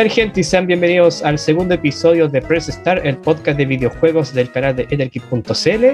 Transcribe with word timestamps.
tal 0.00 0.08
gente? 0.08 0.40
Y 0.40 0.44
sean 0.44 0.66
bienvenidos 0.66 1.22
al 1.22 1.38
segundo 1.38 1.74
episodio 1.74 2.26
de 2.26 2.40
Press 2.40 2.68
Start, 2.68 3.04
el 3.04 3.18
podcast 3.18 3.58
de 3.58 3.66
videojuegos 3.66 4.32
del 4.32 4.50
canal 4.50 4.74
de 4.74 4.84
Etherkit.cl. 4.84 5.84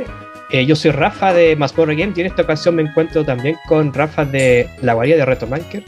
Eh, 0.53 0.65
yo 0.65 0.77
soy 0.77 0.93
Rafa 0.93 1.35
de 1.35 1.57
Mazmorra 1.57 1.93
Game 1.93 2.13
y 2.15 2.21
en 2.21 2.27
esta 2.29 2.43
ocasión 2.43 2.77
me 2.77 2.83
encuentro 2.83 3.25
también 3.25 3.57
con 3.67 3.93
Rafa 3.93 4.25
de 4.25 4.69
la 4.81 4.95
guarida 4.95 5.17
de 5.17 5.25
Retomanker. 5.25 5.83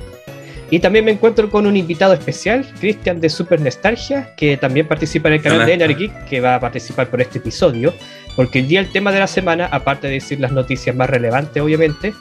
Y 0.69 0.81
también 0.81 1.05
me 1.05 1.13
encuentro 1.13 1.49
con 1.49 1.65
un 1.65 1.77
invitado 1.77 2.13
especial, 2.13 2.67
Cristian 2.81 3.21
de 3.21 3.29
Super 3.29 3.61
Nostalgia, 3.61 4.35
que 4.37 4.57
también 4.57 4.89
participa 4.89 5.29
en 5.29 5.35
el 5.35 5.43
canal 5.43 5.65
de 5.65 5.75
Energeek, 5.75 6.25
que 6.25 6.41
va 6.41 6.57
a 6.57 6.61
participar 6.61 7.07
por 7.11 7.21
este 7.21 7.39
episodio, 7.39 7.95
porque 8.35 8.59
el 8.59 8.67
día 8.67 8.81
el 8.81 8.91
tema 8.91 9.13
de 9.13 9.21
la 9.21 9.29
semana, 9.29 9.67
aparte 9.71 10.09
de 10.09 10.15
decir 10.15 10.41
las 10.41 10.51
noticias 10.51 10.97
más 10.97 11.09
relevantes, 11.09 11.63
obviamente, 11.63 12.15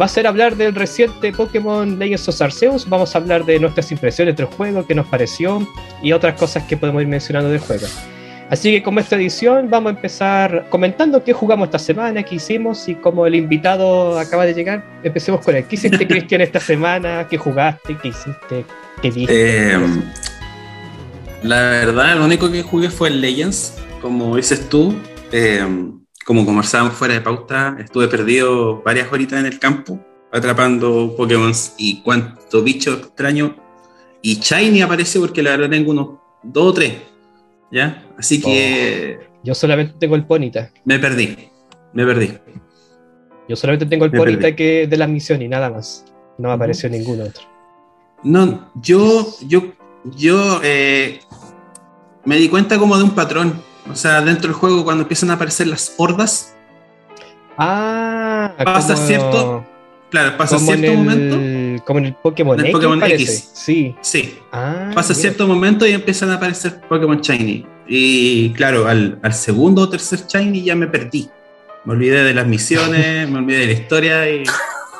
va 0.00 0.06
a 0.06 0.08
ser 0.08 0.26
hablar 0.26 0.56
del 0.56 0.74
reciente 0.74 1.32
Pokémon 1.32 1.98
Legends 1.98 2.28
of 2.28 2.40
Arceus. 2.42 2.88
Vamos 2.88 3.14
a 3.14 3.18
hablar 3.18 3.44
de 3.44 3.60
nuestras 3.60 3.92
impresiones 3.92 4.36
del 4.36 4.46
juego, 4.46 4.86
qué 4.86 4.94
nos 4.94 5.06
pareció 5.06 5.66
y 6.02 6.12
otras 6.12 6.38
cosas 6.38 6.64
que 6.64 6.76
podemos 6.76 7.02
ir 7.02 7.08
mencionando 7.08 7.50
del 7.50 7.60
juego. 7.60 7.86
Así 8.50 8.70
que 8.72 8.82
como 8.82 9.00
esta 9.00 9.16
edición 9.16 9.70
vamos 9.70 9.92
a 9.92 9.96
empezar 9.96 10.66
comentando 10.68 11.24
qué 11.24 11.32
jugamos 11.32 11.66
esta 11.66 11.78
semana, 11.78 12.22
qué 12.22 12.34
hicimos 12.34 12.88
y 12.88 12.94
como 12.94 13.26
el 13.26 13.34
invitado 13.34 14.18
acaba 14.18 14.44
de 14.44 14.52
llegar, 14.52 14.84
empecemos 15.02 15.40
con 15.42 15.56
él. 15.56 15.64
¿Qué 15.64 15.76
hiciste 15.76 16.06
Cristian 16.06 16.40
esta 16.40 16.60
semana? 16.60 17.26
¿Qué 17.28 17.38
jugaste? 17.38 17.96
¿Qué 18.02 18.08
hiciste? 18.08 18.64
¿Qué 19.00 19.10
viste? 19.10 19.72
Eh, 19.72 19.78
la 21.42 21.60
verdad, 21.60 22.16
lo 22.16 22.24
único 22.24 22.50
que 22.50 22.62
jugué 22.62 22.90
fue 22.90 23.10
Legends, 23.10 23.74
como 24.02 24.36
dices 24.36 24.68
tú. 24.68 24.94
Eh, 25.32 25.66
como 26.24 26.44
conversábamos 26.44 26.94
fuera 26.94 27.14
de 27.14 27.20
pauta, 27.20 27.76
estuve 27.78 28.08
perdido 28.08 28.82
varias 28.82 29.12
horitas 29.12 29.38
en 29.40 29.46
el 29.46 29.58
campo 29.58 30.00
atrapando 30.32 31.14
Pokémon 31.16 31.52
y 31.78 32.02
cuánto 32.02 32.62
bicho 32.62 32.94
extraño. 32.94 33.56
Y 34.20 34.40
Shiny 34.40 34.82
apareció 34.82 35.20
porque 35.20 35.42
la 35.42 35.50
verdad 35.50 35.70
tengo 35.70 35.92
unos 35.92 36.08
dos 36.42 36.70
o 36.70 36.74
tres. 36.74 36.94
¿Ya? 37.70 38.04
Así 38.18 38.40
que. 38.40 39.18
Oh, 39.20 39.40
yo 39.44 39.54
solamente 39.54 39.94
tengo 39.98 40.16
el 40.16 40.26
Ponita. 40.26 40.70
Me 40.84 40.98
perdí. 40.98 41.36
Me 41.92 42.04
perdí. 42.04 42.32
Yo 43.48 43.56
solamente 43.56 43.86
tengo 43.86 44.06
el 44.06 44.10
me 44.10 44.18
Ponita 44.18 44.56
que 44.56 44.86
de 44.86 44.96
la 44.96 45.06
misión 45.06 45.42
y 45.42 45.48
nada 45.48 45.70
más. 45.70 46.04
No 46.38 46.48
me 46.48 46.54
apareció 46.54 46.88
ningún 46.88 47.20
otro. 47.20 47.44
No, 48.24 48.72
yo. 48.82 49.26
Yo. 49.46 49.72
Yo. 50.16 50.60
Eh, 50.64 51.20
me 52.24 52.36
di 52.36 52.48
cuenta 52.48 52.78
como 52.78 52.96
de 52.96 53.04
un 53.04 53.10
patrón 53.10 53.62
o 53.90 53.94
sea, 53.94 54.20
dentro 54.20 54.48
del 54.48 54.56
juego, 54.56 54.84
cuando 54.84 55.02
empiezan 55.02 55.30
a 55.30 55.34
aparecer 55.34 55.66
las 55.66 55.94
hordas. 55.96 56.54
Ah, 57.58 58.52
pasa 58.64 58.96
cierto. 58.96 59.64
Claro, 60.10 60.36
pasa 60.36 60.58
cierto 60.58 60.92
momento. 60.92 61.84
Como 61.84 61.98
en 61.98 62.06
el 62.06 62.14
Pokémon, 62.14 62.58
en 62.58 62.66
el 62.66 62.72
Pokémon 62.72 63.02
X. 63.02 63.50
Sí. 63.52 63.94
Sí. 64.00 64.38
Ah, 64.52 64.90
pasa 64.94 65.14
cierto 65.14 65.46
momento 65.46 65.86
y 65.86 65.92
empiezan 65.92 66.30
a 66.30 66.34
aparecer 66.34 66.80
Pokémon 66.88 67.20
Shiny. 67.20 67.66
Y 67.86 68.52
claro, 68.52 68.86
al, 68.86 69.18
segundo 69.32 69.82
o 69.82 69.88
tercer 69.88 70.20
Shiny 70.26 70.62
ya 70.62 70.74
me 70.74 70.86
perdí. 70.86 71.28
Me 71.84 71.92
olvidé 71.92 72.24
de 72.24 72.32
las 72.32 72.46
misiones, 72.46 73.28
me 73.30 73.38
olvidé 73.38 73.60
de 73.60 73.66
la 73.66 73.72
historia 73.72 74.30
y 74.30 74.44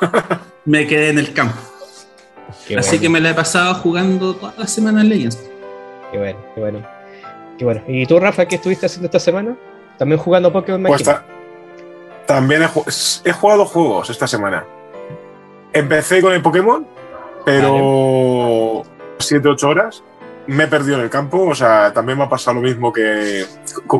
me 0.65 0.85
quedé 0.85 1.09
en 1.09 1.19
el 1.19 1.33
campo. 1.33 1.57
Así 2.77 2.99
que 2.99 3.09
me 3.09 3.19
la 3.19 3.31
he 3.31 3.33
pasado 3.33 3.73
jugando 3.75 4.35
toda 4.35 4.53
la 4.57 4.67
semana 4.67 5.01
en 5.01 5.09
Legends. 5.09 5.39
Qué 6.11 6.17
bueno, 6.17 6.39
qué 6.53 6.61
bueno. 6.61 6.94
Y 7.57 7.63
bueno, 7.63 7.81
¿y 7.87 8.05
tú, 8.05 8.19
Rafa, 8.19 8.45
qué 8.47 8.55
estuviste 8.55 8.85
haciendo 8.85 9.05
esta 9.05 9.19
semana? 9.19 9.55
¿También 9.97 10.19
jugando 10.19 10.51
Pokémon 10.51 10.83
pues 10.83 11.03
También 12.25 12.63
he, 12.63 13.31
jugado 13.31 13.65
juegos 13.65 14.09
esta 14.09 14.27
semana. 14.27 14.65
Empecé 15.71 16.21
con 16.21 16.33
el 16.33 16.41
Pokémon, 16.41 16.85
pero 17.45 18.83
7-8 19.19 19.63
horas. 19.63 20.03
Me 20.47 20.65
he 20.65 20.67
perdido 20.67 20.97
en 20.97 21.03
el 21.03 21.09
campo, 21.09 21.41
o 21.41 21.55
sea, 21.55 21.91
también 21.91 22.17
me 22.17 22.25
ha 22.25 22.29
pasado 22.29 22.55
lo 22.55 22.61
mismo 22.61 22.93
que. 22.93 23.45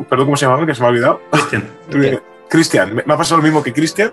Perdón, 0.08 0.26
¿cómo 0.26 0.38
se 0.38 0.46
llamaba? 0.46 0.66
Que 0.66 0.76
se 0.76 0.82
me 0.82 0.88
ha 0.88 0.90
olvidado. 0.90 1.22
Cristian. 1.32 1.70
Cristian, 2.50 2.96
me 2.96 3.14
ha 3.14 3.18
pasado 3.18 3.38
lo 3.38 3.44
mismo 3.44 3.64
que 3.64 3.74
Cristian, 3.74 4.12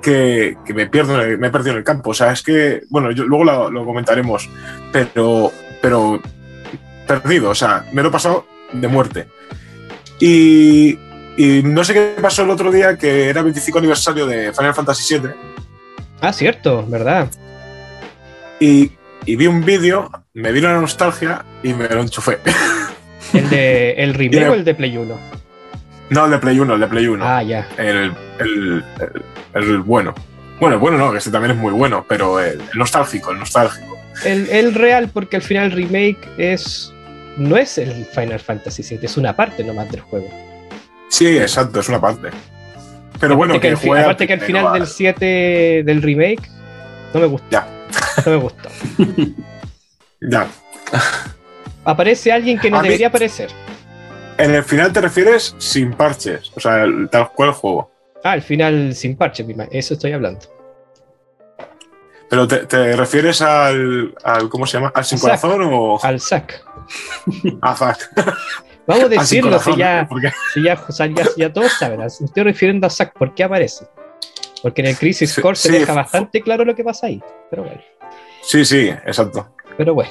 que, 0.00 0.56
me, 0.72 0.86
pierdo 0.86 1.16
me 1.16 1.48
he 1.48 1.50
perdido 1.50 1.72
en 1.72 1.78
el 1.78 1.84
campo. 1.84 2.10
O 2.10 2.14
sea, 2.14 2.30
es 2.30 2.42
que, 2.42 2.82
bueno, 2.88 3.10
yo, 3.10 3.24
luego 3.24 3.44
lo, 3.44 3.70
lo 3.70 3.84
comentaremos, 3.84 4.48
pero, 4.92 5.50
pero 5.82 6.20
perdido, 7.08 7.50
o 7.50 7.54
sea, 7.56 7.84
me 7.92 8.02
lo 8.02 8.08
he 8.08 8.12
pasado 8.12 8.46
de 8.72 8.88
muerte. 8.88 9.26
Y, 10.20 10.98
no 11.64 11.84
sé 11.84 11.94
qué 11.94 12.14
pasó 12.20 12.42
el 12.42 12.50
otro 12.50 12.70
día, 12.70 12.96
que 12.96 13.28
era 13.28 13.40
el 13.40 13.44
25 13.44 13.78
aniversario 13.78 14.26
de 14.26 14.52
Final 14.52 14.74
Fantasy 14.74 15.18
VII. 15.18 15.30
Ah, 16.20 16.32
cierto, 16.32 16.84
¿verdad? 16.86 17.28
Y, 18.58 18.92
vi 19.24 19.46
un 19.46 19.64
vídeo, 19.64 20.10
me 20.34 20.52
vino 20.52 20.68
la 20.68 20.80
nostalgia 20.80 21.44
y 21.62 21.72
me 21.72 21.88
lo 21.88 22.02
enchufé. 22.02 22.38
¿El 23.32 23.48
de 23.48 23.92
el 23.92 24.14
remake 24.14 24.50
o 24.50 24.54
el 24.54 24.64
de 24.64 24.74
Play 24.74 24.96
1? 24.96 25.18
No, 26.10 26.24
el 26.24 26.30
de 26.32 26.38
Play 26.38 26.58
1, 26.58 26.74
el 26.74 26.80
de 26.80 26.86
Play 26.88 27.06
1. 27.06 27.24
Ah, 27.24 27.42
ya. 27.42 27.68
El, 27.78 28.12
el, 29.54 29.78
bueno. 29.82 30.14
Bueno, 30.58 30.78
bueno 30.78 30.98
no, 30.98 31.12
que 31.12 31.18
este 31.18 31.30
también 31.30 31.52
es 31.52 31.56
muy 31.56 31.72
bueno, 31.72 32.04
pero 32.08 32.40
el, 32.40 32.60
nostálgico, 32.74 33.30
el 33.30 33.38
nostálgico. 33.38 33.96
El, 34.24 34.74
real, 34.74 35.08
porque 35.12 35.36
al 35.36 35.42
final 35.42 35.66
el 35.66 35.72
remake 35.72 36.28
es 36.36 36.92
no 37.36 37.56
es 37.56 37.78
el 37.78 38.04
Final 38.06 38.40
Fantasy 38.40 38.82
VII, 38.82 39.06
es 39.06 39.16
una 39.16 39.34
parte 39.34 39.64
nomás 39.64 39.90
del 39.90 40.00
juego. 40.00 40.28
Sí, 41.08 41.38
exacto, 41.38 41.80
es 41.80 41.88
una 41.88 42.00
parte. 42.00 42.30
Pero 43.18 43.36
bueno, 43.36 43.60
que, 43.60 43.70
aparte 43.72 44.26
que 44.26 44.32
al 44.32 44.40
final 44.40 44.72
del 44.72 44.86
7 44.86 45.82
del 45.84 46.02
remake 46.02 46.48
no 47.12 47.20
me 47.20 47.26
gustó. 47.26 47.46
Ya. 47.50 47.68
No 48.24 48.32
me 48.32 48.36
gustó. 48.38 48.68
ya. 50.20 50.46
Aparece 51.84 52.32
alguien 52.32 52.58
que 52.58 52.70
no 52.70 52.82
debería 52.82 53.08
aparecer. 53.08 53.50
En 54.38 54.54
el 54.54 54.64
final 54.64 54.92
te 54.92 55.02
refieres 55.02 55.54
sin 55.58 55.92
parches, 55.92 56.50
o 56.54 56.60
sea, 56.60 56.84
tal 57.10 57.30
cual 57.32 57.50
el 57.50 57.54
juego. 57.54 57.90
Ah, 58.24 58.34
el 58.34 58.42
final 58.42 58.94
sin 58.94 59.16
parches, 59.16 59.46
eso 59.70 59.94
estoy 59.94 60.12
hablando. 60.12 60.40
Pero 62.30 62.46
te, 62.46 62.96
refieres 62.96 63.42
al, 63.42 64.14
¿Cómo 64.48 64.64
se 64.64 64.78
llama? 64.78 64.92
¿Al 64.94 65.04
sin 65.04 65.18
corazón 65.18 65.60
o.? 65.64 65.98
Al 66.02 66.20
sac. 66.20 66.64
a 67.62 67.76
Zack. 67.76 68.10
Vamos 68.86 69.04
a 69.04 69.08
decirlo, 69.08 69.58
si, 69.60 69.76
ya, 69.76 70.08
si 70.52 70.62
ya, 70.62 70.78
ya, 71.36 71.52
todos 71.52 71.72
saben. 71.72 72.00
Me 72.00 72.06
estoy 72.06 72.42
refiriendo 72.42 72.86
a 72.86 72.90
Zack, 72.90 73.12
¿por 73.12 73.34
qué 73.34 73.44
aparece? 73.44 73.86
Porque 74.62 74.82
en 74.82 74.88
el 74.88 74.96
Crisis 74.96 75.38
Core 75.40 75.56
se 75.56 75.70
deja 75.70 75.94
bastante 75.94 76.42
claro 76.42 76.64
lo 76.64 76.74
que 76.74 76.84
pasa 76.84 77.06
ahí. 77.06 77.22
Pero 77.50 77.64
bueno. 77.64 77.80
Sí, 78.42 78.64
sí, 78.64 78.88
exacto. 78.88 79.54
Pero 79.76 79.94
bueno, 79.94 80.10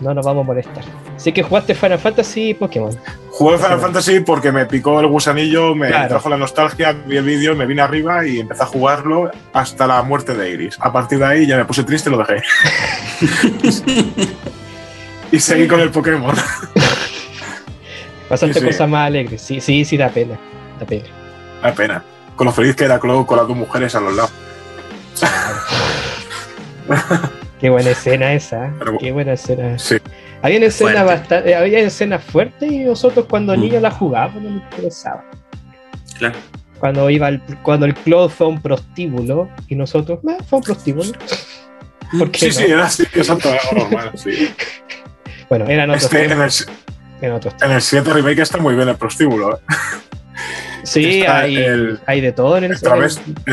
no 0.00 0.14
nos 0.14 0.24
vamos 0.24 0.44
a 0.44 0.46
molestar. 0.46 0.84
Así 1.14 1.32
que 1.32 1.42
jugaste 1.42 1.74
Final 1.74 1.98
Fantasy 1.98 2.50
y 2.50 2.54
Pokémon. 2.54 2.96
Jugué 3.32 3.58
Final 3.58 3.80
Fantasy 3.80 4.20
porque 4.20 4.52
me 4.52 4.64
picó 4.64 5.00
el 5.00 5.08
gusanillo, 5.08 5.74
me 5.74 5.90
trajo 5.90 6.30
la 6.30 6.38
nostalgia, 6.38 6.92
vi 6.92 7.18
el 7.18 7.24
vídeo, 7.24 7.54
me 7.54 7.66
vine 7.66 7.82
arriba 7.82 8.26
y 8.26 8.40
empecé 8.40 8.62
a 8.62 8.66
jugarlo 8.66 9.30
hasta 9.52 9.86
la 9.86 10.02
muerte 10.02 10.34
de 10.34 10.50
Iris. 10.50 10.78
A 10.80 10.90
partir 10.92 11.18
de 11.18 11.26
ahí 11.26 11.46
ya 11.46 11.58
me 11.58 11.66
puse 11.66 11.84
triste 11.84 12.08
y 12.08 12.12
lo 12.12 12.18
dejé. 12.18 12.42
y 15.32 15.40
seguí 15.40 15.66
con 15.68 15.80
el 15.80 15.90
Pokémon. 15.90 16.34
Pasaste 18.28 18.64
cosas 18.64 18.88
más 18.88 19.06
alegres. 19.06 19.42
Sí, 19.42 19.60
sí, 19.60 19.84
sí, 19.84 19.96
da 19.96 20.08
pena. 20.08 20.38
Da 20.78 20.86
pena. 20.86 21.04
Da 21.62 21.74
pena. 21.74 22.04
Con 22.36 22.46
lo 22.46 22.52
feliz 22.52 22.76
que 22.76 22.84
era 22.84 22.98
Cloud 22.98 23.26
con 23.26 23.36
las 23.38 23.48
dos 23.48 23.56
mujeres 23.56 23.94
a 23.94 24.00
los 24.00 24.14
lados. 24.14 24.32
Qué 27.60 27.68
buena 27.70 27.90
escena 27.90 28.32
esa. 28.32 28.66
¿eh? 28.66 28.72
Qué 29.00 29.12
buena 29.12 29.32
escena. 29.32 29.78
Sí. 29.78 29.96
Había 30.42 30.64
escenas 30.66 31.04
bastante, 31.04 31.54
había 31.54 31.80
escenas 31.80 32.24
fuertes 32.24 32.70
y 32.70 32.78
nosotros 32.78 33.26
cuando 33.28 33.54
mm. 33.54 33.60
niños 33.60 33.82
la 33.82 33.90
jugábamos 33.90 34.42
no 34.42 34.50
nos 34.50 34.62
interesaba. 34.62 35.24
Claro. 36.16 36.36
Cuando 36.78 37.10
iba 37.10 37.28
el, 37.28 37.42
cuando 37.62 37.84
el 37.84 37.94
Claude 37.94 38.30
fue 38.30 38.46
un 38.46 38.62
prostíbulo 38.62 39.50
y 39.68 39.74
nosotros, 39.74 40.20
eh, 40.28 40.38
fue 40.48 40.60
un 40.60 40.64
prostíbulo. 40.64 41.12
sí, 42.32 42.52
sí, 42.52 42.64
era 42.64 42.86
así, 42.86 43.02
exacto, 43.02 43.50
normal, 43.74 44.12
sí. 44.14 44.50
Bueno, 45.50 45.66
eran 45.66 45.90
otros 45.90 46.04
este, 46.04 46.24
en, 46.24 46.30
el, 46.30 46.50
en, 47.62 47.70
el 47.72 47.82
7 47.82 48.12
remake 48.12 48.38
está 48.38 48.58
muy 48.58 48.76
bien 48.76 48.88
el 48.88 48.96
prostíbulo. 48.96 49.56
¿eh? 49.56 49.60
Sí, 50.84 51.22
hay, 51.26 51.58
hay 52.06 52.20
de 52.20 52.32
todo 52.32 52.56
en 52.56 52.64
el, 52.64 52.70
el 52.70 52.78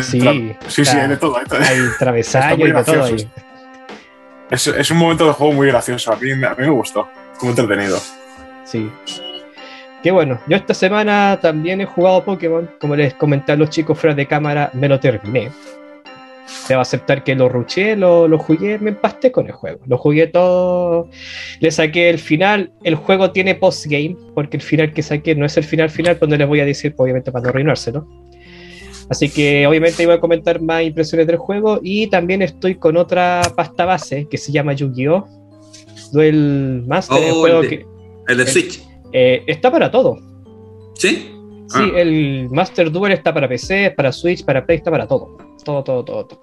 sí, 0.04 0.56
sí, 0.68 0.86
sí, 0.86 0.98
hay 0.98 1.10
de 1.10 1.18
todo. 1.18 1.38
Hay 1.38 1.80
travesaño 2.00 2.68
y 2.68 2.72
de 2.72 2.84
todo 2.84 3.04
ahí. 3.04 3.30
Es, 4.50 4.68
es, 4.68 4.92
un 4.92 4.98
momento 4.98 5.28
de 5.28 5.34
juego 5.34 5.52
muy 5.52 5.68
gracioso. 5.68 6.14
A 6.14 6.16
mí, 6.16 6.32
a 6.32 6.36
mí 6.36 6.56
me 6.60 6.70
gustó. 6.70 7.10
Muy 7.42 7.50
entretenido. 7.50 8.00
Sí. 8.64 8.90
Qué 10.02 10.12
bueno. 10.12 10.40
Yo 10.48 10.56
esta 10.56 10.74
semana 10.74 11.38
también 11.42 11.82
he 11.82 11.86
jugado 11.86 12.24
Pokémon. 12.24 12.70
Como 12.80 12.96
les 12.96 13.14
comenté 13.16 13.52
a 13.52 13.56
los 13.58 13.70
chicos 13.72 14.00
fuera 14.00 14.16
de 14.16 14.26
cámara, 14.26 14.70
me 14.74 14.88
lo 14.88 15.00
terminé. 15.00 15.52
Debo 16.70 16.82
aceptar 16.82 17.24
que 17.24 17.36
lo 17.36 17.50
ruché, 17.50 17.96
lo, 17.96 18.28
lo, 18.28 18.38
jugué, 18.40 18.78
me 18.80 18.92
empasté 18.92 19.32
con 19.32 19.48
el 19.48 19.52
juego. 19.54 19.80
Lo 19.86 19.98
jugué 19.98 20.28
todo, 20.28 21.10
le 21.60 21.72
saqué 21.72 22.10
el 22.10 22.20
final. 22.20 22.72
El 22.84 22.96
juego 22.96 23.32
tiene 23.32 23.56
postgame, 23.56 24.16
porque 24.34 24.58
el 24.58 24.64
final 24.64 24.94
que 24.94 25.04
saqué 25.04 25.36
no 25.36 25.46
es 25.46 25.58
el 25.58 25.64
final 25.64 25.90
final, 25.90 26.18
pues 26.18 26.30
no 26.30 26.38
les 26.38 26.48
voy 26.48 26.60
a 26.62 26.66
decir, 26.66 26.94
pues, 26.96 27.06
obviamente, 27.06 27.32
para 27.32 27.44
no 27.44 27.50
arruinarse, 27.50 27.92
¿no? 27.92 28.08
Así 29.10 29.30
que 29.30 29.66
obviamente 29.68 30.04
iba 30.04 30.16
a 30.16 30.20
comentar 30.20 30.62
más 30.62 30.84
impresiones 30.84 31.28
del 31.28 31.38
juego 31.38 31.80
y 31.82 32.08
también 32.08 32.42
estoy 32.42 32.76
con 32.76 32.98
otra 32.98 33.42
pasta 33.56 33.86
base 33.86 34.28
que 34.30 34.38
se 34.38 34.52
llama 34.52 34.74
Yu-Gi-Oh! 34.74 35.26
Duel 36.12 36.84
Master, 36.88 37.18
el 37.24 37.32
Oh, 37.32 37.40
juego 37.42 37.62
el 37.62 37.70
de- 37.70 37.78
que 37.80 37.86
El 38.28 38.38
de 38.38 38.44
el- 38.44 38.50
Switch. 38.50 38.82
eh, 39.14 39.44
está 39.48 39.72
para 39.72 39.90
todo. 39.92 40.18
¿Sí? 40.96 41.32
Sí, 41.70 41.80
Ah. 41.80 41.92
el 41.96 42.48
Master 42.50 42.92
Duel 42.92 43.12
está 43.14 43.34
para 43.34 43.48
PC, 43.48 43.92
para 43.96 44.12
Switch, 44.12 44.44
para 44.46 44.66
Play, 44.66 44.78
está 44.78 44.92
para 44.92 45.08
todo. 45.08 45.38
Todo, 45.68 45.84
todo, 45.84 46.06
todo, 46.06 46.26
todo. 46.26 46.40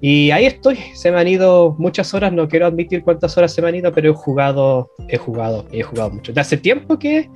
Y 0.00 0.30
ahí 0.30 0.46
estoy. 0.46 0.78
Se 0.94 1.12
me 1.12 1.20
han 1.20 1.28
ido 1.28 1.76
muchas 1.78 2.14
horas, 2.14 2.32
no 2.32 2.48
quiero 2.48 2.64
admitir 2.64 3.02
cuántas 3.04 3.36
horas 3.36 3.52
se 3.52 3.60
me 3.60 3.68
han 3.68 3.74
ido, 3.74 3.92
pero 3.92 4.10
he 4.10 4.14
jugado, 4.14 4.90
he 5.08 5.18
jugado, 5.18 5.66
he 5.72 5.82
jugado 5.82 6.08
mucho. 6.08 6.32
De 6.32 6.40
hace 6.40 6.56
tiempo 6.56 6.98
que 6.98 7.28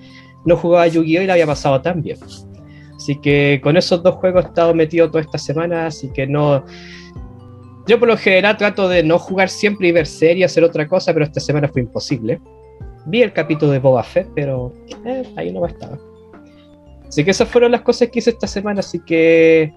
no 0.47 0.57
jugaba 0.57 0.87
Yu-Gi-Oh! 0.87 1.21
y 1.21 1.27
la 1.27 1.35
había 1.35 1.45
pasado 1.45 1.83
tan 1.83 2.01
bien. 2.01 2.17
Así 2.97 3.17
que 3.21 3.61
con 3.63 3.77
esos 3.77 4.03
dos 4.03 4.15
juegos 4.15 4.47
he 4.47 4.49
estado 4.49 4.73
metido 4.73 5.11
toda 5.11 5.21
esta 5.21 5.37
semana, 5.37 5.89
así 5.89 6.11
que 6.11 6.27
no. 6.27 6.65
Yo 7.87 7.99
por 7.99 8.09
lo 8.09 8.17
general 8.17 8.57
trato 8.57 8.89
de 8.89 9.03
no 9.03 9.19
jugar 9.19 9.51
siempre 9.51 9.89
y 9.89 9.93
ver 9.93 10.07
series, 10.07 10.51
hacer 10.51 10.65
otra 10.65 10.89
cosa, 10.89 11.13
pero 11.13 11.27
esta 11.27 11.41
semana 11.41 11.69
fue 11.69 11.83
imposible. 11.83 12.41
Vi 13.05 13.21
el 13.21 13.35
capítulo 13.35 13.73
de 13.73 13.79
Boba 13.79 14.03
Fett, 14.05 14.31
pero 14.35 14.73
eh, 15.05 15.25
ahí 15.37 15.53
no 15.53 15.67
estaba. 15.67 15.99
Así 17.07 17.25
que 17.25 17.33
esas 17.33 17.47
fueron 17.47 17.73
las 17.73 17.83
cosas 17.83 18.09
que 18.09 18.21
hice 18.21 18.31
esta 18.31 18.47
semana, 18.47 18.81
así 18.81 19.01
que 19.01 19.75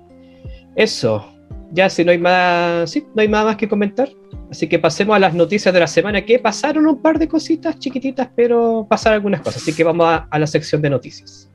eso. 0.75 1.25
Ya 1.71 1.89
si 1.89 2.05
no 2.05 2.11
hay 2.11 2.19
más, 2.19 2.91
sí, 2.91 3.05
no 3.15 3.21
hay 3.21 3.27
nada 3.27 3.45
más 3.45 3.55
que 3.57 3.67
comentar. 3.67 4.09
Así 4.51 4.67
que 4.67 4.77
pasemos 4.77 5.15
a 5.15 5.19
las 5.19 5.33
noticias 5.33 5.73
de 5.73 5.79
la 5.79 5.87
semana, 5.87 6.23
que 6.23 6.37
pasaron 6.37 6.85
un 6.85 7.01
par 7.01 7.17
de 7.17 7.27
cositas 7.27 7.79
chiquititas, 7.79 8.29
pero 8.35 8.85
pasaron 8.87 9.15
algunas 9.15 9.41
cosas. 9.41 9.61
Así 9.63 9.73
que 9.73 9.83
vamos 9.83 10.05
a, 10.05 10.27
a 10.29 10.39
la 10.39 10.45
sección 10.45 10.81
de 10.81 10.91
noticias. 10.91 11.52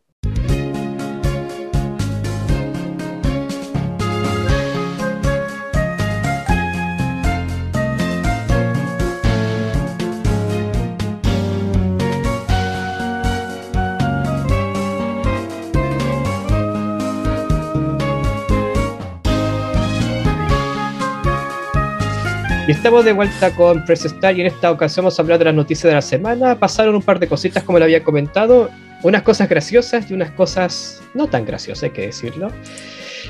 Y 22.69 22.73
estamos 22.73 23.03
de 23.03 23.15
vuelta 23.15 23.50
con 23.53 23.82
Press 23.87 24.05
Star 24.05 24.37
y 24.37 24.43
en 24.43 24.49
esta 24.49 24.70
ocasión 24.70 25.05
vamos 25.05 25.19
a 25.19 25.23
hablar 25.23 25.38
de 25.38 25.47
las 25.47 25.55
noticias 25.55 25.85
de 25.85 25.94
la 25.94 26.03
semana. 26.03 26.59
Pasaron 26.59 26.94
un 26.94 27.00
par 27.00 27.19
de 27.19 27.26
cositas 27.26 27.62
como 27.62 27.79
le 27.79 27.87
había 27.87 28.05
comentado, 28.05 28.69
unas 29.03 29.23
cosas 29.23 29.49
graciosas 29.49 30.11
y 30.11 30.12
unas 30.12 30.32
cosas 30.32 31.00
no 31.15 31.29
tan 31.29 31.47
graciosas, 31.47 31.85
hay 31.85 31.91
que 31.93 32.03
decirlo. 32.03 32.53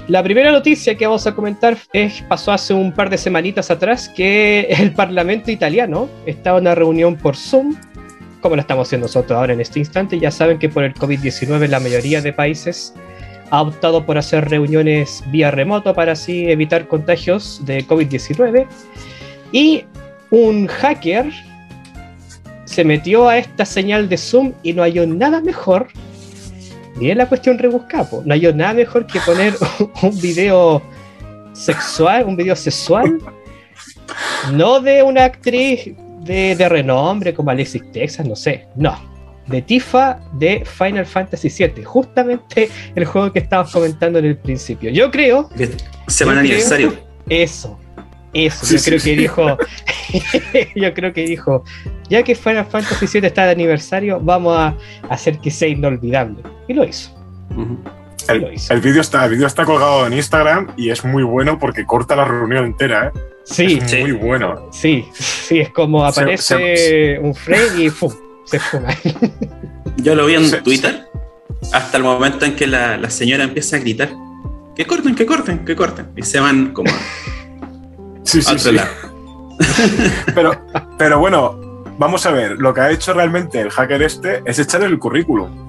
La 0.09 0.25
primera 0.25 0.51
noticia 0.51 0.97
que 0.97 1.07
vamos 1.07 1.25
a 1.29 1.37
comentar 1.37 1.79
es, 1.93 2.21
pasó 2.23 2.51
hace 2.51 2.75
un 2.75 2.91
par 2.91 3.11
de 3.11 3.17
semanitas 3.17 3.71
atrás 3.71 4.09
que 4.09 4.63
el 4.71 4.91
Parlamento 4.91 5.53
italiano 5.53 6.09
estaba 6.27 6.59
en 6.59 6.65
una 6.65 6.75
reunión 6.75 7.15
por 7.15 7.37
Zoom, 7.37 7.77
como 8.41 8.57
lo 8.57 8.61
estamos 8.61 8.89
haciendo 8.89 9.05
nosotros 9.05 9.39
ahora 9.39 9.53
en 9.53 9.61
este 9.61 9.79
instante. 9.79 10.19
Ya 10.19 10.33
saben 10.33 10.59
que 10.59 10.69
por 10.69 10.83
el 10.83 10.95
COVID-19 10.95 11.69
la 11.69 11.79
mayoría 11.79 12.21
de 12.21 12.33
países 12.33 12.93
ha 13.51 13.63
optado 13.63 14.05
por 14.05 14.19
hacer 14.19 14.49
reuniones 14.49 15.23
vía 15.31 15.53
remoto 15.53 15.95
para 15.95 16.13
así 16.13 16.51
evitar 16.51 16.89
contagios 16.89 17.65
de 17.65 17.87
COVID-19. 17.87 18.67
Y 19.53 19.85
un 20.31 20.67
hacker 20.67 21.31
se 22.65 22.85
metió 22.85 23.29
a 23.29 23.39
esta 23.39 23.65
señal 23.65 24.09
de 24.09 24.17
Zoom 24.19 24.53
y 24.63 24.73
no 24.73 24.83
halló 24.83 25.07
nada 25.07 25.41
mejor. 25.41 25.89
Miren 26.97 27.19
la 27.19 27.27
cuestión 27.29 27.59
rebuscada, 27.59 28.05
po, 28.11 28.23
no 28.25 28.35
halló 28.35 28.53
nada 28.55 28.75
mejor 28.75 29.07
que 29.07 29.21
poner 29.21 29.55
un 30.03 30.21
video 30.21 30.83
sexual, 31.53 32.25
un 32.27 32.37
video 32.37 32.57
sexual, 32.57 33.19
no 34.53 34.81
de 34.81 35.03
una 35.03 35.25
actriz 35.25 35.93
de, 36.23 36.55
de 36.57 36.69
renombre 36.69 37.33
como 37.35 37.51
Alexis 37.51 37.83
Texas, 37.93 38.27
no 38.27 38.35
sé, 38.37 38.67
no, 38.77 38.97
de 39.47 39.63
Tifa 39.63 40.19
de 40.35 40.65
Final 40.65 41.07
Fantasy 41.07 41.49
VII, 41.49 41.85
justamente 41.85 42.69
el 42.95 43.05
juego 43.05 43.33
que 43.33 43.39
estabas 43.39 43.73
comentando 43.73 44.19
en 44.19 44.27
el 44.27 44.37
principio. 44.37 44.91
Yo 44.91 45.11
creo 45.11 45.49
Semana 46.09 46.41
creo- 46.41 46.51
aniversario. 46.53 46.95
eso, 47.29 47.79
eso, 48.33 48.67
Sí, 48.67 48.75
yo 48.75 48.79
sí, 48.79 48.91
creo 48.91 49.01
sí. 49.01 49.11
que 49.11 49.17
dijo, 49.23 49.59
yo 50.77 50.95
creo 50.95 51.13
que 51.13 51.23
dijo, 51.27 51.65
ya 52.09 52.23
que 52.23 52.35
Final 52.35 52.67
Fantasy 52.67 53.07
VII 53.21 53.27
está 53.27 53.47
de 53.47 53.53
aniversario, 53.53 54.21
vamos 54.21 54.57
a 54.59 54.75
hacer 55.09 55.39
que 55.39 55.51
sea 55.51 55.69
inolvidable. 55.69 56.43
Y 56.67 56.75
lo 56.75 56.85
hizo. 56.85 57.15
El, 58.29 58.43
Lo 58.43 58.53
hizo. 58.53 58.75
el 58.75 58.81
vídeo 58.81 59.01
está, 59.01 59.25
el 59.25 59.31
vídeo 59.33 59.47
está 59.47 59.65
colgado 59.65 60.07
en 60.07 60.13
Instagram 60.13 60.69
y 60.77 60.91
es 60.91 61.03
muy 61.05 61.23
bueno 61.23 61.59
porque 61.59 61.87
corta 61.87 62.15
la 62.15 62.27
reunión 62.27 62.67
entera, 62.67 63.07
¿eh? 63.15 63.19
Sí, 63.45 63.79
Es 63.83 63.91
Sí. 63.91 64.01
muy 64.03 64.13
bueno. 64.13 64.69
sí, 64.73 65.07
sí, 65.15 65.61
es 65.61 65.71
como 65.71 66.11
Se- 66.13 66.21
aparece 66.21 66.77
se- 66.77 67.19
un 67.21 67.35
frame 67.35 67.83
y 67.85 67.89
¡fum! 67.89 68.13
se 68.45 68.59
fuma. 68.59 68.89
Yo 69.97 70.15
lo 70.15 70.27
vi 70.27 70.35
en 70.35 70.45
Se- 70.45 70.61
Twitter 70.61 71.07
hasta 71.73 71.97
el 71.97 72.03
momento 72.03 72.45
en 72.45 72.55
que 72.55 72.67
la, 72.67 72.99
la 72.99 73.09
señora 73.09 73.45
empieza 73.45 73.77
a 73.77 73.79
gritar. 73.79 74.11
Que 74.77 74.85
corten, 74.85 75.15
que 75.15 75.25
corten, 75.25 75.65
que 75.65 75.75
corten. 75.75 76.09
Y 76.15 76.23
se 76.23 76.39
van 76.39 76.73
como 76.75 76.91
Sí, 78.29 78.43
sí, 78.43 78.59
sí. 78.59 78.77
Pero, 80.35 80.53
pero 80.99 81.19
bueno, 81.19 81.59
vamos 81.99 82.25
a 82.27 82.31
ver. 82.31 82.53
Lo 82.59 82.73
que 82.73 82.81
ha 82.81 82.91
hecho 82.91 83.13
realmente 83.13 83.61
el 83.61 83.71
hacker 83.71 84.03
este 84.03 84.43
es 84.45 84.59
echar 84.59 84.83
el 84.83 84.99
currículum. 84.99 85.69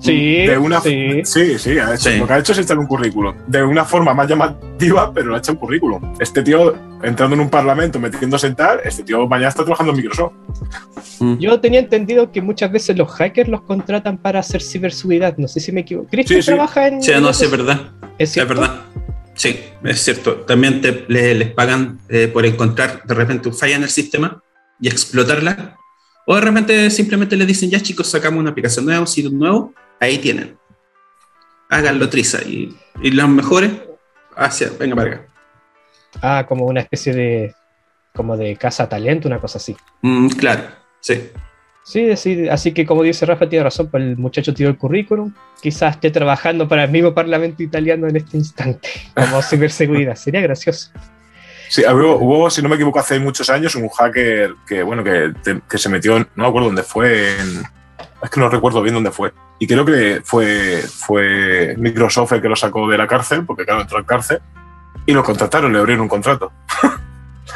Sí, 0.00 0.44
de 0.46 0.58
una, 0.58 0.80
sí. 0.80 1.22
sí, 1.24 1.58
sí, 1.58 1.78
ha 1.78 1.94
hecho- 1.94 2.10
Sí. 2.10 2.18
lo 2.18 2.26
que 2.26 2.32
ha 2.34 2.38
hecho 2.38 2.52
es 2.52 2.58
echar 2.58 2.78
un 2.78 2.86
currículum. 2.86 3.34
De 3.46 3.62
una 3.62 3.84
forma 3.84 4.12
más 4.12 4.28
llamativa, 4.28 5.10
pero 5.14 5.28
lo 5.28 5.34
ha 5.34 5.38
hecho 5.38 5.52
un 5.52 5.58
currículum. 5.58 6.14
Este 6.20 6.42
tío 6.42 6.74
entrando 7.02 7.34
en 7.34 7.40
un 7.40 7.48
parlamento, 7.48 7.98
metiéndose 7.98 8.48
en 8.48 8.54
tal, 8.56 8.80
este 8.84 9.02
tío 9.02 9.26
mañana 9.26 9.48
está 9.48 9.62
trabajando 9.64 9.92
en 9.92 9.96
Microsoft. 9.96 10.32
Mm. 11.20 11.38
Yo 11.38 11.58
tenía 11.60 11.80
entendido 11.80 12.30
que 12.30 12.42
muchas 12.42 12.70
veces 12.70 12.96
los 12.98 13.10
hackers 13.12 13.48
los 13.48 13.62
contratan 13.62 14.18
para 14.18 14.40
hacer 14.40 14.60
ciberseguridad. 14.62 15.36
No 15.38 15.48
sé 15.48 15.60
si 15.60 15.72
me 15.72 15.80
equivoco. 15.80 16.08
¿Cristian 16.10 16.40
Sí, 16.42 16.42
sí. 16.42 16.52
trabaja 16.54 16.88
en.? 16.88 17.02
Sí, 17.02 17.12
no, 17.18 17.32
sí, 17.32 17.44
es 17.46 17.50
verdad. 17.50 17.80
¿Es 18.18 18.36
verdad. 18.36 18.80
Sí, 19.36 19.60
es 19.84 20.02
cierto. 20.02 20.36
También 20.40 20.80
te- 20.80 21.04
le- 21.08 21.34
les 21.34 21.50
pagan 21.52 22.00
eh, 22.08 22.26
por 22.28 22.44
encontrar 22.46 23.02
de 23.04 23.14
repente 23.14 23.48
un 23.48 23.54
falla 23.54 23.76
en 23.76 23.82
el 23.84 23.90
sistema 23.90 24.42
y 24.80 24.88
explotarla. 24.88 25.76
O 26.26 26.34
de 26.34 26.40
repente 26.40 26.90
simplemente 26.90 27.36
les 27.36 27.46
dicen, 27.46 27.70
ya 27.70 27.78
chicos, 27.80 28.08
sacamos 28.10 28.40
una 28.40 28.50
aplicación 28.50 28.84
nueva, 28.86 29.00
un 29.00 29.06
sitio 29.06 29.30
nuevo, 29.30 29.72
ahí 30.00 30.18
tienen. 30.18 30.58
Háganlo 31.68 32.08
triza. 32.08 32.42
Y, 32.42 32.76
y 33.02 33.10
los 33.10 33.28
mejores, 33.28 33.70
hacia, 34.36 34.70
venga 34.78 34.96
para 34.96 35.10
acá. 35.10 35.26
Ah, 36.22 36.46
como 36.48 36.64
una 36.66 36.80
especie 36.80 37.12
de. 37.12 37.54
como 38.14 38.36
de 38.36 38.56
casa 38.56 38.88
talento, 38.88 39.28
una 39.28 39.38
cosa 39.40 39.58
así. 39.58 39.76
Mm, 40.02 40.28
claro, 40.30 40.62
sí. 41.00 41.30
Sí, 41.88 42.16
sí, 42.16 42.48
así 42.48 42.72
que 42.72 42.84
como 42.84 43.04
dice 43.04 43.24
Rafa, 43.26 43.48
tiene 43.48 43.62
razón, 43.62 43.86
pues 43.88 44.02
el 44.02 44.16
muchacho 44.16 44.52
tiró 44.52 44.68
el 44.68 44.76
currículum. 44.76 45.32
Quizás 45.62 45.94
esté 45.94 46.10
trabajando 46.10 46.66
para 46.66 46.82
el 46.82 46.90
mismo 46.90 47.14
Parlamento 47.14 47.62
italiano 47.62 48.08
en 48.08 48.16
este 48.16 48.36
instante, 48.36 48.88
como 49.14 49.40
ciberseguridad. 49.40 50.16
Sería 50.16 50.40
gracioso. 50.40 50.90
Sí, 51.68 51.82
hubo, 51.88 52.16
hubo, 52.16 52.50
si 52.50 52.60
no 52.60 52.68
me 52.68 52.74
equivoco, 52.74 52.98
hace 52.98 53.20
muchos 53.20 53.48
años 53.50 53.76
un 53.76 53.88
hacker 53.88 54.54
que, 54.66 54.82
bueno, 54.82 55.04
que, 55.04 55.32
que 55.70 55.78
se 55.78 55.88
metió, 55.88 56.16
en- 56.16 56.26
no 56.34 56.42
me 56.42 56.48
acuerdo 56.48 56.66
dónde 56.66 56.82
fue, 56.82 57.38
en- 57.38 57.62
es 58.20 58.30
que 58.30 58.40
no 58.40 58.48
recuerdo 58.48 58.82
bien 58.82 58.94
dónde 58.94 59.12
fue. 59.12 59.32
Y 59.60 59.68
creo 59.68 59.84
que 59.84 60.22
fue, 60.24 60.78
fue 60.82 61.76
Microsoft 61.78 62.32
el 62.32 62.42
que 62.42 62.48
lo 62.48 62.56
sacó 62.56 62.88
de 62.88 62.98
la 62.98 63.06
cárcel, 63.06 63.44
porque 63.46 63.64
claro, 63.64 63.82
entró 63.82 63.98
en 64.00 64.04
cárcel, 64.06 64.40
y 65.06 65.12
lo 65.12 65.22
contrataron, 65.22 65.72
le 65.72 65.78
abrieron 65.78 66.02
un 66.02 66.08
contrato. 66.08 66.50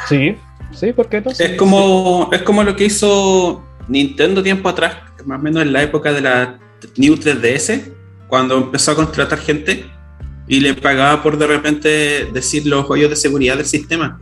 Sí, 0.07 0.37
sí, 0.73 0.93
¿por 0.93 1.07
qué 1.09 1.19
no? 1.21 1.31
Es 1.31 1.57
como, 1.57 2.29
es 2.31 2.41
como 2.43 2.63
lo 2.63 2.75
que 2.77 2.85
hizo 2.85 3.61
Nintendo 3.91 4.41
tiempo 4.41 4.69
atrás, 4.69 4.95
más 5.25 5.39
o 5.39 5.43
menos 5.43 5.61
en 5.63 5.73
la 5.73 5.83
época 5.83 6.11
de 6.13 6.21
la 6.21 6.59
New 6.97 7.15
3DS, 7.15 7.91
cuando 8.27 8.57
empezó 8.57 8.91
a 8.91 8.95
contratar 8.95 9.39
gente 9.39 9.85
y 10.47 10.59
le 10.61 10.73
pagaba 10.73 11.21
por 11.21 11.37
de 11.37 11.47
repente 11.47 12.29
decir 12.33 12.65
los 12.65 12.89
hoyos 12.89 13.09
de 13.09 13.15
seguridad 13.15 13.57
del 13.57 13.65
sistema. 13.65 14.19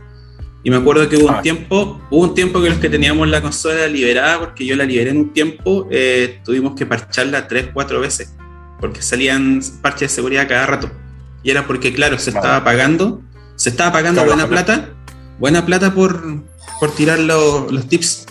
Y 0.62 0.70
me 0.70 0.76
acuerdo 0.76 1.08
que 1.08 1.16
hubo 1.16 1.30
Ah. 1.30 1.36
un 1.36 1.42
tiempo, 1.42 2.00
hubo 2.10 2.22
un 2.24 2.34
tiempo 2.34 2.60
que 2.60 2.68
los 2.68 2.78
que 2.78 2.90
teníamos 2.90 3.26
la 3.28 3.40
consola 3.40 3.86
liberada, 3.86 4.38
porque 4.40 4.66
yo 4.66 4.76
la 4.76 4.84
liberé 4.84 5.10
en 5.10 5.16
un 5.18 5.32
tiempo, 5.32 5.86
eh, 5.90 6.40
tuvimos 6.44 6.74
que 6.74 6.84
parcharla 6.84 7.48
tres, 7.48 7.68
cuatro 7.72 8.00
veces, 8.00 8.34
porque 8.80 9.00
salían 9.00 9.60
parches 9.80 10.10
de 10.10 10.14
seguridad 10.16 10.46
cada 10.48 10.66
rato. 10.66 10.90
Y 11.42 11.50
era 11.50 11.66
porque, 11.66 11.94
claro, 11.94 12.18
se 12.18 12.30
Vale. 12.32 12.40
estaba 12.46 12.64
pagando, 12.64 13.22
se 13.56 13.70
estaba 13.70 13.92
pagando 13.92 14.20
Claro, 14.22 14.34
buena 14.36 14.48
plata, 14.48 14.90
buena 15.38 15.64
plata 15.64 15.94
por, 15.94 16.42
por 16.78 16.94
tirar 16.94 17.20
lo- 17.20 17.66
los 17.70 17.88
tips. 17.88 18.26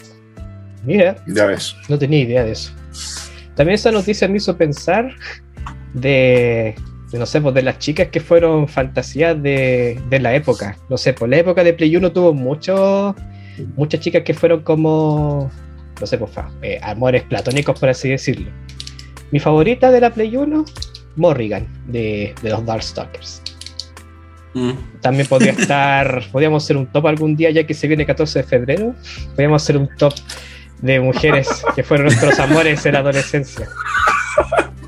Mira, 0.83 1.15
Ya 1.27 1.45
ves. 1.45 1.75
no 1.87 1.97
tenía 1.97 2.19
idea 2.19 2.43
de 2.43 2.51
eso. 2.51 2.71
También 3.55 3.75
esa 3.75 3.91
noticia 3.91 4.27
me 4.27 4.37
hizo 4.37 4.55
pensar 4.57 5.13
de, 5.93 6.75
de, 7.11 7.19
no 7.19 7.25
sé, 7.25 7.41
pues 7.41 7.53
de 7.55 7.61
las 7.61 7.79
chicas 7.79 8.07
que 8.07 8.19
fueron 8.19 8.67
fantasías 8.67 9.41
de, 9.41 9.99
de 10.09 10.19
la 10.19 10.33
época. 10.35 10.77
No 10.89 10.97
sé, 10.97 11.13
pues 11.13 11.29
la 11.29 11.37
época 11.37 11.63
de 11.63 11.73
Play 11.73 11.95
1 11.95 12.11
tuvo 12.11 12.33
muchos, 12.33 13.15
muchas 13.75 13.99
chicas 13.99 14.23
que 14.23 14.33
fueron 14.33 14.61
como, 14.61 15.51
no 15.99 16.07
sé, 16.07 16.17
pues 16.17 16.31
fa- 16.31 16.51
eh, 16.61 16.79
amores 16.81 17.23
platónicos, 17.23 17.77
por 17.79 17.89
así 17.89 18.09
decirlo. 18.09 18.49
Mi 19.31 19.39
favorita 19.39 19.91
de 19.91 20.01
la 20.01 20.09
Play 20.11 20.35
1, 20.37 20.65
Morrigan, 21.17 21.67
de, 21.87 22.33
de 22.41 22.49
los 22.49 22.65
Darkstalkers. 22.65 23.41
Mm. 24.53 24.71
También 25.01 25.27
podría 25.27 25.51
estar, 25.57 26.23
podríamos 26.31 26.63
hacer 26.63 26.77
un 26.77 26.87
top 26.87 27.07
algún 27.07 27.35
día, 27.35 27.51
ya 27.51 27.65
que 27.65 27.73
se 27.73 27.87
viene 27.87 28.05
14 28.05 28.39
de 28.39 28.43
febrero. 28.43 28.95
Podríamos 29.31 29.61
hacer 29.61 29.77
un 29.77 29.89
top 29.97 30.13
de 30.81 30.99
mujeres 30.99 31.47
que 31.75 31.83
fueron 31.83 32.05
nuestros 32.07 32.39
amores 32.39 32.85
en 32.85 32.93
la 32.93 32.99
adolescencia. 32.99 33.67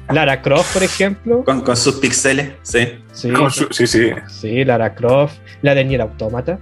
Lara 0.10 0.42
Croft, 0.42 0.74
por 0.74 0.84
ejemplo. 0.84 1.44
Con, 1.44 1.62
con 1.62 1.78
sus 1.78 1.96
pixeles, 1.96 2.54
sí. 2.64 3.00
Sí, 3.14 3.32
su- 3.50 3.68
sí, 3.72 3.88
sí. 3.88 4.12
sí, 4.28 4.66
Lara 4.66 4.94
Croft. 4.94 5.36
La 5.62 5.74
de 5.76 5.86
Nier 5.86 6.02
Automata. 6.02 6.60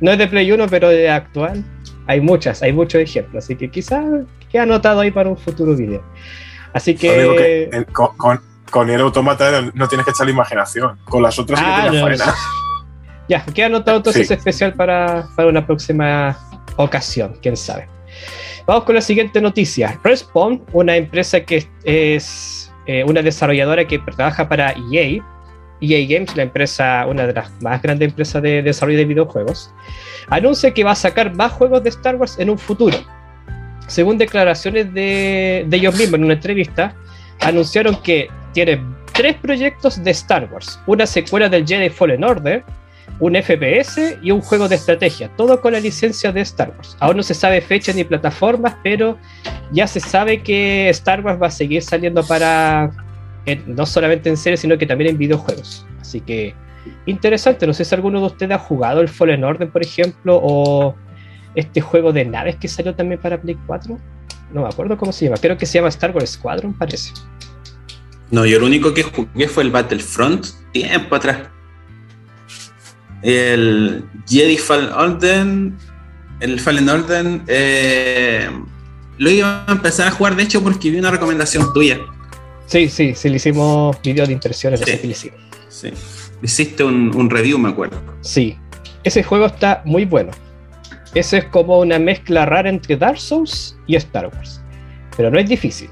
No 0.00 0.10
es 0.12 0.18
de 0.18 0.26
Play 0.26 0.50
1, 0.50 0.66
pero 0.68 0.88
de 0.88 1.08
actual. 1.10 1.62
Hay 2.06 2.20
muchas, 2.20 2.62
hay 2.62 2.72
muchos 2.72 3.00
ejemplos. 3.00 3.44
Así 3.44 3.54
que 3.56 3.70
quizás 3.70 4.04
queda 4.50 4.62
anotado 4.64 5.00
ahí 5.00 5.10
para 5.10 5.28
un 5.28 5.36
futuro 5.36 5.76
video. 5.76 6.02
Así 6.72 6.94
que 6.94 7.08
que. 7.70 7.76
en- 7.76 7.84
con, 7.84 8.16
con, 8.16 8.40
con 8.70 8.90
el 8.90 9.00
automata 9.00 9.62
no 9.74 9.86
tienes 9.88 10.04
que 10.04 10.10
echar 10.12 10.26
la 10.26 10.32
imaginación. 10.32 10.98
Con 11.04 11.22
las 11.22 11.38
otras 11.38 11.58
sí 11.58 11.64
que 11.64 11.70
Ah, 11.70 11.80
tienes 11.90 12.00
no, 12.00 12.06
faena. 12.06 12.34
Ya, 13.28 13.44
queda 13.44 13.66
anotado 13.66 13.98
entonces 13.98 14.26
Sí. 14.26 14.34
especial 14.34 14.72
para, 14.74 15.28
para 15.36 15.48
una 15.48 15.64
próxima 15.64 16.36
ocasión, 16.76 17.36
quién 17.40 17.56
sabe. 17.56 17.88
Vamos 18.70 18.84
con 18.84 18.94
la 18.94 19.00
siguiente 19.00 19.40
noticia. 19.40 19.98
Respawn, 20.04 20.62
una 20.72 20.94
empresa 20.94 21.40
que 21.40 21.66
es 21.82 22.72
eh, 22.86 23.02
una 23.02 23.20
desarrolladora 23.20 23.84
que 23.84 23.98
trabaja 23.98 24.48
para 24.48 24.74
EA, 24.92 25.20
EA 25.80 26.06
Games, 26.08 26.36
la 26.36 26.44
empresa, 26.44 27.04
una 27.08 27.26
de 27.26 27.32
las 27.32 27.50
más 27.62 27.82
grandes 27.82 28.10
empresas 28.10 28.40
de 28.40 28.62
desarrollo 28.62 28.98
de 28.98 29.06
videojuegos, 29.06 29.74
anuncia 30.28 30.72
que 30.72 30.84
va 30.84 30.92
a 30.92 30.94
sacar 30.94 31.34
más 31.34 31.50
juegos 31.50 31.82
de 31.82 31.88
Star 31.88 32.14
Wars 32.14 32.38
en 32.38 32.48
un 32.48 32.58
futuro. 32.58 32.96
Según 33.88 34.18
declaraciones 34.18 34.94
de, 34.94 35.66
ellos 35.68 35.98
mismos 35.98 36.20
en 36.20 36.24
una 36.26 36.34
entrevista, 36.34 36.94
anunciaron 37.40 38.00
que 38.02 38.28
tienen 38.52 38.94
tres 39.12 39.34
proyectos 39.34 40.00
de 40.04 40.12
Star 40.12 40.48
Wars, 40.52 40.78
una 40.86 41.06
secuela 41.06 41.48
del 41.48 41.66
Jedi 41.66 41.90
Fallen 41.90 42.22
Order, 42.22 42.62
un 43.18 43.34
FPS 43.34 44.18
y 44.22 44.30
un 44.30 44.40
juego 44.40 44.68
de 44.68 44.76
estrategia, 44.76 45.30
todo 45.36 45.60
con 45.60 45.72
la 45.72 45.80
licencia 45.80 46.32
de 46.32 46.40
Star 46.42 46.72
Wars. 46.76 46.96
Aún 47.00 47.16
no 47.16 47.22
se 47.22 47.34
sabe 47.34 47.60
fecha 47.60 47.92
ni 47.92 48.04
plataformas, 48.04 48.76
pero 48.82 49.18
ya 49.72 49.86
se 49.86 50.00
sabe 50.00 50.42
que 50.42 50.88
Star 50.90 51.24
Wars 51.24 51.40
va 51.40 51.48
a 51.48 51.50
seguir 51.50 51.82
saliendo 51.82 52.22
para 52.24 52.90
no 53.66 53.86
solamente 53.86 54.28
en 54.28 54.36
series, 54.36 54.60
sino 54.60 54.78
que 54.78 54.86
también 54.86 55.10
en 55.10 55.18
videojuegos. 55.18 55.86
Así 56.00 56.20
que 56.20 56.54
interesante, 57.06 57.66
no 57.66 57.74
sé 57.74 57.84
si 57.84 57.94
alguno 57.94 58.20
de 58.20 58.26
ustedes 58.26 58.52
ha 58.52 58.58
jugado 58.58 59.00
el 59.00 59.08
Fallen 59.08 59.44
Order, 59.44 59.68
por 59.70 59.82
ejemplo, 59.82 60.40
o 60.42 60.94
este 61.54 61.80
juego 61.80 62.12
de 62.12 62.24
naves 62.24 62.56
que 62.56 62.68
salió 62.68 62.94
también 62.94 63.20
para 63.20 63.40
Play 63.40 63.58
4. 63.66 63.98
No 64.52 64.62
me 64.62 64.68
acuerdo 64.68 64.96
cómo 64.96 65.12
se 65.12 65.26
llama, 65.26 65.36
creo 65.36 65.56
que 65.56 65.66
se 65.66 65.78
llama 65.78 65.88
Star 65.88 66.14
Wars 66.14 66.30
Squadron, 66.30 66.72
parece. 66.72 67.12
No, 68.30 68.46
yo 68.46 68.60
lo 68.60 68.66
único 68.66 68.94
que 68.94 69.02
jugué 69.02 69.48
fue 69.48 69.64
el 69.64 69.70
Battlefront 69.70 70.46
tiempo 70.72 71.16
atrás. 71.16 71.48
El 73.22 74.04
Jedi 74.28 74.56
Fallen 74.56 74.92
Order. 74.92 75.46
El 76.40 76.60
Fallen 76.60 76.88
Order. 76.88 77.40
eh, 77.46 78.48
lo 79.18 79.30
iba 79.30 79.64
a 79.66 79.72
empezar 79.72 80.08
a 80.08 80.10
jugar, 80.10 80.34
de 80.36 80.44
hecho, 80.44 80.62
porque 80.62 80.90
vi 80.90 80.98
una 80.98 81.10
recomendación 81.10 81.70
tuya. 81.74 81.98
Sí, 82.66 82.88
sí, 82.88 83.14
sí, 83.14 83.28
le 83.28 83.36
hicimos 83.36 84.00
video 84.02 84.26
de 84.26 84.32
impresiones, 84.32 84.80
Sí. 84.80 84.98
le 85.02 85.08
hicimos. 85.08 85.38
Sí. 85.68 85.90
Hiciste 86.42 86.82
un, 86.84 87.14
un 87.14 87.28
review, 87.28 87.58
me 87.58 87.68
acuerdo. 87.68 88.00
Sí, 88.22 88.56
ese 89.04 89.22
juego 89.22 89.46
está 89.46 89.82
muy 89.84 90.06
bueno. 90.06 90.30
Ese 91.14 91.38
es 91.38 91.44
como 91.46 91.80
una 91.80 91.98
mezcla 91.98 92.46
rara 92.46 92.70
entre 92.70 92.96
Dark 92.96 93.18
Souls 93.18 93.76
y 93.86 93.96
Star 93.96 94.28
Wars. 94.34 94.62
Pero 95.16 95.30
no 95.30 95.38
es 95.38 95.48
difícil. 95.48 95.90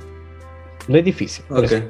No 0.87 0.97
es 0.97 1.05
difícil. 1.05 1.45
Por 1.49 1.59
Ok. 1.59 1.65
eso, 1.73 1.83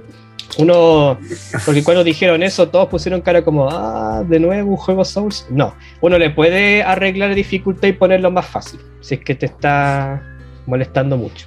Uno, 0.56 1.18
porque 1.66 1.84
cuando 1.84 2.02
dijeron 2.02 2.42
eso, 2.42 2.68
todos 2.68 2.88
pusieron 2.88 3.20
cara 3.20 3.44
como, 3.44 3.68
ah, 3.70 4.24
de 4.26 4.40
nuevo 4.40 4.70
un 4.70 4.76
juego 4.76 5.04
Souls. 5.04 5.46
No, 5.50 5.74
uno 6.00 6.18
le 6.18 6.30
puede 6.30 6.82
arreglar 6.82 7.28
la 7.28 7.34
dificultad 7.34 7.88
y 7.88 7.92
ponerlo 7.92 8.30
más 8.30 8.46
fácil, 8.46 8.80
si 9.00 9.16
es 9.16 9.20
que 9.20 9.34
te 9.34 9.46
está 9.46 10.22
molestando 10.66 11.16
mucho. 11.16 11.46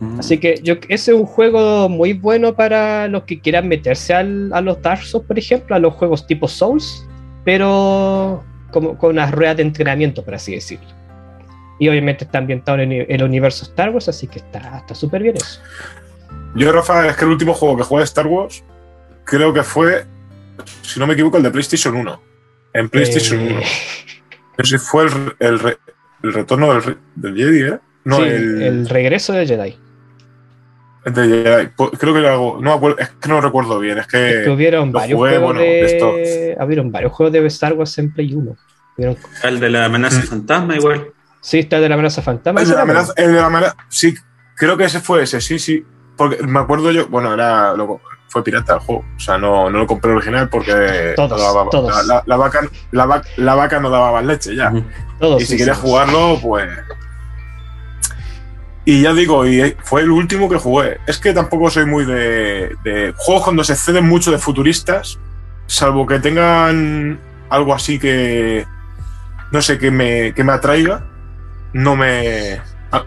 Mm. 0.00 0.20
Así 0.20 0.38
que 0.38 0.60
yo, 0.62 0.74
ese 0.88 1.12
es 1.12 1.18
un 1.18 1.26
juego 1.26 1.88
muy 1.88 2.12
bueno 2.12 2.54
para 2.54 3.08
los 3.08 3.24
que 3.24 3.40
quieran 3.40 3.66
meterse 3.66 4.14
al- 4.14 4.52
a 4.52 4.60
los 4.60 4.80
Dark 4.80 5.02
Souls, 5.02 5.26
por 5.26 5.38
ejemplo, 5.38 5.74
a 5.74 5.78
los 5.80 5.92
juegos 5.94 6.26
tipo 6.26 6.46
Souls, 6.46 7.04
pero 7.44 8.44
como, 8.70 8.96
con 8.96 9.10
unas 9.10 9.32
ruedas 9.32 9.56
de 9.56 9.64
entrenamiento, 9.64 10.24
por 10.24 10.34
así 10.34 10.54
decirlo. 10.54 10.86
Y 11.80 11.88
obviamente 11.88 12.24
está 12.24 12.38
ambientado 12.38 12.78
en 12.78 12.92
el, 12.92 13.22
universo 13.22 13.64
Star 13.64 13.90
Wars, 13.90 14.08
así 14.08 14.26
que 14.26 14.38
está 14.38 14.78
está 14.78 14.94
súper 14.94 15.22
bien 15.22 15.36
eso. 15.36 15.60
Yo, 16.54 16.72
Rafa, 16.72 17.06
es 17.08 17.16
que 17.16 17.24
el 17.24 17.30
último 17.30 17.54
juego 17.54 17.76
que 17.76 17.82
jugué 17.84 18.00
de 18.00 18.04
Star 18.04 18.26
Wars 18.26 18.64
creo 19.24 19.52
que 19.52 19.62
fue, 19.62 20.06
si 20.82 20.98
no 20.98 21.06
me 21.06 21.12
equivoco, 21.14 21.36
el 21.36 21.42
de 21.42 21.50
PlayStation 21.50 21.94
1. 21.96 22.22
En 22.74 22.88
PlayStation 22.88 23.40
Eh, 23.40 23.48
1. 23.50 23.60
No 24.58 24.64
sé 24.64 24.78
si 24.78 24.84
fue 24.84 25.04
el, 25.04 25.10
re- 25.12 25.36
el, 25.38 25.58
re- 25.60 25.78
el 26.22 26.32
retorno 26.32 26.74
del, 26.74 26.96
del 27.14 27.36
Jedi, 27.36 27.62
¿eh? 27.74 27.78
No, 28.04 28.16
sí, 28.16 28.22
el, 28.22 28.62
el 28.62 28.88
regreso 28.88 29.32
de 29.34 29.46
Jedi. 29.46 29.78
el 31.04 31.12
de 31.14 31.22
Jedi. 31.28 31.68
Creo 31.98 32.12
que 32.14 32.18
era 32.20 32.32
algo. 32.32 32.58
No 32.60 32.96
es 32.98 33.08
que 33.10 33.28
no 33.28 33.40
recuerdo 33.40 33.78
bien. 33.78 33.98
Es 33.98 34.06
que. 34.06 34.38
Es 34.40 34.44
que 34.44 34.50
hubieron 34.50 34.90
varios 34.90 35.16
jugué, 35.18 35.30
juegos 35.32 35.46
bueno, 35.46 35.60
de, 35.60 35.84
esto- 35.84 36.64
hubieron 36.64 36.90
varios 36.90 37.12
juegos 37.12 37.32
de 37.32 37.46
Star 37.46 37.74
Wars 37.74 37.96
en 37.98 38.12
Play 38.12 38.34
1. 38.34 38.56
Hubieron- 38.96 39.16
El 39.44 39.60
de 39.60 39.70
la 39.70 39.84
amenaza 39.84 40.18
Mm. 40.20 40.26
fantasma, 40.26 40.76
igual. 40.76 41.12
sí, 41.40 41.60
está 41.60 41.76
el 41.76 41.82
de 41.82 41.88
la 41.90 41.94
amenaza 41.94 42.22
fantasma. 42.22 42.60
El 42.62 42.68
de 42.68 42.74
la 42.74 42.82
amenaza, 42.82 43.12
el 43.16 43.32
de 43.32 43.40
la 43.40 43.46
amenaza- 43.46 43.76
sí, 43.88 44.14
creo 44.56 44.76
que 44.76 44.84
ese 44.84 44.98
fue 45.00 45.22
ese, 45.22 45.40
sí, 45.40 45.58
sí. 45.58 45.84
Porque 46.18 46.42
me 46.46 46.60
acuerdo 46.60 46.90
yo, 46.90 47.06
bueno, 47.08 47.32
era 47.32 47.72
lo- 47.74 48.00
fue 48.28 48.44
pirata 48.44 48.74
el 48.74 48.80
juego. 48.80 49.06
O 49.16 49.20
sea, 49.20 49.38
no, 49.38 49.70
no 49.70 49.78
lo 49.78 49.86
compré 49.86 50.12
original 50.12 50.50
porque 50.50 51.14
Todos, 51.16 51.30
no 51.30 51.38
daba- 51.38 51.70
todos. 51.70 52.06
La, 52.26 52.36
vaca, 52.36 52.60
la, 52.90 53.06
va- 53.06 53.22
la 53.36 53.54
vaca 53.54 53.80
no 53.80 53.88
daba 53.88 54.12
más 54.12 54.24
leche 54.26 54.54
ya. 54.54 54.70
Todos 55.18 55.40
Y 55.40 55.46
si 55.46 55.54
hicimos. 55.54 55.58
querías 55.60 55.78
jugarlo, 55.78 56.38
pues. 56.42 56.68
Y 58.84 59.02
ya 59.02 59.12
digo, 59.12 59.46
y 59.46 59.76
fue 59.82 60.00
el 60.02 60.10
último 60.10 60.48
que 60.48 60.56
jugué. 60.56 60.98
Es 61.06 61.18
que 61.18 61.32
tampoco 61.34 61.70
soy 61.70 61.84
muy 61.86 62.04
de, 62.06 62.74
de 62.84 63.12
juegos 63.16 63.44
cuando 63.44 63.62
se 63.64 63.74
exceden 63.74 64.06
mucho 64.08 64.30
de 64.30 64.38
futuristas, 64.38 65.18
salvo 65.66 66.06
que 66.06 66.18
tengan 66.20 67.18
algo 67.50 67.74
así 67.74 67.98
que. 67.98 68.66
No 69.52 69.62
sé, 69.62 69.78
que 69.78 69.90
me, 69.90 70.32
que 70.34 70.42
me 70.44 70.52
atraiga. 70.52 71.04
No 71.74 71.96
me. 71.96 72.60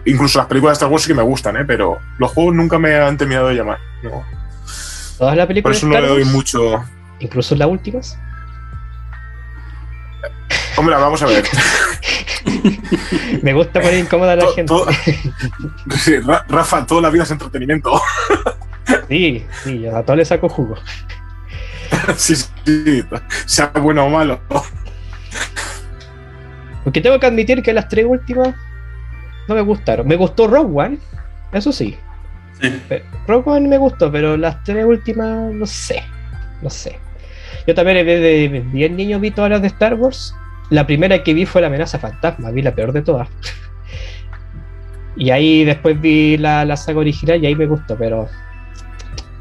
Incluso 0.04 0.38
las 0.38 0.46
películas 0.46 0.72
de 0.72 0.74
Star 0.84 0.88
Wars 0.90 1.02
sí 1.02 1.08
que 1.08 1.14
me 1.14 1.22
gustan, 1.22 1.56
¿eh? 1.56 1.64
pero 1.66 1.98
los 2.18 2.30
juegos 2.32 2.54
nunca 2.54 2.78
me 2.78 2.94
han 2.96 3.16
terminado 3.16 3.48
de 3.48 3.54
llamar. 3.56 3.78
no. 4.02 4.24
Todas 5.18 5.36
las 5.36 5.44
Por 5.46 5.48
películas 5.48 5.76
eso 5.76 5.86
de 5.86 5.92
no 5.94 6.00
le 6.00 6.08
doy 6.08 6.24
mucho. 6.24 6.84
incluso 7.20 7.54
las 7.54 7.68
últimas. 7.68 8.18
Hombre, 10.76 10.96
vamos 10.96 11.22
a 11.22 11.26
ver. 11.26 11.44
Me 13.42 13.52
gusta 13.52 13.80
poner 13.80 13.98
incómoda 13.98 14.32
a 14.32 14.36
la 14.36 14.44
To- 14.46 14.54
gente. 14.54 14.68
to- 14.72 14.86
Sí, 15.98 16.18
Ra- 16.18 16.44
Rafa, 16.48 16.86
toda 16.86 17.02
la 17.02 17.10
vida 17.10 17.22
es 17.24 17.30
entretenimiento. 17.30 18.00
Sí, 19.08 19.46
sí, 19.62 19.80
yo 19.80 19.96
a 19.96 20.02
todo 20.02 20.16
le 20.16 20.24
saco 20.24 20.48
jugo. 20.48 20.74
sí, 22.16 22.34
sí, 22.34 23.04
sea 23.46 23.66
bueno 23.80 24.04
o 24.06 24.10
malo. 24.10 24.40
Porque 26.82 27.00
tengo 27.00 27.20
que 27.20 27.26
admitir 27.26 27.62
que 27.62 27.72
las 27.72 27.88
tres 27.88 28.06
últimas 28.08 28.54
no 29.48 29.54
me 29.54 29.60
gustaron. 29.60 30.06
Me 30.06 30.16
gustó 30.16 30.46
Rogue 30.46 30.72
One, 30.74 30.98
eso 31.52 31.72
sí. 31.72 31.96
Rogue 33.26 33.50
One 33.50 33.68
me 33.68 33.78
gustó, 33.78 34.10
pero 34.12 34.36
las 34.36 34.62
tres 34.64 34.84
últimas 34.84 35.52
no 35.52 35.66
sé. 35.66 36.02
No 36.60 36.70
sé. 36.70 36.98
Yo 37.66 37.74
también 37.74 38.06
desde 38.06 38.60
bien 38.60 38.96
niño 38.96 39.18
vi 39.20 39.30
todas 39.30 39.50
las 39.50 39.60
de 39.62 39.68
Star 39.68 39.94
Wars. 39.94 40.34
La 40.70 40.86
primera 40.86 41.22
que 41.22 41.34
vi 41.34 41.44
fue 41.44 41.60
la 41.60 41.66
amenaza 41.66 41.98
fantasma, 41.98 42.50
vi 42.50 42.62
la 42.62 42.74
peor 42.74 42.92
de 42.92 43.02
todas. 43.02 43.28
Y 45.16 45.30
ahí 45.30 45.64
después 45.64 46.00
vi 46.00 46.38
la, 46.38 46.64
la 46.64 46.76
saga 46.76 47.00
original 47.00 47.42
y 47.42 47.46
ahí 47.46 47.54
me 47.54 47.66
gustó, 47.66 47.96
pero. 47.96 48.28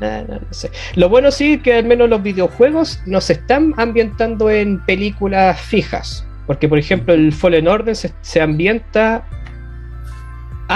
eh, 0.01 0.25
no, 0.27 0.35
no 0.35 0.47
sé. 0.49 0.69
Lo 0.95 1.07
bueno 1.07 1.31
sí 1.31 1.59
que 1.59 1.75
al 1.75 1.85
menos 1.85 2.09
los 2.09 2.21
videojuegos 2.21 3.01
nos 3.05 3.29
están 3.29 3.73
ambientando 3.77 4.49
en 4.49 4.83
películas 4.85 5.59
fijas. 5.61 6.25
Porque, 6.47 6.67
por 6.67 6.77
ejemplo, 6.77 7.13
el 7.13 7.31
Fallen 7.31 7.67
Order 7.67 7.95
se, 7.95 8.11
se 8.21 8.41
ambienta 8.41 9.25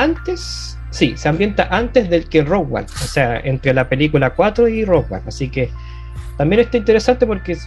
antes. 0.01 0.77
Sí, 0.91 1.13
se 1.17 1.27
ambienta 1.27 1.67
antes 1.71 2.09
del 2.09 2.29
que 2.29 2.43
Rogue 2.43 2.75
One. 2.77 2.85
O 2.85 3.07
sea, 3.07 3.39
entre 3.39 3.73
la 3.73 3.89
película 3.89 4.29
4 4.29 4.67
y 4.67 4.85
Rogue 4.85 5.07
One. 5.09 5.23
Así 5.27 5.49
que 5.49 5.69
también 6.37 6.61
está 6.61 6.77
interesante 6.77 7.25
porque, 7.25 7.57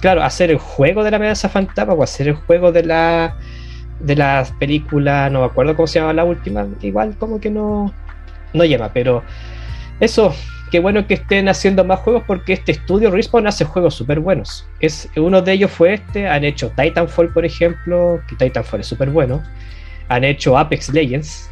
claro, 0.00 0.22
hacer 0.22 0.50
el 0.50 0.58
juego 0.58 1.04
de 1.04 1.10
la 1.10 1.16
amenaza 1.16 1.48
fantasma 1.48 1.94
o 1.94 2.02
hacer 2.02 2.28
el 2.28 2.34
juego 2.34 2.72
de 2.72 2.84
la 2.84 3.36
de 4.00 4.14
las 4.14 4.52
películas, 4.52 5.30
no 5.32 5.40
me 5.40 5.46
acuerdo 5.46 5.74
cómo 5.74 5.86
se 5.86 5.98
llama 5.98 6.12
la 6.12 6.24
última, 6.24 6.68
igual 6.82 7.16
como 7.18 7.40
que 7.40 7.50
no, 7.50 7.92
no 8.52 8.64
llama, 8.64 8.92
pero 8.92 9.24
eso, 10.00 10.32
qué 10.70 10.78
bueno 10.78 11.06
que 11.06 11.14
estén 11.14 11.48
haciendo 11.48 11.84
más 11.84 12.00
juegos 12.00 12.22
porque 12.26 12.52
este 12.52 12.72
estudio 12.72 13.10
Respawn 13.10 13.46
hace 13.46 13.64
juegos 13.64 13.94
súper 13.94 14.20
buenos. 14.20 14.66
Es, 14.80 15.08
uno 15.16 15.42
de 15.42 15.52
ellos 15.52 15.70
fue 15.70 15.94
este, 15.94 16.28
han 16.28 16.44
hecho 16.44 16.70
Titanfall, 16.76 17.32
por 17.32 17.44
ejemplo, 17.44 18.20
que 18.28 18.36
Titanfall 18.36 18.80
es 18.80 18.86
súper 18.86 19.10
bueno. 19.10 19.42
Han 20.08 20.24
hecho 20.24 20.56
Apex 20.56 20.90
Legends, 20.90 21.50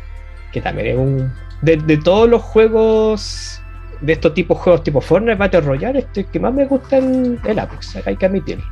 que 0.56 0.62
también 0.62 0.86
es 0.86 0.96
un... 0.96 1.32
De, 1.60 1.98
todos 1.98 2.30
los 2.30 2.40
juegos 2.40 3.60
de 4.00 4.14
estos 4.14 4.32
tipos 4.32 4.56
juegos 4.56 4.82
tipo 4.82 5.02
Fortnite, 5.02 5.34
Battle 5.34 5.60
Royale, 5.60 5.98
este 5.98 6.24
que 6.24 6.40
más 6.40 6.54
me 6.54 6.64
gusta 6.64 6.96
el, 6.96 7.38
el 7.44 7.58
Apex, 7.58 7.96
hay 8.06 8.16
que 8.16 8.24
admitirlo. 8.24 8.64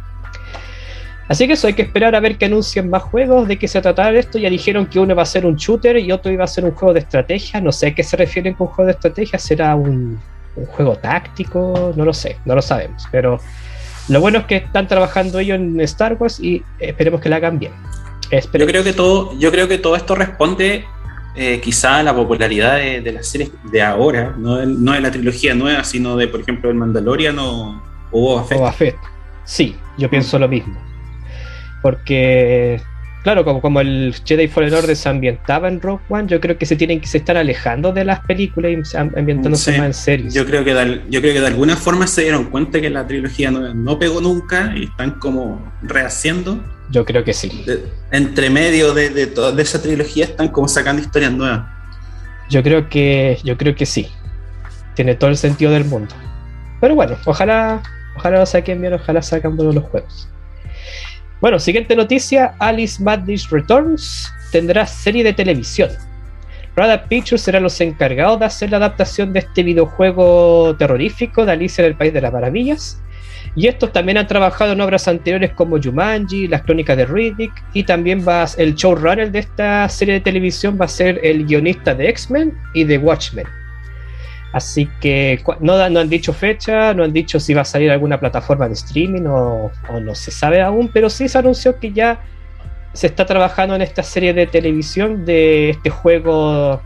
Así 1.29 1.47
que 1.47 1.53
eso, 1.53 1.67
hay 1.67 1.75
que 1.75 1.83
esperar 1.83 2.15
a 2.15 2.21
ver 2.21 2.39
que 2.39 2.47
anuncien 2.47 2.89
más 2.89 3.03
juegos, 3.03 3.47
de 3.49 3.59
qué 3.59 3.69
se 3.69 3.83
tratará 3.83 4.19
esto. 4.19 4.39
Ya 4.39 4.49
dijeron 4.49 4.87
que 4.87 4.99
uno 4.99 5.15
va 5.15 5.25
a 5.25 5.27
ser 5.27 5.45
un 5.45 5.57
shooter 5.57 5.99
y 5.99 6.11
otro 6.11 6.33
iba 6.33 6.45
a 6.45 6.47
ser 6.47 6.65
un 6.65 6.71
juego 6.71 6.95
de 6.95 7.01
estrategia. 7.01 7.61
No 7.61 7.71
sé 7.71 7.89
a 7.89 7.95
qué 7.95 8.03
se 8.03 8.17
refieren 8.17 8.55
con 8.55 8.69
juego 8.69 8.87
de 8.87 8.93
estrategia. 8.93 9.39
¿Será 9.39 9.75
un, 9.75 10.19
un 10.57 10.67
juego 10.67 10.97
táctico? 10.97 11.93
No 11.97 12.07
lo 12.07 12.15
sé, 12.15 12.39
no 12.47 12.55
lo 12.55 12.63
sabemos. 12.63 13.07
Pero 13.13 13.39
lo 14.09 14.21
bueno 14.21 14.39
es 14.39 14.45
que 14.47 14.57
están 14.57 14.89
trabajando 14.89 15.39
ellos 15.39 15.57
en 15.57 15.79
Star 15.81 16.15
Wars 16.19 16.41
y 16.41 16.63
esperemos 16.79 17.21
que 17.21 17.29
la 17.29 17.37
hagan 17.37 17.59
bien. 17.59 17.73
Yo 18.31 18.67
creo 18.67 18.83
que 18.83 18.93
todo, 18.93 19.39
yo 19.39 19.51
creo 19.51 19.69
que 19.69 19.79
todo 19.79 19.97
esto 19.97 20.15
responde 20.15 20.85
eh, 21.37 21.61
quizá 21.61 22.03
la 22.03 22.15
popularidad 22.15 22.77
de, 22.77 23.01
de, 23.01 23.13
las 23.13 23.27
series 23.27 23.51
de 23.71 23.83
ahora, 23.83 24.35
no 24.39 24.57
de, 24.57 24.67
no 24.67 24.93
de, 24.93 25.01
la 25.01 25.11
trilogía 25.11 25.55
nueva, 25.55 25.83
sino 25.83 26.17
de, 26.17 26.29
por 26.29 26.41
ejemplo, 26.41 26.71
el 26.71 26.77
Mandalorian 26.77 27.39
o, 27.39 27.83
o 28.13 28.21
Boba 28.21 28.45
Fett. 28.45 28.59
Boba 28.59 28.73
Fett. 28.73 28.97
Sí, 29.45 29.77
yo 29.99 30.09
pienso 30.09 30.39
lo 30.39 30.49
mismo. 30.49 30.81
Porque, 31.83 32.81
claro, 33.25 33.45
como, 33.45 33.61
como 33.61 33.81
el 33.81 34.15
Jedi 34.25 34.49
Fallen 34.49 34.75
Order 34.75 34.97
se 34.97 35.09
ambientaba 35.09 35.69
en 35.69 35.81
Rogue 35.81 36.05
One, 36.09 36.29
yo 36.29 36.41
creo 36.41 36.57
que 36.57 36.67
se 36.67 36.77
tienen 36.77 37.01
que 37.01 37.09
se 37.09 37.19
están 37.19 37.37
alejando 37.37 37.93
de 37.93 38.05
las 38.05 38.21
películas 38.21 38.73
y 38.73 38.97
ambientándose 38.97 39.73
sí, 39.73 39.79
más 39.79 39.87
en 39.89 39.95
series. 39.95 40.35
Yo 40.35 40.47
creo, 40.47 40.65
que 40.65 40.73
de, 40.73 41.03
yo 41.11 41.21
creo 41.21 41.35
que 41.35 41.41
de 41.41 41.47
alguna 41.49 41.77
forma 41.77 42.07
se 42.07 42.23
dieron 42.23 42.45
cuenta 42.45 42.81
que 42.81 42.91
la 42.91 43.07
trilogía 43.07 43.51
no, 43.51 43.75
no 43.75 43.99
pegó 43.99 44.21
nunca 44.21 44.73
y 44.77 44.85
están 44.85 45.19
como 45.19 45.73
rehaciendo. 45.83 46.63
Yo 46.91 47.05
creo 47.05 47.25
que 47.25 47.33
sí. 47.33 47.65
De, 47.67 47.85
entre 48.11 48.51
medio 48.51 48.95
de, 48.95 49.11
de 49.11 49.27
toda 49.27 49.53
de 49.53 49.63
esa 49.63 49.81
trilogía 49.81 50.25
están 50.25 50.49
como 50.49 50.69
sacando 50.69 51.03
historias 51.03 51.33
nuevas. 51.33 51.67
Yo 52.51 52.63
creo 52.63 52.89
que, 52.89 53.39
yo 53.43 53.57
creo 53.57 53.75
que 53.75 53.87
sí. 53.87 54.09
Tiene 54.95 55.15
todo 55.15 55.31
el 55.31 55.37
sentido 55.37 55.73
del 55.73 55.85
mundo. 55.85 56.15
Pero 56.81 56.95
bueno, 56.95 57.17
ojalá, 57.25 57.83
ojalá 58.17 58.39
lo 58.39 58.47
saquen 58.47 58.81
bien, 58.81 58.93
ojalá 58.93 59.23
sacan 59.23 59.57
buenos 59.57 59.75
los 59.75 59.85
juegos. 59.85 60.29
Bueno, 61.41 61.59
siguiente 61.59 61.97
noticia: 61.97 62.55
Alice 62.59 63.03
Madness 63.03 63.51
Returns 63.51 64.31
tendrá 64.53 64.87
serie 64.87 65.25
de 65.25 65.33
televisión. 65.33 65.91
Rada 66.77 67.05
Pictures 67.05 67.43
serán 67.43 67.63
los 67.63 67.81
encargados 67.81 68.41
de 68.41 68.47
hacer 68.47 68.71
la 68.71 68.79
adaptación 68.79 69.33
de 69.33 69.41
este 69.41 69.63
videojuego 69.63 70.75
terrorífico 70.77 71.47
de 71.47 71.53
Alicia 71.53 71.83
en 71.83 71.91
el 71.91 71.97
País 71.97 72.13
de 72.13 72.21
las 72.21 72.33
Maravillas. 72.33 73.01
Y 73.57 73.69
estos 73.69 73.93
también 73.93 74.19
han 74.19 74.27
trabajado 74.27 74.73
en 74.73 74.81
obras 74.81 75.07
anteriores 75.07 75.53
como 75.53 75.81
Jumanji, 75.81 76.49
Las 76.49 76.63
Crónicas 76.63 76.97
de 76.97 77.07
Riddick, 77.07 77.53
y 77.73 77.85
también 77.85 78.27
va 78.27 78.47
el 78.57 78.75
showrunner 78.75 79.31
de 79.31 79.39
esta 79.41 79.89
serie 79.89 80.15
de 80.15 80.21
televisión 80.21 80.77
va 80.81 80.87
a 80.87 80.89
ser 80.89 81.21
el 81.23 81.47
guionista 81.47 81.95
de 81.95 82.09
X-Men 82.09 82.53
y 82.75 82.85
de 82.85 82.99
Watchmen. 82.99 83.47
Así 84.53 84.89
que 85.01 85.43
no, 85.61 85.75
han 85.75 86.09
dicho 86.09 86.33
fecha, 86.33 86.95
no 86.95 87.03
han 87.03 87.13
dicho 87.13 87.41
si 87.41 87.55
va 87.55 87.63
a 87.63 87.65
salir 87.65 87.91
alguna 87.91 88.21
plataforma 88.21 88.69
de 88.69 88.75
streaming 88.75 89.27
o, 89.27 89.71
o, 89.89 90.01
no 90.01 90.15
se 90.15 90.31
sabe 90.31 90.63
aún, 90.63 90.91
pero 90.93 91.11
sí 91.11 91.29
se 91.29 91.39
anunció 91.39 91.79
que 91.81 91.93
ya 91.93 92.21
se 92.93 93.09
está 93.09 93.27
trabajando 93.27 93.75
en 93.75 93.83
esta 93.83 94.05
serie 94.05 94.33
de 94.33 94.47
televisión 94.47 95.25
de 95.25 95.71
este 95.71 95.91
juego 95.91 96.81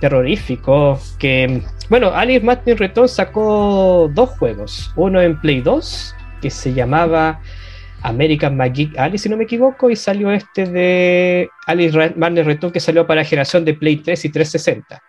terrorífico 0.00 1.00
que, 1.18 1.62
bueno, 1.88 2.10
Alice 2.10 2.44
Martin 2.44 2.76
Return 2.76 3.08
sacó 3.08 4.10
dos 4.12 4.30
juegos, 4.30 4.92
uno 4.96 5.20
en 5.20 5.40
Play 5.40 5.60
2 5.60 6.14
que 6.40 6.50
se 6.50 6.72
llamaba 6.72 7.40
American 8.02 8.56
Magic 8.56 8.96
Alice, 8.96 9.24
si 9.24 9.28
no 9.28 9.36
me 9.36 9.44
equivoco, 9.44 9.90
y 9.90 9.96
salió 9.96 10.30
este 10.30 10.66
de 10.66 11.50
Alice 11.66 12.14
Martin 12.16 12.44
Return 12.44 12.72
que 12.72 12.80
salió 12.80 13.06
para 13.06 13.22
la 13.22 13.28
generación 13.28 13.64
de 13.64 13.74
Play 13.74 13.96
3 13.96 14.24
y 14.24 14.28
360. 14.28 15.02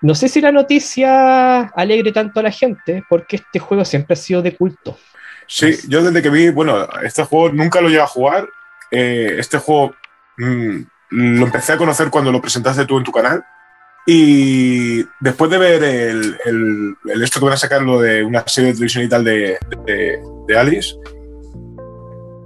No 0.00 0.14
sé 0.14 0.28
si 0.28 0.40
la 0.40 0.52
noticia 0.52 1.60
alegre 1.68 2.12
tanto 2.12 2.38
a 2.38 2.44
la 2.44 2.52
gente, 2.52 3.02
porque 3.08 3.36
este 3.36 3.58
juego 3.58 3.84
siempre 3.84 4.14
ha 4.14 4.16
sido 4.16 4.42
de 4.42 4.54
culto. 4.54 4.96
Sí, 5.48 5.74
yo 5.88 6.02
desde 6.02 6.22
que 6.22 6.30
vi, 6.30 6.50
bueno, 6.50 6.86
este 7.02 7.24
juego 7.24 7.50
nunca 7.50 7.80
lo 7.80 7.88
llegué 7.88 8.02
a 8.02 8.06
jugar. 8.06 8.48
Eh, 8.90 9.36
este 9.38 9.58
juego 9.58 9.94
mmm, 10.36 10.82
lo 11.10 11.46
empecé 11.46 11.72
a 11.72 11.76
conocer 11.78 12.10
cuando 12.10 12.30
lo 12.30 12.40
presentaste 12.40 12.84
tú 12.84 12.98
en 12.98 13.04
tu 13.04 13.10
canal. 13.10 13.44
Y 14.10 15.04
después 15.20 15.50
de 15.50 15.58
ver 15.58 15.84
el, 15.84 16.34
el, 16.46 16.96
el 17.12 17.22
esto 17.22 17.40
que 17.40 17.44
van 17.44 17.52
a 17.52 17.58
sacar, 17.58 17.82
lo 17.82 18.00
de 18.00 18.24
una 18.24 18.42
serie 18.46 18.68
de 18.68 18.74
televisión 18.76 19.04
y 19.04 19.08
tal 19.10 19.22
de, 19.22 19.58
de, 19.84 20.18
de 20.46 20.58
Alice, 20.58 20.96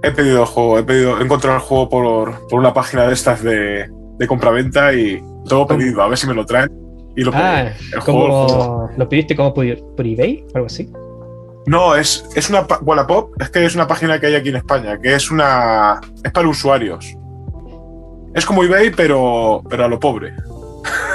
he 0.01 0.11
pedido 0.11 0.41
el 0.41 0.45
juego, 0.45 0.77
he 0.77 0.83
pedido, 0.83 1.17
he 1.17 1.23
encontrado 1.23 1.55
el 1.55 1.63
juego 1.63 1.87
por, 1.87 2.47
por 2.49 2.59
una 2.59 2.73
página 2.73 3.07
de 3.07 3.13
estas 3.13 3.41
de, 3.41 3.89
de 4.19 4.27
compraventa 4.27 4.93
y 4.93 5.23
todo 5.47 5.65
pedido, 5.65 6.01
a 6.01 6.09
ver 6.09 6.17
si 6.17 6.27
me 6.27 6.33
lo 6.33 6.45
traen. 6.45 6.69
Y 7.15 7.23
lo 7.23 7.31
ah, 7.33 7.71
el 7.93 7.99
como, 8.01 8.19
juego, 8.19 8.89
¿lo 8.97 9.07
pediste 9.07 9.33
como 9.33 9.53
por, 9.53 9.65
por 9.95 10.05
eBay 10.05 10.45
algo 10.55 10.67
así? 10.67 10.91
No, 11.65 11.95
es, 11.95 12.25
es 12.35 12.49
una 12.49 12.67
Wallapop, 12.81 13.41
es 13.41 13.49
que 13.49 13.63
es 13.63 13.73
una 13.73 13.87
página 13.87 14.19
que 14.19 14.27
hay 14.27 14.35
aquí 14.35 14.49
en 14.49 14.57
España, 14.57 14.99
que 14.99 15.15
es 15.15 15.31
una. 15.31 16.01
es 16.25 16.31
para 16.33 16.49
usuarios. 16.49 17.15
Es 18.33 18.45
como 18.45 18.65
eBay, 18.65 18.91
pero, 18.91 19.63
pero 19.69 19.85
a 19.85 19.87
lo 19.87 19.97
pobre. 19.97 20.33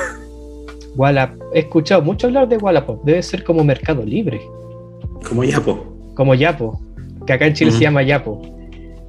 Wallapop. 0.98 1.40
He 1.54 1.60
escuchado 1.60 2.02
mucho 2.02 2.26
hablar 2.26 2.48
de 2.48 2.56
Wallapop. 2.56 3.04
Debe 3.04 3.22
ser 3.22 3.44
como 3.44 3.62
Mercado 3.62 4.04
Libre. 4.04 4.40
Como 5.26 5.44
Yapo. 5.44 6.12
Como 6.14 6.34
Yapo. 6.34 6.80
Que 7.24 7.32
acá 7.32 7.46
en 7.46 7.54
Chile 7.54 7.70
uh 7.70 7.74
-huh. 7.74 7.78
se 7.78 7.84
llama 7.84 8.02
Yapo. 8.02 8.42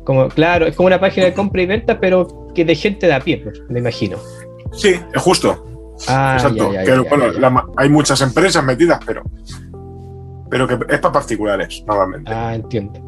Como, 0.05 0.27
claro, 0.29 0.67
es 0.67 0.75
como 0.75 0.87
una 0.87 0.99
página 0.99 1.25
de 1.25 1.33
compra 1.33 1.61
y 1.61 1.65
venta, 1.65 1.99
pero 1.99 2.47
que 2.53 2.63
de 2.63 2.75
gente 2.75 3.07
de 3.07 3.13
a 3.13 3.19
pie, 3.19 3.37
pues, 3.37 3.61
me 3.69 3.79
imagino. 3.79 4.17
Sí, 4.71 4.95
es 5.13 5.21
justo. 5.21 5.65
Ah, 6.07 6.35
Exacto. 6.37 6.71
Ya, 6.71 6.83
ya, 6.83 6.85
que, 6.85 7.03
ya, 7.03 7.09
bueno, 7.09 7.31
la, 7.31 7.65
hay 7.75 7.89
muchas 7.89 8.21
empresas 8.21 8.63
metidas, 8.63 8.99
pero. 9.05 9.23
Pero 10.49 10.67
que 10.67 10.73
es 10.89 10.99
para 10.99 11.11
particulares, 11.11 11.83
normalmente. 11.87 12.31
Ah, 12.31 12.55
entiendo. 12.55 12.99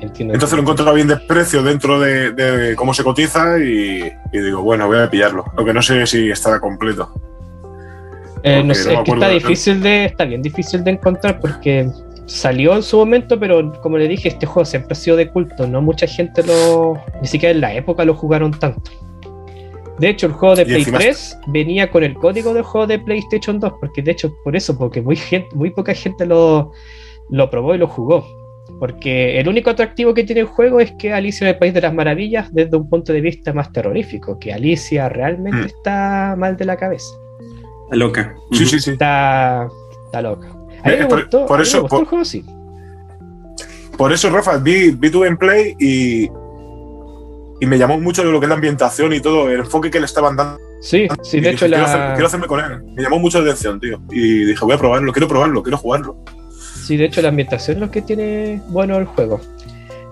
entiendo 0.00 0.34
Entonces 0.34 0.56
lo 0.56 0.62
encontraba 0.62 0.92
bien 0.92 1.08
de 1.08 1.16
precio 1.16 1.62
dentro 1.62 1.98
de, 1.98 2.32
de 2.32 2.76
cómo 2.76 2.94
se 2.94 3.02
cotiza 3.02 3.58
y, 3.58 4.12
y, 4.32 4.38
digo, 4.38 4.62
bueno, 4.62 4.86
voy 4.86 4.98
a 4.98 5.10
pillarlo. 5.10 5.44
Lo 5.56 5.64
que 5.64 5.72
no 5.72 5.82
sé 5.82 6.06
si 6.06 6.30
estará 6.30 6.60
completo. 6.60 7.12
Eh, 8.42 8.62
no 8.62 8.74
sé, 8.74 8.92
no 8.92 9.00
es 9.00 9.04
que 9.04 9.12
está 9.12 9.28
difícil 9.28 9.82
de. 9.82 10.04
Está 10.06 10.24
bien 10.24 10.42
difícil 10.42 10.84
de 10.84 10.92
encontrar 10.92 11.40
porque 11.40 11.88
salió 12.26 12.74
en 12.74 12.82
su 12.82 12.98
momento, 12.98 13.38
pero 13.38 13.72
como 13.80 13.98
le 13.98 14.06
dije, 14.06 14.28
este 14.28 14.46
juego 14.46 14.64
siempre 14.64 14.92
ha 14.92 14.96
sido 14.96 15.16
de 15.16 15.28
culto. 15.28 15.66
No 15.66 15.80
mucha 15.82 16.06
gente 16.06 16.42
lo. 16.42 17.00
Ni 17.20 17.28
siquiera 17.28 17.54
en 17.54 17.60
la 17.60 17.74
época 17.74 18.04
lo 18.04 18.14
jugaron 18.14 18.52
tanto. 18.52 18.90
De 19.98 20.10
hecho, 20.10 20.26
el 20.26 20.32
juego 20.32 20.54
de 20.54 20.64
Play 20.64 20.84
3 20.84 21.38
venía 21.48 21.90
con 21.90 22.04
el 22.04 22.14
código 22.14 22.54
del 22.54 22.62
juego 22.62 22.86
de 22.86 23.00
PlayStation 23.00 23.58
2, 23.58 23.72
porque 23.80 24.00
de 24.00 24.12
hecho, 24.12 24.32
por 24.44 24.54
eso, 24.54 24.78
porque 24.78 25.02
muy, 25.02 25.16
gente, 25.16 25.48
muy 25.56 25.70
poca 25.70 25.92
gente 25.92 26.24
lo, 26.24 26.70
lo 27.30 27.50
probó 27.50 27.74
y 27.74 27.78
lo 27.78 27.88
jugó. 27.88 28.24
Porque 28.78 29.40
el 29.40 29.48
único 29.48 29.70
atractivo 29.70 30.14
que 30.14 30.22
tiene 30.22 30.42
el 30.42 30.46
juego 30.46 30.78
es 30.78 30.92
que 30.92 31.12
Alicia 31.12 31.46
en 31.46 31.54
el 31.54 31.58
País 31.58 31.74
de 31.74 31.80
las 31.80 31.92
Maravillas, 31.92 32.52
desde 32.54 32.76
un 32.76 32.88
punto 32.88 33.12
de 33.12 33.20
vista 33.20 33.52
más 33.52 33.72
terrorífico, 33.72 34.38
que 34.38 34.52
Alicia 34.52 35.08
realmente 35.08 35.62
mm. 35.62 35.66
está 35.66 36.36
mal 36.38 36.56
de 36.56 36.64
la 36.64 36.76
cabeza. 36.76 37.12
Está 37.90 37.96
loca. 37.96 38.34
Sí, 38.52 38.66
sí, 38.66 38.80
sí. 38.80 38.90
Está, 38.92 39.68
está 40.06 40.22
loca. 40.22 40.46
A 40.48 40.88
mí 40.88 40.94
Eh, 40.94 40.96
me 41.00 41.06
por- 41.06 41.20
gustó, 41.22 41.46
por 41.46 41.56
a 41.56 41.58
mí 41.58 41.62
me 41.64 41.68
eso- 41.68 41.80
gustó 41.82 41.96
por- 41.96 42.00
el 42.04 42.08
juego, 42.08 42.24
sí. 42.24 42.44
Por 43.96 44.12
eso, 44.12 44.30
Rafa, 44.30 44.58
vi, 44.58 44.90
vi 44.92 45.10
tu 45.10 45.20
gameplay 45.20 45.74
y, 45.78 46.24
y 47.60 47.66
me 47.66 47.78
llamó 47.78 47.98
mucho 47.98 48.22
lo 48.22 48.38
que 48.38 48.44
es 48.46 48.48
la 48.48 48.54
ambientación 48.54 49.12
y 49.12 49.20
todo, 49.20 49.48
el 49.50 49.60
enfoque 49.60 49.90
que 49.90 49.98
le 49.98 50.06
estaban 50.06 50.36
dando. 50.36 50.58
Sí, 50.80 51.08
sí, 51.22 51.38
Y 51.38 51.40
de 51.40 51.50
dije, 51.50 51.64
hecho 51.64 51.66
quiero, 51.66 51.82
la... 51.82 51.88
hacer- 51.88 52.12
quiero 52.14 52.26
hacerme 52.28 52.46
con 52.46 52.60
él. 52.60 52.84
Me 52.94 53.02
llamó 53.02 53.18
mucho 53.18 53.38
la 53.40 53.44
atención, 53.46 53.80
tío. 53.80 54.00
Y 54.10 54.44
dije, 54.44 54.64
voy 54.64 54.74
a 54.74 54.78
probarlo, 54.78 55.12
quiero 55.12 55.26
probarlo, 55.26 55.62
quiero 55.62 55.78
jugarlo. 55.78 56.16
Sí, 56.84 56.96
de 56.96 57.06
hecho 57.06 57.20
la 57.22 57.28
ambientación 57.30 57.78
es 57.78 57.80
lo 57.80 57.90
que 57.90 58.02
tiene 58.02 58.62
bueno 58.68 58.96
el 58.96 59.06
juego. 59.06 59.40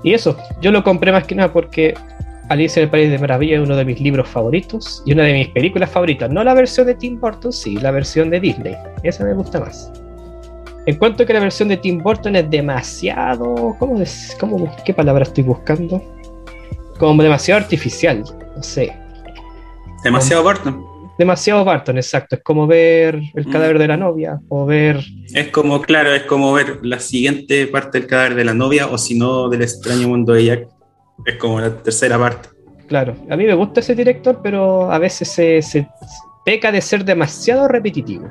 Y 0.02 0.12
eso, 0.14 0.36
yo 0.60 0.72
lo 0.72 0.82
compré 0.82 1.12
más 1.12 1.24
que 1.24 1.34
nada 1.36 1.52
porque 1.52 1.94
Alicia 2.48 2.80
en 2.80 2.84
el 2.84 2.90
País 2.90 3.10
de 3.10 3.18
Maravilla 3.18 3.56
es 3.56 3.62
uno 3.62 3.76
de 3.76 3.84
mis 3.84 4.00
libros 4.00 4.28
favoritos 4.28 5.02
y 5.04 5.12
una 5.12 5.24
de 5.24 5.32
mis 5.32 5.48
películas 5.48 5.90
favoritas. 5.90 6.30
No 6.30 6.44
la 6.44 6.54
versión 6.54 6.86
de 6.86 6.94
Tim 6.94 7.18
Burton, 7.20 7.52
sí, 7.52 7.76
la 7.76 7.90
versión 7.90 8.30
de 8.30 8.38
Disney. 8.40 8.76
Esa 9.02 9.24
me 9.24 9.34
gusta 9.34 9.58
más. 9.60 9.90
Encuentro 10.86 11.26
que 11.26 11.32
la 11.32 11.40
versión 11.40 11.68
de 11.68 11.76
Tim 11.76 11.98
Burton 12.00 12.36
es 12.36 12.48
demasiado... 12.48 13.74
¿Cómo 13.80 14.00
es? 14.00 14.36
¿Cómo, 14.38 14.72
¿Qué 14.84 14.94
palabra 14.94 15.24
estoy 15.24 15.42
buscando? 15.42 16.00
Como 16.98 17.20
demasiado 17.22 17.60
artificial, 17.60 18.22
no 18.56 18.62
sé. 18.62 18.92
Demasiado 20.04 20.44
Barton. 20.44 20.84
Demasiado 21.18 21.64
Barton, 21.64 21.96
exacto. 21.96 22.36
Es 22.36 22.42
como 22.44 22.68
ver 22.68 23.20
el 23.34 23.46
Mm. 23.46 23.50
cadáver 23.50 23.78
de 23.80 23.88
la 23.88 23.96
novia 23.96 24.38
o 24.48 24.64
ver 24.66 25.04
Es 25.34 25.48
como, 25.48 25.82
claro, 25.82 26.14
es 26.14 26.22
como 26.22 26.52
ver 26.52 26.78
la 26.82 27.00
siguiente 27.00 27.66
parte 27.66 27.98
del 27.98 28.06
cadáver 28.06 28.36
de 28.36 28.44
la 28.44 28.54
novia 28.54 28.86
o 28.86 28.96
si 28.98 29.18
no 29.18 29.48
del 29.48 29.62
extraño 29.62 30.06
mundo 30.08 30.34
de 30.34 30.44
Jack. 30.44 30.68
Es 31.24 31.36
como 31.36 31.60
la 31.60 31.70
tercera 31.82 32.18
parte. 32.18 32.48
Claro, 32.86 33.16
a 33.30 33.36
mí 33.36 33.44
me 33.44 33.54
gusta 33.54 33.80
ese 33.80 33.94
director, 33.94 34.40
pero 34.42 34.90
a 34.92 34.98
veces 34.98 35.28
se, 35.28 35.60
se 35.62 35.88
peca 36.44 36.70
de 36.70 36.80
ser 36.80 37.04
demasiado 37.04 37.66
repetitivo. 37.66 38.28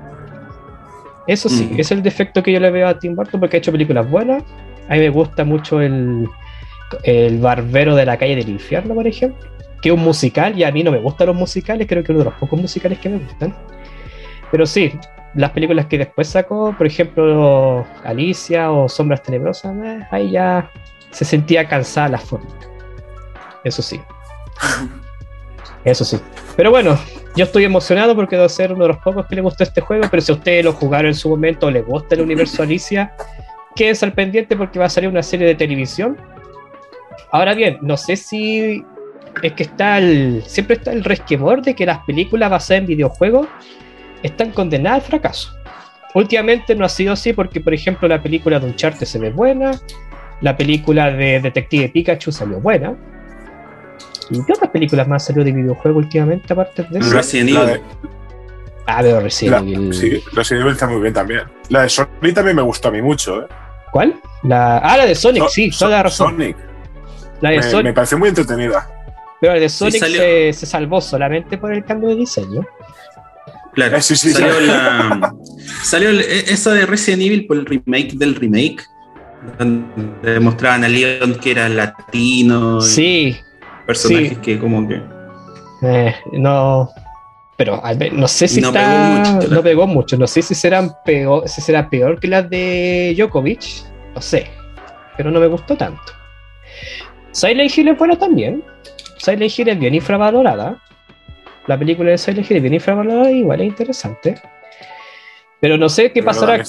Eso 1.28 1.50
sí, 1.50 1.68
Ujú. 1.72 1.82
es 1.82 1.92
el 1.92 2.04
defecto 2.04 2.42
que 2.44 2.52
yo 2.52 2.60
le 2.60 2.72
veo 2.72 2.88
a 2.88 2.98
Tim 3.00 3.16
Burton 3.16 3.40
porque 3.40 3.58
ha 3.58 3.60
hecho 3.60 3.72
películas 3.72 4.10
buenas. 4.10 4.44
A 4.88 4.94
mí 4.94 5.00
me 5.00 5.10
gusta 5.10 5.44
mucho 5.44 5.82
el, 5.82 6.28
el 7.04 7.40
Barbero 7.40 7.96
de 7.96 8.06
la 8.06 8.18
calle 8.18 8.36
del 8.36 8.50
infierno, 8.50 8.94
por 8.94 9.08
ejemplo, 9.08 9.46
que 9.82 9.90
es 9.90 9.96
un 9.96 10.02
musical 10.02 10.58
y 10.58 10.64
a 10.64 10.72
mí 10.72 10.84
no 10.84 10.92
me 10.92 11.00
gustan 11.00 11.28
los 11.28 11.36
musicales, 11.36 11.88
creo 11.88 12.04
que 12.04 12.12
es 12.12 12.16
uno 12.16 12.20
de 12.20 12.26
los 12.26 12.40
pocos 12.40 12.62
musicales 12.62 13.00
que 13.00 13.10
me 13.10 13.18
gustan. 13.18 13.56
Pero 14.52 14.66
sí, 14.68 14.94
las 15.34 15.50
películas 15.52 15.88
que 15.88 15.98
después 15.98 16.28
sacó, 16.28 16.74
por 16.78 16.86
ejemplo, 16.88 17.86
Alicia 18.04 18.72
o 18.72 18.88
Sombras 18.88 19.24
Tenebrosas, 19.24 19.76
eh, 19.84 20.00
ahí 20.12 20.32
ya 20.32 20.70
se 21.10 21.26
sentía 21.26 21.68
cansada 21.68 22.10
la 22.10 22.18
forma. 22.20 22.48
Eso 23.66 23.82
sí. 23.82 24.00
Eso 25.84 26.06
sí. 26.06 26.18
Pero 26.56 26.72
bueno, 26.72 26.98
yo 27.36 27.44
estoy 27.44 27.66
emocionado 27.66 28.16
porque 28.16 28.38
debo 28.38 28.48
ser 28.48 28.72
uno 28.72 28.84
de 28.84 28.90
los 28.90 28.98
pocos 29.00 29.26
que 29.26 29.36
le 29.36 29.42
gustó 29.42 29.64
este 29.64 29.82
juego, 29.82 30.06
pero 30.10 30.22
si 30.22 30.32
a 30.32 30.36
ustedes 30.36 30.64
lo 30.64 30.72
jugaron 30.72 31.08
en 31.08 31.16
su 31.16 31.28
momento 31.30 31.68
o 31.68 31.72
les 31.72 31.86
gusta 31.86 32.16
el 32.16 32.22
universo 32.22 32.64
Alicia, 32.64 33.14
quédense 33.76 34.06
al 34.06 34.14
pendiente 34.14 34.56
porque 34.56 34.80
va 34.80 34.86
a 34.86 34.90
salir 34.90 35.10
una 35.10 35.22
serie 35.22 35.46
de 35.46 35.56
televisión. 35.56 36.18
Ahora 37.32 37.54
bien, 37.54 37.78
no 37.82 37.98
sé 37.98 38.16
si 38.16 38.86
es 39.44 39.54
que 39.54 39.64
está 39.64 39.98
el. 39.98 40.44
Siempre 40.46 40.78
está 40.78 40.92
el 40.94 41.04
resquemor 41.04 41.62
de 41.62 41.76
que 41.76 41.86
las 41.86 42.00
películas 42.06 42.50
basadas 42.50 42.82
en 42.82 42.88
videojuegos 42.88 43.48
están 44.24 44.52
condenadas 44.52 45.04
al 45.04 45.08
fracaso. 45.08 45.54
Últimamente 46.14 46.74
no 46.76 46.86
ha 46.86 46.90
sido 46.90 47.14
así 47.14 47.34
porque, 47.34 47.60
por 47.60 47.74
ejemplo, 47.74 48.08
la 48.08 48.24
película 48.24 48.60
de 48.60 48.68
Uncharted 48.68 49.06
se 49.06 49.20
ve 49.20 49.32
buena, 49.32 49.72
la 50.40 50.56
película 50.56 51.12
de 51.12 51.42
Detective 51.42 51.90
Pikachu 51.90 52.32
salió 52.32 52.62
buena. 52.62 52.96
¿Y 54.30 54.44
qué 54.46 54.54
otras 54.54 54.72
películas 54.72 55.08
más 55.08 55.26
salió 55.26 55.44
de 55.44 55.52
videojuego 55.52 56.00
últimamente 56.00 56.52
aparte 56.54 56.84
de 56.90 57.00
eso? 57.00 57.12
Resident 57.12 57.50
Evil. 57.52 57.82
Ah, 58.88 59.02
veo 59.02 59.20
Resident 59.20 59.66
la- 59.66 59.72
Evil. 59.74 59.94
sí, 59.94 60.24
Resident 60.34 60.62
Evil 60.62 60.74
está 60.74 60.88
muy 60.88 61.02
bien 61.02 61.14
también. 61.14 61.42
La 61.70 61.84
de 61.84 61.90
Sonic 61.90 62.34
también 62.34 62.56
me 62.56 62.62
gustó 62.62 62.88
a 62.90 62.92
mí 62.92 63.02
mucho, 63.02 63.42
¿eh? 63.44 63.48
¿Cuál? 63.92 64.16
La... 64.44 64.78
Ah, 64.80 64.98
la 64.98 65.06
de 65.06 65.16
Sonic, 65.16 65.44
So- 65.44 65.50
sí, 65.50 65.72
So- 65.72 65.86
toda 65.86 65.98
la 65.98 66.04
razón. 66.04 66.32
Sonic. 66.34 66.58
La 67.42 67.50
de 67.52 67.58
Me, 67.58 67.64
Sonic, 67.64 67.84
me 67.86 67.94
pareció 67.94 68.18
muy 68.18 68.30
entretenida. 68.30 68.88
pero 69.42 69.54
la 69.54 69.60
de 69.60 69.70
Sonic 69.70 70.04
se, 70.06 70.54
se 70.54 70.66
salvó 70.66 71.02
solamente 71.02 71.58
por 71.58 71.74
el 71.74 71.84
cambio 71.84 72.10
de 72.10 72.16
diseño. 72.16 72.62
Claro, 73.74 73.98
Eh, 73.98 74.02
sí, 74.02 74.16
sí, 74.16 74.32
salió, 74.32 74.60
la, 74.62 75.34
salió 75.84 76.10
el- 76.10 76.22
e- 76.22 76.52
esa 76.54 76.72
de 76.74 76.86
Resident 76.86 77.22
Evil 77.24 77.46
por 77.46 77.58
el 77.58 77.66
remake 77.66 78.14
del 78.14 78.36
remake, 78.36 78.84
donde 79.60 80.40
mostraban 80.40 80.84
a 80.84 80.88
Leon 80.88 81.36
que 81.36 81.52
era 81.52 81.68
latino, 81.70 82.80
Sí, 82.82 83.36
personajes 83.86 84.30
sí. 84.30 84.36
que 84.38 84.60
como 84.60 84.88
que... 84.88 85.02
eh, 85.84 86.16
no. 86.34 86.90
Pero 87.58 87.84
al 87.84 87.98
ver- 87.98 88.12
no 88.14 88.28
sé 88.28 88.48
si 88.50 88.60
No 88.60 88.68
está. 88.68 88.82
pegó 88.82 89.00
mucho, 89.38 89.48
no 89.56 89.64
pegó 89.64 89.88
mucho. 89.88 90.18
No 90.18 90.28
sé 90.28 90.42
si 90.42 90.54
serán 90.56 90.92
peor, 91.06 91.48
si 91.48 91.62
será 91.62 91.90
peor 91.90 92.20
que 92.20 92.28
las 92.28 92.50
de 92.50 93.14
Djokovic. 93.18 93.62
No 94.14 94.22
sé. 94.22 94.48
Pero 95.16 95.32
no 95.32 95.40
me 95.40 95.48
gustó 95.48 95.78
tanto. 95.78 96.02
Silent 97.32 97.78
Hill 97.78 97.88
es 97.90 97.98
buena 97.98 98.18
también. 98.18 98.64
Silent 99.18 99.58
Hill 99.58 99.70
es 99.70 99.80
bien 99.80 99.96
infravalorada. 99.96 100.82
La 101.68 101.78
película 101.80 102.12
de 102.12 102.18
Silent 102.18 102.50
Hill 102.50 102.58
es 102.58 102.64
bien 102.64 102.74
infravalorada 102.76 103.32
y 103.32 103.40
igual 103.40 103.62
es 103.62 103.68
interesante. 103.68 104.36
Pero 105.62 105.78
no 105.78 105.88
sé 105.88 106.12
qué 106.12 106.22
pasará. 106.22 106.62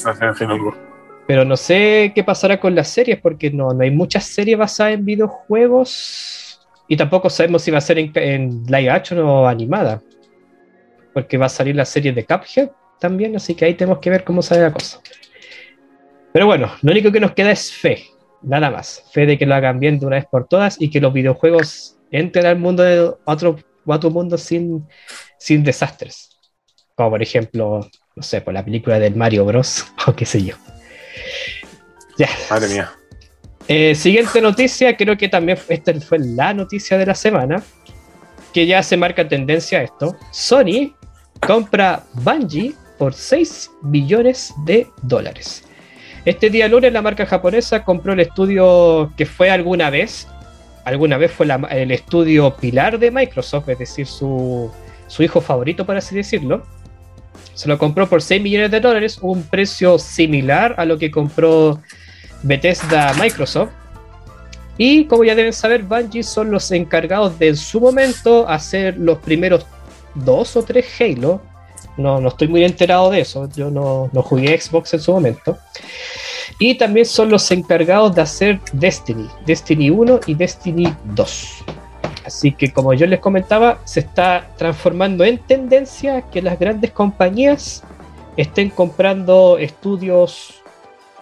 Pero 1.27 1.45
no 1.45 1.57
sé 1.57 2.13
qué 2.15 2.23
pasará 2.23 2.61
con 2.61 2.77
las 2.77 2.87
series, 2.89 3.19
porque 3.21 3.51
no, 3.51 3.73
no 3.73 3.83
hay 3.83 3.91
muchas 3.91 4.25
series 4.25 4.57
basadas 4.57 4.95
en 4.95 5.05
videojuegos. 5.05 6.46
Y 6.89 6.97
tampoco 6.97 7.31
sabemos 7.31 7.63
si 7.63 7.71
va 7.71 7.79
a 7.79 7.81
ser 7.81 7.99
en, 7.99 8.65
live 8.67 8.91
action 8.91 9.19
o 9.21 9.47
animada. 9.47 10.03
Porque 11.13 11.39
va 11.39 11.47
a 11.47 11.51
salir 11.51 11.75
la 11.75 11.85
serie 11.85 12.13
de 12.13 12.25
Cuphead 12.25 12.71
también, 13.01 13.37
así 13.37 13.55
que 13.55 13.65
ahí 13.65 13.75
tenemos 13.75 13.99
que 13.99 14.11
ver 14.11 14.25
cómo 14.25 14.43
sale 14.43 14.63
la 14.63 14.73
cosa. 14.73 15.01
Pero 16.33 16.47
bueno, 16.47 16.71
lo 16.83 16.93
único 16.93 17.11
que 17.11 17.21
nos 17.21 17.33
queda 17.33 17.51
es 17.51 17.73
fe, 17.73 18.05
nada 18.43 18.71
más. 18.71 19.05
Fe 19.13 19.27
de 19.27 19.39
que 19.39 19.47
lo 19.47 19.55
hagan 19.55 19.81
bien 19.81 19.99
de 19.99 20.07
una 20.07 20.17
vez 20.17 20.27
por 20.27 20.47
todas 20.47 20.81
y 20.81 20.91
que 20.91 21.01
los 21.01 21.13
videojuegos 21.13 21.97
entren 22.11 22.47
al 22.47 22.59
mundo 22.59 22.83
de 22.83 23.13
otro, 23.25 23.57
otro 23.87 24.11
mundo 24.11 24.37
sin, 24.39 24.87
sin 25.39 25.65
desastres. 25.65 26.31
Como 26.95 27.11
por 27.11 27.23
ejemplo, 27.23 27.89
no 28.15 28.23
sé, 28.23 28.41
por 28.41 28.55
la 28.55 28.65
película 28.65 28.99
del 28.99 29.17
Mario 29.17 29.45
Bros. 29.45 29.87
o 30.07 30.15
qué 30.15 30.27
sé 30.27 30.43
yo. 30.43 30.57
Ya. 32.19 32.29
Madre 32.51 32.69
mía. 32.69 32.93
Eh, 33.69 33.97
siguiente 33.97 34.41
noticia, 34.41 34.97
creo 34.97 35.17
que 35.17 35.29
también 35.29 35.59
esta 35.69 35.93
fue 36.01 36.19
la 36.21 36.55
noticia 36.55 36.97
de 36.97 37.07
la 37.07 37.15
semana, 37.15 37.63
que 38.53 38.65
ya 38.65 38.83
se 38.83 38.97
marca 38.97 39.29
tendencia 39.29 39.81
a 39.81 39.83
esto. 39.83 40.17
Sony 40.31 40.95
compra 41.41 42.05
Bungie 42.15 42.75
por 42.97 43.13
6 43.13 43.71
billones 43.83 44.55
de 44.65 44.87
dólares. 45.03 45.65
Este 46.25 46.49
día 46.49 46.69
lunes 46.69 46.93
la 46.93 47.03
marca 47.03 47.27
japonesa 47.27 47.85
compró 47.85 48.13
el 48.13 48.21
estudio 48.21 49.13
que 49.17 49.27
fue 49.27 49.51
alguna 49.51 49.91
vez, 49.91 50.29
alguna 50.85 51.19
vez 51.19 51.33
fue 51.33 51.47
el 51.71 51.91
estudio 51.91 52.57
pilar 52.57 52.99
de 52.99 53.11
Microsoft, 53.11 53.69
es 53.69 53.79
decir, 53.79 54.07
su, 54.07 54.71
su 55.09 55.23
hijo 55.25 55.41
favorito, 55.41 55.85
por 55.85 55.97
así 55.97 56.15
decirlo. 56.15 56.65
Se 57.55 57.69
lo 57.69 57.79
compró 57.79 58.09
por 58.09 58.23
6 58.23 58.43
millones 58.43 58.71
de 58.71 58.81
dólares, 58.81 59.19
un 59.23 59.43
precio 59.43 59.99
similar 59.99 60.75
a 60.79 60.85
lo 60.85 60.99
que 60.99 61.11
compró 61.11 61.81
Bethesda 62.43 63.15
Microsoft. 63.15 63.71
Y 64.79 65.07
como 65.07 65.25
ya 65.25 65.35
deben 65.35 65.53
saber, 65.53 65.83
Bungie 65.83 66.23
son 66.23 66.51
los 66.51 66.71
encargados 66.71 67.39
de 67.39 67.49
en 67.49 67.57
su 67.57 67.81
momento 67.81 68.49
hacer 68.49 68.97
los 68.99 69.19
primeros 69.19 69.67
dos 70.15 70.57
o 70.57 70.63
tres 70.63 70.87
Halo. 71.01 71.41
No, 71.97 72.21
no 72.21 72.29
estoy 72.29 72.49
muy 72.49 72.63
enterado 72.63 73.11
de 73.11 73.21
eso, 73.21 73.49
yo 73.57 73.71
no, 73.71 74.11
no 74.13 74.23
jugué 74.23 74.61
Xbox 74.61 74.93
en 74.93 75.01
su 75.01 75.13
momento. 75.13 75.57
Y 76.59 76.75
también 76.75 77.07
son 77.07 77.31
los 77.31 77.51
encargados 77.51 78.15
de 78.15 78.23
hacer 78.23 78.61
Destiny, 78.73 79.29
Destiny 79.47 79.91
1 79.91 80.21
y 80.27 80.35
Destiny 80.35 80.95
2. 81.05 81.65
Así 82.25 82.53
que 82.53 82.73
como 82.73 82.93
yo 82.93 83.07
les 83.07 83.21
comentaba, 83.21 83.79
se 83.85 84.01
está 84.01 84.49
transformando 84.57 85.25
en 85.25 85.39
tendencia 85.39 86.23
que 86.23 86.43
las 86.43 86.59
grandes 86.59 86.91
compañías 86.91 87.83
estén 88.37 88.71
comprando 88.71 89.59
estudios 89.59 90.63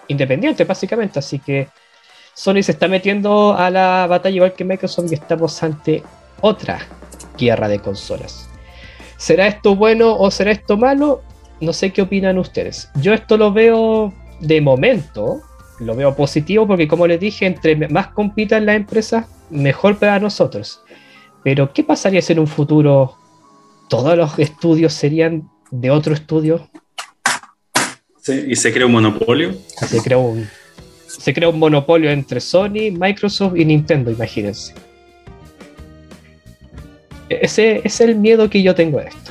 independientes, 0.08 0.66
básicamente. 0.66 1.18
Así 1.18 1.38
que 1.38 1.68
Sony 2.34 2.62
se 2.62 2.72
está 2.72 2.88
metiendo 2.88 3.54
a 3.56 3.70
la 3.70 4.06
batalla 4.08 4.36
igual 4.36 4.52
que 4.54 4.64
Microsoft 4.64 5.10
y 5.10 5.14
estamos 5.14 5.62
ante 5.62 6.02
otra 6.40 6.80
guerra 7.38 7.68
de 7.68 7.78
consolas. 7.78 8.48
¿Será 9.16 9.46
esto 9.46 9.76
bueno 9.76 10.16
o 10.16 10.30
será 10.30 10.50
esto 10.50 10.76
malo? 10.76 11.22
No 11.60 11.72
sé 11.72 11.92
qué 11.92 12.02
opinan 12.02 12.38
ustedes. 12.38 12.90
Yo 12.96 13.14
esto 13.14 13.36
lo 13.36 13.52
veo 13.52 14.12
de 14.40 14.60
momento, 14.60 15.40
lo 15.78 15.94
veo 15.94 16.14
positivo 16.14 16.66
porque 16.66 16.88
como 16.88 17.06
les 17.06 17.20
dije, 17.20 17.46
entre 17.46 17.88
más 17.88 18.08
compitan 18.08 18.66
las 18.66 18.76
empresas, 18.76 19.26
mejor 19.50 19.98
para 19.98 20.18
nosotros. 20.18 20.82
Pero 21.42 21.72
¿qué 21.72 21.84
pasaría 21.84 22.22
si 22.22 22.32
en 22.32 22.40
un 22.40 22.46
futuro 22.46 23.16
todos 23.88 24.16
los 24.16 24.38
estudios 24.38 24.92
serían 24.92 25.48
de 25.70 25.90
otro 25.90 26.14
estudio? 26.14 26.68
Sí, 28.24 28.42
y 28.48 28.56
se 28.56 28.72
crea 28.72 28.86
un 28.86 28.92
monopolio. 28.92 29.54
Se 29.86 30.00
crea 30.00 30.16
un, 30.16 30.48
se 31.06 31.34
crea 31.34 31.50
un 31.50 31.58
monopolio 31.58 32.10
entre 32.10 32.40
Sony, 32.40 32.90
Microsoft 32.90 33.54
y 33.54 33.66
Nintendo, 33.66 34.10
imagínense. 34.10 34.72
E-, 37.28 37.40
Ese 37.42 37.82
es 37.84 38.00
el 38.00 38.16
miedo 38.16 38.48
que 38.48 38.62
yo 38.62 38.74
tengo 38.74 38.98
de 38.98 39.08
esto. 39.08 39.30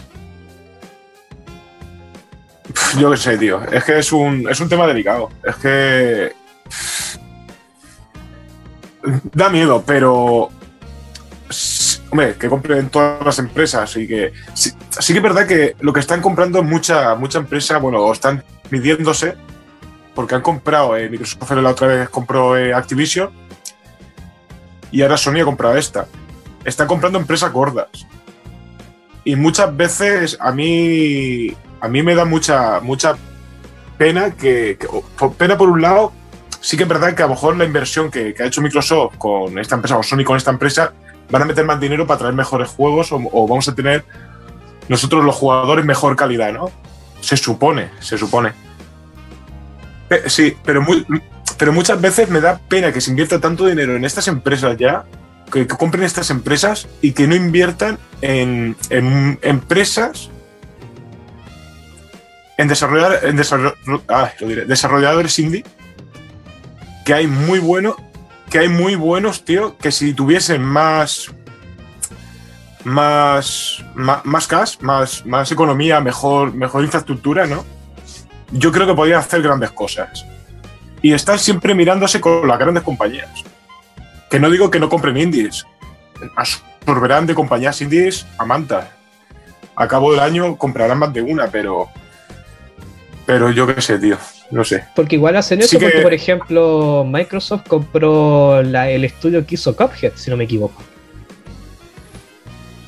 Yo 2.99 3.09
qué 3.09 3.17
sé, 3.17 3.35
tío. 3.39 3.63
Es 3.71 3.83
que 3.83 3.97
es 3.97 4.11
un, 4.11 4.47
es 4.47 4.59
un 4.59 4.69
tema 4.69 4.85
delicado. 4.85 5.31
Es 5.43 5.55
que. 5.55 6.31
Da 9.33 9.49
miedo, 9.49 9.83
pero. 9.83 10.51
Hombre, 12.11 12.35
que 12.35 12.47
compren 12.47 12.89
todas 12.89 13.25
las 13.25 13.39
empresas 13.39 13.97
y 13.97 14.07
que. 14.07 14.33
Sí, 14.53 14.69
sí 14.99 15.13
que 15.13 15.17
es 15.17 15.23
verdad 15.23 15.47
que 15.47 15.75
lo 15.79 15.91
que 15.91 15.99
están 15.99 16.21
comprando 16.21 16.59
es 16.59 16.65
mucha, 16.65 17.15
mucha 17.15 17.39
empresa, 17.39 17.79
bueno, 17.79 17.99
o 17.99 18.13
están 18.13 18.43
midiéndose, 18.73 19.35
porque 20.15 20.33
han 20.33 20.41
comprado, 20.41 20.97
eh, 20.97 21.09
Microsoft 21.09 21.51
la 21.51 21.69
otra 21.69 21.87
vez 21.87 22.09
compró 22.09 22.57
eh, 22.57 22.73
Activision 22.73 23.29
y 24.91 25.03
ahora 25.03 25.15
Sony 25.15 25.41
ha 25.41 25.45
comprado 25.45 25.77
esta. 25.77 26.07
Están 26.65 26.87
comprando 26.87 27.19
empresas 27.19 27.51
gordas. 27.51 27.87
Y 29.23 29.35
muchas 29.35 29.75
veces 29.75 30.37
a 30.39 30.51
mí 30.51 31.55
a 31.79 31.87
mí 31.87 32.01
me 32.01 32.15
da 32.15 32.25
mucha, 32.25 32.79
mucha 32.79 33.15
pena 33.97 34.31
que, 34.31 34.77
pena 35.37 35.57
por 35.57 35.69
un 35.69 35.81
lado, 35.81 36.13
sí 36.61 36.77
que 36.77 36.83
es 36.83 36.89
verdad 36.89 37.13
que 37.13 37.23
a 37.23 37.27
lo 37.27 37.33
mejor 37.33 37.57
la 37.57 37.65
inversión 37.65 38.09
que, 38.09 38.33
ha 38.39 38.45
hecho 38.45 38.61
Microsoft 38.61 39.17
con 39.17 39.59
esta 39.59 39.75
empresa, 39.75 39.97
o 39.97 40.03
Sony 40.03 40.23
con 40.23 40.37
esta 40.37 40.51
empresa, 40.51 40.93
van 41.29 41.41
a 41.41 41.45
meter 41.45 41.65
más 41.65 41.79
dinero 41.79 42.07
para 42.07 42.19
traer 42.19 42.33
mejores 42.33 42.69
juegos 42.69 43.11
o 43.11 43.47
vamos 43.47 43.67
a 43.67 43.75
tener 43.75 44.05
nosotros 44.87 45.23
los 45.23 45.35
jugadores 45.35 45.85
mejor 45.85 46.15
calidad, 46.15 46.53
¿no? 46.53 46.71
Se 47.23 47.37
supone, 47.37 47.89
se 48.01 48.17
supone. 48.17 48.51
Pe- 50.09 50.29
sí, 50.29 50.57
pero, 50.65 50.81
muy- 50.81 51.05
pero 51.57 51.71
muchas 51.71 52.01
veces 52.01 52.29
me 52.29 52.41
da 52.41 52.57
pena 52.67 52.91
que 52.91 52.99
se 52.99 53.11
invierta 53.11 53.39
tanto 53.39 53.65
dinero 53.65 53.95
en 53.95 54.03
estas 54.03 54.27
empresas 54.27 54.75
ya, 54.77 55.05
que, 55.49 55.65
que 55.65 55.77
compren 55.77 56.03
estas 56.03 56.29
empresas 56.31 56.87
y 57.01 57.13
que 57.13 57.25
no 57.27 57.33
inviertan 57.35 57.97
en, 58.21 58.75
en 58.89 59.39
empresas 59.41 60.29
en 62.57 62.67
desarrollar 62.67 63.19
en 63.23 63.37
desarro- 63.37 63.75
ah, 64.09 64.31
lo 64.39 64.47
diré, 64.47 64.65
desarrolladores 64.65 65.39
indie 65.39 65.63
que 67.05 67.13
hay 67.13 67.27
muy 67.27 67.59
buenos 67.59 67.95
que 68.49 68.59
hay 68.59 68.69
muy 68.69 68.95
buenos 68.95 69.43
tío 69.45 69.77
que 69.77 69.91
si 69.91 70.13
tuviesen 70.13 70.61
más 70.63 71.31
más 72.85 73.83
más, 73.95 74.25
más 74.25 74.47
cash 74.47 74.77
más 74.81 75.25
más 75.25 75.51
economía 75.51 75.99
mejor 76.01 76.53
mejor 76.53 76.83
infraestructura 76.83 77.45
no 77.45 77.63
yo 78.51 78.71
creo 78.71 78.85
que 78.85 78.93
podrían 78.93 79.19
hacer 79.19 79.41
grandes 79.41 79.71
cosas. 79.71 80.25
Y 81.01 81.11
están 81.11 81.39
siempre 81.39 81.73
mirándose 81.73 82.21
con 82.21 82.47
las 82.47 82.59
grandes 82.59 82.83
compañías. 82.83 83.27
Que 84.29 84.39
no 84.39 84.47
digo 84.49 84.69
que 84.69 84.79
no 84.79 84.89
compren 84.89 85.17
indies. 85.17 85.65
Absorberán 86.35 87.25
de 87.25 87.33
compañías 87.33 87.81
indies 87.81 88.27
a 88.37 88.45
manta. 88.45 88.91
A 89.75 89.87
cabo 89.87 90.11
del 90.11 90.19
año 90.19 90.55
comprarán 90.55 90.99
más 90.99 91.11
de 91.11 91.23
una, 91.23 91.47
pero. 91.47 91.89
Pero 93.25 93.49
yo 93.49 93.65
qué 93.65 93.81
sé, 93.81 93.97
tío. 93.97 94.17
No 94.51 94.63
sé. 94.63 94.85
Porque 94.95 95.15
igual 95.15 95.35
hacen 95.35 95.59
Sí 95.61 95.65
eso, 95.65 95.79
porque 95.79 95.97
que- 95.97 96.03
por 96.03 96.13
ejemplo 96.13 97.03
Microsoft 97.07 97.67
compró 97.67 98.61
la- 98.61 98.87
el 98.89 99.03
estudio 99.03 99.43
que 99.47 99.55
hizo 99.55 99.75
Cuphead, 99.75 100.13
si 100.15 100.29
no 100.29 100.37
me 100.37 100.43
equivoco. 100.43 100.83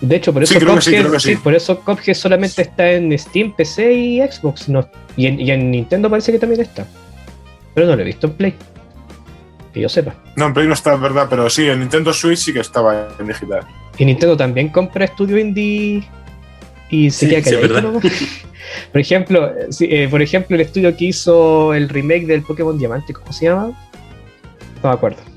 De 0.07 0.17
hecho, 0.17 0.31
por 0.31 0.43
eso, 0.43 0.53
Sí, 0.53 0.65
Cuphead, 0.65 1.39
por 1.39 1.55
eso 1.55 1.79
Cuphead 1.79 2.15
solamente 2.15 2.61
está 2.61 2.91
en 2.91 3.17
Steam, 3.17 3.55
PC 3.55 3.91
y 3.91 4.21
Xbox. 4.21 4.69
No, 4.69 4.87
y, 5.17 5.25
en, 5.25 5.39
y 5.39 5.49
en 5.49 5.71
Nintendo 5.71 6.09
parece 6.09 6.31
que 6.31 6.37
también 6.37 6.61
está. 6.61 6.85
Pero 7.73 7.87
no 7.87 7.95
lo 7.95 8.01
he 8.03 8.05
visto 8.05 8.27
en 8.27 8.33
Play. 8.33 8.53
Que 9.73 9.81
yo 9.81 9.89
sepa. 9.89 10.15
No, 10.35 10.45
en 10.45 10.53
Play 10.53 10.67
no 10.67 10.73
está, 10.73 10.93
es 10.93 11.01
verdad, 11.01 11.25
pero 11.27 11.49
sí, 11.49 11.67
en 11.67 11.79
Nintendo 11.79 12.13
Switch 12.13 12.37
sí 12.37 12.53
que 12.53 12.59
estaba 12.59 13.07
en 13.19 13.27
digital. 13.27 13.61
Y 13.97 14.05
Nintendo 14.05 14.37
también 14.37 14.69
compra 14.69 15.05
estudio 15.05 15.39
indie 15.39 16.07
y 16.89 17.09
se 17.09 17.41
queda. 17.41 17.91
Por 18.91 19.01
ejemplo, 19.01 19.51
eh, 19.79 20.07
por 20.09 20.21
ejemplo, 20.21 20.55
el 20.55 20.61
estudio 20.61 20.95
que 20.97 21.05
hizo 21.05 21.73
el 21.73 21.87
remake 21.87 22.25
del 22.25 22.41
Pokémon 22.41 22.77
Diamante, 22.77 23.13
¿cómo 23.13 23.31
se 23.31 23.45
llama? 23.45 23.67
No 24.83 24.89
me 24.89 24.95
acuerdo. 24.95 25.35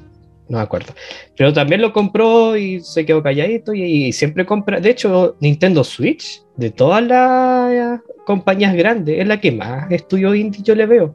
No 0.48 0.58
me 0.58 0.64
acuerdo. 0.64 0.94
Pero 1.36 1.52
también 1.52 1.82
lo 1.82 1.92
compró 1.92 2.56
y 2.56 2.80
se 2.80 3.04
quedó 3.04 3.22
calladito 3.22 3.74
y, 3.74 3.82
y 3.82 4.12
siempre 4.12 4.46
compra. 4.46 4.80
De 4.80 4.90
hecho, 4.90 5.36
Nintendo 5.40 5.84
Switch, 5.84 6.42
de 6.56 6.70
todas 6.70 7.02
las 7.02 7.72
eh, 7.72 8.00
compañías 8.24 8.74
grandes, 8.74 9.18
es 9.18 9.26
la 9.26 9.40
que 9.40 9.52
más 9.52 9.90
estudio 9.90 10.34
indie 10.34 10.62
yo 10.62 10.74
le 10.74 10.86
veo. 10.86 11.14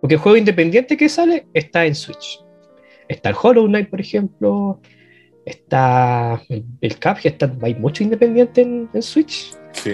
Porque 0.00 0.14
el 0.14 0.20
juego 0.20 0.38
independiente 0.38 0.96
que 0.96 1.08
sale 1.08 1.46
está 1.52 1.84
en 1.84 1.94
Switch. 1.94 2.42
Está 3.08 3.28
el 3.28 3.36
Hollow 3.40 3.66
Knight, 3.66 3.90
por 3.90 4.00
ejemplo. 4.00 4.80
Está 5.44 6.40
el, 6.48 6.64
el 6.80 6.94
Cuphead, 6.94 7.32
está, 7.32 7.52
hay 7.62 7.74
mucho 7.74 8.02
independiente 8.02 8.62
en, 8.62 8.88
en 8.94 9.02
Switch. 9.02 9.52
Sí. 9.72 9.92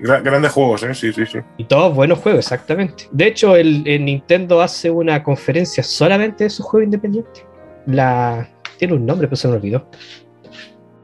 Gra- 0.00 0.22
grandes 0.22 0.52
juegos, 0.52 0.82
¿eh? 0.84 0.94
Sí, 0.94 1.12
sí, 1.12 1.26
sí. 1.26 1.38
Y 1.56 1.64
todos 1.64 1.94
buenos 1.94 2.20
juegos, 2.20 2.44
exactamente. 2.44 3.08
De 3.10 3.26
hecho, 3.26 3.56
el, 3.56 3.86
el 3.86 4.04
Nintendo 4.04 4.60
hace 4.60 4.90
una 4.90 5.22
conferencia 5.24 5.82
solamente 5.82 6.44
de 6.44 6.50
sus 6.50 6.64
juegos 6.64 6.84
independientes. 6.84 7.44
La... 7.88 8.48
Tiene 8.78 8.94
un 8.94 9.04
nombre, 9.04 9.26
pero 9.26 9.36
se 9.36 9.48
me 9.48 9.54
olvidó. 9.54 9.88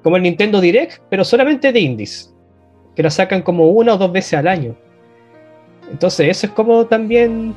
Como 0.02 0.16
el 0.16 0.22
Nintendo 0.22 0.60
Direct, 0.60 1.02
pero 1.10 1.24
solamente 1.24 1.72
de 1.72 1.80
indies. 1.80 2.32
Que 2.94 3.02
la 3.02 3.10
sacan 3.10 3.42
como 3.42 3.68
una 3.70 3.94
o 3.94 3.98
dos 3.98 4.12
veces 4.12 4.34
al 4.34 4.46
año. 4.46 4.76
Entonces, 5.90 6.28
eso 6.28 6.46
es 6.46 6.52
como 6.52 6.86
también 6.86 7.54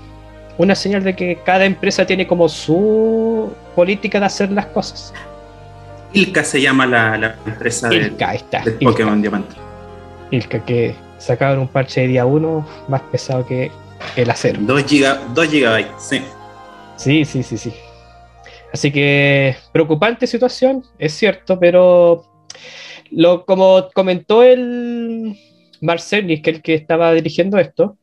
una 0.57 0.73
señal 0.73 1.03
de 1.03 1.15
que 1.15 1.39
cada 1.45 1.65
empresa 1.65 2.05
tiene 2.05 2.25
como 2.25 2.49
su 2.49 3.51
política 3.75 4.19
de 4.19 4.25
hacer 4.25 4.51
las 4.51 4.65
cosas. 4.67 5.13
Ilka 6.13 6.43
se 6.43 6.61
llama 6.61 6.85
la, 6.87 7.17
la 7.17 7.35
empresa 7.45 7.93
Ilka, 7.93 8.33
está. 8.33 8.61
del 8.63 8.77
Ilka. 8.79 8.91
Pokémon 8.91 9.21
Diamante. 9.21 9.55
Ilka, 10.31 10.63
que 10.65 10.95
sacaron 11.19 11.59
un 11.59 11.67
parche 11.67 12.01
de 12.01 12.07
día 12.07 12.25
1 12.25 12.67
más 12.87 13.01
pesado 13.01 13.45
que 13.45 13.71
el 14.15 14.29
acero. 14.29 14.59
2 14.61 14.83
giga, 14.85 15.21
2 15.33 15.47
gigabytes, 15.47 15.91
sí. 15.97 16.21
Sí, 16.95 17.25
sí, 17.25 17.43
sí, 17.43 17.57
sí. 17.57 17.73
Así 18.73 18.91
que 18.91 19.55
preocupante 19.71 20.27
situación, 20.27 20.83
es 20.99 21.13
cierto, 21.13 21.59
pero 21.59 22.25
lo, 23.11 23.45
como 23.45 23.89
comentó 23.93 24.43
el 24.43 25.37
Marcelis, 25.81 26.41
que 26.41 26.49
es 26.49 26.55
el 26.57 26.61
que 26.61 26.73
estaba 26.73 27.13
dirigiendo 27.13 27.57
esto, 27.57 27.97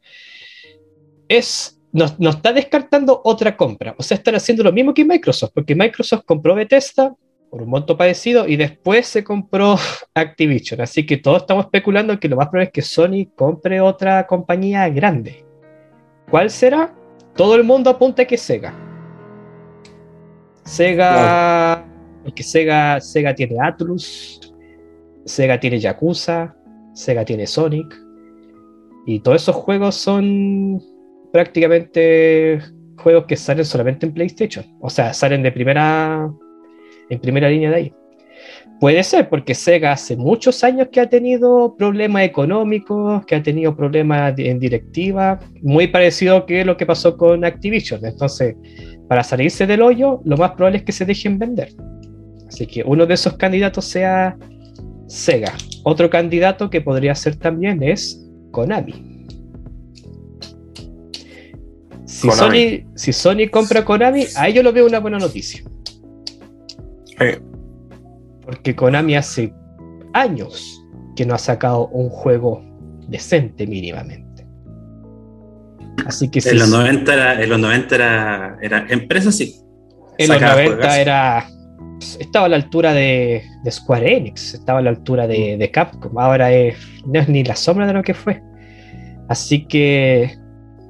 es 1.28 1.80
no, 1.92 2.06
no 2.18 2.30
está 2.30 2.52
descartando 2.52 3.20
otra 3.24 3.56
compra. 3.56 3.94
O 3.98 4.02
sea, 4.02 4.16
están 4.16 4.34
haciendo 4.34 4.64
lo 4.64 4.72
mismo 4.72 4.92
que 4.92 5.04
Microsoft, 5.04 5.52
porque 5.54 5.76
Microsoft 5.76 6.24
compró 6.26 6.54
Bethesda 6.54 7.14
por 7.50 7.62
un 7.62 7.68
monto 7.68 7.96
parecido 7.96 8.48
y 8.48 8.56
después 8.56 9.06
se 9.06 9.22
compró 9.22 9.78
Activision. 10.14 10.80
Así 10.80 11.06
que 11.06 11.18
todos 11.18 11.42
estamos 11.42 11.66
especulando 11.66 12.18
que 12.18 12.28
lo 12.28 12.36
más 12.36 12.48
probable 12.48 12.66
es 12.66 12.72
que 12.72 12.82
Sony 12.82 13.26
compre 13.36 13.80
otra 13.80 14.26
compañía 14.26 14.88
grande. 14.88 15.44
¿Cuál 16.28 16.50
será? 16.50 16.92
Todo 17.36 17.54
el 17.54 17.62
mundo 17.62 17.90
apunta 17.90 18.22
a 18.22 18.24
que 18.24 18.36
Sega. 18.36 18.93
Sega. 20.64 21.84
Porque 22.22 22.42
Sega, 22.42 23.00
Sega 23.00 23.34
tiene 23.34 23.56
Atlus, 23.60 24.54
Sega 25.24 25.60
tiene 25.60 25.78
Yakuza, 25.78 26.54
Sega 26.94 27.24
tiene 27.24 27.46
Sonic. 27.46 27.94
Y 29.06 29.20
todos 29.20 29.42
esos 29.42 29.56
juegos 29.56 29.94
son 29.96 30.82
prácticamente 31.32 32.60
juegos 32.96 33.26
que 33.26 33.36
salen 33.36 33.64
solamente 33.64 34.06
en 34.06 34.14
PlayStation. 34.14 34.64
O 34.80 34.88
sea, 34.88 35.12
salen 35.12 35.42
de 35.42 35.52
primera. 35.52 36.32
en 37.10 37.20
primera 37.20 37.48
línea 37.48 37.70
de 37.70 37.76
ahí. 37.76 37.92
Puede 38.80 39.02
ser, 39.04 39.28
porque 39.28 39.54
Sega 39.54 39.92
hace 39.92 40.16
muchos 40.16 40.64
años 40.64 40.88
que 40.90 41.00
ha 41.00 41.08
tenido 41.08 41.76
problemas 41.76 42.24
económicos, 42.24 43.24
que 43.24 43.36
ha 43.36 43.42
tenido 43.42 43.76
problemas 43.76 44.34
en 44.36 44.58
directiva, 44.58 45.38
muy 45.62 45.86
parecido 45.86 46.44
que 46.44 46.64
lo 46.64 46.76
que 46.76 46.84
pasó 46.84 47.16
con 47.16 47.44
Activision. 47.44 48.04
Entonces, 48.04 48.56
para 49.08 49.22
salirse 49.22 49.66
del 49.66 49.82
hoyo, 49.82 50.20
lo 50.24 50.36
más 50.36 50.52
probable 50.52 50.78
es 50.78 50.84
que 50.84 50.92
se 50.92 51.04
dejen 51.04 51.38
vender. 51.38 51.72
Así 52.48 52.66
que 52.66 52.82
uno 52.84 53.06
de 53.06 53.14
esos 53.14 53.34
candidatos 53.36 53.84
sea 53.84 54.36
Sega. 55.06 55.52
Otro 55.82 56.08
candidato 56.08 56.70
que 56.70 56.80
podría 56.80 57.14
ser 57.14 57.36
también 57.36 57.82
es 57.82 58.24
Konami. 58.50 59.26
Si, 62.06 62.28
Konami. 62.28 62.82
Sony, 62.82 62.92
si 62.94 63.12
Sony 63.12 63.50
compra 63.50 63.84
Konami, 63.84 64.24
a 64.36 64.48
ello 64.48 64.62
lo 64.62 64.72
veo 64.72 64.86
una 64.86 65.00
buena 65.00 65.18
noticia. 65.18 65.62
Eh, 67.20 67.40
Porque 68.42 68.74
Konami 68.74 69.16
hace 69.16 69.52
años 70.12 70.82
que 71.16 71.26
no 71.26 71.34
ha 71.34 71.38
sacado 71.38 71.88
un 71.88 72.08
juego 72.08 72.62
decente 73.08 73.66
mínimamente. 73.66 74.23
Así 76.06 76.28
que 76.28 76.40
En 76.44 76.58
los 76.58 76.68
90 76.70 77.12
era, 77.14 77.42
en 77.42 77.48
los 77.50 77.58
90 77.58 77.94
era, 77.94 78.56
era 78.60 78.86
empresa, 78.88 79.30
sí. 79.32 79.54
en 80.18 80.28
los 80.28 80.38
sacaba 80.38 80.54
90 80.62 80.74
juegazos. 80.76 80.98
era 80.98 81.46
estaba 82.20 82.46
a 82.46 82.48
la 82.50 82.56
altura 82.56 82.92
de, 82.92 83.42
de 83.62 83.70
Square 83.70 84.16
Enix, 84.16 84.54
estaba 84.54 84.80
a 84.80 84.82
la 84.82 84.90
altura 84.90 85.26
de, 85.26 85.56
de 85.56 85.70
Capcom, 85.70 86.18
ahora 86.18 86.52
es, 86.52 86.76
no 87.06 87.18
es 87.20 87.28
ni 87.28 87.44
la 87.44 87.56
sombra 87.56 87.86
de 87.86 87.92
lo 87.94 88.02
que 88.02 88.12
fue. 88.14 88.42
Así 89.28 89.64
que 89.66 90.36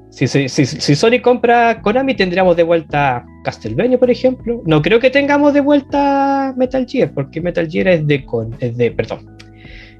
si, 0.09 0.27
si, 0.27 0.49
si- 0.49 0.65
si 0.65 0.95
Sony 0.95 1.21
compra 1.21 1.81
Konami 1.81 2.15
tendríamos 2.15 2.55
de 2.57 2.63
vuelta 2.63 3.25
Castlevania, 3.43 3.97
por 3.97 4.09
ejemplo. 4.09 4.61
No 4.65 4.81
creo 4.81 4.99
que 4.99 5.09
tengamos 5.09 5.53
de 5.53 5.61
vuelta 5.61 6.53
Metal 6.57 6.85
Gear, 6.89 7.11
porque 7.13 7.39
Metal 7.39 7.69
Gear 7.69 7.87
es 7.89 8.07
de, 8.07 8.25
Kon- 8.25 8.55
es 8.59 8.75
de 8.75 8.91
perdón, 8.91 9.37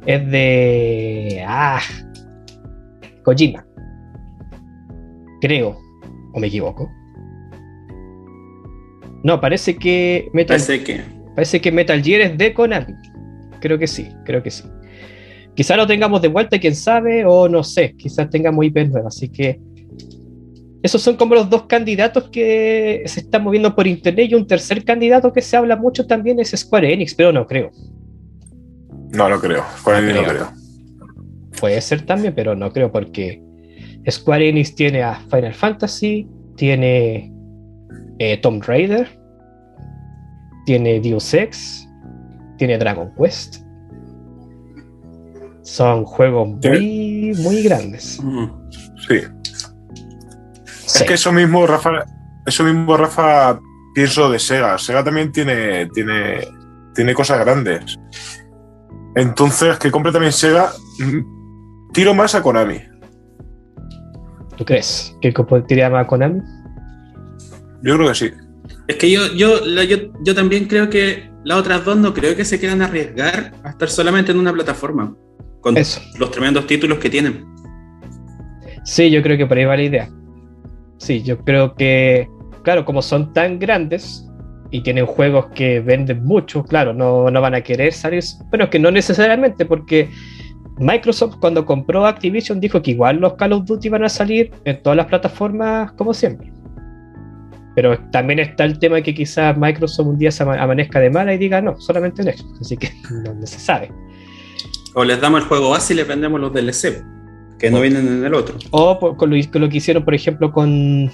es 0.06 0.28
de 0.30 1.46
ah, 1.48 1.80
Kojima. 3.24 3.65
Creo, 5.42 5.78
o 6.34 6.40
me 6.40 6.48
equivoco. 6.48 6.90
No, 9.24 9.42
parece 9.42 9.76
que 9.76 10.30
Metal 10.34 10.58
Parece 10.58 10.84
que. 10.84 11.02
Parece 11.36 11.60
que 11.60 11.72
Metal 11.72 12.02
Gear 12.02 12.22
es 12.22 12.38
de 12.38 12.54
Konami. 12.54 12.94
Creo 13.60 13.78
que 13.78 13.88
sí, 13.88 14.10
creo 14.24 14.42
que 14.44 14.52
sí. 14.52 14.64
Quizás 15.56 15.78
lo 15.78 15.88
tengamos 15.88 16.22
de 16.22 16.28
vuelta, 16.28 16.60
quién 16.60 16.76
sabe, 16.76 17.26
o 17.26 17.50
no 17.50 17.64
sé, 17.64 17.96
quizás 17.98 18.30
tengamos 18.30 18.66
IP 18.66 18.88
nuevas. 18.88 19.16
Así 19.16 19.30
que 19.30 19.60
esos 20.84 21.02
son 21.02 21.16
como 21.16 21.34
los 21.34 21.50
dos 21.50 21.64
candidatos 21.64 22.30
que 22.30 23.04
se 23.08 23.22
están 23.22 23.44
moviendo 23.44 23.74
por 23.76 23.88
internet. 23.88 24.30
Y 24.30 24.36
un 24.36 24.46
tercer 24.46 24.84
candidato 24.86 25.34
que 25.34 25.42
se 25.42 25.58
habla 25.58 25.76
mucho 25.76 26.06
también 26.06 26.40
es 26.40 26.52
Square 26.52 26.94
Enix, 26.94 27.16
pero 27.16 27.32
no 27.32 27.48
creo. 27.48 27.72
no 29.12 29.28
lo 29.28 29.40
creo. 29.40 29.64
Con 29.84 29.96
el 29.96 30.14
no 30.14 30.22
creo. 30.22 30.30
creo. 30.30 30.52
Puede 31.60 31.82
ser 31.82 32.06
también, 32.06 32.36
pero 32.36 32.56
no 32.56 32.72
creo 32.72 32.92
porque 32.92 33.42
Square 34.10 34.50
Enix 34.50 34.76
tiene 34.76 35.04
a 35.04 35.16
Final 35.32 35.54
Fantasy, 35.54 36.28
tiene 36.56 37.32
eh, 38.20 38.38
Tomb 38.42 38.64
Raider, 38.64 39.20
tiene 40.66 41.00
Deus 41.00 41.34
Ex, 41.34 41.88
tiene 42.58 42.78
Dragon 42.78 43.12
Quest. 43.18 43.58
Son 45.64 46.06
juegos 46.06 46.48
muy, 46.64 47.34
muy 47.40 47.64
grandes. 47.64 48.20
mm, 48.22 48.46
Sí. 49.08 49.20
Sí. 50.86 51.02
Es 51.02 51.04
que 51.04 51.14
eso 51.16 51.32
mismo, 51.32 51.66
Rafa, 51.66 52.06
eso 52.46 52.64
mismo, 52.64 52.96
Rafa, 52.96 53.60
pienso 53.94 54.30
de 54.30 54.38
Sega. 54.40 54.78
Sega 54.78 55.04
también 55.04 55.32
tiene, 55.32 55.88
tiene, 55.88 56.48
tiene 56.94 57.14
cosas 57.14 57.40
grandes. 57.40 58.00
Entonces, 59.16 59.78
que 59.80 59.90
compre 59.92 60.12
también 60.12 60.32
Sega, 60.32 60.72
mm, 61.00 61.92
tiro 61.92 62.14
más 62.14 62.36
a 62.36 62.42
Konami. 62.44 62.80
¿Tú 64.58 64.66
crees 64.66 65.16
que 65.22 65.34
competiría 65.34 65.90
más 65.90 66.08
Konami? 66.08 66.42
Yo 67.84 67.96
creo 67.98 68.08
que 68.10 68.16
sí. 68.16 68.32
Es 68.88 68.96
que 68.98 69.12
yo, 69.12 69.22
yo, 69.36 69.66
la- 69.66 69.84
yo, 69.84 69.98
yo 70.24 70.34
también 70.36 70.66
creo 70.66 70.90
que 70.90 71.30
las 71.44 71.58
otras 71.60 71.84
dos 71.86 71.98
no 71.98 72.14
creo 72.14 72.36
que 72.36 72.46
se 72.46 72.60
quieran 72.60 72.82
arriesgar 72.82 73.54
a 73.64 73.70
estar 73.72 73.90
solamente 73.90 74.32
en 74.32 74.40
una 74.40 74.54
plataforma. 74.54 75.16
Con 75.62 75.78
Eso. 75.78 76.00
los 76.20 76.30
tremendos 76.32 76.68
títulos 76.68 77.00
que 77.00 77.10
tienen. 77.10 77.46
Sí, 78.84 79.10
yo 79.10 79.22
creo 79.24 79.38
que 79.38 79.48
por 79.48 79.58
ahí 79.58 79.66
va 79.66 79.76
la 79.76 79.84
idea. 79.84 80.10
Sí, 80.98 81.24
yo 81.24 81.40
creo 81.40 81.74
que, 81.76 82.28
claro, 82.64 82.86
como 82.86 83.02
son 83.02 83.34
tan 83.34 83.58
grandes 83.60 84.28
y 84.72 84.82
tienen 84.82 85.06
juegos 85.08 85.48
que 85.56 85.80
venden 85.80 86.24
mucho, 86.24 86.64
claro, 86.64 86.94
no, 86.94 87.30
no 87.32 87.42
van 87.42 87.56
a 87.56 87.62
querer 87.62 87.94
salir, 87.94 88.24
pero 88.52 88.70
que 88.70 88.78
no 88.80 88.92
necesariamente, 88.92 89.66
porque 89.66 90.10
Microsoft 90.78 91.38
cuando 91.40 91.66
compró 91.66 92.06
Activision 92.06 92.60
dijo 92.60 92.82
que 92.82 92.92
igual 92.92 93.18
los 93.18 93.34
Call 93.34 93.54
of 93.54 93.66
Duty 93.66 93.90
van 93.90 94.04
a 94.04 94.10
salir 94.10 94.52
en 94.66 94.82
todas 94.82 94.98
las 94.98 95.06
plataformas 95.06 95.92
como 95.94 96.14
siempre. 96.14 96.52
Pero 97.76 97.98
también 98.12 98.40
está 98.40 98.66
el 98.66 98.80
tema 98.80 98.96
de 98.96 99.04
que 99.04 99.14
quizás 99.14 99.58
Microsoft 99.58 100.08
un 100.08 100.18
día 100.18 100.32
se 100.32 100.44
amanezca 100.44 101.00
de 101.00 101.10
mala 101.10 101.34
y 101.34 101.38
diga 101.38 101.62
no, 101.62 101.80
solamente 101.80 102.22
en 102.22 102.38
Xbox, 102.38 102.62
así 102.62 102.78
que 102.78 102.90
no, 103.24 103.46
se 103.46 103.60
sabe. 103.60 103.92
O 104.94 105.04
les 105.04 105.20
damos 105.20 105.42
el 105.42 105.48
juego 105.48 105.72
base 105.72 105.94
y 105.94 105.98
le 105.98 106.06
prendemos 106.06 106.40
los 106.40 106.54
DLC, 106.54 107.04
que 107.60 107.70
no 107.70 107.82
vienen 107.82 108.08
en 108.08 108.26
el 108.26 108.34
otro. 108.34 108.58
O 108.72 109.18
con, 109.18 109.30
lo, 109.30 109.70
que 109.70 109.78
hicieron, 109.78 110.06
por 110.06 110.16
ejemplo, 110.16 110.54
con, 110.54 111.12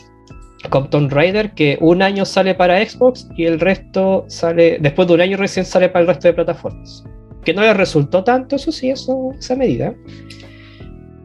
con 0.70 0.90
Tomb 0.92 1.12
Raider, 1.12 1.52
que 1.54 1.80
un 1.82 2.04
año 2.04 2.26
sale 2.26 2.54
para 2.54 2.84
Xbox 2.86 3.28
y 3.36 3.46
el 3.46 3.60
resto 3.60 4.26
sale, 4.28 4.78
después 4.80 5.08
de 5.08 5.16
un 5.16 5.22
año 5.22 5.38
recién 5.38 5.66
sale 5.66 5.90
para 5.90 6.02
el 6.02 6.08
resto 6.08 6.28
de 6.28 6.34
plataformas 6.36 7.04
que 7.44 7.54
no 7.54 7.62
le 7.62 7.74
resultó 7.74 8.24
tanto, 8.24 8.56
eso 8.56 8.72
sí, 8.72 8.90
esa 8.90 9.56
medida. 9.56 9.96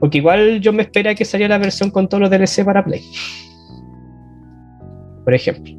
Porque 0.00 0.18
igual 0.18 0.61
yo 0.61 0.72
me 0.72 0.83
espera 0.83 1.14
que 1.14 1.24
saliera 1.24 1.57
la 1.57 1.64
versión 1.64 1.90
con 1.90 2.09
todos 2.09 2.20
los 2.20 2.31
DLC 2.31 2.64
para 2.64 2.85
Play. 2.85 3.02
Por 5.24 5.35
ejemplo. 5.35 5.74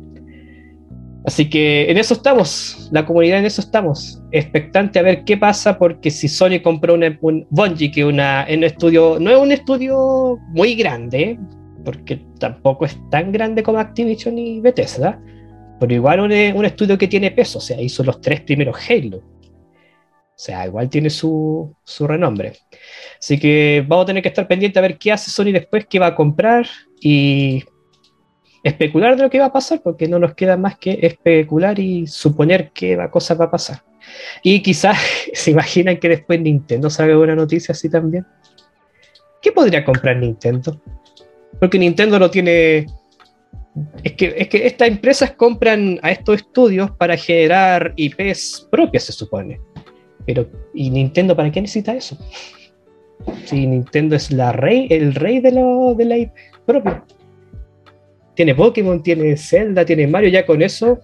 Así 1.26 1.50
que 1.50 1.92
en 1.92 1.98
eso 1.98 2.14
estamos, 2.14 2.88
la 2.94 3.06
comunidad 3.06 3.40
en 3.40 3.46
eso 3.46 3.60
estamos, 3.60 4.24
expectante 4.32 4.98
a 4.98 5.02
ver 5.02 5.26
qué 5.26 5.36
pasa, 5.36 5.78
porque 5.78 6.10
si 6.10 6.30
Sony 6.30 6.62
compró 6.64 6.94
un 6.94 7.46
Bungie, 7.50 7.92
que 7.92 8.06
una, 8.06 8.46
en 8.48 8.64
estudio, 8.64 9.18
no 9.20 9.32
es 9.32 9.38
un 9.38 9.52
estudio 9.52 10.38
muy 10.54 10.76
grande, 10.76 11.38
porque 11.84 12.22
tampoco 12.40 12.86
es 12.86 12.98
tan 13.10 13.34
grande 13.34 13.62
como 13.62 13.78
Activision 13.78 14.38
y 14.38 14.62
Bethesda, 14.62 15.20
pero 15.82 15.94
igual 15.94 16.22
un, 16.22 16.32
un 16.32 16.66
estudio 16.66 16.98
que 16.98 17.10
tiene 17.10 17.30
peso, 17.32 17.58
o 17.58 17.62
sea, 17.62 17.82
hizo 17.82 18.06
los 18.06 18.22
tres 18.22 18.40
primeros 18.42 18.78
Halo, 18.90 19.22
o 20.38 20.40
sea, 20.40 20.68
igual 20.68 20.88
tiene 20.88 21.10
su, 21.10 21.76
renombre. 22.02 22.54
Así 23.20 23.40
que 23.40 23.84
vamos 23.88 24.04
a 24.04 24.06
tener 24.06 24.22
que 24.22 24.30
estar 24.30 24.48
pendientes 24.48 24.78
a 24.78 24.82
ver 24.82 25.00
qué 25.00 25.12
hace 25.12 25.32
Sony 25.32 25.52
después, 25.52 25.88
qué 25.90 25.98
va 25.98 26.08
a 26.08 26.16
comprar 26.16 26.68
y 27.02 27.66
especular 28.62 29.16
de 29.16 29.24
lo 29.24 29.32
que 29.32 29.40
va 29.40 29.46
a 29.46 29.52
pasar, 29.52 29.82
porque 29.82 30.08
no 30.08 30.20
nos 30.20 30.36
queda 30.36 30.56
más 30.56 30.78
que 30.78 31.00
especular 31.02 31.80
y 31.80 32.06
suponer 32.06 32.70
qué 32.72 33.00
cosa 33.10 33.34
va 33.34 33.46
a 33.46 33.52
pasar. 33.52 33.82
Y 34.44 34.62
quizás 34.62 35.00
se 35.34 35.50
imaginan 35.50 35.98
que 35.98 36.10
después 36.10 36.40
Nintendo 36.40 36.92
salga 36.92 37.18
una 37.18 37.36
noticia 37.36 37.72
así 37.72 37.90
también. 37.90 38.24
¿Qué 39.42 39.52
podría 39.52 39.84
comprar 39.84 40.18
Nintendo? 40.18 40.80
Porque 41.60 41.80
Nintendo 41.80 42.20
no 42.20 42.30
tiene. 42.30 42.86
Es 44.04 44.14
que, 44.14 44.36
es 44.38 44.50
que 44.50 44.68
estas 44.68 44.88
empresas 44.88 45.32
compran 45.32 46.00
a 46.04 46.12
estos 46.12 46.36
estudios 46.42 46.92
para 46.92 47.18
generar 47.18 47.94
IPs 47.96 48.68
propias, 48.70 49.06
se 49.06 49.14
supone. 49.14 49.60
Pero, 50.28 50.46
¿y 50.74 50.90
Nintendo 50.92 51.36
para 51.36 51.50
qué 51.52 51.62
necesita 51.62 51.96
eso? 51.96 52.16
Si 53.46 53.66
Nintendo 53.66 54.16
es 54.16 54.32
la 54.32 54.54
rey, 54.54 54.88
el 54.90 55.14
rey 55.14 55.42
de, 55.42 55.52
lo, 55.52 55.96
de 55.96 56.06
la 56.06 56.18
IP 56.18 56.32
propia. 56.66 57.04
Tiene 58.36 58.54
Pokémon, 58.54 59.02
tiene 59.02 59.36
Zelda, 59.36 59.84
tiene 59.84 60.08
Mario, 60.08 60.30
ya 60.30 60.46
con 60.46 60.62
eso. 60.62 61.00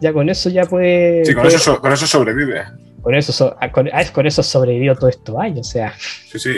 Ya 0.00 0.12
con 0.12 0.30
eso 0.30 0.48
ya 0.48 0.64
puede. 0.64 1.24
Sí, 1.24 1.34
con, 1.34 1.46
Eso, 1.46 1.80
con 1.80 1.92
eso 1.92 2.06
sobrevive. 2.06 2.62
Con 3.02 3.14
eso, 3.14 3.56
ah, 3.60 3.70
con, 3.70 3.90
ah, 3.92 4.02
con 4.12 4.26
eso 4.26 4.42
sobrevivió 4.42 4.94
todos 4.94 5.16
estos 5.16 5.36
años, 5.36 5.68
o 5.68 5.70
sea. 5.70 5.92
Sí, 5.98 6.38
sí. 6.38 6.50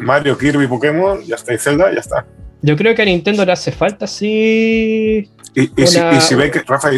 Mario, 0.00 0.36
Kirby, 0.36 0.66
Pokémon, 0.66 1.22
ya 1.22 1.36
está, 1.36 1.54
y 1.54 1.58
Zelda, 1.58 1.92
ya 1.92 2.00
está. 2.00 2.26
Yo 2.62 2.76
creo 2.76 2.94
que 2.94 3.02
a 3.02 3.04
Nintendo 3.04 3.44
le 3.44 3.52
hace 3.52 3.70
falta 3.70 4.06
sí. 4.06 5.30
Y, 5.54 5.86
si, 5.86 6.00
y 6.00 6.20
si, 6.20 6.34
ven 6.34 6.50
que, 6.50 6.62
Rafa, 6.62 6.90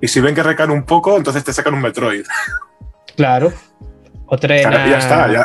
y 0.00 0.08
si 0.08 0.20
ven 0.20 0.34
que 0.34 0.42
recan 0.42 0.70
un 0.70 0.84
poco, 0.84 1.16
entonces 1.16 1.44
te 1.44 1.52
sacan 1.52 1.74
un 1.74 1.80
Metroid. 1.80 2.24
Claro. 3.18 3.52
Otra 4.26 4.60
en, 4.60 4.68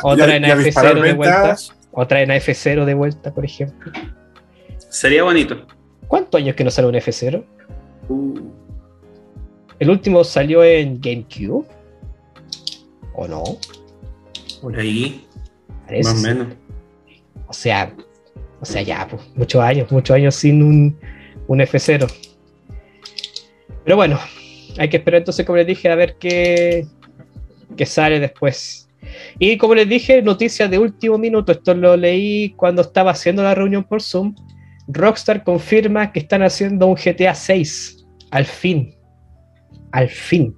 otra 0.04 0.36
en 0.36 0.44
F0 0.44 1.02
de 1.02 1.14
vuelta. 1.14 1.56
Otra 1.92 2.22
en 2.22 2.30
F0 2.30 2.86
de 2.86 2.94
vuelta, 2.94 3.34
por 3.34 3.44
ejemplo. 3.44 3.92
Sería 4.78 5.24
bonito. 5.24 5.66
¿Cuántos 6.08 6.40
años 6.40 6.56
que 6.56 6.64
no 6.64 6.70
sale 6.70 6.88
un 6.88 6.94
F0? 6.94 7.44
Uh. 8.10 8.40
El 9.80 9.90
último 9.90 10.24
salió 10.24 10.64
en 10.64 11.02
GameCube. 11.02 11.66
¿O 13.16 13.28
no? 13.28 13.44
Por 14.62 14.78
ahí. 14.78 15.28
Más 16.04 16.14
o 16.14 16.18
menos. 16.18 16.48
O 17.48 17.54
sea, 17.54 17.92
o 18.62 18.66
sea, 18.66 18.84
ya, 18.84 19.08
pues, 19.08 19.24
muchos 19.34 19.64
años, 19.64 19.92
muchos 19.92 20.16
años 20.16 20.36
sin 20.36 20.62
un, 20.62 21.00
un 21.48 21.60
F0. 21.60 22.08
Pero 23.84 23.96
bueno, 23.96 24.20
hay 24.78 24.90
que 24.90 24.98
esperar 24.98 25.22
entonces, 25.22 25.44
como 25.44 25.58
les 25.58 25.66
dije, 25.66 25.90
a 25.90 25.96
ver 25.96 26.18
qué, 26.20 26.86
que 27.76 27.86
sale 27.86 28.20
después. 28.20 28.90
Y 29.40 29.58
como 29.58 29.76
les 29.76 29.88
dije, 29.90 30.22
noticias 30.22 30.70
de 30.70 30.78
último 30.78 31.18
minuto, 31.18 31.52
esto 31.52 31.74
lo 31.74 31.98
leí 31.98 32.52
cuando 32.52 32.82
estaba 32.82 33.12
haciendo 33.12 33.44
la 33.44 33.56
reunión 33.56 33.84
por 33.84 34.02
Zoom. 34.02 34.36
Rockstar 34.88 35.44
confirma 35.44 36.12
que 36.12 36.20
están 36.20 36.44
haciendo 36.44 36.88
un 36.88 36.96
GTA 36.96 37.34
6. 37.34 38.06
Al 38.32 38.46
fin. 38.46 38.96
Al 39.92 40.10
fin. 40.10 40.56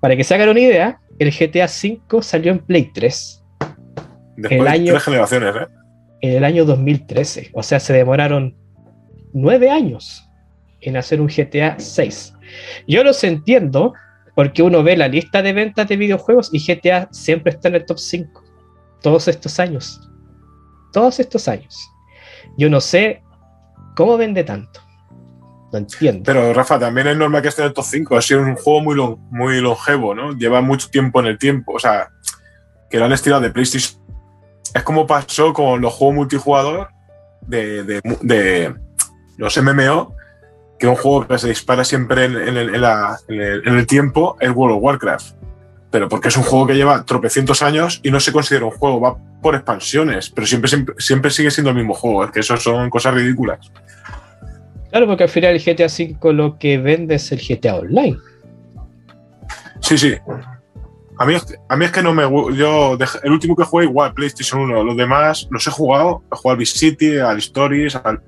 Para 0.00 0.16
que 0.16 0.24
se 0.24 0.34
hagan 0.34 0.50
una 0.50 0.60
idea, 0.60 1.00
el 1.18 1.30
GTA 1.30 1.68
5 1.68 2.22
salió 2.22 2.52
en 2.52 2.58
Play 2.58 2.90
3. 2.92 3.44
Después 4.36 4.60
el 4.60 4.68
año, 4.68 4.92
tres 4.92 5.04
generaciones, 5.04 5.56
¿eh? 5.56 5.66
En 6.20 6.36
el 6.36 6.44
año 6.44 6.64
2013. 6.64 7.50
O 7.52 7.62
sea, 7.62 7.80
se 7.80 7.92
demoraron 7.92 8.54
nueve 9.32 9.70
años 9.70 10.28
en 10.80 10.96
hacer 10.96 11.20
un 11.20 11.28
GTA 11.28 11.78
6. 11.78 12.34
Yo 12.86 13.02
los 13.02 13.22
entiendo 13.24 13.94
porque 14.36 14.62
uno 14.62 14.82
ve 14.82 14.98
la 14.98 15.08
lista 15.08 15.40
de 15.40 15.54
ventas 15.54 15.88
de 15.88 15.96
videojuegos 15.96 16.50
y 16.52 16.58
GTA 16.58 17.08
siempre 17.10 17.52
está 17.52 17.68
en 17.68 17.76
el 17.76 17.86
top 17.86 17.98
5. 17.98 18.44
Todos 19.00 19.28
estos 19.28 19.58
años. 19.58 20.10
Todos 20.92 21.18
estos 21.18 21.48
años. 21.48 21.90
Yo 22.58 22.68
no 22.68 22.82
sé 22.82 23.22
cómo 23.96 24.18
vende 24.18 24.44
tanto. 24.44 24.82
No 25.72 25.78
entiendo. 25.78 26.24
Pero 26.26 26.52
Rafa, 26.52 26.78
también 26.78 27.06
es 27.06 27.16
normal 27.16 27.40
que 27.40 27.48
esté 27.48 27.62
en 27.62 27.68
el 27.68 27.74
top 27.74 27.86
5. 27.86 28.14
Ha 28.14 28.20
sido 28.20 28.42
un 28.42 28.56
juego 28.56 28.82
muy, 28.82 29.16
muy 29.30 29.60
longevo, 29.62 30.14
¿no? 30.14 30.36
Lleva 30.36 30.60
mucho 30.60 30.90
tiempo 30.90 31.18
en 31.20 31.26
el 31.28 31.38
tiempo. 31.38 31.72
O 31.72 31.78
sea, 31.78 32.10
que 32.90 32.98
lo 32.98 33.06
han 33.06 33.12
estirado 33.12 33.40
de 33.40 33.50
PlayStation. 33.50 33.98
Es 34.74 34.82
como 34.82 35.06
pasó 35.06 35.54
con 35.54 35.80
los 35.80 35.94
juegos 35.94 36.14
multijugador 36.14 36.90
de, 37.40 37.84
de 37.84 38.74
los 39.38 39.56
MMO, 39.56 40.14
que 40.78 40.86
un 40.86 40.96
juego 40.96 41.26
que 41.26 41.38
se 41.38 41.48
dispara 41.48 41.84
siempre 41.84 42.24
en, 42.26 42.36
el, 42.36 43.86
tiempo 43.86 44.36
es 44.40 44.50
World 44.50 44.76
of 44.76 44.82
Warcraft. 44.82 45.36
Pero 45.90 46.08
porque 46.08 46.28
es 46.28 46.36
un 46.36 46.42
juego 46.42 46.66
que 46.66 46.74
lleva 46.74 47.04
tropecientos 47.04 47.62
años 47.62 48.00
y 48.02 48.10
no 48.10 48.20
se 48.20 48.32
considera 48.32 48.66
un 48.66 48.72
juego, 48.72 49.00
va 49.00 49.16
por 49.40 49.54
expansiones, 49.54 50.28
pero 50.30 50.46
siempre, 50.46 50.70
siempre, 50.98 51.30
sigue 51.30 51.50
siendo 51.50 51.70
el 51.70 51.76
mismo 51.76 51.94
juego. 51.94 52.24
Es 52.24 52.30
que 52.32 52.40
eso 52.40 52.56
son 52.56 52.90
cosas 52.90 53.14
ridículas. 53.14 53.70
Claro, 54.90 55.06
porque 55.06 55.24
al 55.24 55.30
final 55.30 55.54
el 55.54 55.62
GTA 55.62 55.86
V 55.86 56.32
lo 56.32 56.58
que 56.58 56.78
vende 56.78 57.14
es 57.14 57.30
el 57.32 57.40
GTA 57.40 57.76
Online. 57.76 58.18
Sí, 59.80 59.96
sí. 59.96 60.14
A 61.18 61.24
mí, 61.24 61.34
a 61.68 61.76
mí 61.76 61.84
es 61.84 61.92
que 61.92 62.02
no 62.02 62.12
me. 62.12 62.22
Yo, 62.56 62.98
el 63.22 63.32
último 63.32 63.56
que 63.56 63.64
jugué, 63.64 63.84
igual, 63.84 64.12
PlayStation 64.12 64.60
1. 64.62 64.84
Los 64.84 64.96
demás 64.96 65.48
los 65.50 65.66
he 65.66 65.70
jugado. 65.70 66.22
He 66.30 66.36
jugado 66.36 66.52
al 66.52 66.58
Vice 66.58 66.78
City, 66.78 67.18
al 67.18 67.38
Stories, 67.38 67.96
al 67.96 68.20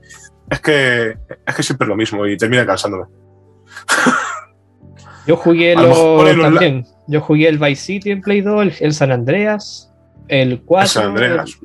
es 0.51 0.61
que 0.61 1.17
es 1.47 1.55
que 1.55 1.63
siempre 1.63 1.85
es 1.85 1.89
lo 1.89 1.97
mismo 1.97 2.27
y 2.27 2.37
termina 2.37 2.67
cansándome. 2.67 3.05
Yo 5.27 5.37
jugué 5.37 5.75
lo, 5.75 6.25
también. 6.41 6.87
Yo 7.07 7.21
jugué 7.21 7.49
el 7.49 7.59
Vice 7.59 7.83
City 7.83 8.11
en 8.11 8.23
Play 8.23 8.41
2, 8.41 8.81
el, 8.81 8.95
San 8.95 9.13
Andreas, 9.13 9.93
el 10.27 10.63
4. 10.63 10.89
San 10.89 11.07
Andreas. 11.09 11.59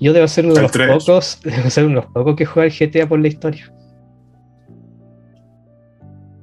yo 0.00 0.12
debo 0.12 0.26
ser 0.26 0.46
uno 0.46 0.54
de 0.54 0.62
los 0.62 0.72
pocos, 0.72 1.38
debo 1.44 1.70
ser 1.70 1.84
uno 1.84 2.00
de 2.00 2.06
los 2.06 2.12
pocos 2.12 2.34
que 2.34 2.44
juega 2.44 2.66
el 2.66 2.74
GTA 2.76 3.08
por 3.08 3.20
la 3.20 3.28
historia. 3.28 3.72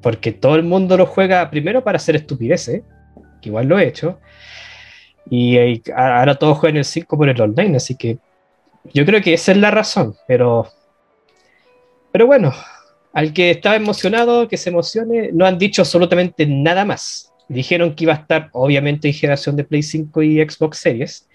Porque 0.01 0.31
todo 0.31 0.55
el 0.55 0.63
mundo 0.63 0.95
lo 0.95 1.05
juega 1.05 1.49
primero 1.49 1.83
para 1.83 1.97
hacer 1.97 2.15
estupideces, 2.15 2.83
que 3.41 3.49
igual 3.49 3.67
lo 3.67 3.77
he 3.77 3.87
hecho. 3.87 4.21
Y, 5.29 5.57
y 5.57 5.83
ahora 5.93 6.35
todos 6.35 6.57
juegan 6.57 6.77
el 6.77 6.85
5 6.85 7.17
por 7.17 7.27
el 7.27 7.41
online, 7.41 7.75
así 7.75 7.95
que 7.95 8.17
yo 8.93 9.05
creo 9.05 9.21
que 9.21 9.33
esa 9.33 9.51
es 9.51 9.57
la 9.57 9.71
razón, 9.71 10.15
pero 10.25 10.69
pero 12.11 12.27
bueno, 12.27 12.53
al 13.13 13.33
que 13.33 13.51
estaba 13.51 13.75
emocionado, 13.75 14.47
que 14.47 14.57
se 14.57 14.69
emocione, 14.69 15.31
no 15.33 15.45
han 15.45 15.57
dicho 15.57 15.81
absolutamente 15.81 16.45
nada 16.45 16.85
más. 16.85 17.31
Dijeron 17.47 17.95
que 17.95 18.05
iba 18.05 18.13
a 18.13 18.17
estar, 18.17 18.49
obviamente, 18.53 19.09
en 19.09 19.13
generación 19.13 19.55
de 19.55 19.65
Play 19.65 19.83
5 19.83 20.23
y 20.23 20.49
Xbox 20.49 20.77
Series, 20.77 21.27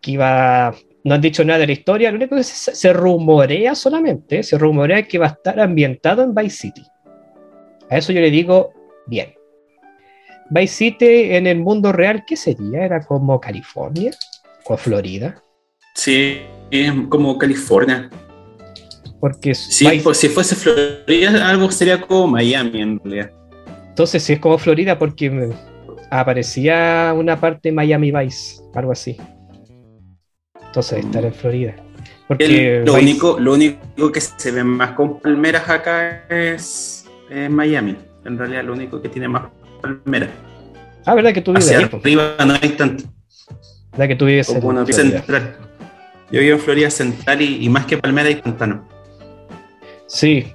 que 0.00 0.12
iba, 0.12 0.74
no 1.04 1.14
han 1.14 1.20
dicho 1.20 1.44
nada 1.44 1.60
de 1.60 1.66
la 1.66 1.72
historia, 1.72 2.10
lo 2.10 2.16
único 2.16 2.34
que 2.34 2.42
se, 2.42 2.92
rumorea 2.92 3.74
solamente, 3.74 4.42
se 4.42 4.58
rumorea 4.58 5.02
que 5.04 5.18
va 5.18 5.26
a 5.26 5.30
estar 5.30 5.60
ambientado 5.60 6.22
en 6.22 6.34
Vice 6.34 6.56
City. 6.56 6.82
A 7.88 7.98
eso 7.98 8.12
yo 8.12 8.20
le 8.20 8.30
digo, 8.30 8.72
bien. 9.06 9.34
Vice 10.50 10.74
City 10.74 11.34
en 11.34 11.46
el 11.46 11.60
mundo 11.60 11.92
real, 11.92 12.24
¿qué 12.26 12.36
sería? 12.36 12.84
¿Era 12.84 13.00
como 13.00 13.40
California 13.40 14.10
o 14.64 14.76
Florida? 14.76 15.40
Sí, 15.94 16.40
es 16.72 16.92
como 17.08 17.38
California. 17.38 18.10
Porque 19.20 19.54
Sí, 19.54 19.84
si 20.14 20.28
fuese 20.28 20.56
Florida, 20.56 21.48
algo 21.48 21.70
sería 21.70 22.00
como 22.00 22.26
Miami 22.28 22.80
en 22.80 22.98
realidad. 23.00 23.30
entonces 23.88 24.22
sí 24.22 24.32
es 24.32 24.38
como 24.38 24.56
Florida 24.58 24.98
porque 24.98 25.50
aparecía 26.10 27.12
una 27.16 27.38
parte 27.38 27.70
Miami 27.70 28.10
Vice, 28.12 28.62
algo 28.74 28.92
así. 28.92 29.16
Entonces 30.66 31.04
estar 31.04 31.24
en 31.24 31.34
Florida. 31.34 31.74
Porque 32.28 32.78
El- 32.78 32.84
lo, 32.84 32.94
Vice- 32.94 33.02
único, 33.02 33.38
lo 33.40 33.54
único 33.54 34.12
que 34.12 34.20
se 34.20 34.50
ve 34.52 34.62
más 34.64 34.92
con 34.92 35.18
palmeras 35.20 35.68
acá 35.68 36.24
es, 36.28 37.04
es 37.28 37.50
Miami. 37.50 37.96
En 38.24 38.38
realidad, 38.38 38.64
lo 38.64 38.72
único 38.74 39.02
que 39.02 39.08
tiene 39.08 39.28
más 39.28 39.44
palmeras. 39.82 40.30
Ah, 41.04 41.14
verdad 41.14 41.32
que 41.32 41.40
tú 41.40 41.52
vives 41.52 41.64
Hacia 41.66 41.78
ahí, 41.78 41.90
arriba 41.92 42.36
no 42.46 42.54
hay 42.54 42.68
tanto. 42.70 43.04
verdad 43.92 44.08
que 44.08 44.16
tú 44.16 44.26
vives 44.26 44.48
en 44.50 44.86
central. 44.92 45.56
Yo 46.30 46.40
vivo 46.40 46.54
en 46.56 46.60
Florida 46.60 46.90
Central 46.90 47.42
y, 47.42 47.64
y 47.64 47.68
más 47.68 47.86
que 47.86 47.98
palmera 47.98 48.28
hay 48.28 48.36
pantano. 48.36 48.86
Sí, 50.10 50.52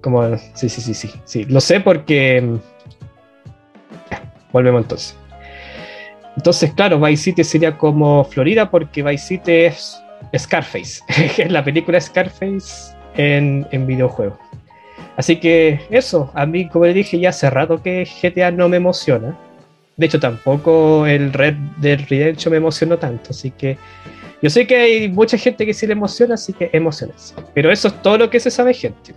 como 0.00 0.36
sí, 0.54 0.68
sí, 0.68 0.80
sí, 0.80 0.92
sí, 0.92 1.10
sí. 1.24 1.44
Lo 1.44 1.60
sé 1.60 1.78
porque 1.78 2.40
mm, 2.40 2.58
volvemos 4.52 4.82
entonces. 4.82 5.16
Entonces, 6.36 6.72
claro, 6.74 7.00
Vice 7.00 7.22
City 7.22 7.44
sería 7.44 7.78
como 7.78 8.24
Florida 8.24 8.68
porque 8.68 9.04
Vice 9.04 9.26
City 9.26 9.52
es 9.52 10.02
Scarface, 10.36 11.00
es 11.38 11.50
la 11.50 11.62
película 11.62 12.00
Scarface 12.00 12.92
en, 13.16 13.66
en 13.70 13.86
videojuego. 13.86 14.36
Así 15.16 15.36
que 15.36 15.80
eso, 15.90 16.32
a 16.34 16.44
mí, 16.44 16.68
como 16.68 16.86
le 16.86 16.94
dije 16.94 17.20
ya 17.20 17.30
hace 17.30 17.50
rato 17.50 17.80
que 17.80 18.04
GTA 18.04 18.50
no 18.50 18.68
me 18.68 18.78
emociona. 18.78 19.38
De 19.96 20.06
hecho, 20.06 20.18
tampoco 20.18 21.06
el 21.06 21.32
Red 21.32 21.54
Dead 21.76 22.00
Redemption 22.08 22.50
me 22.50 22.56
emocionó 22.56 22.98
tanto. 22.98 23.30
Así 23.30 23.52
que 23.52 23.78
yo 24.40 24.50
sé 24.50 24.66
que 24.66 24.76
hay 24.76 25.08
mucha 25.08 25.36
gente 25.36 25.66
que 25.66 25.74
sí 25.74 25.86
le 25.86 25.94
emociona, 25.94 26.34
así 26.34 26.52
que 26.52 26.70
emociones. 26.72 27.34
Pero 27.54 27.72
eso 27.72 27.88
es 27.88 28.02
todo 28.02 28.18
lo 28.18 28.30
que 28.30 28.38
se 28.38 28.50
sabe, 28.50 28.72
gente. 28.72 29.14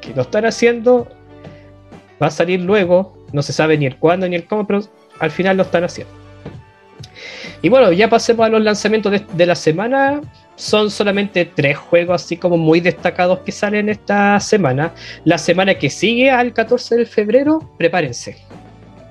Que 0.00 0.12
lo 0.14 0.22
están 0.22 0.44
haciendo, 0.44 1.08
va 2.22 2.26
a 2.26 2.30
salir 2.30 2.60
luego, 2.60 3.16
no 3.32 3.42
se 3.42 3.52
sabe 3.52 3.78
ni 3.78 3.86
el 3.86 3.96
cuándo 3.96 4.28
ni 4.28 4.36
el 4.36 4.46
cómo, 4.46 4.66
pero 4.66 4.80
al 5.20 5.30
final 5.30 5.56
lo 5.56 5.62
están 5.62 5.84
haciendo. 5.84 6.12
Y 7.62 7.70
bueno, 7.70 7.90
ya 7.92 8.08
pasemos 8.08 8.46
a 8.46 8.50
los 8.50 8.62
lanzamientos 8.62 9.10
de, 9.10 9.24
de 9.32 9.46
la 9.46 9.54
semana. 9.54 10.20
Son 10.54 10.90
solamente 10.90 11.44
tres 11.46 11.76
juegos 11.78 12.22
así 12.22 12.36
como 12.36 12.56
muy 12.56 12.80
destacados 12.80 13.40
que 13.40 13.52
salen 13.52 13.88
esta 13.88 14.38
semana. 14.38 14.92
La 15.24 15.38
semana 15.38 15.74
que 15.74 15.88
sigue 15.88 16.30
al 16.30 16.52
14 16.52 16.96
de 16.96 17.06
febrero, 17.06 17.72
prepárense. 17.78 18.36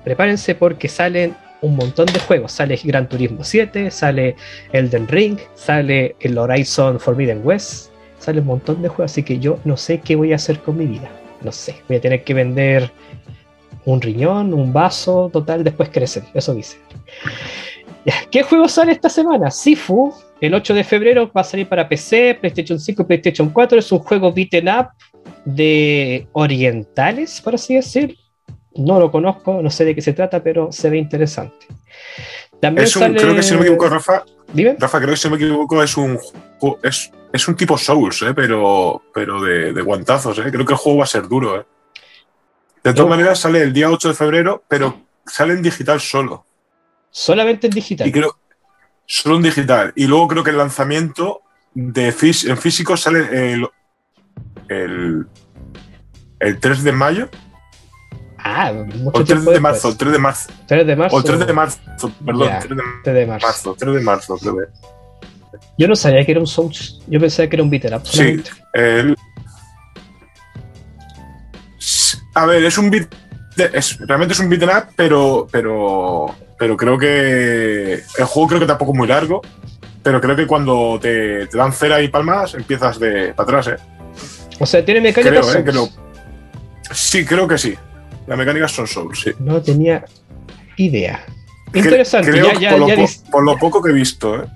Prepárense 0.04 0.54
porque 0.54 0.88
salen 0.88 1.34
un 1.60 1.76
montón 1.76 2.06
de 2.06 2.20
juegos. 2.20 2.52
Sale 2.52 2.78
Gran 2.84 3.08
Turismo 3.08 3.44
7, 3.44 3.90
sale 3.90 4.36
Elden 4.72 5.08
Ring, 5.08 5.38
sale 5.54 6.16
el 6.20 6.38
Horizon 6.38 7.00
Forbidden 7.00 7.40
West, 7.44 7.90
sale 8.18 8.40
un 8.40 8.46
montón 8.46 8.82
de 8.82 8.88
juegos. 8.88 9.12
Así 9.12 9.22
que 9.22 9.38
yo 9.38 9.58
no 9.64 9.76
sé 9.76 10.00
qué 10.00 10.16
voy 10.16 10.32
a 10.32 10.36
hacer 10.36 10.60
con 10.60 10.76
mi 10.76 10.86
vida. 10.86 11.10
No 11.42 11.52
sé, 11.52 11.76
voy 11.88 11.98
a 11.98 12.00
tener 12.00 12.24
que 12.24 12.34
vender 12.34 12.90
un 13.84 14.00
riñón, 14.00 14.52
un 14.52 14.72
vaso, 14.72 15.30
total, 15.32 15.64
después 15.64 15.88
crecen. 15.88 16.24
Eso 16.34 16.54
dice. 16.54 16.78
¿Qué 18.30 18.42
juego 18.42 18.68
sale 18.68 18.92
esta 18.92 19.08
semana? 19.08 19.50
Sifu, 19.50 20.14
el 20.40 20.54
8 20.54 20.74
de 20.74 20.84
febrero 20.84 21.30
va 21.34 21.42
a 21.42 21.44
salir 21.44 21.68
para 21.68 21.88
PC, 21.88 22.38
PlayStation 22.40 22.78
5 22.78 23.02
y 23.02 23.04
PlayStation 23.04 23.50
4. 23.50 23.78
Es 23.78 23.92
un 23.92 23.98
juego 24.00 24.32
beaten 24.32 24.68
up 24.68 24.88
de 25.44 26.26
orientales, 26.32 27.40
por 27.40 27.54
así 27.54 27.74
decir. 27.74 28.16
No 28.78 28.98
lo 28.98 29.10
conozco, 29.10 29.60
no 29.62 29.70
sé 29.70 29.84
de 29.84 29.94
qué 29.94 30.00
se 30.02 30.12
trata, 30.12 30.42
pero 30.42 30.72
se 30.72 30.88
ve 30.88 30.98
interesante. 30.98 31.66
También 32.60 32.84
Es 32.84 32.96
un, 32.96 33.02
sale- 33.02 33.20
creo 33.20 33.34
que 33.34 33.42
si 33.42 33.52
no 33.52 33.58
me 33.60 33.66
equivoco, 33.66 33.88
Rafa, 33.88 34.24
Dime. 34.52 34.76
Rafa, 34.78 34.98
creo 34.98 35.10
que 35.10 35.16
si 35.16 35.28
no 35.28 35.36
me 35.36 35.44
equivoco, 35.44 35.82
es 35.82 35.96
un 35.96 36.18
es, 36.82 37.10
es 37.32 37.48
un 37.48 37.56
tipo 37.56 37.76
Souls, 37.76 38.22
¿eh? 38.22 38.34
pero, 38.34 39.02
pero 39.12 39.40
de, 39.42 39.72
de 39.72 39.82
guantazos. 39.82 40.38
¿eh? 40.38 40.44
Creo 40.50 40.64
que 40.64 40.72
el 40.72 40.78
juego 40.78 40.98
va 40.98 41.04
a 41.04 41.08
ser 41.08 41.28
duro. 41.28 41.60
¿eh? 41.60 41.64
De 42.82 42.94
todas 42.94 43.10
maneras, 43.10 43.38
sale 43.38 43.62
el 43.62 43.72
día 43.72 43.90
8 43.90 44.08
de 44.08 44.14
febrero, 44.14 44.62
pero 44.68 45.00
sale 45.26 45.52
en 45.54 45.62
digital 45.62 46.00
solo. 46.00 46.44
Solamente 47.10 47.66
en 47.66 47.72
digital. 47.72 48.06
Y 48.08 48.12
creo, 48.12 48.38
solo 49.06 49.36
en 49.36 49.42
digital. 49.42 49.92
Y 49.96 50.06
luego 50.06 50.28
creo 50.28 50.44
que 50.44 50.50
el 50.50 50.58
lanzamiento 50.58 51.42
de 51.74 52.08
en 52.08 52.56
físico 52.58 52.96
sale 52.96 53.52
el, 53.52 53.68
el, 54.68 55.26
el 56.40 56.60
3 56.60 56.82
de 56.82 56.92
mayo 56.92 57.28
Ah, 58.38 58.70
o 58.72 58.84
mucho 58.84 59.18
el 59.20 59.24
3 59.24 59.26
tiempo 59.26 59.50
de 59.50 59.60
marzo. 59.60 59.88
después. 59.88 59.92
El 59.92 59.98
3 59.98 60.12
de 60.12 60.18
marzo. 60.18 60.48
3 60.66 60.86
de 60.86 60.96
marzo. 60.96 61.16
O 61.16 61.18
el 61.18 61.24
3 61.24 61.38
de 61.46 61.52
marzo, 61.52 61.78
perdón. 62.24 62.48
Ya. 62.48 62.58
3 62.60 62.70
de 62.76 62.82
3 63.04 63.14
de 63.16 63.26
marzo. 63.26 63.46
marzo, 63.46 63.76
3 63.78 63.94
de 63.94 64.00
marzo, 64.00 64.38
creo 64.38 64.56
que. 64.56 64.64
Yo 65.76 65.88
no 65.88 65.96
sabía 65.96 66.24
que 66.24 66.32
era 66.32 66.40
un 66.40 66.46
Souls. 66.46 67.00
Yo 67.06 67.20
pensaba 67.20 67.48
que 67.48 67.56
era 67.56 67.62
un 67.62 67.70
beaten 67.70 67.94
up. 67.94 68.02
Sí. 68.06 68.42
El- 68.74 69.16
A 72.34 72.46
ver, 72.46 72.64
es 72.64 72.78
un 72.78 72.90
beat. 72.90 73.08
Es, 73.72 73.98
realmente 74.06 74.34
es 74.34 74.38
un 74.40 74.48
beat'em 74.48 74.68
up, 74.68 74.84
pero, 74.94 75.48
pero, 75.50 76.32
pero 76.58 76.76
creo 76.76 76.96
que 76.96 77.94
el 77.94 78.24
juego 78.24 78.48
creo 78.48 78.60
que 78.60 78.66
tampoco 78.66 78.92
es 78.92 78.98
muy 78.98 79.08
largo. 79.08 79.42
Pero 80.02 80.20
creo 80.20 80.36
que 80.36 80.46
cuando 80.46 80.98
te, 81.02 81.46
te 81.48 81.58
dan 81.58 81.72
cera 81.72 82.00
y 82.00 82.08
palmas, 82.08 82.54
empiezas 82.54 82.98
de 83.00 83.34
para 83.34 83.58
atrás, 83.58 83.66
¿eh? 83.68 83.76
O 84.60 84.66
sea, 84.66 84.84
tiene 84.84 85.00
mecánicas 85.00 85.46
Creo, 85.50 85.64
¿eh? 85.68 85.72
Lo- 85.72 85.88
Sí, 86.94 87.24
creo 87.24 87.46
que 87.48 87.58
sí. 87.58 87.76
Las 88.28 88.38
mecánicas 88.38 88.70
son 88.72 88.86
Souls, 88.86 89.18
sí. 89.20 89.30
No 89.40 89.60
tenía 89.62 90.04
idea. 90.76 91.24
Interesante. 91.74 92.30
creo 92.30 92.52
Ya, 92.58 92.70
por, 92.70 92.78
lo 92.80 92.88
ya, 92.88 92.94
po- 92.96 93.02
dis- 93.02 93.30
por 93.30 93.44
lo 93.44 93.56
poco 93.58 93.82
que 93.82 93.90
he 93.90 93.94
visto, 93.94 94.42
¿eh? 94.42 94.46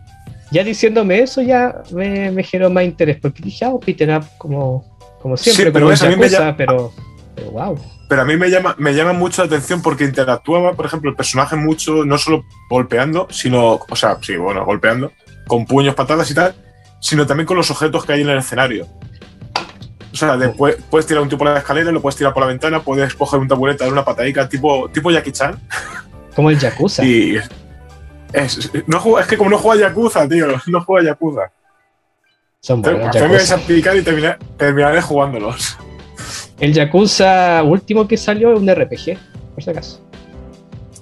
ya 0.51 0.63
diciéndome 0.65 1.21
eso, 1.21 1.41
ya 1.43 1.83
me, 1.93 2.31
me 2.31 2.43
generó 2.43 2.71
más 2.71 2.85
interés. 2.85 3.19
Porque 3.21 3.43
dije, 3.43 3.65
ah, 3.65 3.73
beaten 3.85 4.15
up 4.15 4.25
como, 4.39 4.85
como 5.21 5.37
siempre, 5.37 5.65
Sí, 5.67 5.71
pero 5.73 5.85
como 5.87 5.91
ves, 5.91 6.03
a 6.03 6.09
mí 6.09 6.17
me 6.17 6.23
Yakuza, 6.29 6.39
llama- 6.41 6.57
pero, 6.57 6.93
pero 7.35 7.51
wow. 7.51 7.79
Pero 8.09 8.23
a 8.23 8.25
mí 8.27 8.37
me 8.37 8.51
llama, 8.51 8.75
me 8.79 8.93
llama 8.93 9.15
mucho 9.15 9.41
la 9.43 9.47
atención 9.47 9.81
porque 9.81 10.05
interactúa, 10.05 10.75
por 10.75 10.85
ejemplo, 10.85 11.09
el 11.09 11.17
personaje 11.17 11.57
mucho, 11.57 12.05
no 12.05 12.19
solo 12.19 12.45
golpeando, 12.69 13.27
sino, 13.31 13.81
o 13.89 13.97
sea, 13.97 14.19
sí, 14.21 14.37
bueno, 14.37 14.67
golpeando, 14.67 15.13
con 15.47 15.65
puños, 15.65 15.95
patadas 15.95 16.31
y 16.31 16.35
tal, 16.35 16.55
sino 17.01 17.27
también 17.27 17.47
con 17.47 17.57
los 17.57 17.71
objetos 17.71 18.05
que 18.05 18.13
hay 18.13 18.21
en 18.21 18.29
el 18.29 18.37
escenario. 18.39 18.87
O 20.13 20.15
sea, 20.15 20.37
después 20.37 20.77
puedes 20.91 21.07
tirar 21.07 21.23
un 21.23 21.29
tipo 21.29 21.39
por 21.45 21.49
la 21.53 21.59
escalera, 21.59 21.91
lo 21.91 22.03
puedes 22.03 22.17
tirar 22.17 22.35
por 22.35 22.43
la 22.43 22.49
ventana, 22.49 22.83
puedes 22.83 23.15
coger 23.15 23.41
un 23.41 23.49
taburete, 23.49 23.85
dar 23.85 23.93
una 23.93 24.05
patadica 24.05 24.49
tipo, 24.49 24.89
tipo 24.91 25.11
Jackie 25.11 25.33
Chan. 25.33 25.59
Como 26.35 26.51
el 26.51 26.59
Yakuza. 26.59 27.03
Y 27.05 27.37
es, 28.33 28.71
no 28.87 29.19
es 29.19 29.27
que 29.27 29.37
como 29.37 29.51
no 29.51 29.59
juega 29.59 29.89
Yakuza, 29.89 30.27
tío, 30.29 30.47
no 30.67 30.85
juega 30.85 31.11
Yakuza. 31.11 31.51
Son 32.61 32.81
buenos 32.81 33.01
Entonces, 33.07 33.23
me 33.29 33.37
vais 33.37 33.53
a 33.53 33.57
picar 33.59 33.97
y 33.97 34.03
terminar- 34.03 34.39
terminaré 34.57 35.03
jugándolos. 35.03 35.77
El 36.61 36.73
Yakuza 36.73 37.63
último 37.65 38.07
que 38.07 38.17
salió 38.17 38.53
es 38.55 38.61
un 38.61 38.69
RPG, 38.73 39.19
por 39.55 39.65
si 39.65 39.71
acaso. 39.71 40.01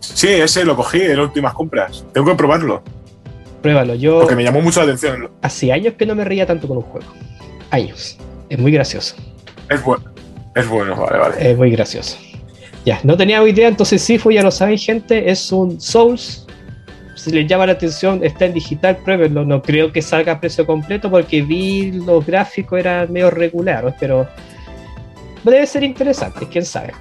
Sí, 0.00 0.28
ese 0.28 0.64
lo 0.64 0.74
cogí 0.74 1.02
en 1.02 1.16
las 1.18 1.26
últimas 1.26 1.52
compras. 1.54 2.04
Tengo 2.12 2.28
que 2.30 2.34
probarlo, 2.34 2.82
Pruébalo. 3.62 3.94
Yo 3.94 4.20
porque 4.20 4.34
me 4.36 4.42
llamó 4.42 4.62
mucho 4.62 4.80
la 4.80 4.84
atención. 4.84 5.30
hace 5.42 5.70
años 5.72 5.94
que 5.98 6.06
no 6.06 6.14
me 6.14 6.24
reía 6.24 6.46
tanto 6.46 6.66
con 6.66 6.78
un 6.78 6.82
juego. 6.84 7.06
Años. 7.70 8.16
Es 8.50 8.58
muy 8.58 8.72
gracioso. 8.72 9.16
Es 9.70 9.82
bueno. 9.82 10.04
Es 10.54 10.68
bueno, 10.68 10.94
vale, 10.96 11.18
vale. 11.18 11.50
Es 11.50 11.56
muy 11.56 11.70
gracioso. 11.70 12.18
Ya, 12.84 12.98
no 13.04 13.16
tenía 13.16 13.42
idea, 13.46 13.68
entonces 13.68 14.02
Sifu, 14.02 14.30
ya 14.30 14.42
lo 14.42 14.50
saben, 14.50 14.76
gente, 14.76 15.30
es 15.30 15.50
un 15.52 15.80
Souls. 15.80 16.46
Si 17.14 17.30
les 17.30 17.46
llama 17.46 17.66
la 17.66 17.72
atención, 17.72 18.24
está 18.24 18.46
en 18.46 18.54
digital, 18.54 18.96
pruébenlo. 19.04 19.44
No 19.44 19.60
creo 19.62 19.92
que 19.92 20.00
salga 20.02 20.32
a 20.32 20.40
precio 20.40 20.66
completo 20.66 21.10
porque 21.10 21.42
vi 21.42 21.92
los 21.92 22.24
gráficos 22.26 22.78
eran 22.80 23.12
medio 23.12 23.30
regulares, 23.30 23.94
pero 24.00 24.26
debe 25.44 25.66
ser 25.66 25.84
interesante, 25.84 26.46
quién 26.50 26.64
sabe. 26.64 26.92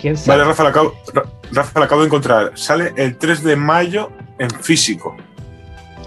¿Quién 0.00 0.16
sabe? 0.16 0.38
Vale, 0.38 0.48
Rafa, 0.48 0.62
lo 0.64 0.68
acabo, 0.70 0.94
Ra- 1.12 1.24
Rafa, 1.52 1.78
lo 1.78 1.84
acabo 1.84 2.00
de 2.00 2.06
encontrar. 2.06 2.52
Sale 2.54 2.92
el 2.96 3.16
3 3.18 3.44
de 3.44 3.54
mayo 3.56 4.10
en 4.38 4.50
físico. 4.50 5.14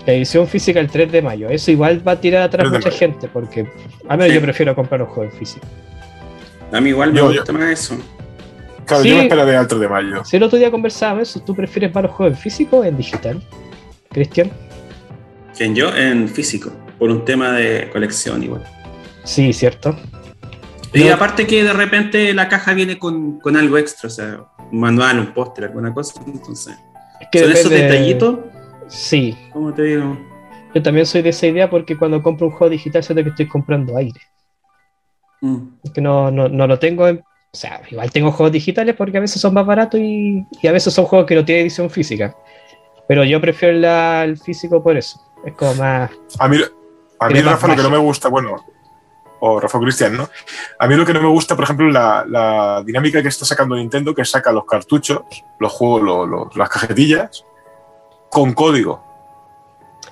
La 0.06 0.14
edición 0.14 0.48
física 0.48 0.80
el 0.80 0.90
3 0.90 1.12
de 1.12 1.22
mayo. 1.22 1.50
Eso 1.50 1.72
igual 1.72 2.08
va 2.08 2.14
a 2.14 2.22
tirar 2.22 2.44
atrás 2.44 2.62
3 2.70 2.72
de 2.72 2.78
mucha 2.78 2.90
mayo. 2.90 3.00
gente, 3.00 3.28
porque 3.28 3.68
a 4.08 4.16
ver, 4.16 4.30
Sí. 4.30 4.36
yo 4.36 4.42
prefiero 4.42 4.76
comprar 4.76 5.02
un 5.02 5.08
juego 5.08 5.32
en 5.32 5.38
físico. 5.38 5.66
A 6.72 6.80
mí 6.82 6.90
igual 6.90 7.12
me 7.14 7.20
Yo- 7.20 7.28
gusta 7.32 7.52
más 7.54 7.70
eso. 7.72 7.98
Claro, 8.86 9.02
Sí. 9.04 9.10
yo 9.10 9.16
me 9.16 9.24
esperaré 9.24 9.56
al 9.58 9.68
3 9.68 9.82
de 9.82 9.88
mayo. 9.90 10.24
Si 10.26 10.38
el 10.38 10.44
otro 10.44 10.58
día 10.60 10.70
conversábamos 10.70 11.30
eso, 11.30 11.40
¿tú 11.40 11.56
prefieres 11.56 11.94
más 11.94 12.04
los 12.04 12.12
juegos 12.12 12.38
en 12.38 12.42
físico 12.42 12.78
o 12.78 12.84
en 12.84 12.98
digital? 12.98 13.42
Cristian. 14.12 14.52
Que 15.58 15.74
yo 15.74 15.96
en 15.96 16.28
físico, 16.28 16.72
por 17.00 17.10
un 17.10 17.26
tema 17.26 17.54
de 17.54 17.90
colección 17.92 18.44
igual. 18.44 18.64
Sí, 19.24 19.54
cierto. 19.54 19.98
Y 20.94 21.04
No. 21.06 21.16
aparte 21.16 21.48
que 21.48 21.64
de 21.64 21.74
repente 21.74 22.34
la 22.34 22.48
caja 22.48 22.74
viene 22.74 23.00
con, 23.00 23.40
con 23.40 23.58
algo 23.58 23.78
extra, 23.78 24.08
o 24.08 24.12
sea, 24.12 24.40
un 24.72 24.80
manual, 24.80 25.20
un 25.20 25.34
póster, 25.34 25.66
alguna 25.66 25.94
cosa. 25.94 26.22
Entonces, 26.28 26.76
Es 27.22 27.28
que 27.32 27.40
son 27.40 27.52
esos 27.52 27.72
detallitos, 27.72 28.38
Sí, 28.88 29.38
¿cómo 29.52 29.74
te 29.74 29.84
digo? 29.84 30.18
yo 30.74 30.84
también 30.84 31.06
soy 31.06 31.22
de 31.22 31.30
esa 31.30 31.48
idea 31.48 31.70
porque 31.70 31.98
cuando 31.98 32.22
compro 32.22 32.48
un 32.48 32.52
juego 32.54 32.70
digital 32.70 33.02
siento 33.04 33.24
que 33.24 33.30
estoy 33.30 33.48
comprando 33.48 33.96
aire. 33.98 34.20
Mm. 35.42 35.68
Que 35.94 36.02
no, 36.02 36.30
no, 36.32 36.50
no 36.50 36.68
lo 36.68 36.78
tengo 36.80 37.08
en... 37.08 37.20
O 37.20 37.58
sea, 37.58 37.82
igual 37.90 38.12
tengo 38.12 38.32
juegos 38.34 38.52
digitales 38.52 38.94
porque 38.98 39.18
a 39.18 39.22
veces 39.22 39.40
son 39.42 39.54
más 39.54 39.66
baratos 39.66 40.00
y, 40.02 40.46
y 40.62 40.68
a 40.68 40.74
veces 40.74 40.94
son 40.94 41.06
juegos 41.06 41.26
que 41.28 41.36
no 41.36 41.46
tienen 41.46 41.62
edición 41.64 41.90
física. 41.90 42.36
Pero 43.08 43.24
yo 43.24 43.40
prefiero 43.40 43.78
la- 43.78 44.26
el 44.26 44.38
físico 44.38 44.84
por 44.84 44.98
eso. 44.98 45.18
Es 45.46 45.54
como 45.54 45.74
más. 45.76 46.12
A 46.40 46.48
mí, 46.50 46.58
a 47.20 47.30
mí 47.30 47.42
Rafa, 47.42 47.68
lo 47.70 47.76
que 47.78 47.84
no 47.84 47.90
me 47.90 47.98
gusta, 47.98 48.28
bueno, 48.28 48.58
o 49.40 49.60
Rafa 49.62 49.80
Cristian, 49.80 50.18
¿no? 50.18 50.28
A 50.80 50.88
mí 50.88 50.96
lo 50.96 51.06
que 51.06 51.14
no 51.14 51.22
me 51.22 51.30
gusta, 51.30 51.56
por 51.56 51.64
ejemplo, 51.64 51.88
la, 51.90 52.26
la 52.28 52.84
dinámica 52.86 53.22
que 53.22 53.30
está 53.30 53.46
sacando 53.46 53.76
Nintendo, 53.78 54.14
que 54.14 54.26
saca 54.26 54.52
los 54.52 54.66
cartuchos, 54.66 55.22
los 55.60 55.72
juegos, 55.72 56.02
lo- 56.02 56.26
lo- 56.26 56.50
las 56.56 56.68
cajetillas, 56.68 57.46
con 58.36 58.52
código. 58.54 59.02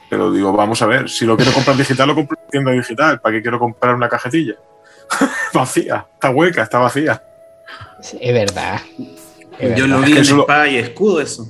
Pero 0.10 0.32
digo, 0.32 0.54
vamos 0.54 0.82
a 0.82 0.86
ver, 0.86 1.10
si 1.10 1.26
lo 1.26 1.36
quiero 1.36 1.52
comprar 1.52 1.76
digital, 1.76 2.08
lo 2.08 2.16
compro 2.16 2.38
en 2.42 2.50
tienda 2.50 2.72
digital. 2.72 3.20
¿Para 3.20 3.36
qué 3.36 3.42
quiero 3.42 3.60
comprar 3.60 3.94
una 3.96 4.08
cajetilla? 4.08 4.54
vacía, 5.54 6.06
está 6.14 6.30
hueca, 6.30 6.64
está 6.64 6.80
vacía. 6.80 7.22
Sí, 8.02 8.18
es 8.22 8.34
verdad. 8.34 8.80
Es 9.60 9.76
Yo 9.76 9.84
verdad. 9.84 9.88
lo 9.88 9.98
vi 10.00 10.04
Es 10.04 10.10
que 10.12 10.16
en 10.16 10.22
eso 10.22 10.36
lo- 10.38 10.42
espada 10.44 10.68
y 10.70 10.78
escudo 10.78 11.20
eso. 11.20 11.46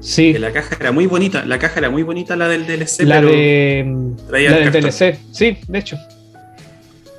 Sí, 0.00 0.32
Que 0.32 0.38
la 0.38 0.50
caja 0.50 0.76
era 0.80 0.92
muy 0.92 1.06
bonita, 1.06 1.44
la 1.44 1.58
caja 1.58 1.78
era 1.80 1.90
muy 1.90 2.02
bonita 2.02 2.34
la 2.36 2.48
del 2.48 2.66
DLC, 2.66 3.00
la 3.02 3.16
pero 3.16 3.28
de. 3.28 4.14
traía 4.28 4.50
La 4.50 4.56
el 4.58 4.72
del. 4.72 4.82
DLC. 4.84 5.18
Sí, 5.30 5.58
de 5.68 5.78
hecho. 5.78 5.96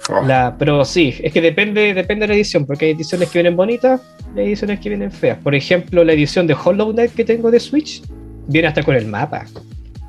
Oh, 0.10 0.22
La, 0.26 0.56
pero 0.58 0.84
sí, 0.84 1.16
es 1.24 1.32
que 1.32 1.42
depende, 1.42 1.94
depende 1.94 2.24
de 2.24 2.28
la 2.30 2.34
edición, 2.34 2.66
porque 2.66 2.86
hay 2.86 2.92
ediciones 2.92 3.30
que 3.30 3.38
vienen 3.40 3.56
bonitas 3.56 4.02
y 4.36 4.40
hay 4.40 4.48
ediciones 4.48 4.80
que 4.80 4.90
vienen 4.90 5.12
feas. 5.12 5.38
Por 5.38 5.54
ejemplo, 5.56 6.04
la 6.04 6.12
edición 6.14 6.48
de 6.48 6.56
Hollow 6.56 6.92
Knight 6.92 7.14
que 7.14 7.24
tengo 7.24 7.52
de 7.52 7.60
Switch 7.62 8.02
viene 8.48 8.68
hasta 8.68 8.84
con 8.84 8.96
el 8.96 9.06
mapa. 9.08 9.46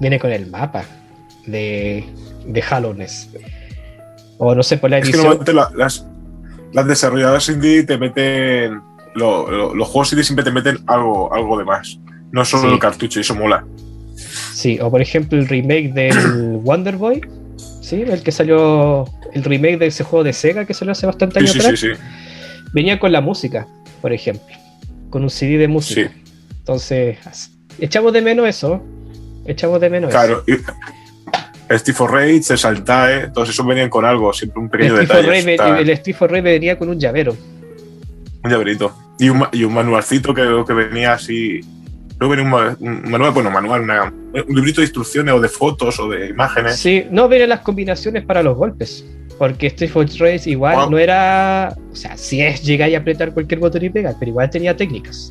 Viene 0.01 0.19
con 0.19 0.33
el 0.33 0.47
mapa 0.49 0.85
de, 1.47 2.05
de 2.47 2.63
Hallowness. 2.63 3.31
O 4.39 4.55
no 4.55 4.63
sé, 4.63 4.77
por 4.79 4.91
la 4.91 4.99
es 4.99 5.05
que 5.05 5.11
edición. 5.11 5.27
normalmente 5.39 5.53
la- 5.53 5.71
las, 5.77 6.07
las 6.73 6.87
desarrolladoras 6.87 7.49
indie 7.49 7.85
te 7.85 7.97
meten. 7.99 8.81
lo- 9.15 9.49
lo- 9.49 9.75
los 9.77 9.89
juegos 9.89 10.13
indie 10.13 10.25
siempre 10.25 10.45
te 10.45 10.51
meten 10.51 10.79
algo, 10.89 11.33
algo 11.33 11.57
de 11.59 11.65
más. 11.65 11.99
No 12.33 12.45
solo 12.45 12.65
Sí. 12.69 12.75
el 12.75 12.81
cartucho, 12.81 13.21
y 13.21 13.23
eso 13.23 13.35
mola. 13.37 13.65
Sí, 14.17 14.79
o 14.81 14.91
por 14.91 15.01
ejemplo 15.01 15.39
el 15.39 15.47
remake 15.47 15.93
del 15.93 16.17
Wonder 16.65 16.97
Boy. 16.97 17.21
Sí, 17.81 18.03
el 18.03 18.23
que 18.23 18.33
salió. 18.33 19.05
El 19.33 19.45
remake 19.45 19.79
de 19.79 19.87
ese 19.87 20.03
juego 20.05 20.25
de 20.25 20.33
Sega 20.33 20.65
que 20.65 20.75
salió 20.75 20.93
hace 20.93 21.07
bastante 21.07 21.39
Sí, 21.41 21.45
años 21.47 21.53
sí, 21.53 21.59
atrás. 21.61 21.81
sí, 21.81 21.89
sí. 21.95 22.01
Venía 22.73 22.99
con 22.99 23.13
la 23.13 23.21
música, 23.21 23.67
por 24.01 24.13
ejemplo. 24.13 24.55
Con 25.11 25.23
un 25.23 25.31
CD 25.31 25.59
de 25.59 25.69
música. 25.69 26.11
Sí. 26.13 26.23
Entonces, 26.59 27.19
echamos 27.79 28.13
de 28.13 28.23
menos 28.23 28.49
eso. 28.49 28.83
Echamos 29.47 29.81
de 29.81 29.91
menos 29.91 30.11
Claro, 30.11 30.43
y 30.47 30.55
Steve 31.79 31.97
for 31.97 32.11
Rage, 32.13 32.43
el 32.51 32.59
Saltae, 32.59 33.29
todos 33.29 33.49
esos 33.51 33.67
venían 33.67 33.89
con 33.91 34.05
algo, 34.05 34.33
siempre 34.33 34.61
un 34.61 34.67
eso. 34.67 34.73
pequeño 34.73 34.95
Steve 34.97 35.07
detalle. 35.07 35.29
Ray, 35.29 35.55
está- 35.55 35.79
el 35.81 35.97
Steve 35.97 36.17
for 36.19 36.31
Ray 36.31 36.41
venía 36.41 36.79
con 36.79 36.89
un 36.89 36.99
llavero. 36.99 37.37
Un 38.43 38.51
llaverito. 38.51 38.95
Y 39.19 39.29
un, 39.29 39.47
y 39.53 39.65
un 39.65 39.73
manualcito 39.75 40.35
que, 40.35 40.65
que 40.67 40.73
venía 40.73 41.15
así. 41.15 41.61
Luego 42.19 42.31
venía 42.37 42.45
un, 42.45 42.51
ma- 42.51 42.77
un 42.79 43.11
manual, 43.11 43.31
bueno, 43.33 43.51
manual, 43.51 43.81
una- 43.83 44.05
un 44.13 44.55
librito 44.55 44.81
de 44.81 44.87
instrucciones 44.87 45.35
o 45.35 45.41
de 45.41 45.49
fotos 45.49 45.99
o 46.01 46.09
de 46.09 46.29
imágenes. 46.29 46.77
Sí, 46.77 47.05
no 47.11 47.29
vienen 47.29 47.49
las 47.49 47.61
combinaciones 47.61 48.25
para 48.25 48.43
los 48.43 48.57
golpes. 48.57 49.05
Porque 49.39 49.69
Steve 49.71 49.91
for 49.91 50.07
Ray 50.19 50.41
igual 50.47 50.77
Wow. 50.77 50.91
no 50.91 50.99
era. 50.99 51.75
O 51.93 51.97
sea, 51.97 52.17
si 52.17 52.41
es 52.41 52.63
llegar 52.63 52.89
y 52.91 52.95
apretar 52.95 53.33
cualquier 53.33 53.59
botón 53.61 53.85
y 53.85 53.91
pegar, 53.91 54.15
pero 54.19 54.31
igual 54.31 54.49
tenía 54.51 54.77
técnicas. 54.77 55.31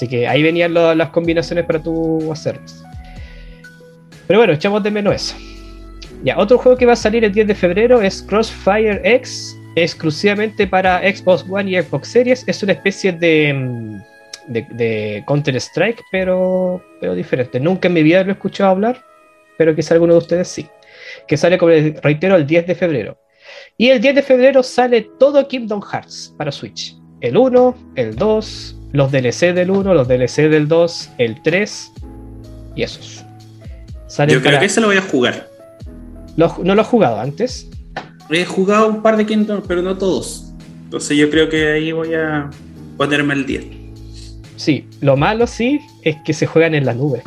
Así 0.00 0.08
que 0.08 0.26
ahí 0.26 0.42
venían 0.42 0.72
las 0.72 1.10
combinaciones 1.10 1.66
para 1.66 1.78
tú 1.78 2.32
hacerlas. 2.32 2.82
Pero 4.26 4.40
bueno, 4.40 4.54
echamos 4.54 4.82
de 4.82 4.90
menos 4.90 5.14
eso. 5.14 5.36
Ya, 6.24 6.38
otro 6.38 6.56
juego 6.56 6.78
que 6.78 6.86
va 6.86 6.94
a 6.94 6.96
salir 6.96 7.22
el 7.22 7.32
10 7.32 7.48
de 7.48 7.54
febrero 7.54 8.00
es 8.00 8.22
Crossfire 8.22 9.02
X, 9.04 9.54
exclusivamente 9.76 10.66
para 10.66 11.00
Xbox 11.00 11.44
One 11.46 11.70
y 11.70 11.82
Xbox 11.82 12.08
Series. 12.08 12.44
Es 12.46 12.62
una 12.62 12.72
especie 12.72 13.12
de, 13.12 13.52
mm, 13.52 13.98
de, 14.48 14.66
de 14.70 15.24
Counter-Strike, 15.26 16.02
pero, 16.10 16.82
pero 16.98 17.14
diferente. 17.14 17.60
Nunca 17.60 17.88
en 17.88 17.92
mi 17.92 18.02
vida 18.02 18.22
lo 18.22 18.30
he 18.30 18.32
escuchado 18.32 18.70
hablar, 18.70 19.04
pero 19.58 19.76
quizá 19.76 19.92
alguno 19.92 20.14
de 20.14 20.20
ustedes 20.20 20.48
sí. 20.48 20.66
Que 21.28 21.36
sale, 21.36 21.58
como 21.58 21.72
les 21.72 22.00
reitero, 22.00 22.36
el 22.36 22.46
10 22.46 22.68
de 22.68 22.74
febrero. 22.74 23.18
Y 23.76 23.90
el 23.90 24.00
10 24.00 24.14
de 24.14 24.22
febrero 24.22 24.62
sale 24.62 25.10
todo 25.18 25.46
Kingdom 25.46 25.82
Hearts 25.82 26.34
para 26.38 26.50
Switch. 26.50 26.96
El 27.20 27.36
1, 27.36 27.92
el 27.96 28.16
2, 28.16 28.79
los 28.92 29.10
DLC 29.12 29.52
del 29.54 29.70
1, 29.70 29.94
los 29.94 30.08
DLC 30.08 30.48
del 30.48 30.68
2, 30.68 31.10
el 31.18 31.40
3 31.42 31.92
y 32.76 32.82
esos. 32.82 33.24
Salen 34.08 34.34
Yo 34.34 34.40
creo 34.40 34.52
para- 34.52 34.60
que 34.60 34.66
ese 34.66 34.80
lo 34.80 34.88
voy 34.88 34.96
a 34.96 35.02
jugar. 35.02 35.48
¿Lo- 36.36 36.56
¿No 36.62 36.74
lo 36.74 36.82
has 36.82 36.88
jugado 36.88 37.20
antes? 37.20 37.68
He 38.30 38.44
jugado 38.44 38.88
un 38.88 39.02
par 39.02 39.16
de 39.16 39.26
Kingdom, 39.26 39.62
pero 39.66 39.82
no 39.82 39.96
todos. 39.98 40.52
Entonces 40.84 41.16
yo 41.16 41.30
creo 41.30 41.48
que 41.48 41.72
ahí 41.72 41.92
voy 41.92 42.14
a 42.14 42.50
ponerme 42.96 43.34
el 43.34 43.46
10. 43.46 43.64
Sí, 44.56 44.86
lo 45.00 45.16
malo 45.16 45.46
sí 45.46 45.80
es 46.02 46.16
que 46.24 46.32
se 46.32 46.46
juegan 46.46 46.74
en 46.74 46.84
la 46.84 46.94
nube. 46.94 47.22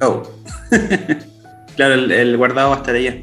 Oh. 0.00 0.22
claro, 1.76 1.94
el, 1.94 2.10
el 2.12 2.36
guardado 2.36 2.70
va 2.70 2.76
a 2.76 2.78
estar 2.78 2.94
allá. 2.94 3.16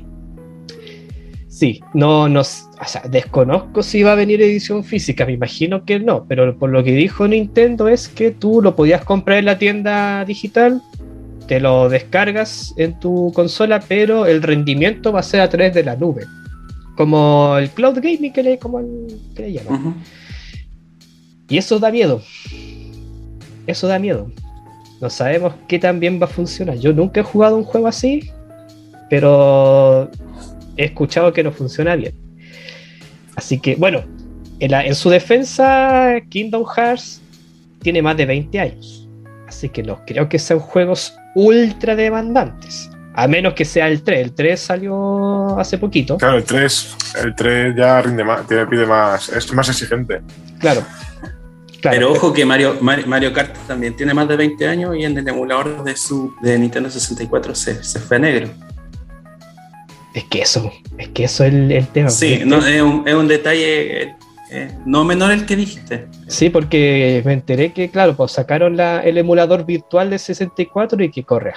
Sí, 1.56 1.80
no 1.94 2.28
nos, 2.28 2.68
o 2.82 2.86
sea, 2.86 3.04
desconozco 3.10 3.82
si 3.82 4.04
va 4.04 4.12
a 4.12 4.16
venir 4.16 4.42
edición 4.42 4.84
física, 4.84 5.26
me 5.26 5.32
imagino 5.32 5.86
que 5.86 6.02
no, 6.02 6.26
pero 6.26 6.58
por 6.60 6.70
lo 6.70 6.84
que 6.84 6.92
dijo 6.92 7.26
Nintendo 7.30 7.88
es 7.88 8.10
que 8.10 8.32
tú 8.32 8.62
lo 8.62 8.76
podías 8.76 9.06
comprar 9.06 9.38
en 9.38 9.46
la 9.46 9.58
tienda 9.58 10.26
digital, 10.26 10.82
te 11.48 11.62
lo 11.62 11.88
descargas 11.88 12.74
en 12.76 13.00
tu 13.00 13.32
consola, 13.34 13.80
pero 13.88 14.26
el 14.26 14.42
rendimiento 14.44 15.14
va 15.14 15.22
a 15.22 15.24
ser 15.24 15.40
a 15.40 15.48
través 15.50 15.74
de 15.74 15.86
la 15.86 15.96
nube, 15.96 16.26
como 16.98 17.56
el 17.58 17.70
cloud 17.70 18.00
gaming 18.02 18.34
que 18.34 18.44
le, 18.44 18.60
como 18.60 18.80
el- 18.82 19.18
que 19.34 19.44
le 19.44 19.54
llaman. 19.54 19.96
Y 21.48 21.58
eso 21.58 21.80
da 21.80 21.90
miedo. 21.90 22.22
Eso 23.66 23.88
da 23.88 23.98
miedo. 23.98 24.30
No 25.00 25.10
sabemos 25.10 25.54
qué 25.70 25.80
tan 25.80 26.02
bien 26.02 26.20
va 26.22 26.26
a 26.26 26.28
funcionar. 26.28 26.76
Yo 26.80 26.92
nunca 26.92 27.22
he 27.22 27.24
jugado 27.24 27.56
un 27.56 27.64
juego 27.64 27.88
así, 27.88 28.30
pero 29.10 30.10
he 30.78 30.86
escuchado 30.86 31.32
que 31.34 31.44
no 31.44 31.52
funciona 31.52 31.96
bien. 31.96 32.14
Así 33.36 33.60
que, 33.60 33.76
bueno, 33.76 34.04
en, 34.60 34.72
la- 34.72 34.86
en 34.86 34.96
su 34.96 35.10
defensa, 35.10 36.14
Kingdom 36.30 36.66
Hearts 36.66 37.22
tiene 37.82 38.02
más 38.02 38.18
de 38.18 38.26
20 38.26 38.60
años. 38.60 39.08
Así 39.48 39.70
que 39.70 39.84
no 39.84 40.02
creo 40.06 40.28
que 40.30 40.40
sean 40.40 40.60
juegos 40.60 41.14
ultra 41.36 41.96
demandantes. 41.96 42.90
A 43.14 43.28
menos 43.28 43.54
que 43.54 43.64
sea 43.64 43.88
el 43.88 44.02
3. 44.04 44.20
El 44.26 44.34
3 44.34 44.60
salió 44.60 45.58
hace 45.60 45.78
poquito. 45.78 46.18
Claro, 46.18 46.38
el 46.38 46.44
3, 46.44 46.96
el 47.24 47.36
3 47.36 47.76
ya 47.78 48.02
rinde 48.02 48.24
más, 48.24 48.46
tiene, 48.48 48.66
pide 48.68 48.86
más, 48.86 49.30
es 49.30 49.54
más 49.54 49.70
exigente. 49.70 50.22
Claro. 50.60 50.84
Claro, 51.82 51.98
Pero 51.98 52.12
ojo 52.14 52.34
que 52.34 52.44
Mario, 52.46 52.78
Mario, 52.82 53.32
Kart 53.32 53.56
también 53.68 53.96
tiene 53.96 54.14
más 54.14 54.28
de 54.28 54.36
20 54.36 54.68
años 54.68 54.96
y 54.98 55.04
en 55.06 55.16
el 55.18 55.28
emulador 55.28 55.84
de 55.84 55.96
su 55.96 56.34
de 56.42 56.58
Nintendo 56.58 56.90
64 56.90 57.54
se, 57.54 57.84
se 57.84 58.00
fue 58.00 58.18
a 58.18 58.20
negro. 58.20 58.50
Es 60.16 60.24
que 60.24 60.42
eso, 60.42 60.72
es 60.98 61.10
que 61.10 61.26
eso 61.26 61.44
es 61.44 61.54
el, 61.54 61.72
el 61.72 61.88
tema. 61.90 62.10
Sí, 62.10 62.40
no, 62.46 62.66
es, 62.66 62.82
un, 62.82 63.04
es 63.08 63.14
un 63.14 63.28
detalle 63.28 64.04
eh, 64.04 64.16
eh, 64.50 64.72
no 64.86 65.04
menor 65.04 65.32
el 65.32 65.46
que 65.46 65.56
dijiste. 65.58 66.08
Sí, 66.28 66.50
porque 66.50 67.22
me 67.26 67.34
enteré 67.34 67.74
que, 67.74 67.90
claro, 67.90 68.16
pues 68.16 68.32
sacaron 68.32 68.78
la- 68.78 69.02
el 69.02 69.18
emulador 69.18 69.66
virtual 69.66 70.10
de 70.10 70.18
64 70.18 71.04
y 71.04 71.12
que 71.12 71.24
corre 71.24 71.54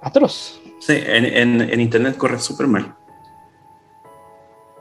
atroz. 0.00 0.60
Sí, 0.80 0.94
en, 0.96 1.24
en- 1.26 1.60
en 1.60 1.80
internet 1.80 2.16
corre 2.16 2.38
súper 2.38 2.68
mal. 2.68 2.94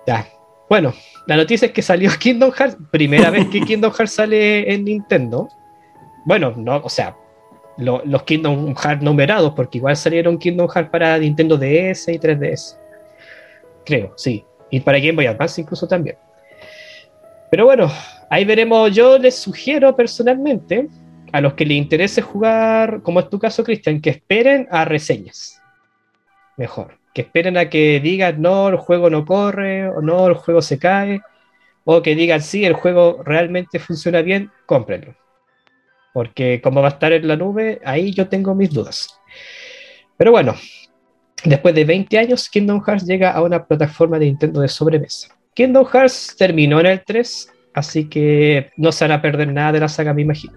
Ya. 0.05 0.27
Bueno, 0.69 0.93
la 1.25 1.37
noticia 1.37 1.65
es 1.67 1.71
que 1.71 1.81
salió 1.81 2.11
Kingdom 2.19 2.51
Hearts, 2.51 2.77
primera 2.91 3.29
vez 3.29 3.47
que 3.47 3.61
Kingdom 3.61 3.91
Hearts 3.93 4.13
sale 4.13 4.71
en 4.73 4.85
Nintendo. 4.85 5.49
Bueno, 6.25 6.53
no, 6.55 6.77
o 6.77 6.89
sea, 6.89 7.15
lo- 7.77 8.01
los 8.05 8.23
Kingdom 8.23 8.75
Hearts 8.75 9.01
numerados, 9.01 9.53
porque 9.55 9.79
igual 9.79 9.95
salieron 9.97 10.37
Kingdom 10.37 10.67
Hearts 10.69 10.89
para 10.91 11.17
Nintendo 11.17 11.57
DS 11.57 12.09
y 12.09 12.19
3DS. 12.19 12.77
Creo, 13.87 14.11
sí. 14.17 14.43
Y 14.69 14.81
para 14.81 14.99
Game 14.99 15.13
Boy 15.13 15.27
Advance 15.27 15.61
incluso 15.61 15.87
también. 15.87 16.17
Pero 17.49 17.63
bueno, 17.63 17.89
ahí 18.29 18.43
veremos. 18.43 18.93
Yo 18.93 19.17
les 19.17 19.39
sugiero 19.39 19.95
personalmente 19.95 20.89
a 21.31 21.39
los 21.39 21.53
que 21.53 21.65
les 21.65 21.77
interese 21.77 22.21
jugar, 22.21 23.01
como 23.01 23.21
es 23.21 23.29
tu 23.29 23.39
caso, 23.39 23.63
Cristian, 23.63 24.01
que 24.01 24.09
esperen 24.09 24.67
a 24.71 24.83
reseñas. 24.83 25.61
Mejor. 26.57 26.97
Que 27.13 27.21
esperen 27.21 27.55
a 27.57 27.69
que 27.69 28.01
digan, 28.01 28.41
no, 28.41 28.67
el 28.67 28.75
juego 28.75 29.09
no 29.09 29.23
corre, 29.23 29.87
o 29.87 30.01
no, 30.01 30.27
el 30.27 30.33
juego 30.33 30.61
se 30.61 30.77
cae, 30.77 31.21
o 31.85 32.01
que 32.01 32.13
digan, 32.13 32.41
sí, 32.41 32.65
el 32.65 32.73
juego 32.73 33.23
realmente 33.23 33.79
funciona 33.79 34.21
bien, 34.21 34.51
cómprenlo. 34.65 35.15
Porque 36.11 36.59
como 36.61 36.81
va 36.81 36.89
a 36.89 36.91
estar 36.91 37.13
en 37.13 37.25
la 37.25 37.37
nube, 37.37 37.79
ahí 37.85 38.11
yo 38.13 38.27
tengo 38.27 38.53
mis 38.53 38.69
dudas. 38.69 39.17
Pero 40.17 40.31
bueno, 40.31 40.55
después 41.43 41.75
de 41.75 41.85
20 41.85 42.17
años, 42.17 42.49
Kingdom 42.49 42.81
Hearts 42.83 43.05
llega 43.05 43.31
a 43.31 43.41
una 43.41 43.65
plataforma 43.65 44.19
de 44.19 44.25
Nintendo 44.25 44.61
de 44.61 44.67
sobremesa. 44.67 45.29
Kingdom 45.53 45.85
Hearts 45.85 46.35
terminó 46.37 46.79
en 46.79 46.85
el 46.87 47.03
3, 47.03 47.51
así 47.73 48.09
que 48.09 48.71
no 48.77 48.91
se 48.91 49.05
van 49.05 49.13
a 49.13 49.21
perder 49.21 49.51
nada 49.51 49.71
de 49.71 49.79
la 49.79 49.89
saga, 49.89 50.13
me 50.13 50.21
imagino. 50.21 50.53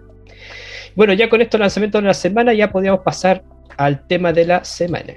Bueno, 0.95 1.13
ya 1.13 1.29
con 1.29 1.41
estos 1.41 1.61
lanzamientos 1.61 2.03
de 2.03 2.09
la 2.09 2.15
semana, 2.15 2.53
ya 2.53 2.71
podíamos 2.71 3.01
pasar 3.01 3.43
al 3.77 4.07
tema 4.07 4.33
de 4.33 4.47
la 4.47 4.65
semana. 4.65 5.15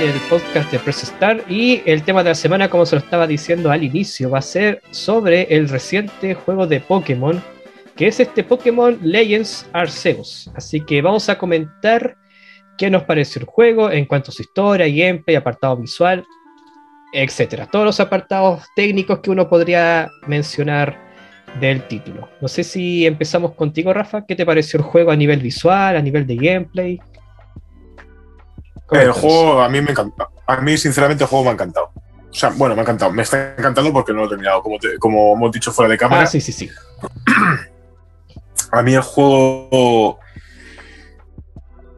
El 0.00 0.18
podcast 0.30 0.72
de 0.72 0.78
Press 0.78 1.02
Star 1.02 1.44
y 1.46 1.82
el 1.84 2.02
tema 2.02 2.22
de 2.22 2.30
la 2.30 2.34
semana, 2.34 2.70
como 2.70 2.86
se 2.86 2.96
lo 2.96 3.02
estaba 3.02 3.26
diciendo 3.26 3.70
al 3.70 3.84
inicio, 3.84 4.30
va 4.30 4.38
a 4.38 4.42
ser 4.42 4.80
sobre 4.92 5.42
el 5.54 5.68
reciente 5.68 6.32
juego 6.32 6.66
de 6.66 6.80
Pokémon, 6.80 7.42
que 7.96 8.06
es 8.06 8.18
este 8.18 8.42
Pokémon 8.42 8.98
Legends 9.02 9.68
Arceus. 9.74 10.50
Así 10.54 10.80
que 10.80 11.02
vamos 11.02 11.28
a 11.28 11.36
comentar 11.36 12.16
qué 12.78 12.88
nos 12.88 13.02
pareció 13.02 13.40
el 13.40 13.46
juego 13.46 13.90
en 13.90 14.06
cuanto 14.06 14.30
a 14.30 14.34
su 14.34 14.40
historia, 14.40 14.86
gameplay, 14.88 15.36
apartado 15.36 15.76
visual, 15.76 16.24
etcétera. 17.12 17.66
Todos 17.66 17.84
los 17.84 18.00
apartados 18.00 18.64
técnicos 18.74 19.18
que 19.20 19.30
uno 19.30 19.50
podría 19.50 20.08
mencionar 20.26 20.98
del 21.60 21.86
título. 21.88 22.30
No 22.40 22.48
sé 22.48 22.64
si 22.64 23.04
empezamos 23.04 23.52
contigo, 23.52 23.92
Rafa. 23.92 24.24
¿Qué 24.24 24.34
te 24.34 24.46
pareció 24.46 24.78
el 24.78 24.84
juego 24.84 25.10
a 25.10 25.16
nivel 25.16 25.40
visual, 25.40 25.94
a 25.94 26.00
nivel 26.00 26.26
de 26.26 26.36
gameplay? 26.36 27.00
El 28.92 29.12
juego 29.12 29.62
a 29.62 29.68
mí 29.68 29.80
me 29.80 29.90
encanta. 29.92 30.28
A 30.46 30.56
mí, 30.56 30.76
sinceramente, 30.76 31.24
el 31.24 31.30
juego 31.30 31.44
me 31.44 31.50
ha 31.50 31.54
encantado. 31.54 31.92
O 32.30 32.34
sea, 32.34 32.50
bueno, 32.50 32.74
me 32.74 32.80
ha 32.80 32.84
encantado. 32.84 33.12
Me 33.12 33.22
está 33.22 33.54
encantando 33.56 33.92
porque 33.92 34.12
no 34.12 34.20
lo 34.20 34.26
he 34.26 34.28
terminado, 34.30 34.62
como, 34.62 34.78
como 34.98 35.34
hemos 35.34 35.52
dicho 35.52 35.72
fuera 35.72 35.90
de 35.90 35.98
cámara. 35.98 36.22
Ah, 36.22 36.26
sí, 36.26 36.40
sí, 36.40 36.52
sí. 36.52 36.68
A 38.72 38.82
mí 38.82 38.94
el 38.94 39.02
juego 39.02 40.20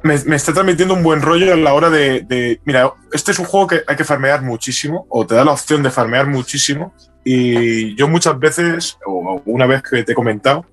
me, 0.03 0.14
está 0.14 0.53
transmitiendo 0.53 0.95
un 0.95 1.03
buen 1.03 1.20
rollo 1.20 1.53
a 1.53 1.57
la 1.57 1.74
hora 1.74 1.90
de, 1.90 2.22
de, 2.22 2.61
Mira, 2.64 2.95
este 3.12 3.32
es 3.32 3.38
un 3.38 3.45
juego 3.45 3.66
que 3.66 3.82
hay 3.86 3.95
que 3.95 4.05
farmear 4.05 4.43
muchísimo, 4.43 5.07
o 5.11 5.26
te 5.26 5.34
da 5.34 5.45
la 5.45 5.53
opción 5.53 5.82
de 5.82 5.90
farmear 5.90 6.26
muchísimo. 6.26 6.95
Y 7.24 7.95
yo 7.97 8.09
muchas 8.09 8.38
veces, 8.38 8.99
o 9.07 9.43
una 9.45 9.66
vez 9.66 9.82
que 9.82 10.03
te 10.03 10.12
he 10.12 10.14
comentado, 10.14 10.66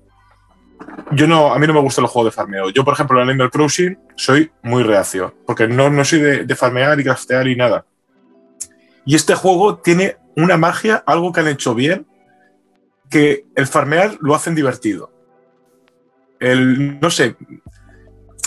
yo 1.12 1.26
no, 1.26 1.52
a 1.52 1.58
mí 1.58 1.66
no 1.66 1.74
me 1.74 1.80
gustan 1.80 2.02
los 2.02 2.10
juegos 2.10 2.32
de 2.32 2.36
farmeo. 2.36 2.70
Yo, 2.70 2.84
por 2.84 2.94
ejemplo, 2.94 3.20
en 3.20 3.28
Animal 3.28 3.50
Crossing 3.50 3.98
soy 4.14 4.50
muy 4.62 4.82
reacio, 4.82 5.34
porque 5.46 5.66
no, 5.66 5.90
no 5.90 6.04
soy 6.04 6.20
de, 6.20 6.56
farmear 6.56 6.98
y 7.00 7.04
craftear 7.04 7.48
y 7.48 7.56
nada. 7.56 7.84
Y 9.04 9.16
este 9.16 9.34
juego 9.34 9.78
tiene 9.78 10.16
una 10.36 10.56
magia, 10.56 11.02
algo 11.06 11.32
que 11.32 11.40
han 11.40 11.48
hecho 11.48 11.74
bien, 11.74 12.06
que 13.08 13.44
el 13.56 13.66
farmear 13.66 14.16
lo 14.20 14.34
hacen 14.34 14.54
divertido. 14.54 15.12
El, 16.38 17.00
no 17.00 17.10
sé, 17.10 17.36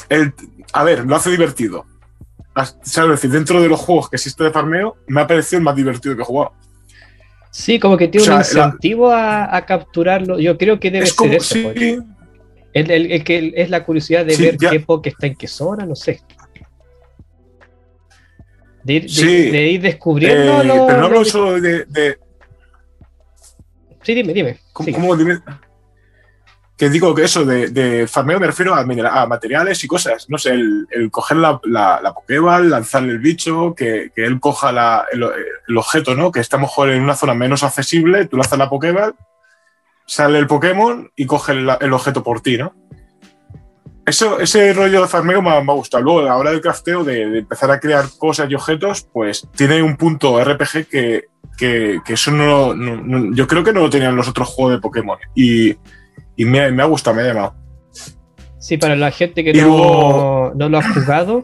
el, 0.09 0.33
a 0.71 0.83
ver, 0.83 1.05
lo 1.05 1.15
hace 1.15 1.29
divertido. 1.29 1.85
¿Sabes? 2.83 3.11
decir, 3.11 3.31
dentro 3.31 3.61
de 3.61 3.67
los 3.67 3.79
juegos 3.79 4.09
que 4.09 4.15
existe 4.15 4.43
de 4.43 4.51
farmeo, 4.51 4.95
me 5.07 5.21
ha 5.21 5.27
parecido 5.27 5.57
el 5.57 5.63
más 5.63 5.75
divertido 5.75 6.15
que 6.15 6.21
he 6.21 6.25
jugado. 6.25 6.53
Sí, 7.51 7.79
como 7.79 7.97
que 7.97 8.07
tiene 8.07 8.27
un 8.31 8.39
incentivo 8.39 9.11
a, 9.11 9.63
capturarlo. 9.67 10.39
Yo 10.39 10.57
creo 10.57 10.79
que 10.79 10.89
debe 10.89 11.05
ser 11.05 11.33
eso. 11.35 11.53
Sí, 11.53 11.99
el, 12.73 13.23
que 13.23 13.53
es 13.55 13.69
la 13.69 13.83
curiosidad 13.83 14.25
de 14.25 14.35
ver 14.35 14.57
qué 14.57 14.79
Poké 14.79 15.09
está 15.09 15.27
en 15.27 15.35
qué 15.35 15.47
zona, 15.47 15.85
no 15.85 15.95
sé. 15.95 16.21
De 18.83 18.95
ir, 18.95 19.81
descubriendo. 19.81 20.61
Eh, 20.61 20.85
pero 20.87 20.99
no 20.99 21.05
hablo 21.05 21.23
solo 21.23 21.61
de, 21.61 22.17
Sí, 24.01 24.13
dime, 24.13 24.33
dime. 24.33 24.59
¿Cómo, 24.73 25.15
dime? 25.15 25.39
Que 26.75 26.89
digo 26.89 27.15
que 27.15 27.23
eso 27.23 27.45
de, 27.45 28.05
farmeo 28.07 28.39
me 28.39 28.47
refiero 28.47 28.73
a, 28.75 29.25
materiales 29.25 29.81
y 29.83 29.87
cosas. 29.87 30.29
No 30.29 30.37
sé, 30.37 30.51
el, 30.51 31.09
coger 31.11 31.37
la, 31.37 31.61
la, 31.63 32.01
la, 32.03 32.13
Pokéball, 32.13 32.69
lanzarle 32.69 33.13
el 33.13 33.19
bicho, 33.19 33.73
que, 33.73 34.11
él 34.15 34.39
coja 34.41 35.05
el, 35.13 35.77
objeto, 35.77 36.15
¿no? 36.15 36.31
Que 36.31 36.41
está 36.41 36.57
mejor 36.57 36.89
en 36.89 37.03
una 37.03 37.15
zona 37.15 37.33
menos 37.33 37.63
accesible, 37.63 38.25
tú 38.25 38.35
lanzas 38.35 38.59
la 38.59 38.69
Pokéball 38.69 39.15
sale 40.05 40.39
el 40.39 40.47
Pokémon 40.47 41.09
y 41.15 41.25
coge 41.25 41.53
el, 41.53 41.93
objeto 41.93 42.23
por 42.23 42.41
ti, 42.41 42.57
¿no? 42.57 42.73
Eso, 44.05 44.39
ese 44.39 44.73
rollo 44.73 45.01
de 45.01 45.07
farmeo 45.07 45.41
me, 45.41 45.49
ha 45.49 45.59
gustado. 45.61 46.03
Luego, 46.03 46.19
a 46.19 46.23
la 46.23 46.35
hora 46.35 46.51
del 46.51 46.61
crafteo, 46.61 47.03
de, 47.03 47.39
empezar 47.39 47.71
a 47.71 47.79
crear 47.79 48.05
cosas 48.17 48.49
y 48.49 48.55
objetos, 48.55 49.07
pues 49.13 49.47
tiene 49.55 49.81
un 49.81 49.95
punto 49.95 50.43
RPG 50.43 50.87
que, 50.87 52.01
eso 52.07 52.31
no, 52.31 52.73
Yo 53.33 53.47
creo 53.47 53.63
que 53.63 53.71
no 53.71 53.81
lo 53.81 53.89
tenían 53.89 54.15
los 54.15 54.27
otros 54.27 54.49
juegos 54.49 54.73
de 54.73 54.81
Pokémon. 54.81 55.17
Y, 55.35 55.75
me, 56.37 56.59
ha 56.59 56.85
gustado, 56.85 57.15
me 57.15 57.23
ha 57.23 57.27
llamado. 57.27 57.55
Sí, 58.59 58.77
para 58.77 58.95
la 58.95 59.11
gente 59.11 59.43
que 59.43 59.53
no, 59.53 60.53
no, 60.53 60.69
lo 60.69 60.77
ha 60.77 60.93
jugado, 60.93 61.43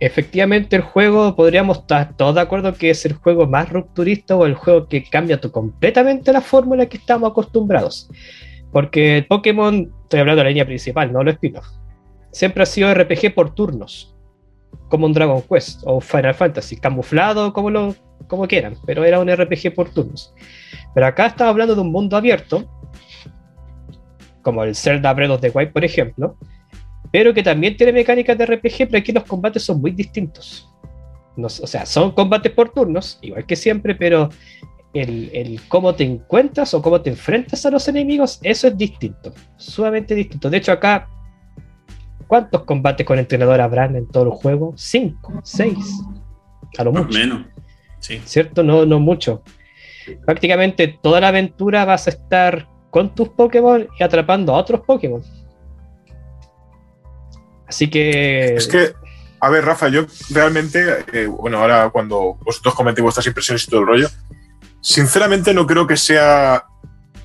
efectivamente 0.00 0.76
el 0.76 0.82
juego 0.82 1.34
podríamos 1.34 1.78
estar 1.78 2.16
todos 2.16 2.34
de 2.34 2.40
acuerdo 2.40 2.74
que 2.74 2.90
es 2.90 3.04
el 3.06 3.14
juego 3.14 3.46
más 3.46 3.70
rupturista 3.70 4.36
o 4.36 4.46
el 4.46 4.54
juego 4.54 4.88
que 4.88 5.04
cambia 5.04 5.40
completamente 5.40 6.32
la 6.32 6.40
fórmula 6.40 6.86
que 6.86 6.98
estamos 6.98 7.30
acostumbrados. 7.30 8.10
Porque 8.72 9.24
Pokémon, 9.28 9.92
estoy 10.02 10.20
hablando 10.20 10.40
de 10.40 10.44
la 10.44 10.50
línea 10.50 10.66
principal, 10.66 11.12
no 11.12 11.22
lo 11.22 11.30
spin 11.30 11.54
siempre 12.36 12.62
ha 12.62 12.66
sido 12.66 12.92
RPG 12.92 13.34
por 13.34 13.54
turnos, 13.54 14.14
como 14.90 15.06
un 15.06 15.14
Dragon 15.14 15.40
Quest 15.40 15.80
o 15.86 16.02
Final 16.02 16.34
Fantasy, 16.34 16.76
camuflado 16.76 17.54
como, 17.54 17.70
lo, 17.70 17.94
como 18.28 18.46
quieran, 18.46 18.76
pero 18.84 19.04
era 19.04 19.18
un 19.18 19.34
RPG 19.34 19.74
por 19.74 19.88
turnos. 19.88 20.34
Pero 20.94 21.06
acá 21.06 21.28
estamos 21.28 21.52
hablando 21.52 21.74
de 21.74 21.80
un 21.80 21.90
mundo 21.90 22.14
abierto, 22.14 22.70
como 24.42 24.64
el 24.64 24.76
Zelda 24.76 25.14
Breath 25.14 25.30
of 25.30 25.40
the 25.40 25.50
Wild, 25.50 25.72
por 25.72 25.84
ejemplo, 25.84 26.36
pero 27.16 27.32
que 27.32 27.42
también 27.42 27.74
tiene 27.78 27.94
mecánicas 27.94 28.36
de 28.36 28.44
RPG, 28.44 28.88
pero 28.90 28.98
aquí 28.98 29.10
los 29.10 29.24
combates 29.24 29.62
son 29.62 29.80
muy 29.80 29.90
distintos. 29.90 30.68
o 31.34 31.48
sea, 31.48 31.86
son 31.86 32.10
combates 32.10 32.52
por 32.52 32.74
turnos, 32.74 33.18
igual 33.22 33.46
que 33.46 33.56
siempre, 33.56 33.94
pero 33.94 34.28
el, 34.92 35.58
cómo 35.66 35.94
te 35.94 36.04
encuentras 36.04 36.74
o 36.74 36.82
cómo 36.82 37.00
te 37.00 37.08
enfrentas 37.08 37.64
a 37.64 37.70
los 37.70 37.88
enemigos, 37.88 38.38
eso 38.42 38.68
es 38.68 38.76
distinto, 38.76 39.32
sumamente 39.56 40.14
distinto. 40.14 40.50
De 40.50 40.58
hecho, 40.58 40.72
acá, 40.72 41.08
¿cuántos 42.26 42.64
combates 42.64 43.06
con 43.06 43.18
entrenador 43.18 43.62
habrán 43.62 43.96
en 43.96 44.06
todo 44.08 44.24
el 44.24 44.30
juego? 44.32 44.74
Cinco, 44.76 45.40
seis, 45.42 45.98
a 46.76 46.84
lo 46.84 46.92
mucho. 46.92 47.18
Menos, 47.18 47.46
¿Cierto? 47.98 48.62
No, 48.62 48.84
no 48.84 49.00
mucho. 49.00 49.42
Prácticamente 50.26 50.98
toda 51.02 51.22
la 51.22 51.28
aventura 51.28 51.86
vas 51.86 52.08
a 52.08 52.10
estar 52.10 52.68
con 52.90 53.14
tus 53.14 53.30
Pokémon 53.30 53.88
y 53.98 54.02
atrapando 54.04 54.54
a 54.54 54.58
otros 54.58 54.82
Pokémon. 54.82 55.22
Así 57.66 57.90
que. 57.90 58.54
Es 58.54 58.68
que, 58.68 58.94
a 59.40 59.50
ver, 59.50 59.64
Rafa, 59.64 59.88
yo 59.88 60.06
realmente, 60.30 61.04
eh, 61.12 61.26
bueno, 61.26 61.58
ahora 61.58 61.90
cuando 61.90 62.38
vosotros 62.44 62.74
comentéis 62.74 63.02
vuestras 63.02 63.26
impresiones 63.26 63.64
y 63.64 63.70
todo 63.70 63.80
el 63.80 63.86
rollo, 63.86 64.08
sinceramente 64.80 65.52
no 65.52 65.66
creo 65.66 65.86
que 65.86 65.96
sea. 65.96 66.64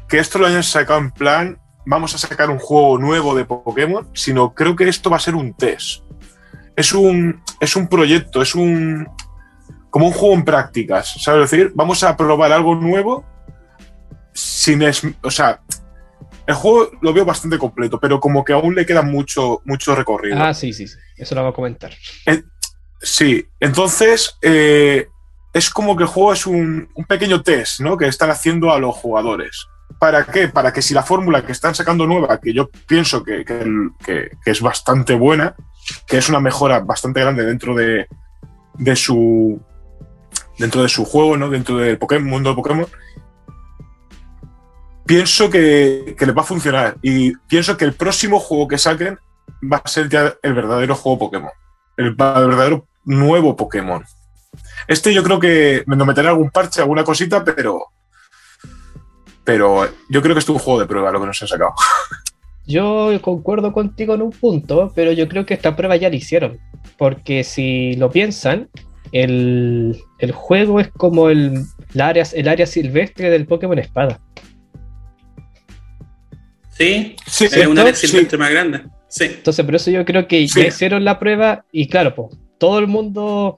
que 0.07 0.19
esto 0.19 0.39
lo 0.39 0.47
hayan 0.47 0.63
sacado 0.63 0.99
en 0.99 1.11
plan, 1.11 1.59
vamos 1.85 2.13
a 2.15 2.17
sacar 2.17 2.49
un 2.49 2.59
juego 2.59 2.97
nuevo 2.97 3.35
de 3.35 3.45
Pokémon, 3.45 4.09
sino 4.13 4.53
creo 4.53 4.75
que 4.75 4.87
esto 4.87 5.09
va 5.09 5.17
a 5.17 5.21
ser 5.21 5.35
un 5.35 5.53
test. 5.53 6.03
Es 6.75 6.93
un, 6.93 7.41
es 7.59 7.75
un 7.75 7.87
proyecto, 7.87 8.41
es 8.41 8.55
un. 8.55 9.07
como 9.89 10.07
un 10.07 10.13
juego 10.13 10.35
en 10.35 10.45
prácticas, 10.45 11.21
¿sabes 11.21 11.51
decir? 11.51 11.71
Vamos 11.75 12.03
a 12.03 12.15
probar 12.17 12.51
algo 12.51 12.75
nuevo 12.75 13.25
sin. 14.33 14.81
Es, 14.81 15.01
o 15.21 15.31
sea, 15.31 15.61
el 16.47 16.55
juego 16.55 16.91
lo 17.01 17.13
veo 17.13 17.25
bastante 17.25 17.57
completo, 17.57 17.99
pero 17.99 18.19
como 18.19 18.43
que 18.43 18.53
aún 18.53 18.75
le 18.75 18.85
queda 18.85 19.01
mucho, 19.01 19.61
mucho 19.65 19.95
recorrido. 19.95 20.41
Ah, 20.41 20.53
sí, 20.53 20.73
sí, 20.73 20.85
eso 21.17 21.35
lo 21.35 21.41
voy 21.41 21.51
a 21.51 21.53
comentar. 21.53 21.91
sí, 23.01 23.45
entonces 23.59 24.37
eh, 24.41 25.07
es 25.53 25.69
como 25.69 25.95
que 25.95 26.03
el 26.03 26.09
juego 26.09 26.33
es 26.33 26.45
un, 26.45 26.89
pequeño 27.07 27.41
test 27.41 27.81
¿no? 27.81 27.97
que 27.97 28.07
están 28.07 28.29
haciendo 28.29 28.71
a 28.71 28.79
los 28.79 28.95
jugadores. 28.95 29.67
¿Para 29.99 30.25
qué? 30.25 30.47
Para 30.47 30.73
que 30.73 30.81
si 30.81 30.93
la 30.93 31.03
fórmula 31.03 31.45
que 31.45 31.51
están 31.51 31.75
sacando 31.75 32.07
nueva, 32.07 32.39
que 32.39 32.53
yo 32.53 32.69
pienso 32.87 33.23
que, 33.23 33.45
es 34.45 34.61
bastante 34.61 35.13
buena, 35.13 35.55
que 36.07 36.17
es 36.17 36.29
una 36.29 36.39
mejora 36.39 36.79
bastante 36.79 37.19
grande 37.19 37.45
dentro 37.45 37.75
de, 37.75 38.07
de 38.75 38.95
su 38.95 39.61
dentro 40.57 40.83
de 40.83 40.89
su 40.89 41.05
juego, 41.05 41.37
¿no? 41.37 41.49
dentro 41.49 41.77
del 41.77 41.97
Pokémon, 41.97 42.29
mundo 42.29 42.51
de 42.51 42.55
Pokémon, 42.55 42.87
pienso 45.05 45.49
que, 45.49 46.15
que 46.17 46.25
les 46.25 46.35
va 46.35 46.41
a 46.41 46.45
funcionar 46.45 46.97
y 47.01 47.35
pienso 47.47 47.77
que 47.77 47.85
el 47.85 47.93
próximo 47.93 48.39
juego 48.39 48.67
que 48.67 48.77
saquen 48.77 49.17
va 49.61 49.81
a 49.83 49.87
ser 49.87 50.09
ya 50.09 50.33
el 50.41 50.53
verdadero 50.53 50.95
juego 50.95 51.19
Pokémon, 51.19 51.51
el, 51.97 52.15
verdadero 52.15 52.87
nuevo 53.05 53.55
Pokémon. 53.55 54.03
Este 54.87 55.13
yo 55.13 55.23
creo 55.23 55.39
que 55.39 55.83
me 55.85 55.95
meteré 55.95 56.27
algún 56.27 56.49
parche, 56.49 56.81
alguna 56.81 57.03
cosita, 57.03 57.43
pero 57.43 57.85
pero 59.43 59.87
yo 60.09 60.21
creo 60.21 60.35
que 60.35 60.39
es 60.39 60.49
un 60.49 60.59
juego 60.59 60.79
de 60.79 60.85
prueba 60.85 61.11
lo 61.11 61.19
que 61.19 61.27
nos 61.27 61.41
han 61.41 61.47
sacado. 61.47 61.73
Yo 62.67 63.09
concuerdo 63.21 63.73
contigo 63.73 64.13
en 64.13 64.21
un 64.21 64.29
punto, 64.29 64.91
pero 64.95 65.11
yo 65.11 65.27
creo 65.27 65.47
que 65.47 65.55
esta 65.55 65.75
prueba 65.75 65.95
ya 65.95 66.09
la 66.09 66.15
hicieron. 66.15 66.59
Porque 66.95 67.43
si 67.43 67.95
lo 67.95 68.11
piensan, 68.11 68.69
el, 69.11 69.99
juego 70.31 70.79
es 70.79 70.89
como 70.89 71.29
el, 71.29 71.65
área, 71.99 72.23
el 72.33 72.47
área 72.47 72.67
silvestre 72.67 73.29
del 73.29 73.47
Pokémon 73.47 73.79
Espada. 73.79 74.21
Sí, 76.81 77.15
sí 77.27 77.45
es 77.45 77.67
una 77.67 77.81
área 77.81 78.37
más 78.37 78.51
grande. 78.51 78.81
Sí. 79.07 79.25
Entonces, 79.25 79.65
por 79.65 79.75
eso 79.75 79.91
yo 79.91 80.05
creo 80.05 80.27
que 80.27 80.45
ya 80.47 80.67
hicieron 80.67 81.03
la 81.03 81.19
prueba 81.19 81.65
y 81.71 81.87
claro, 81.87 82.15
pues, 82.15 82.37
todo 82.57 82.79
el 82.79 82.87
mundo 82.87 83.57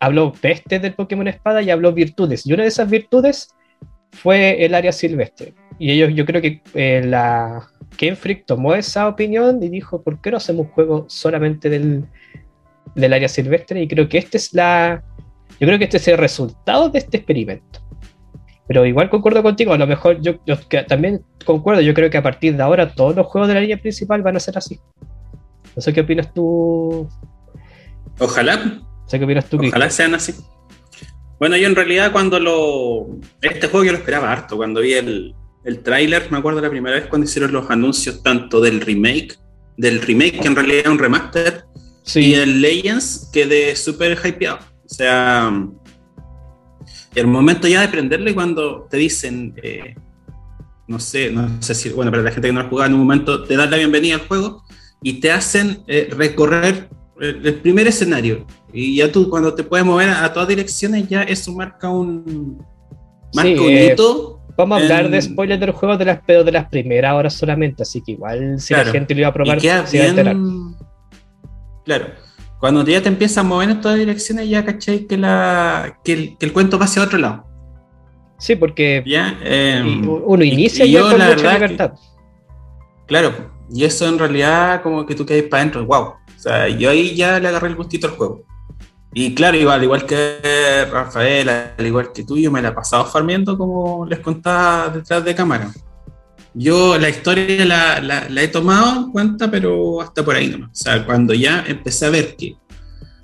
habló 0.00 0.32
peste 0.32 0.78
del 0.78 0.94
Pokémon 0.94 1.28
Espada 1.28 1.62
y 1.62 1.70
habló 1.70 1.92
virtudes. 1.92 2.46
Y 2.46 2.52
una 2.52 2.64
de 2.64 2.68
esas 2.68 2.90
virtudes 2.90 3.48
fue 4.10 4.64
el 4.64 4.74
área 4.74 4.92
silvestre. 4.92 5.54
Y 5.78 5.92
ellos, 5.92 6.10
yo 6.14 6.26
creo 6.26 6.42
que 6.42 6.60
eh, 6.74 7.02
la 7.04 7.68
Game 7.98 8.16
Freak 8.16 8.46
tomó 8.46 8.74
esa 8.74 9.08
opinión 9.08 9.62
y 9.62 9.68
dijo, 9.68 10.02
¿por 10.02 10.20
qué 10.20 10.30
no 10.30 10.36
hacemos 10.36 10.66
un 10.66 10.72
juego 10.72 11.06
solamente 11.08 11.70
del, 11.70 12.04
del 12.94 13.12
área 13.12 13.28
silvestre 13.28 13.82
y 13.82 13.88
creo 13.88 14.08
que 14.08 14.18
este 14.18 14.36
es 14.38 14.52
la. 14.54 15.02
Yo 15.60 15.66
creo 15.66 15.78
que 15.78 15.84
este 15.84 15.98
es 15.98 16.08
el 16.08 16.18
resultado 16.18 16.88
de 16.88 16.98
este 16.98 17.18
experimento. 17.18 17.80
Pero 18.68 18.86
igual 18.86 19.10
concuerdo 19.10 19.42
contigo, 19.42 19.72
a 19.72 19.78
lo 19.78 19.86
mejor 19.86 20.20
yo, 20.20 20.34
yo 20.46 20.56
también 20.86 21.24
concuerdo, 21.44 21.80
yo 21.80 21.94
creo 21.94 22.10
que 22.10 22.18
a 22.18 22.22
partir 22.22 22.56
de 22.56 22.62
ahora 22.62 22.94
todos 22.94 23.16
los 23.16 23.26
juegos 23.26 23.48
de 23.48 23.54
la 23.54 23.60
línea 23.60 23.76
principal 23.76 24.22
van 24.22 24.36
a 24.36 24.40
ser 24.40 24.56
así. 24.56 24.80
No 25.74 25.82
sé 25.82 25.92
qué 25.92 26.02
opinas 26.02 26.32
tú. 26.32 27.08
Ojalá. 28.18 28.56
No 28.56 29.08
sé 29.08 29.18
qué 29.18 29.24
opinas 29.24 29.46
tú. 29.46 29.58
Ojalá 29.66 29.90
sean 29.90 30.14
así. 30.14 30.34
Bueno, 31.38 31.56
yo 31.56 31.66
en 31.66 31.74
realidad 31.74 32.12
cuando 32.12 32.38
lo... 32.38 33.18
Este 33.40 33.66
juego 33.66 33.84
yo 33.84 33.92
lo 33.92 33.98
esperaba 33.98 34.30
harto, 34.30 34.56
cuando 34.56 34.80
vi 34.80 34.92
el, 34.92 35.34
el 35.64 35.82
tráiler, 35.82 36.30
me 36.30 36.38
acuerdo 36.38 36.60
la 36.60 36.70
primera 36.70 36.96
vez 36.96 37.06
cuando 37.06 37.24
hicieron 37.24 37.52
los 37.52 37.68
anuncios 37.68 38.22
tanto 38.22 38.60
del 38.60 38.80
remake, 38.80 39.38
del 39.76 40.00
remake 40.00 40.40
que 40.40 40.46
en 40.46 40.54
realidad 40.54 40.82
es 40.84 40.90
un 40.90 40.98
remaster, 40.98 41.64
y 42.14 42.34
el 42.34 42.60
Legends 42.60 43.30
que 43.32 43.46
de 43.46 43.76
super 43.76 44.18
hypeado. 44.24 44.58
O 44.84 44.94
sea, 44.94 45.50
el 47.14 47.26
momento 47.26 47.68
ya 47.68 47.80
de 47.82 47.88
prenderle 47.88 48.34
cuando 48.34 48.86
te 48.90 48.96
dicen, 48.96 49.54
eh, 49.62 49.94
no 50.86 50.98
sé, 50.98 51.30
no 51.30 51.62
sé 51.62 51.74
si, 51.74 51.90
bueno, 51.90 52.10
para 52.10 52.22
la 52.22 52.30
gente 52.30 52.48
que 52.48 52.52
no 52.52 52.60
ha 52.60 52.68
jugado 52.68 52.88
en 52.88 52.94
un 52.94 53.00
momento, 53.00 53.44
te 53.44 53.56
dan 53.56 53.70
la 53.70 53.76
bienvenida 53.76 54.14
al 54.14 54.26
juego 54.26 54.64
y 55.02 55.20
te 55.20 55.30
hacen 55.30 55.82
eh, 55.86 56.08
recorrer 56.16 56.88
el, 57.20 57.54
primer 57.56 57.86
escenario. 57.86 58.46
Y 58.72 58.96
ya 58.96 59.12
tú, 59.12 59.28
cuando 59.28 59.54
te 59.54 59.62
puedes 59.62 59.84
mover 59.84 60.10
a, 60.10 60.32
todas 60.32 60.48
direcciones, 60.48 61.08
ya 61.08 61.22
eso 61.22 61.52
marca 61.52 61.90
un, 61.90 62.64
marca 63.34 63.60
un 63.60 63.70
eh, 63.70 63.92
hito. 63.92 64.40
Vamos 64.56 64.78
a 64.78 64.82
hablar 64.82 65.10
de 65.10 65.20
spoilers 65.20 65.60
del 65.60 65.70
juego 65.70 65.96
de 65.96 66.04
las, 66.04 66.20
pero 66.26 66.44
de 66.44 66.52
las 66.52 66.68
primeras 66.68 67.14
horas 67.14 67.34
solamente, 67.34 67.82
así 67.82 68.02
que 68.02 68.12
igual 68.12 68.60
si 68.60 68.74
la 68.74 68.84
gente 68.84 69.14
lo 69.14 69.20
iba 69.20 69.28
a 69.28 69.32
probar, 69.32 69.60
se 69.60 69.66
iba 69.66 70.04
a 70.04 70.08
enterar. 70.08 70.36
Claro 71.84 72.06
cuando 72.62 72.84
ya 72.84 73.02
te 73.02 73.08
empiezas 73.08 73.38
a 73.38 73.42
mover 73.42 73.70
en 73.70 73.80
todas 73.80 73.98
direcciones, 73.98 74.48
ya 74.48 74.64
cachai 74.64 75.08
que, 75.08 75.18
la, 75.18 75.98
que, 76.04 76.36
el, 76.38 76.52
cuento 76.52 76.78
va 76.78 76.84
hacia 76.84 77.02
otro 77.02 77.18
lado. 77.18 77.44
Sí, 78.38 78.54
porque 78.54 79.02
ya, 79.04 79.36
em, 79.42 80.08
uno 80.08 80.44
inicia 80.44 80.84
y, 80.84 80.92
ya 80.92 81.00
con 81.00 81.14
mucha 81.14 81.54
libertad. 81.54 81.94
claro, 83.08 83.34
y 83.68 83.82
eso 83.82 84.06
en 84.06 84.16
realidad 84.16 84.80
como 84.80 85.04
que 85.04 85.16
tú 85.16 85.26
quedas 85.26 85.42
para 85.50 85.62
adentro, 85.62 85.84
wow. 85.84 86.02
O 86.02 86.16
sea, 86.36 86.68
yo 86.68 86.88
ahí 86.88 87.16
ya 87.16 87.40
le 87.40 87.48
agarré 87.48 87.66
el 87.66 87.74
gustito 87.74 88.06
al 88.06 88.12
juego. 88.12 88.44
Y 89.12 89.34
claro, 89.34 89.56
igual, 89.56 89.82
igual 89.82 90.06
que 90.06 90.86
Rafael, 90.88 91.48
al 91.48 91.84
igual 91.84 92.12
que 92.12 92.22
tú, 92.22 92.36
yo 92.36 92.52
me 92.52 92.62
la 92.62 92.68
he 92.68 92.72
pasado 92.72 93.04
farmeando 93.06 93.58
como 93.58 94.06
les 94.06 94.20
contaba 94.20 94.88
detrás 94.88 95.24
de 95.24 95.34
cámara. 95.34 95.68
Yo 96.54 96.98
la 96.98 97.08
historia 97.08 97.64
la, 97.64 98.42
he 98.42 98.48
tomado 98.48 99.04
en 99.04 99.10
cuenta, 99.10 99.50
pero 99.50 100.00
hasta 100.00 100.24
por 100.24 100.36
ahí 100.36 100.48
nomás. 100.48 100.70
O 100.70 100.84
sea, 100.84 101.04
cuando 101.04 101.32
ya 101.32 101.64
empecé 101.66 102.06
a 102.06 102.10
ver 102.10 102.36
que 102.36 102.56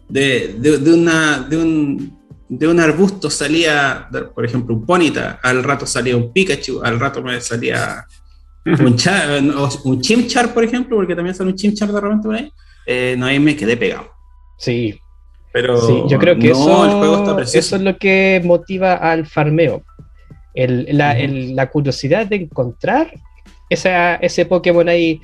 de, 0.09 0.57
una, 0.93 1.41
de, 1.41 1.57
un, 1.59 2.19
de 2.49 2.69
un 2.69 2.81
arbusto 2.81 3.29
salía, 3.29 4.09
por 4.35 4.45
ejemplo, 4.47 4.75
un 4.75 4.87
Ponita, 4.87 5.39
al 5.43 5.63
rato 5.63 5.85
salía 5.85 6.17
un 6.17 6.33
Pikachu, 6.33 6.81
al 6.83 6.99
rato 6.99 7.23
me 7.23 7.39
salía 7.41 8.07
un, 8.65 8.97
char, 8.97 9.43
un 9.85 10.01
Chimchar, 10.01 10.55
por 10.55 10.65
ejemplo, 10.65 10.97
porque 10.97 11.15
también 11.15 11.35
sale 11.35 11.51
un 11.51 11.57
Chimchar 11.57 11.93
de 11.93 12.01
repente 12.01 12.27
por 12.27 12.37
ahí, 12.37 12.51
eh, 12.87 13.15
no, 13.19 13.27
ahí 13.27 13.39
me 13.39 13.57
quedé 13.57 13.77
pegado. 13.77 14.11
Sí. 14.59 14.99
Pero 15.53 15.81
sí, 15.81 16.03
yo 16.09 16.19
creo 16.19 16.39
que 16.39 16.51
eso, 16.51 17.41
eso 17.41 17.77
es 17.77 17.83
lo 17.83 17.97
que 17.99 18.41
motiva 18.45 18.95
al 18.95 19.27
farmeo 19.27 19.83
la, 20.67 21.71
curiosidad 21.71 22.27
de 22.27 22.37
encontrar 22.37 23.13
ese 23.69 24.47
Pokémon 24.47 24.89
ahí. 24.89 25.21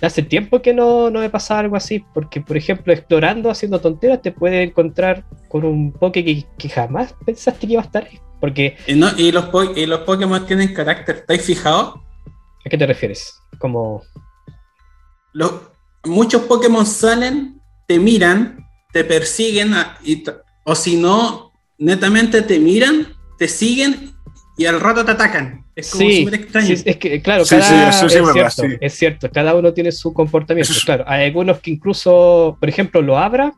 Hace 0.00 0.22
tiempo 0.22 0.60
que 0.60 0.74
no, 0.74 1.10
no 1.10 1.20
me 1.20 1.30
pasaba 1.30 1.60
algo 1.60 1.76
así, 1.76 2.04
porque 2.12 2.40
por 2.40 2.56
ejemplo, 2.56 2.92
explorando, 2.92 3.50
haciendo 3.50 3.80
tonteras, 3.80 4.22
te 4.22 4.32
puedes 4.32 4.68
encontrar 4.68 5.24
con 5.48 5.64
un 5.64 5.92
Poké 5.92 6.24
que, 6.24 6.68
jamás 6.68 7.14
pensaste 7.24 7.66
que 7.66 7.74
iba 7.74 7.82
a 7.82 7.84
estar 7.84 8.04
ahí. 8.04 8.18
Porque... 8.40 8.76
¿Y, 8.86 8.94
no, 8.94 9.08
y, 9.16 9.30
los, 9.30 9.46
y 9.76 9.86
los 9.86 10.00
Pokémon 10.00 10.44
tienen 10.46 10.74
carácter, 10.74 11.16
¿estáis 11.16 11.42
fijados? 11.42 11.94
¿A 12.64 12.68
qué 12.68 12.76
te 12.76 12.86
refieres? 12.86 13.38
Como... 13.58 14.02
Los, 15.32 15.52
muchos 16.04 16.42
Pokémon 16.42 16.86
salen, 16.86 17.60
te 17.86 17.98
miran, 17.98 18.66
te 18.92 19.04
persiguen, 19.04 19.72
o 20.64 20.74
si 20.74 20.96
no, 20.96 21.52
netamente 21.78 22.42
te 22.42 22.58
miran, 22.58 23.08
te 23.38 23.48
siguen 23.48 24.14
y 24.56 24.66
al 24.66 24.80
rato 24.80 25.04
te 25.04 25.12
atacan. 25.12 25.64
Es 25.74 25.90
como 25.90 26.08
sí, 26.08 26.28
extraño. 26.32 26.74
es 26.84 26.96
que, 26.96 27.20
claro, 27.20 27.44
cada, 27.48 27.88
es, 27.88 28.12
cierto, 28.12 28.76
es, 28.80 28.94
cierto, 28.94 29.30
cada 29.30 29.54
uno 29.54 29.72
tiene 29.72 29.90
su 29.90 30.12
comportamiento. 30.12 30.72
Claro, 30.84 31.04
hay 31.06 31.26
algunos 31.26 31.58
que 31.60 31.72
incluso, 31.72 32.56
por 32.60 32.68
ejemplo, 32.68 33.02
lo 33.02 33.18
abra, 33.18 33.52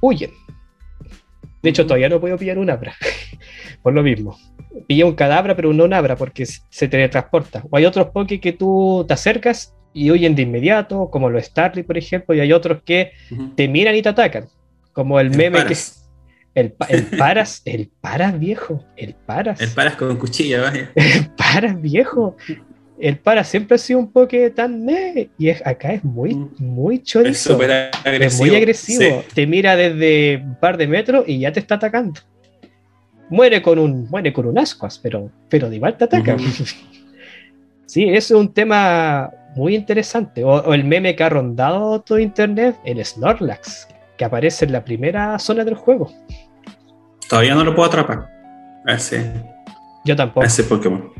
huyen. 0.00 0.32
De 1.62 1.70
hecho, 1.70 1.86
todavía 1.86 2.08
no 2.08 2.20
puedo 2.20 2.36
pillar 2.36 2.58
un 2.58 2.68
abra, 2.68 2.94
por 3.82 3.94
lo 3.94 4.02
mismo. 4.02 4.36
Pilla 4.88 5.06
un 5.06 5.14
cadáver, 5.14 5.54
pero 5.54 5.72
no 5.72 5.84
un 5.84 5.94
abra, 5.94 6.16
porque 6.16 6.44
se 6.44 6.88
teletransporta. 6.88 7.62
O 7.70 7.76
hay 7.76 7.86
otros 7.86 8.08
Poké 8.08 8.40
que 8.40 8.52
tú 8.52 9.04
te 9.06 9.14
acercas 9.14 9.72
y 9.92 10.10
huyen 10.10 10.34
de 10.34 10.42
inmediato, 10.42 11.08
como 11.10 11.30
los 11.30 11.44
Starly, 11.44 11.84
por 11.84 11.96
ejemplo, 11.96 12.34
y 12.34 12.40
hay 12.40 12.52
otros 12.52 12.82
que 12.84 13.12
te 13.54 13.68
miran 13.68 13.94
y 13.94 14.02
te 14.02 14.08
atacan. 14.08 14.48
Como 14.92 15.20
el 15.20 15.30
meme 15.30 15.64
que 15.64 15.76
el, 16.54 16.72
paras, 17.18 17.62
el 17.64 17.90
paras 18.00 18.38
viejo, 18.38 18.84
el 18.96 19.14
paras. 19.14 19.60
El 19.60 19.70
paras 19.70 19.96
con 19.96 20.16
cuchilla, 20.16 20.62
vaya. 20.62 20.90
El 20.94 21.30
paras 21.30 21.80
viejo. 21.80 22.36
El 22.98 23.18
paras 23.18 23.48
siempre 23.48 23.74
ha 23.74 23.78
sido 23.78 23.98
un 23.98 24.12
poke 24.12 24.50
tan 24.50 24.86
y 25.36 25.48
es, 25.48 25.66
acá 25.66 25.92
es 25.92 26.04
muy, 26.04 26.34
mm. 26.34 26.54
muy 26.60 27.02
chorizo. 27.02 27.60
Es 27.60 27.82
agresivo. 28.04 28.46
muy 28.46 28.56
agresivo. 28.56 29.24
Te 29.34 29.46
mira 29.46 29.74
desde 29.74 30.36
un 30.44 30.54
par 30.60 30.76
de 30.76 30.86
metros 30.86 31.24
y 31.26 31.40
ya 31.40 31.52
te 31.52 31.58
está 31.58 31.74
atacando. 31.74 32.20
Muere 33.30 33.60
con 33.62 33.78
un, 33.80 34.08
muere 34.10 34.32
con 34.32 34.46
un 34.46 34.58
ascuas, 34.58 34.98
pero, 34.98 35.30
pero 35.48 35.68
de 35.68 35.76
igual 35.76 35.96
te 35.96 36.04
ataca. 36.04 36.36
sí, 37.86 38.04
es 38.04 38.30
un 38.30 38.54
tema 38.54 39.32
muy 39.56 39.74
interesante. 39.74 40.44
O, 40.44 40.50
o, 40.50 40.72
el 40.72 40.84
meme 40.84 41.16
que 41.16 41.24
ha 41.24 41.28
rondado 41.30 42.00
todo 42.00 42.20
internet, 42.20 42.76
el 42.84 43.04
Snorlax, 43.04 43.88
que 44.16 44.24
aparece 44.24 44.66
en 44.66 44.72
la 44.72 44.84
primera 44.84 45.38
zona 45.40 45.64
del 45.64 45.74
juego. 45.74 46.12
Todavía 47.28 47.54
no 47.54 47.64
lo 47.64 47.74
puedo 47.74 47.88
atrapar. 47.88 48.28
ese, 48.86 49.32
yo 50.04 50.14
tampoco. 50.14 50.46
ese 50.46 50.64
Pokémon. 50.64 51.12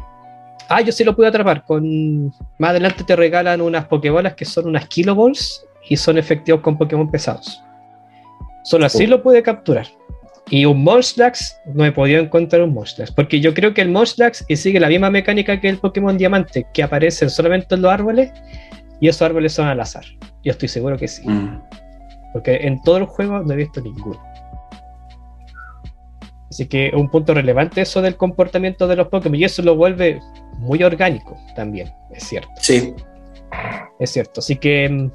Ah, 0.69 0.81
yo 0.81 0.93
sí 0.93 1.05
lo 1.05 1.15
pude 1.15 1.27
atrapar. 1.27 1.65
Con... 1.65 2.33
Más 2.59 2.71
adelante 2.71 3.05
te 3.05 3.17
regalan 3.17 3.61
unas 3.61 3.87
Pokébolas 3.87 4.35
que 4.35 4.45
son 4.45 4.67
unas 4.67 4.87
Kiloballs 4.89 5.65
y 5.89 5.97
son 5.97 6.19
efectivos 6.19 6.61
con 6.61 6.79
Pokémon 6.79 7.11
pesados. 7.11 7.63
Solo 8.65 8.87
así 8.87 9.05
oh. 9.05 9.09
lo 9.09 9.23
pude 9.23 9.43
capturar. 9.43 9.87
Y 10.51 10.67
un 10.67 10.85
Monslax, 10.85 11.59
no 11.75 11.85
he 11.85 11.93
podido 11.93 12.21
encontrar 12.21 12.63
un 12.63 12.75
Monslax. 12.75 13.11
Porque 13.13 13.41
yo 13.41 13.55
creo 13.55 13.73
que 13.73 13.81
el 13.81 13.89
Monslax 13.89 14.45
sigue 14.55 14.79
la 14.79 14.89
misma 14.89 15.11
mecánica 15.11 15.61
que 15.61 15.69
el 15.69 15.79
Pokémon 15.79 16.17
Diamante, 16.17 16.67
que 16.73 16.83
aparecen 16.83 17.31
solamente 17.31 17.75
en 17.75 17.83
los 17.83 17.91
árboles 17.91 18.31
y 19.01 19.09
esos 19.09 19.23
árboles 19.23 19.53
son 19.53 19.69
al 19.69 19.81
azar. 19.81 20.05
Yo 20.45 20.53
estoy 20.53 20.69
seguro 20.69 20.97
que 20.99 21.09
sí. 21.09 21.27
Mm. 21.29 21.63
Porque 22.33 22.57
en 22.57 22.83
todo 22.83 22.99
el 22.99 23.05
juego 23.05 23.41
no 23.41 23.53
he 23.53 23.57
visto 23.57 23.81
ninguno. 23.81 24.21
Así 26.55 26.67
que 26.67 26.93
un 26.95 27.11
punto 27.11 27.35
relevante 27.35 27.81
eso 27.81 28.01
del 28.01 28.17
comportamiento 28.17 28.87
de 28.87 28.95
los 28.95 29.09
Pokémon 29.09 29.35
y 29.37 29.43
eso 29.43 29.61
lo 29.61 29.75
vuelve 29.75 30.21
muy 30.59 30.85
orgánico 30.85 31.37
también, 31.57 31.93
es 32.13 32.29
cierto. 32.29 32.49
Sí. 32.61 32.95
Es 33.99 34.11
cierto. 34.11 34.39
Así 34.39 34.55
que, 34.55 34.89
mm, 34.89 35.11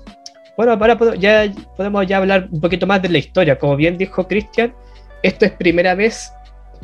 bueno, 0.58 0.74
ahora 0.74 0.98
ya 1.16 1.50
podemos 1.78 2.06
ya 2.06 2.18
hablar 2.18 2.50
un 2.52 2.60
poquito 2.60 2.86
más 2.86 3.02
de 3.02 3.08
la 3.08 3.20
historia. 3.20 3.58
Como 3.58 3.78
bien 3.78 3.98
dijo 3.98 4.28
Cristian, 4.28 4.76
esto 5.24 5.46
es 5.46 5.54
primera 5.54 5.96
vez 5.96 6.34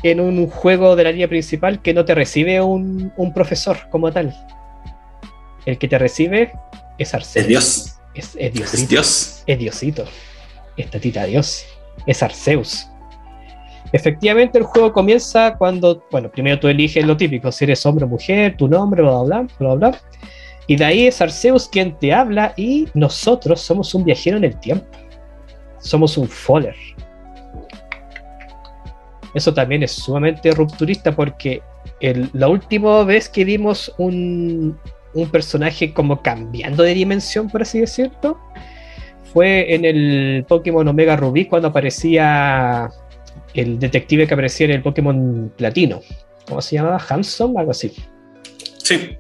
en 0.04 0.22
un 0.22 0.48
juego 0.48 0.96
de 0.96 1.04
la 1.04 1.12
línea 1.12 1.28
principal 1.28 1.82
que 1.82 1.94
no 1.94 2.06
te 2.06 2.16
recibe 2.16 2.62
un, 2.62 3.12
profesor 3.34 3.78
como 3.90 4.10
tal. 4.14 4.34
El 5.66 5.78
que 5.78 5.90
te 5.90 6.00
recibe 6.00 6.54
es 6.98 7.14
Arceus. 7.14 7.44
Es 7.44 7.48
Dios. 7.50 7.96
Es, 8.14 8.38
es, 8.38 8.74
es 8.74 8.88
Dios. 8.88 9.44
Es 9.46 9.60
Diosito. 9.60 10.06
Es 10.78 10.90
Tatita 10.90 11.26
Dios. 11.26 11.66
Es 12.08 12.24
Arceus. 12.24 12.88
Efectivamente, 13.92 14.58
el 14.58 14.64
juego 14.64 14.92
comienza 14.92 15.56
cuando, 15.58 16.04
bueno, 16.12 16.30
primero 16.30 16.60
tú 16.60 16.68
eliges 16.68 17.06
lo 17.06 17.16
típico, 17.16 17.52
si 17.52 17.66
eres 17.66 17.86
hombre 17.86 18.06
o 18.06 18.08
mujer, 18.08 18.58
tu 18.58 18.68
nombre, 18.68 19.02
bla, 19.02 19.22
bla, 19.22 19.48
bla, 19.60 19.76
bla, 19.76 20.00
Y 20.68 20.76
de 20.76 20.86
ahí 20.86 21.08
es 21.08 21.22
Arceus 21.22 21.70
quien 21.70 21.98
te 22.00 22.12
habla 22.12 22.54
y 22.58 22.88
nosotros 22.94 23.62
somos 23.62 23.94
un 23.94 24.04
viajero 24.04 24.38
en 24.38 24.46
el 24.46 24.60
tiempo. 24.60 24.86
Somos 25.80 26.18
un 26.18 26.28
Faller. 26.28 26.76
Eso 29.34 29.54
también 29.54 29.84
es 29.84 29.92
sumamente 29.92 30.52
rupturista 30.52 31.16
porque 31.16 31.62
la 32.34 32.48
última 32.48 33.04
vez 33.04 33.30
que 33.30 33.44
vimos 33.44 33.94
un, 33.98 34.78
un 35.14 35.30
personaje 35.30 35.94
como 35.94 36.22
cambiando 36.22 36.84
de 36.84 36.94
dimensión, 36.94 37.50
por 37.50 37.62
así 37.62 37.80
decirlo, 37.80 38.40
fue 39.34 39.74
en 39.74 39.86
el 39.86 40.46
Pokémon 40.48 40.88
Omega 40.88 41.16
Rubí 41.16 41.46
cuando 41.46 41.68
aparecía 41.68 42.90
el 43.62 43.80
detective 43.80 44.28
que 44.28 44.34
aparecía 44.34 44.66
en 44.66 44.74
el 44.74 44.82
Pokémon 44.82 45.52
Platino. 45.56 46.02
¿Cómo 46.48 46.62
se 46.62 46.76
llamaba? 46.76 47.04
Hanson, 47.10 47.58
algo 47.58 47.72
así. 47.72 47.92
Sí. 48.78 49.18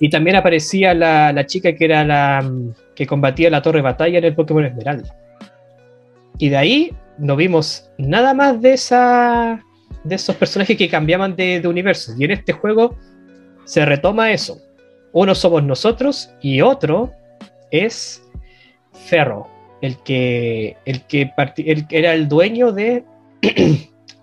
Y 0.00 0.10
también 0.10 0.36
aparecía 0.36 0.94
la, 0.94 1.44
chica 1.46 1.74
que 1.74 1.84
era 1.84 2.04
la 2.04 2.48
que 2.94 3.06
combatía 3.06 3.50
la 3.50 3.62
torre 3.62 3.82
batalla 3.82 4.18
en 4.18 4.24
el 4.24 4.34
Pokémon 4.34 4.64
Esmeralda. 4.64 5.16
Y 6.38 6.48
de 6.50 6.56
ahí 6.56 6.94
no 7.18 7.34
vimos 7.34 7.90
nada 7.98 8.34
más 8.34 8.60
de 8.60 8.74
esa 8.74 9.64
de 10.04 10.14
esos 10.14 10.36
personajes 10.36 10.76
que 10.76 10.88
cambiaban 10.88 11.34
de, 11.34 11.60
de 11.60 11.68
universo. 11.68 12.12
Y 12.16 12.24
en 12.24 12.30
este 12.30 12.52
juego 12.52 12.96
se 13.64 13.84
retoma 13.84 14.32
eso. 14.32 14.60
Uno 15.12 15.34
somos 15.34 15.64
nosotros 15.64 16.30
y 16.40 16.60
otro 16.60 17.12
es 17.70 18.22
Ferro, 18.92 19.48
el 19.80 19.96
que, 20.02 20.76
el 20.84 21.02
que, 21.02 21.32
el 21.58 21.86
que 21.86 21.98
era 21.98 22.14
el 22.14 22.28
dueño 22.28 22.72
de. 22.72 23.04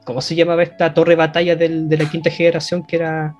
¿Cómo 0.05 0.21
se 0.21 0.35
llamaba 0.35 0.63
esta 0.63 0.93
torre 0.93 1.15
batalla 1.15 1.55
del- 1.55 1.89
de 1.89 1.97
la 1.97 2.09
quinta 2.09 2.29
generación? 2.29 2.85
Que 2.85 2.97
era 2.97 3.35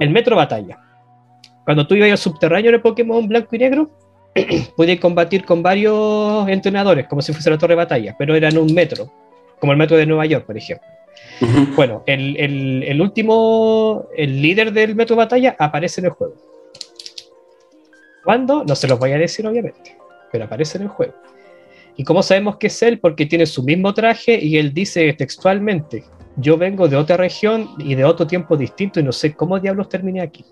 el 0.00 0.10
Metro 0.10 0.36
Batalla. 0.36 0.78
Cuando 1.64 1.86
tú 1.86 1.94
ibas 1.96 2.10
al 2.10 2.18
subterráneo 2.18 2.68
en 2.68 2.76
el 2.76 2.80
Pokémon 2.82 3.26
blanco 3.26 3.56
y 3.56 3.58
negro, 3.58 3.90
podías 4.76 5.00
combatir 5.00 5.44
con 5.44 5.62
varios 5.62 6.48
entrenadores, 6.48 7.08
como 7.08 7.20
si 7.22 7.32
fuese 7.32 7.50
la 7.50 7.58
torre 7.58 7.74
batalla, 7.74 8.14
pero 8.18 8.34
eran 8.36 8.56
un 8.58 8.72
metro, 8.72 9.10
como 9.58 9.72
el 9.72 9.78
metro 9.78 9.96
de 9.96 10.06
Nueva 10.06 10.26
York, 10.26 10.46
por 10.46 10.56
ejemplo. 10.56 10.86
Bueno, 11.74 12.02
el, 12.06 12.36
el- 12.36 12.82
el 12.84 13.00
último, 13.00 14.06
el 14.16 14.40
líder 14.40 14.72
del 14.72 14.94
Metro 14.94 15.16
Batalla 15.16 15.56
aparece 15.58 16.00
en 16.00 16.06
el 16.06 16.10
juego. 16.12 16.34
¿Cuándo? 18.24 18.64
No 18.64 18.74
se 18.74 18.86
los 18.88 18.98
voy 18.98 19.12
a 19.12 19.18
decir, 19.18 19.46
obviamente, 19.46 19.96
pero 20.32 20.44
aparece 20.44 20.78
en 20.78 20.84
el 20.84 20.88
juego. 20.90 21.14
¿Y 21.96 22.04
cómo 22.04 22.22
sabemos 22.22 22.56
que 22.56 22.66
es 22.66 22.82
él? 22.82 22.98
Porque 23.00 23.26
tiene 23.26 23.46
su 23.46 23.62
mismo 23.62 23.94
traje 23.94 24.38
y 24.42 24.58
él 24.58 24.74
dice 24.74 25.12
textualmente: 25.14 26.04
Yo 26.36 26.58
vengo 26.58 26.88
de 26.88 26.96
otra 26.96 27.16
región 27.16 27.70
y 27.78 27.94
de 27.94 28.04
otro 28.04 28.26
tiempo 28.26 28.56
distinto 28.56 29.00
y 29.00 29.02
no 29.02 29.12
sé 29.12 29.34
cómo 29.34 29.58
diablos 29.58 29.88
terminé 29.88 30.20
aquí. 30.20 30.44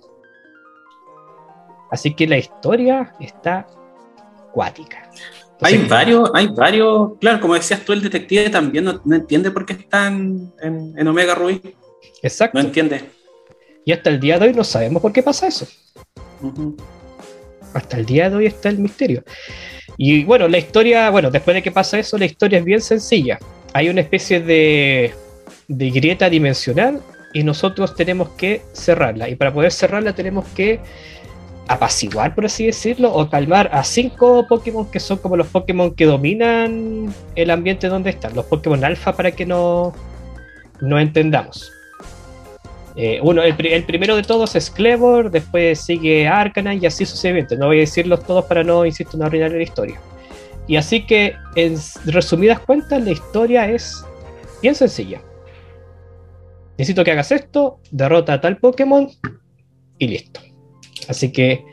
Así 1.91 2.15
que 2.15 2.27
la 2.27 2.39
historia 2.39 3.15
está 3.21 3.67
cuática. 4.53 5.11
Hay 5.61 5.87
varios, 5.87 6.31
hay 6.35 6.49
varios, 6.49 7.13
claro, 7.21 7.41
como 7.41 7.55
decías 7.55 7.81
tú, 7.85 7.93
el 7.93 8.03
detective 8.03 8.51
también 8.51 8.85
no, 8.85 9.01
no 9.05 9.15
entiende 9.15 9.51
por 9.51 9.65
qué 9.65 9.75
está 9.75 10.09
en, 10.09 11.09
Omega 11.09 11.35
Ruby, 11.35 11.61
exacto. 12.23 12.59
no 12.59 12.67
entiende. 12.67 13.05
Y 13.85 13.93
hasta 13.93 14.11
el 14.11 14.19
día 14.19 14.39
de 14.39 14.49
hoy 14.49 14.55
no 14.55 14.65
sabemos 14.65 15.01
por 15.01 15.13
qué 15.13 15.23
pasa 15.23 15.47
eso. 15.47 15.67
Hasta 17.73 17.97
el 17.97 18.07
día 18.07 18.29
de 18.31 18.37
hoy 18.37 18.47
está 18.47 18.69
el 18.69 18.79
misterio. 18.79 19.23
Y 19.97 20.25
bueno, 20.25 20.49
la 20.49 20.59
historia, 20.59 21.11
bueno, 21.11 21.31
después 21.31 21.55
de 21.55 21.63
que 21.63 21.71
pasa 21.71 21.99
eso, 21.99 22.19
la 22.19 22.25
historia 22.25 22.59
es 22.59 22.65
bien 22.65 22.81
sencilla. 22.81 23.39
Hay 23.73 23.89
una 23.89 24.01
especie 24.01 24.41
de, 24.41 25.15
de 25.69 25.91
grieta 25.91 26.29
dimensional 26.29 27.01
y 27.33 27.43
nosotros 27.43 27.95
tenemos 27.95 28.31
que 28.31 28.63
cerrarla. 28.73 29.29
Y 29.29 29.37
para 29.37 29.53
poder 29.53 29.73
cerrarla 29.73 30.15
tenemos 30.15 30.47
que 30.55 30.81
apaciguar, 31.69 32.35
por 32.35 32.47
así 32.47 32.67
decirlo, 32.67 33.13
o 33.13 33.29
calmar 33.29 33.71
a 33.73 33.85
cinco 33.85 34.47
Pokémon 34.49 34.91
que 34.91 35.01
son 35.01 35.19
como 35.19 35.37
los 35.37 35.47
Pokémon 35.47 35.95
que 35.95 36.05
dominan 36.05 37.15
el 37.35 37.51
ambiente 37.51 37.89
donde 37.89 38.11
están, 38.11 38.35
los 38.35 38.45
Pokémon 38.47 38.85
alfa 38.85 39.17
para 39.17 39.31
que 39.31 39.47
no, 39.47 39.95
no 40.81 40.99
entendamos. 40.99 41.73
Eh, 42.97 43.19
uno, 43.23 43.43
el, 43.43 43.55
el 43.67 43.85
primero 43.85 44.15
de 44.15 44.23
todos 44.23 44.55
es 44.55 44.71
Clevor, 44.71 45.31
después 45.31 45.81
sigue 45.81 46.29
Arcanine 46.29 46.77
y 46.77 46.87
así 46.87 47.05
sucesivamente. 47.05 47.57
No 47.57 47.67
voy 47.67 47.79
a 47.79 47.81
decirlos 47.81 48.25
todos 48.25 48.45
para 48.45 48.63
no, 48.63 48.87
insisto, 48.87 49.17
no 49.17 49.25
arruinar 49.25 49.51
la 49.51 49.63
historia. 49.63 50.01
Y 50.67 50.77
así 50.77 51.05
que, 51.05 51.35
en 51.57 51.77
resumidas 52.07 52.61
cuentas, 52.61 53.03
la 53.03 53.11
historia 53.11 53.69
es 53.69 54.05
bien 54.63 54.75
sencilla. 54.75 55.21
Necesito 56.79 57.05
que 57.05 57.13
hagas 57.13 57.33
esto, 57.33 57.81
derrota 57.91 58.35
a 58.35 58.41
tal 58.41 58.57
Pokémon 58.57 59.09
y 59.99 60.09
listo. 60.09 60.41
Así 61.09 61.31
que 61.33 61.65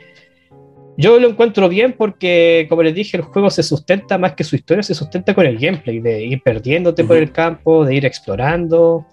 yo 0.96 1.18
lo 1.18 1.28
encuentro 1.28 1.68
bien 1.68 1.94
porque, 1.94 2.66
como 2.68 2.82
les 2.82 2.94
dije, 2.94 3.16
el 3.16 3.22
juego 3.22 3.48
se 3.48 3.62
sustenta 3.62 4.18
más 4.18 4.34
que 4.34 4.44
su 4.44 4.56
historia, 4.56 4.82
se 4.82 4.94
sustenta 4.94 5.34
con 5.34 5.46
el 5.46 5.58
gameplay, 5.58 6.00
de 6.00 6.24
ir 6.24 6.42
perdiéndote 6.42 7.02
por 7.04 7.16
Ujú. 7.16 7.22
el 7.22 7.32
campo, 7.32 7.84
de 7.84 7.94
ir 7.94 8.04
explorando 8.04 9.06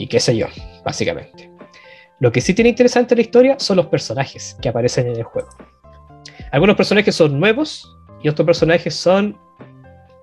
y 0.00 0.06
qué 0.06 0.18
sé 0.18 0.34
yo, 0.34 0.46
básicamente. 0.82 1.50
Lo 2.20 2.32
que 2.32 2.40
sí 2.40 2.54
tiene 2.54 2.70
interesante 2.70 3.14
la 3.14 3.20
historia 3.20 3.58
son 3.58 3.76
los 3.76 3.86
personajes 3.88 4.56
que 4.62 4.70
aparecen 4.70 5.06
en 5.08 5.16
el 5.16 5.24
juego. 5.24 5.48
Algunos 6.52 6.74
personajes 6.76 7.14
son 7.14 7.38
nuevos 7.38 7.86
y 8.22 8.28
otros 8.30 8.46
personajes 8.46 8.94
son 8.94 9.38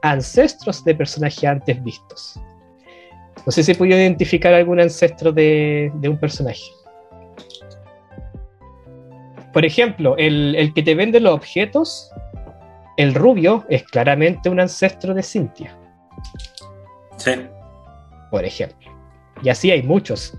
ancestros 0.02 0.84
de 0.84 0.96
personajes 0.96 1.44
antes 1.44 1.84
vistos. 1.84 2.40
No 3.46 3.52
sé 3.52 3.62
si 3.62 3.76
puedo 3.76 3.96
identificar 3.96 4.52
algún 4.52 4.80
ancestro 4.80 5.32
de, 5.32 5.92
de 5.96 6.10
un 6.10 6.20
personaje. 6.20 6.72
Por 9.54 9.64
ejemplo, 9.64 10.16
el, 10.18 10.56
el 10.56 10.74
que 10.74 10.82
te 10.82 10.96
vende 10.96 11.20
los 11.20 11.34
objetos, 11.34 12.12
el 12.98 13.14
rubio, 13.14 13.64
es 13.70 13.84
claramente 13.84 14.50
un 14.50 14.60
ancestro 14.60 15.14
de 15.14 15.22
Cynthia, 15.22 15.78
Sí. 17.18 17.32
por 18.32 18.44
ejemplo. 18.44 18.87
Y 19.44 19.50
así 19.50 19.72
hay 19.72 19.84
muchos. 19.84 20.34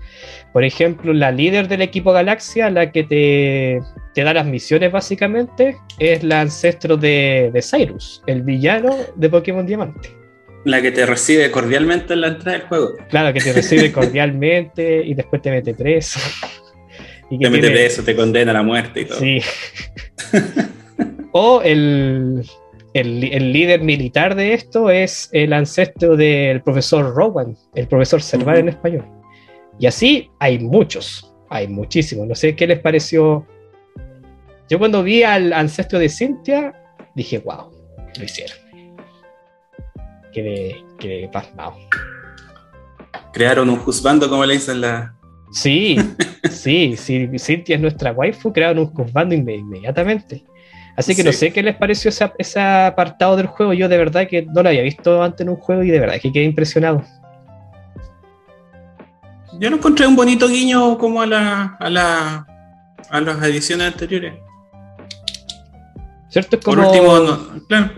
Por 0.53 0.63
ejemplo, 0.63 1.13
la 1.13 1.31
líder 1.31 1.67
del 1.67 1.81
equipo 1.81 2.11
Galaxia, 2.11 2.69
la 2.69 2.91
que 2.91 3.03
te, 3.03 3.81
te 4.13 4.23
da 4.23 4.33
las 4.33 4.45
misiones 4.45 4.91
básicamente, 4.91 5.77
es 5.99 6.23
la 6.23 6.41
ancestro 6.41 6.97
de, 6.97 7.51
de 7.53 7.61
Cyrus, 7.61 8.23
el 8.27 8.41
villano 8.41 8.95
de 9.15 9.29
Pokémon 9.29 9.65
Diamante. 9.65 10.09
La 10.65 10.81
que 10.81 10.91
te 10.91 11.05
recibe 11.05 11.49
cordialmente 11.51 12.13
en 12.13 12.21
la 12.21 12.27
entrada 12.27 12.57
del 12.57 12.67
juego. 12.67 12.97
Claro, 13.09 13.33
que 13.33 13.39
te 13.39 13.53
recibe 13.53 13.91
cordialmente 13.91 15.03
y 15.05 15.13
después 15.13 15.41
te 15.41 15.51
mete 15.51 15.73
preso. 15.73 16.19
Y 17.29 17.37
que 17.37 17.45
Te 17.45 17.49
mete 17.49 17.69
preso, 17.69 18.03
te 18.03 18.15
condena 18.15 18.51
a 18.51 18.55
la 18.55 18.63
muerte 18.63 19.01
y 19.01 19.05
todo. 19.05 19.19
Sí. 19.19 19.41
o 21.31 21.61
el, 21.61 22.43
el, 22.93 23.23
el 23.23 23.53
líder 23.53 23.81
militar 23.81 24.35
de 24.35 24.53
esto 24.53 24.89
es 24.89 25.29
el 25.31 25.53
ancestro 25.53 26.15
del 26.15 26.61
profesor 26.61 27.13
Rowan, 27.15 27.55
el 27.75 27.87
profesor 27.87 28.21
Serval 28.21 28.55
Ujú. 28.55 28.61
en 28.61 28.69
español. 28.69 29.05
Y 29.79 29.85
así 29.87 30.29
hay 30.39 30.59
muchos, 30.59 31.33
hay 31.49 31.67
muchísimos. 31.67 32.27
No 32.27 32.35
sé 32.35 32.55
qué 32.55 32.67
les 32.67 32.79
pareció. 32.79 33.45
Yo 34.69 34.77
cuando 34.79 35.03
vi 35.03 35.23
al 35.23 35.53
ancestro 35.53 35.99
de 35.99 36.09
Cynthia, 36.09 36.73
dije, 37.15 37.39
wow, 37.39 37.71
lo 38.17 38.23
hicieron. 38.23 38.57
Quedé, 40.33 40.75
quedé 40.99 41.27
pasmado. 41.29 41.75
Crearon 43.33 43.69
un 43.69 43.77
juzgando, 43.77 44.29
como 44.29 44.45
le 44.45 44.53
dicen 44.55 44.81
la. 44.81 45.15
Sí, 45.51 45.97
sí, 46.51 46.95
sí, 46.95 47.27
Cynthia 47.39 47.75
es 47.75 47.81
nuestra 47.81 48.11
waifu, 48.11 48.53
crearon 48.53 48.79
un 48.79 48.93
juzgando 48.93 49.33
inme- 49.33 49.57
inmediatamente. 49.59 50.43
Así 50.99 51.15
que 51.15 51.23
no 51.23 51.31
Sí. 51.31 51.37
sé 51.37 51.53
qué 51.53 51.63
les 51.63 51.75
pareció 51.77 52.09
ese, 52.09 52.29
ese 52.37 52.59
apartado 52.59 53.37
del 53.37 53.47
juego. 53.47 53.73
Yo 53.73 53.87
de 53.87 53.97
verdad 53.97 54.27
que 54.27 54.41
no 54.43 54.61
lo 54.61 54.69
había 54.69 54.81
visto 54.81 55.23
antes 55.23 55.41
en 55.41 55.49
un 55.49 55.55
juego 55.55 55.81
y 55.83 55.89
de 55.89 55.99
verdad 55.99 56.19
que 56.21 56.31
quedé 56.31 56.43
impresionado. 56.43 57.01
Yo 59.59 59.69
no 59.69 59.77
encontré 59.77 60.05
un 60.07 60.15
bonito 60.15 60.47
guiño 60.47 60.97
como 60.97 61.21
a 61.21 61.25
la. 61.25 61.77
a 61.79 61.89
la. 61.89 62.47
a 63.09 63.21
las 63.21 63.43
ediciones 63.43 63.87
anteriores. 63.93 64.33
¿Cierto? 66.29 66.57
Es 66.57 66.63
Por 66.63 66.75
como... 66.75 66.89
último, 66.89 67.19
no- 67.19 67.65
claro. 67.67 67.91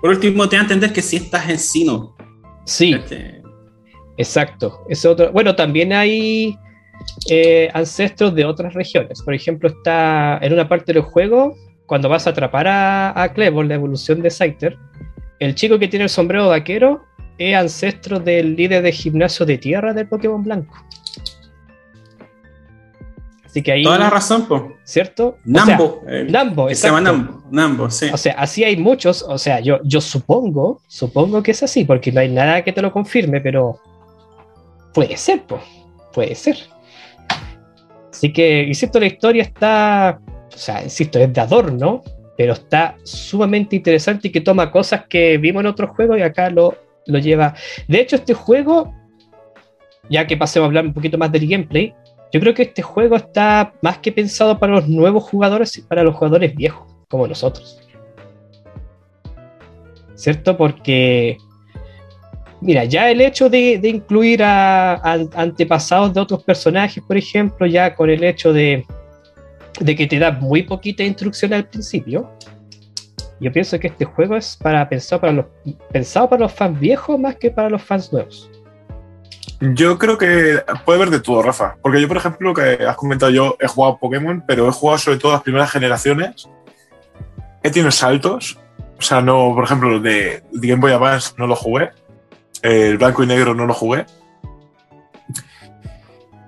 Por 0.00 0.10
último, 0.10 0.48
te 0.48 0.56
da 0.56 0.62
a 0.62 0.64
entender 0.64 0.92
que 0.92 1.02
si 1.02 1.16
estás 1.16 1.48
en 1.50 1.58
Sino. 1.58 2.16
Sí, 2.64 2.92
Este, 2.94 3.42
exacto. 4.16 4.84
Es 4.88 5.04
otro... 5.04 5.32
Bueno, 5.32 5.54
también 5.56 5.92
hay 5.92 6.56
eh, 7.28 7.68
ancestros 7.74 8.34
de 8.34 8.44
otras 8.44 8.72
regiones. 8.74 9.20
Por 9.22 9.34
ejemplo, 9.34 9.68
está 9.68 10.38
en 10.40 10.52
una 10.52 10.68
parte 10.68 10.92
del 10.92 11.02
juego, 11.02 11.54
cuando 11.90 12.08
vas 12.08 12.24
a 12.28 12.30
atrapar 12.30 12.68
a, 12.68 13.10
a 13.10 13.32
la 13.34 13.44
evolución 13.74 14.22
de 14.22 14.30
Scyther, 14.30 14.78
el 15.40 15.56
chico 15.56 15.76
que 15.76 15.88
tiene 15.88 16.04
el 16.04 16.08
sombrero 16.08 16.46
vaquero 16.46 17.04
es 17.36 17.56
ancestro 17.56 18.20
del 18.20 18.54
líder 18.54 18.84
de 18.84 18.92
gimnasio 18.92 19.44
de 19.44 19.58
tierra 19.58 19.92
del 19.92 20.06
Pokémon 20.06 20.40
Blanco. 20.40 20.72
Así 23.44 23.60
que 23.60 23.72
ahí, 23.72 23.82
Toda 23.82 23.98
la 23.98 24.08
razón, 24.08 24.46
pues. 24.46 24.62
¿cierto? 24.84 25.30
O 25.30 25.38
Nambo. 25.44 26.04
sea, 26.06 26.24
Nambo, 26.28 26.68
se 26.72 26.86
llama. 26.86 27.00
Nambo. 27.00 27.42
Nambo, 27.50 27.90
sí. 27.90 28.06
O 28.12 28.16
sea, 28.16 28.34
así 28.34 28.62
hay 28.62 28.76
muchos, 28.76 29.24
o 29.24 29.36
sea, 29.36 29.58
yo, 29.58 29.80
yo 29.82 30.00
supongo, 30.00 30.82
supongo 30.86 31.42
que 31.42 31.50
es 31.50 31.64
así, 31.64 31.84
porque 31.84 32.12
no 32.12 32.20
hay 32.20 32.28
nada 32.28 32.62
que 32.62 32.72
te 32.72 32.82
lo 32.82 32.92
confirme, 32.92 33.40
pero 33.40 33.80
puede 34.94 35.16
ser, 35.16 35.42
pues, 35.42 35.62
puede 36.12 36.36
ser. 36.36 36.56
Así 38.12 38.32
que, 38.32 38.62
insisto, 38.62 39.00
la 39.00 39.06
historia 39.06 39.42
está, 39.42 40.20
o 40.54 40.58
sea, 40.58 40.82
insisto, 40.82 41.18
es 41.18 41.32
de 41.32 41.40
adorno, 41.40 42.02
pero 42.36 42.54
está 42.54 42.96
sumamente 43.02 43.76
interesante 43.76 44.28
y 44.28 44.32
que 44.32 44.40
toma 44.40 44.70
cosas 44.70 45.04
que 45.08 45.38
vimos 45.38 45.60
en 45.60 45.66
otros 45.66 45.90
juegos 45.90 46.18
y 46.18 46.22
acá 46.22 46.50
lo, 46.50 46.76
lo 47.06 47.18
lleva. 47.18 47.54
De 47.86 48.00
hecho, 48.00 48.16
este 48.16 48.34
juego, 48.34 48.94
ya 50.08 50.26
que 50.26 50.36
pasemos 50.36 50.64
a 50.64 50.68
hablar 50.68 50.86
un 50.86 50.94
poquito 50.94 51.18
más 51.18 51.30
del 51.30 51.46
gameplay, 51.46 51.94
yo 52.32 52.40
creo 52.40 52.54
que 52.54 52.62
este 52.62 52.82
juego 52.82 53.16
está 53.16 53.72
más 53.82 53.98
que 53.98 54.12
pensado 54.12 54.58
para 54.58 54.72
los 54.72 54.88
nuevos 54.88 55.24
jugadores 55.24 55.76
y 55.76 55.82
para 55.82 56.02
los 56.02 56.14
jugadores 56.14 56.54
viejos, 56.54 56.86
como 57.08 57.26
nosotros. 57.26 57.80
¿Cierto? 60.14 60.56
Porque, 60.56 61.38
mira, 62.60 62.84
ya 62.84 63.10
el 63.10 63.20
hecho 63.20 63.50
de, 63.50 63.80
incluir 63.82 64.42
a 64.42 64.94
antepasados 65.34 66.14
de 66.14 66.20
otros 66.20 66.44
personajes, 66.44 67.02
por 67.06 67.16
ejemplo, 67.16 67.66
ya 67.66 67.94
con 67.94 68.10
el 68.10 68.22
hecho 68.22 68.52
de, 68.52 68.86
de 69.78 69.94
que 69.94 70.06
te 70.06 70.18
da 70.18 70.32
muy 70.32 70.62
poquita 70.62 71.02
instrucción 71.04 71.52
al 71.52 71.66
principio, 71.66 72.30
Yo 73.40 73.50
pienso 73.50 73.78
que 73.78 73.86
este 73.86 74.04
juego 74.04 74.36
es 74.36 74.56
para 74.56 74.86
pensado 74.86 75.20
para 75.22 75.32
los 75.32 75.46
pensado 75.90 76.28
para 76.28 76.42
los 76.42 76.52
fans 76.52 76.78
viejos 76.78 77.18
más 77.18 77.36
que 77.36 77.50
para 77.50 77.70
los 77.70 77.82
fans 77.82 78.12
nuevos. 78.12 78.50
Yo 79.60 79.98
creo 79.98 80.18
que 80.18 80.62
puede 80.84 80.98
haber 80.98 81.10
de 81.10 81.20
todo, 81.20 81.42
Rafa. 81.42 81.76
Porque 81.82 82.00
yo, 82.00 82.08
por 82.08 82.16
ejemplo, 82.16 82.54
que 82.54 82.78
has 82.86 82.96
comentado, 82.96 83.30
yo 83.30 83.56
he 83.60 83.66
jugado 83.66 83.98
Pokémon, 83.98 84.42
pero 84.46 84.68
he 84.68 84.72
jugado 84.72 84.98
sobre 84.98 85.18
todo 85.18 85.32
las 85.32 85.42
primeras 85.42 85.70
generaciones. 85.70 86.48
He 87.62 87.70
tenido 87.70 87.90
saltos. 87.90 88.58
O 88.98 89.02
sea, 89.02 89.20
no, 89.20 89.52
por 89.54 89.64
ejemplo, 89.64 89.90
los 89.90 90.02
de 90.02 90.42
Game 90.52 90.80
Boy 90.80 90.92
Advance 90.92 91.32
no 91.36 91.46
lo 91.46 91.56
jugué. 91.56 91.90
El 92.62 92.98
blanco 92.98 93.22
y 93.22 93.26
negro 93.26 93.54
no 93.54 93.66
lo 93.66 93.74
jugué. 93.74 94.06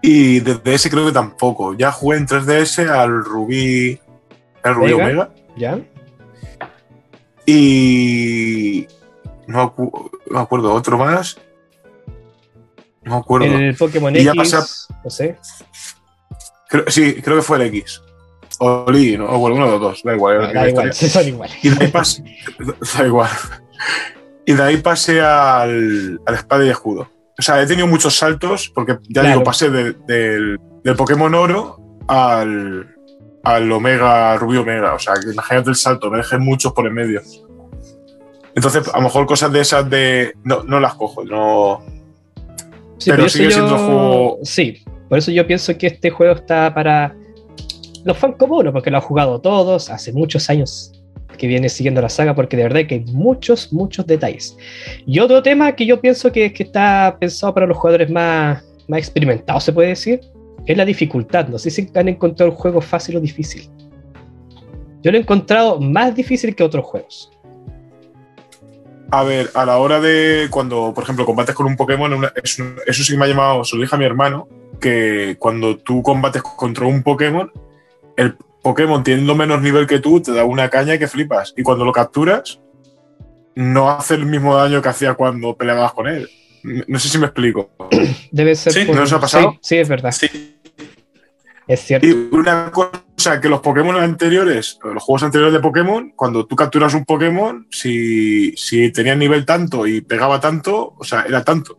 Y 0.02 0.40
desde 0.40 0.74
ese 0.74 0.90
creo 0.90 1.06
que 1.06 1.12
tampoco. 1.12 1.74
Ya 1.74 1.92
jugué 1.92 2.18
en 2.18 2.26
3DS 2.26 2.88
al 2.90 3.24
Rubí. 3.24 3.98
El 4.64 4.74
Rubí 4.74 4.92
Omega. 4.92 5.04
Omega. 5.06 5.30
¿Ya? 5.56 5.78
Y. 7.46 8.86
No, 9.46 9.74
acu- 9.74 10.10
no 10.30 10.36
me 10.38 10.40
acuerdo, 10.40 10.72
otro 10.74 10.98
más. 10.98 11.36
No 13.02 13.12
me 13.14 13.16
acuerdo. 13.20 13.46
El 13.46 13.74
Pokémon 13.76 14.14
Y 14.14 14.24
ya 14.24 14.32
X, 14.32 14.52
pasa- 14.52 14.94
no 15.04 15.10
sé. 15.10 15.36
Creo- 16.68 16.84
sí, 16.88 17.14
creo 17.22 17.36
que 17.36 17.42
fue 17.42 17.56
el 17.58 17.62
X. 17.76 18.00
O 18.58 18.84
el 18.88 18.96
Y, 18.96 19.18
¿no? 19.18 19.26
o 19.28 19.38
bueno, 19.38 19.56
uno 19.56 19.66
de 19.66 19.72
los 19.72 19.80
dos, 19.80 20.02
da 20.04 20.14
igual. 20.14 20.44
Ah, 20.44 20.52
da 20.52 20.68
igual, 20.68 20.92
son 20.94 21.26
iguales. 21.28 21.56
Y 21.64 21.68
de 21.70 21.84
ahí 21.84 21.90
pasé. 21.90 22.24
da 22.98 23.06
igual. 23.06 23.30
Y 24.46 24.52
de 24.52 24.62
ahí 24.62 24.76
pasé 24.78 25.20
al, 25.20 26.20
al 26.24 26.34
espada 26.34 26.64
y 26.64 26.68
escudo. 26.70 27.08
O 27.42 27.44
sea, 27.44 27.60
he 27.60 27.66
tenido 27.66 27.88
muchos 27.88 28.14
saltos 28.16 28.68
porque 28.72 28.98
ya 29.08 29.22
Claro. 29.22 29.28
digo, 29.30 29.42
pasé 29.42 29.68
de- 29.68 29.94
del, 30.06 30.60
del 30.84 30.94
Pokémon 30.96 31.34
Oro 31.34 31.76
al, 32.06 32.94
al 33.42 33.72
Omega, 33.72 34.36
Rubio 34.36 34.60
Omega. 34.62 34.94
O 34.94 34.98
sea, 35.00 35.14
que 35.14 35.32
imagínate 35.32 35.70
el 35.70 35.74
salto, 35.74 36.08
me 36.08 36.18
dejé 36.18 36.38
muchos 36.38 36.72
por 36.72 36.86
en 36.86 36.94
medio. 36.94 37.20
Entonces, 38.54 38.86
a 38.94 38.98
lo 38.98 39.02
mejor 39.02 39.26
cosas 39.26 39.50
de 39.50 39.60
esas 39.60 39.90
de. 39.90 40.34
No, 40.44 40.62
no 40.62 40.78
las 40.78 40.94
cojo, 40.94 41.24
no. 41.24 41.80
Sí, 42.98 43.10
Pero 43.10 43.28
sigue 43.28 43.46
yo- 43.46 43.50
siendo 43.50 43.76
juego- 43.76 44.38
Sí, 44.44 44.84
por 45.08 45.18
eso 45.18 45.32
yo 45.32 45.44
pienso 45.44 45.76
que 45.76 45.88
este 45.88 46.10
juego 46.10 46.34
está 46.34 46.72
para 46.72 47.16
los 48.04 48.16
fans 48.16 48.36
comunes, 48.38 48.72
porque 48.72 48.88
lo 48.92 48.98
han 48.98 49.02
jugado 49.02 49.40
todos 49.40 49.90
hace 49.90 50.12
muchos 50.12 50.48
años 50.48 50.92
que 51.36 51.46
viene 51.46 51.68
siguiendo 51.68 52.00
la 52.00 52.08
saga, 52.08 52.34
porque 52.34 52.56
de 52.56 52.64
verdad 52.64 52.86
que 52.86 52.94
hay 52.96 53.04
muchos, 53.12 53.72
muchos 53.72 54.06
detalles. 54.06 54.56
Y 55.06 55.18
otro 55.18 55.42
tema 55.42 55.72
que 55.72 55.86
yo 55.86 56.00
pienso 56.00 56.30
que, 56.32 56.52
que 56.52 56.62
está 56.62 57.16
pensado 57.18 57.54
para 57.54 57.66
los 57.66 57.76
jugadores 57.76 58.10
más, 58.10 58.64
más 58.88 58.98
experimentados, 58.98 59.64
se 59.64 59.72
puede 59.72 59.88
decir, 59.88 60.20
es 60.66 60.76
la 60.76 60.84
dificultad. 60.84 61.48
No 61.48 61.58
sé 61.58 61.70
si 61.70 61.88
han 61.94 62.08
encontrado 62.08 62.50
el 62.50 62.56
juego 62.56 62.80
fácil 62.80 63.16
o 63.16 63.20
difícil. 63.20 63.68
Yo 65.02 65.10
lo 65.10 65.18
he 65.18 65.20
encontrado 65.20 65.80
más 65.80 66.14
difícil 66.14 66.54
que 66.54 66.62
otros 66.62 66.84
juegos. 66.84 67.30
A 69.10 69.24
ver, 69.24 69.50
a 69.54 69.66
la 69.66 69.76
hora 69.76 70.00
de 70.00 70.48
cuando, 70.50 70.94
por 70.94 71.04
ejemplo, 71.04 71.26
combates 71.26 71.54
con 71.54 71.66
un 71.66 71.76
Pokémon, 71.76 72.24
eso 72.42 72.64
sí 73.04 73.12
que 73.12 73.18
me 73.18 73.26
ha 73.26 73.28
llamado, 73.28 73.62
se 73.64 73.76
lo 73.76 73.82
dije 73.82 73.94
a 73.94 73.98
mi 73.98 74.06
hermano, 74.06 74.48
que 74.80 75.36
cuando 75.38 75.76
tú 75.76 76.02
combates 76.02 76.42
contra 76.42 76.86
un 76.86 77.02
Pokémon, 77.02 77.50
el 78.16 78.36
Pokémon 78.62 79.02
teniendo 79.02 79.34
menos 79.34 79.60
nivel 79.60 79.86
que 79.86 79.98
tú 79.98 80.20
te 80.20 80.32
da 80.32 80.44
una 80.44 80.68
caña 80.68 80.98
que 80.98 81.08
flipas. 81.08 81.52
Y 81.56 81.62
cuando 81.62 81.84
lo 81.84 81.92
capturas, 81.92 82.60
no 83.54 83.90
hace 83.90 84.14
el 84.14 84.26
mismo 84.26 84.56
daño 84.56 84.80
que 84.80 84.88
hacía 84.88 85.14
cuando 85.14 85.56
peleabas 85.56 85.92
con 85.92 86.06
él. 86.08 86.28
No 86.86 86.98
sé 86.98 87.08
si 87.08 87.18
me 87.18 87.26
explico. 87.26 87.70
Debe 88.30 88.54
ser. 88.54 88.72
Sí, 88.72 88.84
por- 88.84 88.96
¿no 88.96 89.02
os 89.02 89.12
ha 89.12 89.20
pasado? 89.20 89.52
Sí, 89.54 89.58
sí, 89.62 89.76
es 89.78 89.88
verdad. 89.88 90.12
Sí, 90.12 90.28
Es 91.66 91.80
cierto. 91.80 92.06
Y 92.06 92.28
una 92.32 92.70
cosa 92.70 93.40
que 93.40 93.48
los 93.48 93.60
Pokémon 93.60 93.96
anteriores, 93.96 94.78
los 94.84 95.02
juegos 95.02 95.22
anteriores 95.24 95.52
de 95.54 95.60
Pokémon, 95.60 96.12
cuando 96.14 96.46
tú 96.46 96.54
capturas 96.56 96.94
un 96.94 97.04
Pokémon, 97.04 97.66
si, 97.70 98.52
si 98.56 98.90
tenía 98.92 99.14
nivel 99.16 99.44
tanto 99.44 99.86
y 99.86 100.00
pegaba 100.02 100.40
tanto, 100.40 100.94
o 100.98 101.04
sea, 101.04 101.22
era 101.22 101.42
tanto. 101.42 101.78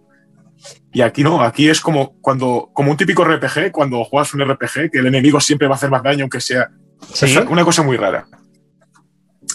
Y 0.91 1.01
aquí 1.01 1.23
no, 1.23 1.41
aquí 1.41 1.69
es 1.69 1.81
como 1.81 2.19
cuando, 2.21 2.69
como 2.73 2.91
un 2.91 2.97
típico 2.97 3.23
RPG, 3.23 3.71
cuando 3.71 4.03
juegas 4.03 4.33
un 4.33 4.41
RPG, 4.41 4.91
que 4.91 4.99
el 4.99 5.07
enemigo 5.07 5.39
siempre 5.39 5.67
va 5.67 5.75
a 5.75 5.77
hacer 5.77 5.89
más 5.89 6.03
daño, 6.03 6.23
aunque 6.23 6.39
sea. 6.39 6.69
Sí. 7.13 7.25
Es 7.25 7.37
una 7.47 7.65
cosa 7.65 7.83
muy 7.83 7.97
rara. 7.97 8.25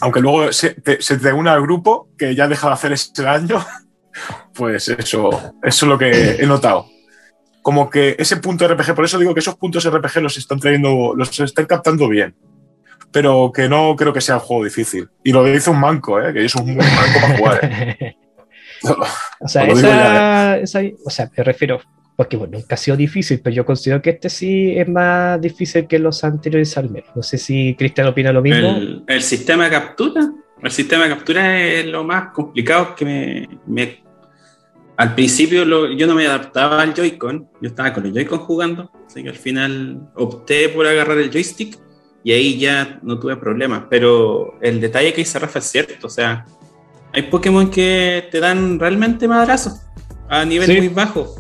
Aunque 0.01 0.21
luego 0.21 0.53
se 0.53 0.71
te, 0.75 1.01
se 1.01 1.17
te 1.17 1.33
une 1.33 1.51
al 1.51 1.63
grupo 1.63 2.09
que 2.19 2.35
ya 2.35 2.47
deja 2.47 2.69
de 2.69 2.73
hacer 2.75 2.93
ese 2.93 3.23
daño, 3.23 3.65
pues 4.55 4.89
eso, 4.89 5.31
eso 5.63 5.87
es 5.87 5.89
lo 5.89 5.99
que 5.99 6.37
he 6.41 6.47
notado. 6.47 6.87
Como 7.63 7.89
que 7.89 8.17
ese 8.19 8.37
punto 8.39 8.67
RPG, 8.67 8.95
por 8.95 9.05
eso 9.05 9.19
digo 9.19 9.35
que 9.35 9.41
esos 9.41 9.57
puntos 9.57 9.89
RPG 9.89 10.23
los 10.23 10.37
están 10.37 10.59
trayendo, 10.59 11.15
los 11.17 11.39
están 11.41 11.67
captando 11.67 12.09
bien. 12.09 12.35
Pero 13.11 13.53
que 13.55 13.69
no 13.69 13.97
creo 13.97 14.13
que 14.13 14.21
sea 14.21 14.37
un 14.37 14.41
juego 14.41 14.65
difícil. 14.65 15.09
Y 15.25 15.33
lo 15.33 15.45
dice 15.45 15.71
un 15.71 15.81
manco, 15.81 16.21
¿eh? 16.21 16.33
que 16.33 16.45
es 16.45 16.55
un 16.55 16.77
manco 16.77 17.21
para 17.21 17.37
jugar. 17.39 17.61
¿eh? 17.63 18.17
O 19.41 19.49
sea, 19.49 19.63
lo 19.67 19.75
digo 19.77 19.89
esa, 19.89 20.59
esa- 20.59 20.81
o 21.05 21.11
sea, 21.11 21.31
me 21.37 21.45
refiero, 21.45 21.81
porque 22.17 22.37
bueno, 22.37 22.59
nunca 22.59 22.75
ha 22.75 22.79
sido 22.79 22.97
difícil, 22.97 23.41
pero 23.43 23.55
yo 23.55 23.65
considero 23.65 24.03
que 24.03 24.11
este 24.11 24.29
sí 24.29 24.77
es 24.77 24.89
más 24.89 25.41
difícil 25.41 25.87
que 25.87 25.99
los 25.99 26.25
anteriores 26.25 26.77
al 26.77 26.91
menos. 26.91 27.09
No 27.15 27.23
sé 27.23 27.39
si 27.39 27.75
Cristian 27.79 28.09
opina 28.09 28.33
lo 28.33 28.43
mismo. 28.43 28.69
el, 28.77 29.05
el 29.07 29.23
sistema 29.23 29.65
de 29.65 29.71
captura. 29.71 30.29
El 30.61 30.71
sistema 30.73 31.05
de 31.05 31.11
captura 31.11 31.63
es 31.63 31.87
lo 31.87 32.03
más 32.03 32.33
complicado 32.33 32.95
que 32.97 33.05
me. 33.05 33.49
me- 33.67 34.03
al 34.97 35.15
principio 35.15 35.65
lo- 35.65 35.93
yo 35.93 36.09
no 36.09 36.15
me 36.17 36.27
adaptaba 36.27 36.83
al 36.83 36.93
Joy-Con, 36.93 37.49
yo 37.63 37.69
estaba 37.69 37.93
con 37.93 38.05
el 38.07 38.13
Joy-Con 38.13 38.41
jugando, 38.41 38.91
así 39.07 39.23
que 39.23 39.29
al 39.29 39.37
final 39.37 40.01
opté 40.17 40.69
por 40.71 40.85
agarrar 40.89 41.19
el 41.19 41.31
joystick 41.31 41.79
y 42.25 42.33
ahí 42.33 42.59
ya 42.59 42.99
no 43.05 43.17
tuve 43.21 43.37
problemas. 43.37 43.85
Pero 43.89 44.59
el 44.61 44.81
detalle 44.81 45.13
que 45.13 45.19
dice 45.21 45.39
Rafa 45.39 45.61
es 45.61 45.67
cierto, 45.67 46.09
o 46.09 46.11
sea, 46.11 46.45
hay 47.19 47.23
Pokémon 47.31 47.71
que 47.71 48.29
te 48.31 48.41
dan 48.41 48.79
realmente 48.79 49.27
madrazos 49.29 49.81
a 50.29 50.45
nivel 50.45 50.67
Sí. 50.71 50.77
muy 50.79 50.89
bajo. 50.89 51.35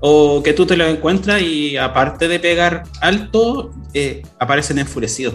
O 0.00 0.42
que 0.42 0.52
tú 0.52 0.66
te 0.66 0.76
los 0.76 0.88
encuentras 0.88 1.40
y 1.40 1.76
aparte 1.76 2.28
de 2.28 2.38
pegar 2.38 2.82
alto, 3.00 3.70
eh, 3.94 4.22
aparecen 4.38 4.78
enfurecidos. 4.78 5.34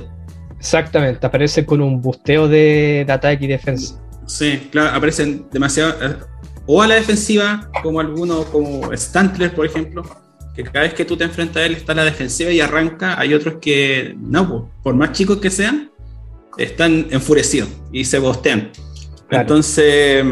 Exactamente, 0.59 1.26
aparece 1.26 1.65
con 1.65 1.82
un 1.82 2.01
busteo 2.01 2.47
de, 2.47 3.03
de 3.07 3.11
ataque 3.13 3.45
y 3.45 3.47
defensa. 3.47 3.99
Sí, 4.28 4.67
claro, 4.72 4.95
aparecen 4.95 5.47
demasiado. 5.51 5.93
eh, 6.05 6.15
O 6.67 6.82
a 6.84 6.88
la 6.88 6.95
defensiva, 6.95 7.70
como 7.82 7.99
algunos, 7.99 8.45
como 8.47 8.95
Stantler, 8.95 9.55
por 9.55 9.65
ejemplo, 9.65 10.03
que 10.55 10.63
cada 10.63 10.82
vez 10.82 10.93
que 10.93 11.03
tú 11.05 11.17
te 11.17 11.24
enfrentas 11.24 11.63
a 11.63 11.65
él 11.65 11.74
está 11.74 11.93
a 11.93 11.95
la 11.95 12.03
defensiva 12.03 12.51
y 12.51 12.59
arranca. 12.61 13.20
Hay 13.20 13.34
otros 13.34 13.55
que, 13.59 14.15
no, 14.20 14.47
po, 14.47 14.70
por 14.84 14.93
más 14.93 15.13
chicos 15.13 15.38
que 15.38 15.49
sean, 15.49 15.89
están 16.57 17.07
enfurecidos 17.09 17.70
y 17.91 18.03
se 18.05 18.20
bostean. 18.20 18.70
Claro. 19.30 19.42
Entonces, 19.44 20.26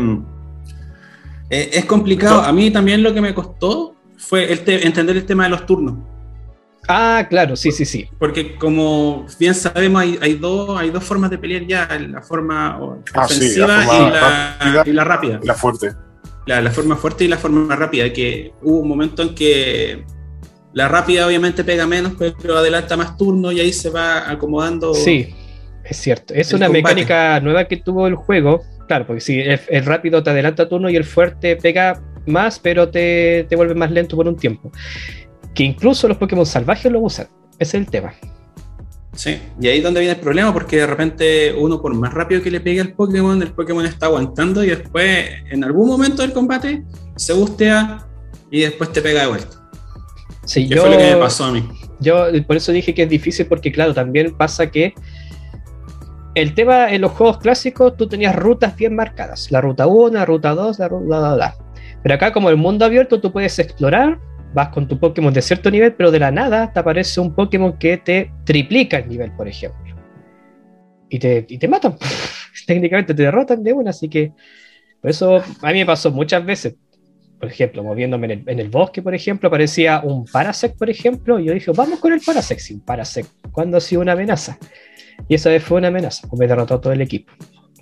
eh, 1.49 1.69
es 1.73 1.85
complicado. 1.85 2.41
A 2.41 2.51
mí 2.51 2.71
también 2.71 3.03
lo 3.03 3.13
que 3.13 3.21
me 3.21 3.33
costó 3.33 3.95
fue 4.17 4.51
el 4.51 4.61
entender 4.83 5.15
el 5.17 5.25
tema 5.25 5.43
de 5.45 5.49
los 5.51 5.65
turnos. 5.65 5.95
Ah, 6.89 7.25
claro, 7.29 7.55
sí, 7.55 7.71
sí, 7.71 7.85
sí. 7.85 8.07
Porque 8.17 8.55
como 8.55 9.25
bien 9.39 9.53
sabemos, 9.53 10.01
hay, 10.01 10.17
hay, 10.21 10.35
dos, 10.35 10.79
hay 10.79 10.89
dos 10.89 11.03
formas 11.03 11.29
de 11.29 11.37
pelear 11.37 11.65
ya, 11.67 11.87
la 11.99 12.21
forma 12.21 12.79
Ah, 13.13 13.27
sí, 13.27 13.35
ofensiva 13.35 13.83
y, 13.83 14.11
la, 14.11 14.57
rápida. 14.59 14.83
y 14.85 14.93
la 14.93 15.03
rápida. 15.03 15.39
La 15.43 15.53
fuerte. 15.53 15.91
La, 16.45 16.61
la 16.61 16.71
forma 16.71 16.95
fuerte 16.95 17.25
y 17.25 17.27
la 17.27 17.37
forma 17.37 17.75
rápida, 17.75 18.11
que 18.13 18.53
hubo 18.61 18.79
un 18.79 18.87
momento 18.87 19.21
en 19.21 19.35
que 19.35 20.05
la 20.73 20.87
rápida 20.87 21.27
obviamente 21.27 21.65
pega 21.65 21.85
menos, 21.85 22.13
pero 22.17 22.57
adelanta 22.57 22.95
más 22.95 23.17
turnos 23.17 23.53
y 23.53 23.59
ahí 23.59 23.73
se 23.73 23.89
va 23.89 24.29
acomodando. 24.31 24.93
Sí, 24.93 25.35
es 25.83 25.97
cierto. 25.97 26.33
Es 26.33 26.53
una 26.53 26.67
combate. 26.67 26.83
mecánica 26.83 27.39
nueva 27.41 27.65
que 27.65 27.77
tuvo 27.77 28.07
el 28.07 28.15
juego. 28.15 28.63
Claro, 28.87 29.05
porque 29.05 29.21
sí, 29.21 29.39
el, 29.39 29.59
el 29.69 29.85
rápido 29.85 30.23
te 30.23 30.29
adelanta 30.29 30.69
turno 30.69 30.89
y 30.89 30.95
el 30.95 31.03
fuerte 31.03 31.55
pega 31.57 32.01
más, 32.27 32.59
pero 32.59 32.89
te, 32.89 33.45
te 33.49 33.55
vuelve 33.55 33.75
más 33.75 33.91
lento 33.91 34.15
por 34.15 34.27
un 34.27 34.35
tiempo. 34.35 34.71
Que 35.53 35.63
incluso 35.63 36.07
los 36.07 36.17
Pokémon 36.17 36.45
salvajes 36.45 36.91
lo 36.91 36.99
usan. 36.99 37.27
Ese 37.59 37.77
es 37.77 37.85
el 37.85 37.89
tema. 37.89 38.13
Sí, 39.13 39.39
y 39.59 39.67
ahí 39.67 39.79
es 39.79 39.83
donde 39.83 39.99
viene 39.99 40.13
el 40.13 40.21
problema, 40.21 40.53
porque 40.53 40.77
de 40.77 40.85
repente 40.85 41.53
uno 41.57 41.81
por 41.81 41.91
más 41.95 42.13
rápido 42.13 42.41
que 42.43 42.51
le 42.51 42.59
pegue 42.59 42.81
al 42.81 42.93
Pokémon, 42.93 43.41
el 43.41 43.51
Pokémon 43.51 43.83
está 43.83 44.05
aguantando 44.05 44.63
y 44.63 44.67
después 44.69 45.27
en 45.49 45.63
algún 45.63 45.87
momento 45.87 46.21
del 46.21 46.33
combate 46.33 46.83
se 47.15 47.33
bustea 47.33 48.05
y 48.51 48.61
después 48.61 48.91
te 48.91 49.01
pega 49.01 49.21
de 49.21 49.27
vuelta. 49.27 49.57
Sí, 50.45 50.67
yo, 50.67 50.81
fue 50.81 50.91
lo 50.91 50.97
que 50.97 51.15
me 51.15 51.17
pasó 51.17 51.45
a 51.45 51.51
mí. 51.51 51.67
yo 51.99 52.27
por 52.45 52.57
eso 52.57 52.71
dije 52.71 52.93
que 52.93 53.03
es 53.03 53.09
difícil, 53.09 53.47
porque 53.47 53.71
claro, 53.71 53.91
también 53.95 54.37
pasa 54.37 54.69
que 54.69 54.93
el 56.37 56.53
tema 56.53 56.93
en 56.93 57.01
los 57.01 57.13
juegos 57.13 57.39
clásicos 57.39 57.97
tú 57.97 58.07
tenías 58.07 58.35
rutas 58.35 58.75
bien 58.75 58.95
marcadas. 58.95 59.51
La 59.51 59.59
ruta 59.59 59.87
1, 59.87 60.19
la 60.19 60.23
ruta 60.23 60.53
2, 60.53 60.77
la 60.77 60.87
ruta... 60.87 61.05
Bla, 61.05 61.33
bla. 61.33 61.55
Pero 62.03 62.13
acá 62.13 62.31
como 62.31 62.51
el 62.51 62.57
mundo 62.57 62.85
abierto 62.85 63.19
tú 63.19 63.31
puedes 63.31 63.57
explorar, 63.57 64.19
vas 64.53 64.69
con 64.69 64.87
tu 64.87 64.99
Pokémon 64.99 65.33
de 65.33 65.41
cierto 65.41 65.71
nivel, 65.71 65.95
pero 65.95 66.11
de 66.11 66.19
la 66.19 66.29
nada 66.29 66.71
te 66.71 66.79
aparece 66.79 67.19
un 67.19 67.33
Pokémon 67.33 67.75
que 67.79 67.97
te 67.97 68.31
triplica 68.45 68.99
el 68.99 69.09
nivel, 69.09 69.31
por 69.31 69.47
ejemplo. 69.47 69.95
Y 71.09 71.17
te, 71.17 71.43
y 71.49 71.57
te 71.57 71.67
matan. 71.67 71.97
Técnicamente 72.67 73.15
te 73.15 73.23
derrotan 73.23 73.63
de 73.63 73.73
una, 73.73 73.89
así 73.89 74.07
que 74.07 74.31
por 75.01 75.09
eso 75.09 75.37
a 75.37 75.71
mí 75.71 75.79
me 75.79 75.85
pasó 75.87 76.11
muchas 76.11 76.45
veces. 76.45 76.75
Por 77.39 77.49
ejemplo, 77.49 77.83
moviéndome 77.83 78.25
en 78.25 78.31
el, 78.31 78.43
en 78.45 78.59
el 78.59 78.69
bosque, 78.69 79.01
por 79.01 79.15
ejemplo, 79.15 79.47
aparecía 79.47 80.01
un 80.03 80.25
Parasect, 80.25 80.77
por 80.77 80.89
ejemplo, 80.91 81.39
y 81.39 81.45
yo 81.45 81.53
dije, 81.53 81.71
vamos 81.71 81.99
con 81.99 82.13
el 82.13 82.21
Parasect, 82.23 82.61
sin 82.61 82.79
Parasect. 82.79 83.29
¿Cuándo 83.51 83.77
ha 83.77 83.81
sido 83.81 84.03
una 84.03 84.11
amenaza? 84.11 84.59
Y 85.27 85.35
esa 85.35 85.49
vez 85.49 85.63
fue 85.63 85.77
una 85.79 85.87
amenaza, 85.89 86.27
pues 86.27 86.39
me 86.39 86.47
derrotó 86.47 86.79
todo 86.79 86.93
el 86.93 87.01
equipo. 87.01 87.31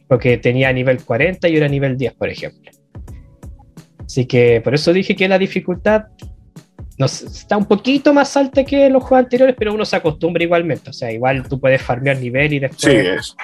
porque 0.08 0.38
tenía 0.38 0.72
nivel 0.72 1.04
40 1.04 1.48
y 1.50 1.58
era 1.58 1.68
nivel 1.68 1.98
10, 1.98 2.14
por 2.14 2.30
ejemplo. 2.30 2.72
Así 4.06 4.26
que 4.26 4.62
por 4.62 4.76
eso 4.76 4.94
dije 4.94 5.16
que 5.16 5.28
la 5.28 5.40
dificultad 5.40 6.04
no, 6.98 7.08
está 7.08 7.58
un 7.58 7.66
poquito 7.66 8.14
más 8.14 8.38
alta 8.38 8.64
que 8.64 8.90
los 8.90 9.04
juegos 9.04 9.26
anteriores, 9.26 9.56
pero 9.58 9.74
uno 9.74 9.84
se 9.84 9.96
acostumbra 9.96 10.44
igualmente. 10.44 10.92
O 10.92 10.94
sea, 10.94 11.12
igual 11.12 11.48
tú 11.50 11.60
puedes 11.60 11.82
farmear 11.82 12.18
nivel 12.20 12.54
y 12.54 12.60
después 12.60 12.82
Sí, 12.84 12.90
es. 12.92 13.36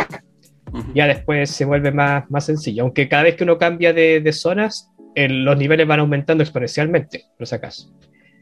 Ya 0.94 1.08
después 1.08 1.50
se 1.50 1.66
vuelve 1.66 1.92
más, 1.92 2.30
más 2.30 2.46
sencillo. 2.46 2.84
Aunque 2.84 3.10
cada 3.10 3.24
vez 3.24 3.36
que 3.36 3.44
uno 3.44 3.58
cambia 3.58 3.92
de, 3.92 4.22
de 4.22 4.32
zonas, 4.32 4.90
el- 5.16 5.44
los 5.44 5.58
niveles 5.58 5.86
van 5.88 6.00
aumentando 6.00 6.44
exponencialmente, 6.44 7.26
por 7.38 7.46
si 7.48 7.56
acaso. 7.56 7.92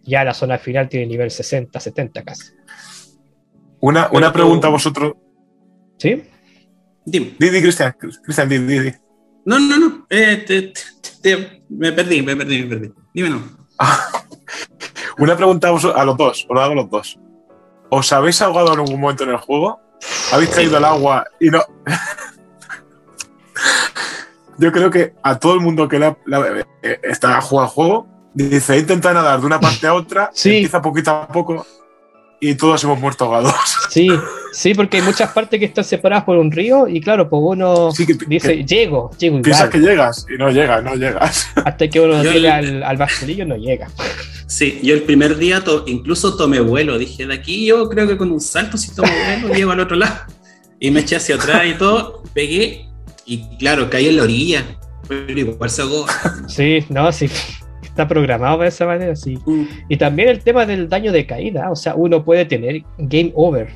Ya 0.03 0.23
la 0.23 0.33
zona 0.33 0.57
final 0.59 0.89
tiene 0.89 1.07
nivel 1.07 1.31
60, 1.31 1.79
70 1.79 2.21
casi. 2.23 2.51
Una, 3.79 4.09
una 4.11 4.27
tú- 4.27 4.33
pregunta 4.33 4.67
a 4.67 4.71
vosotros. 4.71 5.13
¿Sí? 5.99 6.23
Dime. 7.05 7.35
Didi, 7.39 7.61
Cristian. 7.61 7.95
Cristian, 8.23 8.49
Didi, 8.49 8.65
Didi. 8.79 8.93
No, 9.45 9.59
no, 9.59 9.77
no. 9.77 10.05
eh, 10.09 10.43
te- 10.45 10.61
te- 10.63 10.81
te- 11.21 11.63
me 11.69 11.91
perdí, 11.91 12.21
me 12.21 12.35
perdí, 12.35 12.63
me 12.63 12.75
perdí. 12.77 12.93
Dime 13.13 13.29
no. 13.29 13.41
Una 15.19 15.35
pregunta 15.35 15.67
a, 15.69 15.71
los 16.05 16.17
dos, 16.17 16.45
os 16.47 16.55
lo 16.55 16.61
hago 16.61 16.71
a 16.73 16.75
los 16.75 16.89
dos. 16.89 17.19
¿Os 17.89 18.11
habéis 18.13 18.41
ahogado 18.41 18.73
en 18.73 18.79
algún 18.79 18.99
momento 19.01 19.23
en 19.23 19.31
el 19.31 19.37
juego? 19.37 19.79
¿Habéis 20.31 20.49
caído 20.51 20.77
al 20.77 20.85
agua 20.85 21.25
y 21.39 21.49
no? 21.49 21.61
Yo 24.57 24.71
creo 24.71 24.89
que 24.91 25.13
a 25.23 25.39
todo 25.39 25.53
el 25.55 25.61
mundo 25.61 25.87
que 25.87 25.99
la, 25.99 26.17
la- 26.25 26.65
eh, 26.83 26.99
está 27.03 27.35
al 27.35 27.41
juego, 27.41 28.07
dice, 28.33 28.77
intenta 28.77 29.13
nadar 29.13 29.39
de 29.39 29.45
una 29.45 29.59
parte 29.59 29.87
a 29.87 29.93
otra, 29.93 30.29
Sí. 30.33 30.57
empieza 30.57 30.81
poquito 30.81 31.11
a 31.11 31.27
poco 31.27 31.65
y 32.41 32.55
todos 32.55 32.83
hemos 32.83 32.99
muerto 32.99 33.25
ahogados. 33.25 33.53
Sí, 33.89 34.09
sí, 34.53 34.73
porque 34.73 34.97
hay 34.97 35.03
muchas 35.03 35.31
partes 35.31 35.59
que 35.59 35.65
están 35.65 35.83
separadas 35.83 36.23
por 36.25 36.37
un 36.37 36.51
río 36.51 36.87
y 36.87 37.01
claro, 37.01 37.29
pues 37.29 37.41
uno 37.45 37.91
Sí, 37.91 38.05
que, 38.05 38.13
dice, 38.27 38.57
que 38.57 38.63
llego, 38.65 39.11
llego 39.17 39.41
piensas 39.41 39.67
igual. 39.67 39.71
que 39.83 39.89
llegas 39.89 40.25
y 40.33 40.37
no 40.37 40.49
llegas, 40.51 40.83
no 40.83 40.95
llegas. 40.95 41.47
Hasta 41.65 41.87
que 41.87 41.99
uno 41.99 42.23
Yo 42.23 42.31
llega 42.33 42.55
al, 42.57 42.83
al 42.83 42.97
basurillo 42.97 43.45
no 43.45 43.55
llega. 43.57 43.87
Sí, 44.47 44.79
yo 44.81 44.95
el 44.95 45.03
primer 45.03 45.37
día 45.37 45.63
to- 45.63 45.83
incluso 45.87 46.35
tomé 46.35 46.59
vuelo. 46.59 46.97
Dije, 46.97 47.27
de 47.27 47.33
aquí 47.35 47.65
yo 47.67 47.87
creo 47.89 48.07
que 48.07 48.17
con 48.17 48.31
un 48.31 48.41
salto, 48.41 48.77
si 48.77 48.93
tomo 48.95 49.09
vuelo, 49.41 49.53
llego 49.55 49.71
al 49.71 49.79
otro 49.79 49.95
lado. 49.97 50.15
Y 50.79 50.91
me 50.91 51.01
eché 51.01 51.17
hacia 51.17 51.35
atrás 51.35 51.63
y 51.67 51.73
todo, 51.73 52.23
pegué 52.33 52.87
y 53.25 53.57
claro, 53.57 53.89
caí 53.89 54.07
en 54.07 54.17
la 54.17 54.23
orilla. 54.23 54.63
Pero 55.07 55.39
igual 55.39 55.69
se 55.69 55.81
ahogó. 55.81 56.05
Sí, 56.47 56.83
no, 56.89 57.11
sí. 57.11 57.29
Está 57.83 58.07
programado 58.07 58.59
de 58.59 58.67
esa 58.69 58.85
manera, 58.85 59.15
sí. 59.15 59.37
Mm. 59.45 59.63
Y 59.89 59.97
también 59.97 60.29
el 60.29 60.39
tema 60.39 60.65
del 60.65 60.87
daño 60.87 61.11
de 61.11 61.25
caída. 61.25 61.69
O 61.69 61.75
sea, 61.75 61.95
uno 61.95 62.23
puede 62.23 62.45
tener 62.45 62.83
game 62.97 63.31
over. 63.35 63.69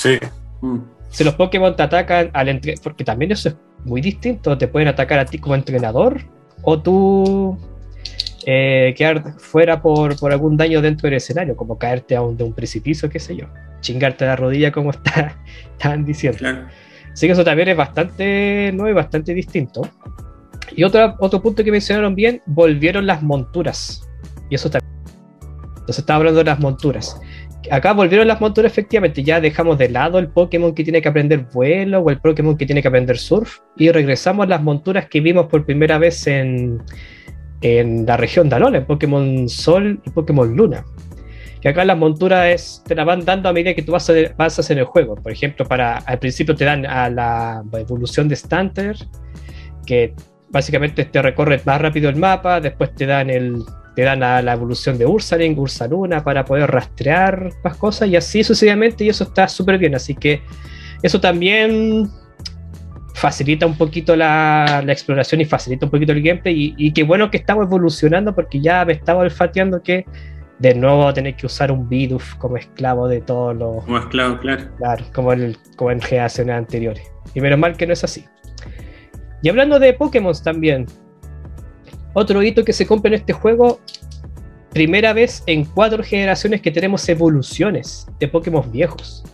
Sí, 0.00 0.18
Mm. 0.62 0.78
Si 1.10 1.24
los 1.24 1.34
Pokémon 1.34 1.74
te 1.74 1.82
atacan 1.82 2.30
al 2.32 2.48
entre... 2.48 2.74
Porque 2.82 3.04
también 3.04 3.32
eso 3.32 3.48
es 3.48 3.56
muy 3.84 4.00
distinto. 4.00 4.56
Te 4.56 4.68
pueden 4.68 4.88
atacar 4.88 5.18
a 5.18 5.24
ti 5.24 5.38
como 5.38 5.54
entrenador 5.54 6.20
o 6.62 6.80
tú 6.80 7.58
eh, 8.46 8.94
quedar 8.96 9.38
fuera 9.38 9.82
por, 9.82 10.18
por 10.18 10.32
algún 10.32 10.56
daño 10.56 10.80
dentro 10.80 11.08
del 11.08 11.16
escenario, 11.16 11.56
como 11.56 11.78
caerte 11.78 12.14
a 12.16 12.22
un, 12.22 12.36
de 12.36 12.44
un 12.44 12.52
precipicio, 12.52 13.08
qué 13.08 13.18
sé 13.18 13.36
yo. 13.36 13.46
Chingarte 13.80 14.26
la 14.26 14.36
rodilla 14.36 14.70
como 14.70 14.90
está, 14.90 15.36
estaban 15.72 16.04
diciendo. 16.04 16.38
Claro. 16.38 16.66
Así 17.12 17.26
que 17.26 17.32
eso 17.32 17.44
también 17.44 17.68
es 17.68 17.76
bastante 17.76 18.70
nuevo 18.72 18.90
y 18.90 18.94
bastante 18.94 19.34
distinto. 19.34 19.82
Y 20.76 20.84
otro, 20.84 21.16
otro 21.18 21.42
punto 21.42 21.64
que 21.64 21.72
mencionaron 21.72 22.14
bien, 22.14 22.40
volvieron 22.46 23.06
las 23.06 23.22
monturas. 23.22 24.08
Y 24.48 24.54
eso 24.54 24.70
también. 24.70 24.90
Entonces 25.70 25.98
estaba 25.98 26.18
hablando 26.18 26.38
de 26.38 26.44
las 26.44 26.60
monturas. 26.60 27.20
Acá 27.70 27.92
volvieron 27.92 28.26
las 28.26 28.40
monturas 28.40 28.72
efectivamente, 28.72 29.22
ya 29.22 29.40
dejamos 29.40 29.76
de 29.76 29.90
lado 29.90 30.18
el 30.18 30.28
Pokémon 30.28 30.74
que 30.74 30.82
tiene 30.82 31.02
que 31.02 31.08
aprender 31.08 31.46
vuelo 31.52 32.00
o 32.00 32.10
el 32.10 32.18
Pokémon 32.18 32.56
que 32.56 32.64
tiene 32.64 32.80
que 32.80 32.88
aprender 32.88 33.18
surf 33.18 33.58
y 33.76 33.90
regresamos 33.90 34.46
a 34.46 34.48
las 34.48 34.62
monturas 34.62 35.06
que 35.08 35.20
vimos 35.20 35.46
por 35.46 35.66
primera 35.66 35.98
vez 35.98 36.26
en, 36.26 36.82
en 37.60 38.06
la 38.06 38.16
región 38.16 38.52
Alola, 38.52 38.78
en 38.78 38.86
Pokémon 38.86 39.48
Sol 39.48 40.00
y 40.04 40.10
Pokémon 40.10 40.56
Luna. 40.56 40.84
Que 41.60 41.68
acá 41.68 41.84
las 41.84 41.98
monturas 41.98 42.82
te 42.86 42.94
la 42.94 43.04
van 43.04 43.24
dando 43.24 43.50
a 43.50 43.52
medida 43.52 43.74
que 43.74 43.82
tú 43.82 43.92
vas 43.92 44.08
a, 44.08 44.14
en 44.14 44.78
el 44.78 44.84
juego. 44.84 45.14
Por 45.16 45.30
ejemplo, 45.30 45.66
para, 45.66 45.98
al 45.98 46.18
principio 46.18 46.54
te 46.54 46.64
dan 46.64 46.86
a 46.86 47.10
la 47.10 47.62
evolución 47.74 48.28
de 48.28 48.36
Stunter, 48.36 48.96
que 49.84 50.14
básicamente 50.48 51.04
te 51.04 51.20
recorre 51.20 51.60
más 51.66 51.80
rápido 51.80 52.08
el 52.08 52.16
mapa, 52.16 52.60
después 52.60 52.94
te 52.94 53.04
dan 53.04 53.28
el 53.28 53.62
te 53.94 54.02
dan 54.02 54.22
a 54.22 54.40
la 54.42 54.52
evolución 54.52 54.98
de 54.98 55.06
Ursaring, 55.06 55.58
Ursaluna 55.58 56.22
para 56.22 56.44
poder 56.44 56.70
rastrear 56.70 57.50
más 57.64 57.76
cosas 57.76 58.08
y 58.08 58.16
así 58.16 58.44
sucesivamente 58.44 59.04
y 59.04 59.08
eso 59.08 59.24
está 59.24 59.48
súper 59.48 59.78
bien, 59.78 59.94
así 59.94 60.14
que 60.14 60.42
eso 61.02 61.20
también 61.20 62.08
facilita 63.14 63.66
un 63.66 63.76
poquito 63.76 64.16
la, 64.16 64.82
la 64.84 64.92
exploración 64.92 65.40
y 65.40 65.44
facilita 65.44 65.86
un 65.86 65.90
poquito 65.90 66.12
el 66.12 66.22
gameplay 66.22 66.54
y, 66.54 66.74
y 66.86 66.92
qué 66.92 67.02
bueno 67.02 67.30
que 67.30 67.36
estamos 67.36 67.66
evolucionando 67.66 68.34
porque 68.34 68.60
ya 68.60 68.84
me 68.84 68.94
estaba 68.94 69.20
olfateando 69.20 69.82
que 69.82 70.06
de 70.60 70.74
nuevo 70.74 71.12
tener 71.14 71.36
que 71.36 71.46
usar 71.46 71.72
un 71.72 71.88
Bidoof 71.88 72.34
como 72.36 72.58
esclavo 72.58 73.08
de 73.08 73.22
todos 73.22 73.56
los 73.56 73.82
Como 73.84 73.98
esclavo, 73.98 74.38
claro. 74.38 74.64
Claro, 74.76 75.04
como, 75.14 75.32
el, 75.32 75.56
como 75.76 75.90
en 75.90 76.00
generaciones 76.02 76.54
anteriores. 76.54 77.10
Y 77.34 77.40
menos 77.40 77.58
mal 77.58 77.76
que 77.76 77.86
no 77.86 77.94
es 77.94 78.04
así. 78.04 78.26
Y 79.42 79.48
hablando 79.48 79.78
de 79.78 79.94
Pokémon 79.94 80.34
también, 80.44 80.86
otro 82.12 82.42
hito 82.42 82.64
que 82.64 82.72
se 82.72 82.86
cumple 82.86 83.08
en 83.08 83.20
este 83.20 83.32
juego, 83.32 83.80
primera 84.72 85.12
vez 85.12 85.42
en 85.46 85.64
cuatro 85.64 86.02
generaciones 86.02 86.60
que 86.60 86.70
tenemos 86.70 87.08
evoluciones 87.08 88.06
de 88.18 88.28
Pokémon 88.28 88.70
viejos. 88.70 89.24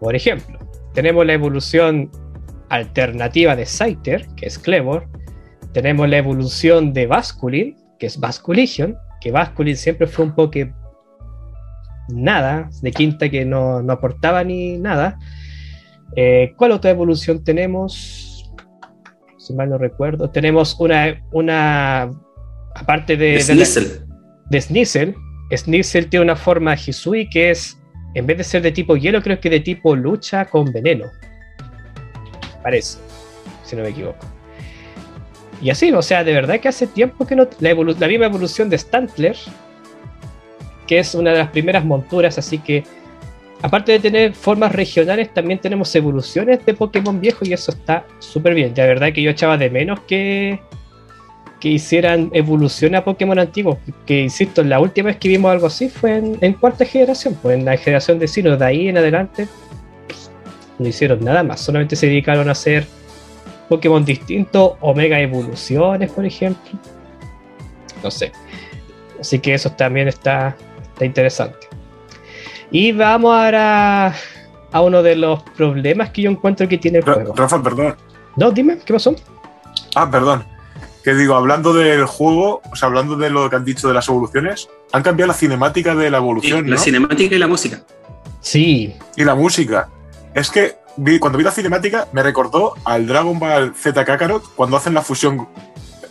Por 0.00 0.14
ejemplo, 0.14 0.58
tenemos 0.92 1.24
la 1.26 1.32
evolución 1.32 2.10
alternativa 2.68 3.56
de 3.56 3.66
Scyther, 3.66 4.26
que 4.36 4.46
es 4.46 4.58
Clevor. 4.58 5.08
Tenemos 5.72 6.08
la 6.08 6.18
evolución 6.18 6.92
de 6.92 7.06
Basculin, 7.06 7.76
que 7.98 8.06
es 8.06 8.18
Basculition, 8.18 8.96
que 9.20 9.30
Basculin 9.30 9.76
siempre 9.76 10.06
fue 10.06 10.26
un 10.26 10.34
Poké 10.34 10.72
nada, 12.08 12.68
de 12.82 12.90
quinta 12.90 13.28
que 13.28 13.44
no, 13.44 13.82
no 13.82 13.92
aportaba 13.92 14.44
ni 14.44 14.78
nada. 14.78 15.18
Eh, 16.16 16.52
¿Cuál 16.56 16.72
otra 16.72 16.90
evolución 16.90 17.42
tenemos? 17.42 18.23
Si 19.44 19.52
mal 19.52 19.68
no 19.68 19.76
recuerdo. 19.76 20.30
Tenemos 20.30 20.74
una, 20.80 21.22
una 21.30 22.10
aparte 22.74 23.14
de, 23.14 23.32
de, 23.32 23.40
Sneasel. 23.40 24.06
de 24.48 24.60
Sneasel. 24.60 25.14
Sneasel 25.54 26.08
tiene 26.08 26.24
una 26.24 26.34
forma 26.34 26.74
Hisui 26.74 27.28
que 27.28 27.50
es, 27.50 27.78
en 28.14 28.26
vez 28.26 28.38
de 28.38 28.44
ser 28.44 28.62
de 28.62 28.72
tipo 28.72 28.96
hielo, 28.96 29.20
creo 29.20 29.38
que 29.38 29.50
de 29.50 29.60
tipo 29.60 29.94
lucha 29.94 30.46
con 30.46 30.72
veneno. 30.72 31.04
Parece, 32.62 32.98
si 33.64 33.76
no 33.76 33.82
me 33.82 33.90
equivoco. 33.90 34.24
Y 35.60 35.68
así, 35.68 35.92
o 35.92 36.00
sea, 36.00 36.24
de 36.24 36.32
verdad 36.32 36.58
que 36.58 36.68
hace 36.68 36.86
tiempo 36.86 37.26
que 37.26 37.36
no. 37.36 37.46
La, 37.60 37.74
la 37.74 38.08
misma 38.08 38.24
evolución 38.24 38.70
de 38.70 38.78
Stantler, 38.78 39.36
que 40.86 41.00
es 41.00 41.14
una 41.14 41.32
de 41.32 41.38
las 41.40 41.50
primeras 41.50 41.84
monturas, 41.84 42.38
así 42.38 42.56
que 42.56 42.84
aparte 43.62 43.92
de 43.92 43.98
tener 44.00 44.34
formas 44.34 44.72
regionales, 44.72 45.32
también 45.32 45.58
tenemos 45.58 45.94
evoluciones 45.94 46.64
de 46.64 46.74
Pokémon 46.74 47.20
viejos 47.20 47.48
y 47.48 47.52
eso 47.52 47.72
está 47.72 48.06
súper 48.18 48.54
bien. 48.54 48.74
De 48.74 48.86
verdad 48.86 49.12
que 49.12 49.22
yo 49.22 49.30
echaba 49.30 49.56
de 49.56 49.70
menos 49.70 50.00
que, 50.00 50.60
que 51.60 51.70
hicieran 51.70 52.30
evolución 52.34 52.94
a 52.94 53.04
Pokémon 53.04 53.38
antiguos. 53.38 53.78
Que 54.04 54.20
insisto, 54.20 54.62
la 54.62 54.80
última 54.80 55.06
vez 55.06 55.16
que 55.16 55.28
vimos 55.28 55.50
algo 55.50 55.66
así 55.66 55.88
fue 55.88 56.16
en, 56.40 56.52
cuarta 56.54 56.84
generación, 56.84 57.38
pues 57.40 57.58
en 57.58 57.64
la 57.64 57.76
generación 57.76 58.18
de 58.18 58.28
Sinnoh. 58.28 58.56
De 58.56 58.64
ahí 58.66 58.88
en 58.88 58.98
adelante 58.98 59.48
no 60.78 60.86
hicieron 60.86 61.24
nada 61.24 61.42
más, 61.42 61.60
solamente 61.60 61.96
se 61.96 62.06
dedicaron 62.06 62.48
a 62.48 62.52
hacer 62.52 62.84
Pokémon 63.68 64.04
distintos, 64.04 64.72
Omega 64.80 65.18
Evoluciones, 65.18 66.10
por 66.10 66.26
ejemplo. 66.26 66.78
No 68.02 68.10
sé. 68.10 68.32
Así 69.18 69.38
que 69.38 69.54
eso 69.54 69.70
también 69.70 70.08
está, 70.08 70.54
está 70.82 71.06
interesante. 71.06 71.73
Y 72.76 72.90
vamos 72.90 73.32
ahora 73.32 74.12
a 74.72 74.80
uno 74.82 75.00
de 75.00 75.14
los 75.14 75.44
problemas 75.56 76.10
que 76.10 76.22
yo 76.22 76.30
encuentro 76.32 76.66
que 76.68 76.76
tiene 76.76 76.98
el 76.98 77.04
Ra- 77.04 77.14
juego. 77.14 77.34
Rafa, 77.36 77.62
perdón. 77.62 77.94
No, 78.36 78.50
dime, 78.50 78.78
¿qué 78.84 78.92
pasó? 78.92 79.14
Ah, 79.94 80.10
perdón. 80.10 80.44
Que 81.04 81.14
digo, 81.14 81.36
hablando 81.36 81.72
del 81.72 82.04
juego, 82.06 82.62
o 82.72 82.74
sea, 82.74 82.88
hablando 82.88 83.14
de 83.14 83.30
lo 83.30 83.48
que 83.48 83.54
han 83.54 83.64
dicho 83.64 83.86
de 83.86 83.94
las 83.94 84.08
evoluciones, 84.08 84.68
han 84.92 85.04
cambiado 85.04 85.28
la 85.28 85.34
cinemática 85.34 85.94
de 85.94 86.10
la 86.10 86.16
evolución, 86.18 86.68
la 86.68 86.74
¿no? 86.74 86.82
cinemática 86.82 87.36
y 87.36 87.38
la 87.38 87.46
música. 87.46 87.80
Sí, 88.40 88.96
Y 89.16 89.22
la 89.22 89.36
música. 89.36 89.88
Es 90.34 90.50
que 90.50 90.74
vi- 90.96 91.20
cuando 91.20 91.38
vi 91.38 91.44
la 91.44 91.52
cinemática 91.52 92.08
me 92.12 92.24
recordó 92.24 92.74
al 92.84 93.06
Dragon 93.06 93.38
Ball 93.38 93.72
Z 93.76 94.04
Kakarot 94.04 94.52
cuando 94.56 94.76
hacen 94.76 94.94
la 94.94 95.02
fusión. 95.02 95.46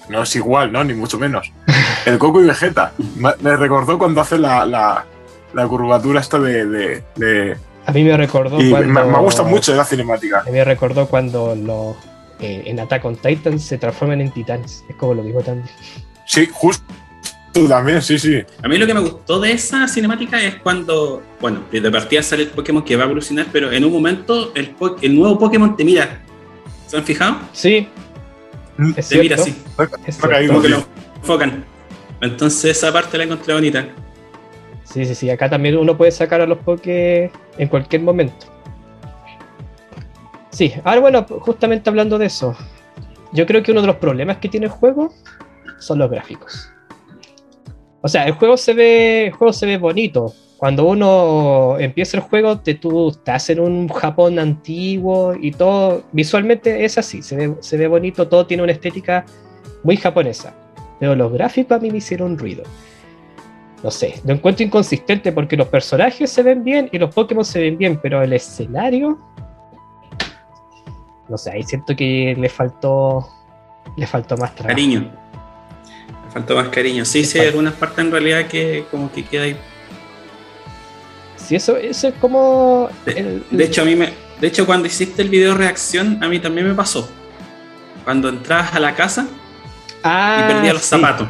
No 0.08 0.24
es 0.24 0.34
igual, 0.38 0.72
¿no? 0.72 0.82
Ni 0.86 0.94
mucho 0.94 1.20
menos. 1.20 1.52
El 2.06 2.18
Coco 2.18 2.42
y 2.42 2.46
Vegeta. 2.46 2.94
Me 3.18 3.58
recordó 3.58 3.98
cuando 3.98 4.22
hacen 4.22 4.42
la, 4.44 4.66
la, 4.66 5.06
la 5.54 5.68
curvatura 5.68 6.20
esta 6.20 6.40
de. 6.40 6.66
de- 6.66 7.04
de- 7.16 7.58
a 7.86 7.92
mí 7.92 8.04
me 8.04 8.16
recordó 8.16 8.62
y 8.62 8.70
cuando... 8.70 8.88
me, 8.94 9.04
me 9.06 9.20
gusta 9.20 9.44
mucho 9.44 9.76
la 9.76 9.84
cinemática. 9.84 10.40
A 10.40 10.44
mí 10.46 10.52
me 10.52 10.64
recordó 10.64 11.06
cuando 11.08 11.54
los, 11.56 11.96
eh, 12.40 12.64
en 12.66 12.80
Attack 12.80 13.04
on 13.06 13.18
Titan 13.18 13.60
se 13.60 13.78
transforman 13.78 14.22
en 14.22 14.32
titanes. 14.32 14.84
Es 14.90 14.96
como 14.96 15.16
lo 15.16 15.24
mismo 15.24 15.42
también. 15.42 15.68
Sí, 16.26 16.48
justo 16.52 16.84
también, 17.68 18.02
sí, 18.02 18.18
sí. 18.18 18.42
A 18.64 18.68
mí 18.68 18.78
lo 18.78 18.88
que 18.88 18.94
me 18.94 19.02
gustó 19.02 19.40
de 19.40 19.52
esa 19.52 19.88
cinemática 19.88 20.42
es 20.42 20.56
cuando, 20.56 21.22
bueno, 21.42 21.60
de 21.72 21.92
partida 21.92 22.24
sale 22.24 22.44
el 22.44 22.50
Pokémon 22.50 22.84
que 22.84 22.96
va 22.96 23.04
a 23.04 23.06
evolucionar, 23.06 23.48
pero 23.52 23.72
en 23.72 23.84
un 23.86 23.92
momento 23.92 24.52
el, 24.56 24.70
po- 24.72 24.96
el 25.02 25.14
nuevo 25.16 25.38
Pokémon 25.38 25.76
te 25.76 25.84
mira. 25.84 26.22
¿Se 26.88 26.98
han 26.98 27.04
fijado? 27.04 27.38
Sí. 27.52 27.88
Mm. 28.78 28.94
Es 28.96 29.06
Se 29.08 29.18
mira 29.20 29.36
así, 29.36 29.56
es 30.08 30.18
como 30.48 30.62
que 30.62 30.70
lo 30.70 30.84
enfocan. 31.18 31.66
Entonces 32.22 32.78
esa 32.78 32.92
parte 32.94 33.18
la 33.18 33.26
encontré 33.26 33.54
bonita. 33.54 33.88
Sí, 34.94 35.06
sí, 35.06 35.16
sí. 35.16 35.30
Acá 35.32 35.50
también 35.50 35.76
uno 35.76 35.98
puede 35.98 36.12
sacar 36.12 36.40
a 36.42 36.46
los 36.46 36.60
Poké 36.60 37.32
en 37.58 37.68
cualquier 37.68 38.04
momento. 38.04 38.46
Sí, 40.52 40.72
ahora 40.84 41.02
bueno, 41.02 41.26
justamente 41.40 41.90
hablando 41.90 42.20
de 42.20 42.28
eso, 42.28 42.56
yo 43.32 43.48
creo 43.48 43.64
que 43.64 43.72
uno 43.72 43.82
de 43.82 43.88
los 43.88 43.96
problemas 43.96 44.38
que 44.38 44.50
tiene 44.50 44.68
el 44.68 44.72
juego 44.72 45.12
son 45.80 45.98
los 45.98 46.12
gráficos. 46.12 46.70
O 48.02 48.08
sea, 48.08 48.28
el 48.28 48.34
juego 48.34 48.56
se 48.56 48.76
ve, 48.76 49.26
el 49.28 49.32
juego 49.34 49.52
se 49.52 49.66
ve 49.66 49.78
bonito. 49.78 50.32
Cuando 50.58 50.86
uno 50.86 51.78
empieza 51.80 52.18
el 52.18 52.24
juego, 52.24 52.60
te, 52.60 52.76
tú 52.76 53.10
estás 53.10 53.50
en 53.50 53.62
un 53.62 53.90
Japón 53.90 54.38
antiguo 54.38 55.34
y 55.34 55.52
todo, 55.52 56.04
visualmente 56.12 56.86
es 56.86 57.00
así, 57.00 57.24
se 57.24 57.36
ve, 57.36 57.56
se 57.62 57.78
ve 57.78 57.88
bonito, 57.88 58.28
todo 58.28 58.46
tiene 58.46 58.62
una 58.62 58.74
estética 58.74 59.26
muy 59.82 59.98
japonesa. 59.98 60.54
Pero 61.00 61.16
los 61.16 61.34
gráficos 61.34 61.76
a 61.76 61.82
mí 61.82 61.90
me 61.90 61.98
hicieron 61.98 62.38
ruido 62.38 62.64
no 63.84 63.92
sé, 63.92 64.22
lo 64.26 64.34
encuentro 64.34 64.66
inconsistente 64.66 65.32
porque 65.34 65.58
los 65.58 65.68
personajes 65.68 66.32
se 66.32 66.42
ven 66.42 66.64
bien 66.64 66.90
y 66.92 66.98
los 66.98 67.14
Pokémon 67.14 67.44
se 67.44 67.60
ven 67.60 67.78
bien, 67.78 68.00
pero 68.02 68.24
el 68.24 68.32
escenario, 68.32 69.20
no 71.28 71.38
sé, 71.38 71.52
ahí 71.52 71.64
siento 71.64 71.94
que 71.96 72.34
le 72.38 72.48
faltó, 72.50 73.28
le 73.98 74.08
faltó 74.08 74.38
más 74.38 74.56
trabajo. 74.56 74.70
Cariño. 74.76 75.12
Me 76.26 76.32
faltó 76.32 76.56
más 76.56 76.70
cariño. 76.70 77.04
Sí, 77.06 77.26
sí, 77.26 77.40
hay 77.40 77.48
algunas 77.48 77.74
partes 77.74 78.00
en 78.00 78.12
realidad 78.12 78.48
que 78.48 78.86
como 78.90 79.12
que 79.12 79.24
queda 79.26 79.44
ahí. 79.44 79.58
Sí, 81.36 81.56
eso, 81.56 81.76
eso 81.76 82.08
es 82.08 82.14
como... 82.16 82.88
De, 83.06 83.12
el- 83.12 83.46
de 83.52 83.66
hecho, 83.66 83.82
a 83.82 83.86
mí 83.86 83.96
me. 83.96 84.14
De 84.40 84.48
hecho, 84.48 84.66
cuando 84.66 84.88
hiciste 84.88 85.22
el 85.22 85.30
video 85.30 85.56
reacción, 85.56 86.24
a 86.24 86.30
mí 86.30 86.40
también 86.40 86.68
me 86.68 86.74
pasó. 86.74 87.10
Cuando 88.04 88.30
entrabas 88.30 88.74
a 88.74 88.80
la 88.80 88.96
casa 88.96 89.28
ah, 90.04 90.40
y 90.44 90.54
perdías 90.54 90.74
los 90.74 90.84
sí, 90.84 90.90
zapatos. 90.90 91.28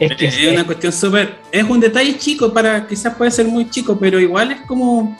Es 0.00 0.16
que 0.16 0.26
es 0.26 0.34
una 0.54 0.64
cuestión 0.66 0.92
súper. 0.92 1.34
Es 1.52 1.62
un 1.64 1.78
detalle 1.80 2.16
chico 2.18 2.52
para. 2.52 2.86
Quizás 2.86 3.14
puede 3.14 3.30
ser 3.30 3.46
muy 3.46 3.68
chico, 3.70 3.96
pero 3.98 4.18
igual 4.18 4.50
es 4.52 4.60
como. 4.62 5.16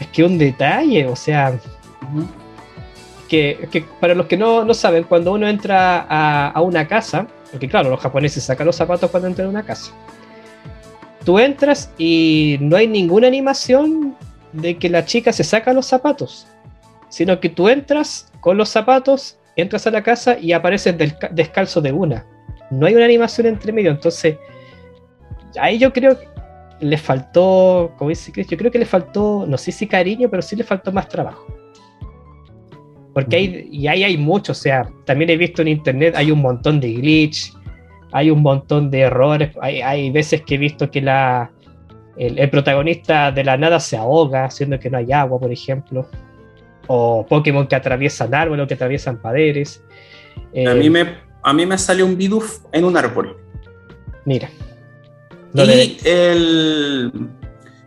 es 0.00 0.06
que 0.08 0.24
un 0.24 0.36
detalle, 0.38 1.06
o 1.06 1.14
sea, 1.16 1.58
que, 3.28 3.58
es 3.62 3.68
que 3.70 3.82
para 4.00 4.14
los 4.14 4.26
que 4.26 4.36
no, 4.36 4.64
no 4.64 4.74
saben, 4.74 5.04
cuando 5.04 5.32
uno 5.32 5.48
entra 5.48 6.06
a, 6.08 6.48
a 6.50 6.60
una 6.60 6.86
casa, 6.86 7.26
porque 7.50 7.68
claro, 7.68 7.88
los 7.90 8.00
japoneses 8.00 8.42
sacan 8.44 8.66
los 8.66 8.76
zapatos 8.76 9.10
cuando 9.10 9.28
entran 9.28 9.46
a 9.46 9.50
una 9.50 9.62
casa, 9.62 9.92
tú 11.24 11.38
entras 11.38 11.90
y 11.96 12.58
no 12.60 12.76
hay 12.76 12.86
ninguna 12.88 13.28
animación 13.28 14.16
de 14.52 14.76
que 14.76 14.90
la 14.90 15.04
chica 15.04 15.32
se 15.32 15.44
saca 15.44 15.72
los 15.72 15.86
zapatos, 15.86 16.46
sino 17.08 17.40
que 17.40 17.48
tú 17.48 17.68
entras 17.68 18.30
con 18.40 18.56
los 18.58 18.68
zapatos, 18.68 19.38
entras 19.56 19.86
a 19.86 19.90
la 19.90 20.02
casa 20.02 20.38
y 20.38 20.52
apareces 20.52 20.96
desca- 20.98 21.30
descalzo 21.30 21.80
de 21.80 21.92
una. 21.92 22.26
No 22.72 22.86
hay 22.86 22.94
una 22.94 23.04
animación 23.04 23.46
entre 23.46 23.72
medio, 23.72 23.90
entonces 23.90 24.36
ahí 25.60 25.78
yo 25.78 25.92
creo 25.92 26.18
que 26.18 26.26
le 26.80 26.96
faltó, 26.96 27.94
como 27.96 28.08
dice 28.10 28.32
Chris, 28.32 28.48
yo 28.48 28.56
creo 28.56 28.70
que 28.70 28.78
le 28.78 28.86
faltó, 28.86 29.44
no 29.46 29.56
sé 29.56 29.70
si 29.70 29.86
cariño, 29.86 30.28
pero 30.30 30.42
sí 30.42 30.56
le 30.56 30.64
faltó 30.64 30.90
más 30.90 31.08
trabajo. 31.08 31.46
Porque 33.14 33.36
hay, 33.36 33.68
y 33.70 33.86
ahí 33.86 34.04
hay 34.04 34.16
mucho, 34.16 34.52
o 34.52 34.54
sea, 34.54 34.88
también 35.04 35.30
he 35.30 35.36
visto 35.36 35.62
en 35.62 35.68
internet, 35.68 36.14
hay 36.16 36.30
un 36.30 36.40
montón 36.40 36.80
de 36.80 36.92
glitch, 36.94 37.52
hay 38.10 38.30
un 38.30 38.42
montón 38.42 38.90
de 38.90 39.00
errores, 39.00 39.50
hay, 39.60 39.82
hay 39.82 40.10
veces 40.10 40.42
que 40.42 40.54
he 40.54 40.58
visto 40.58 40.90
que 40.90 41.02
la, 41.02 41.52
el, 42.16 42.38
el 42.38 42.50
protagonista 42.50 43.30
de 43.30 43.44
la 43.44 43.56
nada 43.56 43.78
se 43.80 43.96
ahoga, 43.96 44.50
siendo 44.50 44.78
que 44.80 44.90
no 44.90 44.98
hay 44.98 45.12
agua, 45.12 45.38
por 45.38 45.52
ejemplo, 45.52 46.08
o 46.86 47.24
Pokémon 47.26 47.66
que 47.66 47.76
atraviesan 47.76 48.34
árboles 48.34 48.64
o 48.64 48.66
que 48.66 48.74
atraviesan 48.74 49.20
paredes. 49.20 49.84
Eh, 50.52 50.66
A 50.66 50.74
mí 50.74 50.90
me, 50.90 51.06
a 51.42 51.52
mí 51.52 51.66
me 51.66 51.78
salió 51.78 52.06
un 52.06 52.16
Bidoof 52.16 52.58
en 52.72 52.84
un 52.84 52.96
árbol. 52.96 53.36
Mira. 54.24 54.50
No 55.52 55.64
y 55.64 55.98
el, 56.04 57.12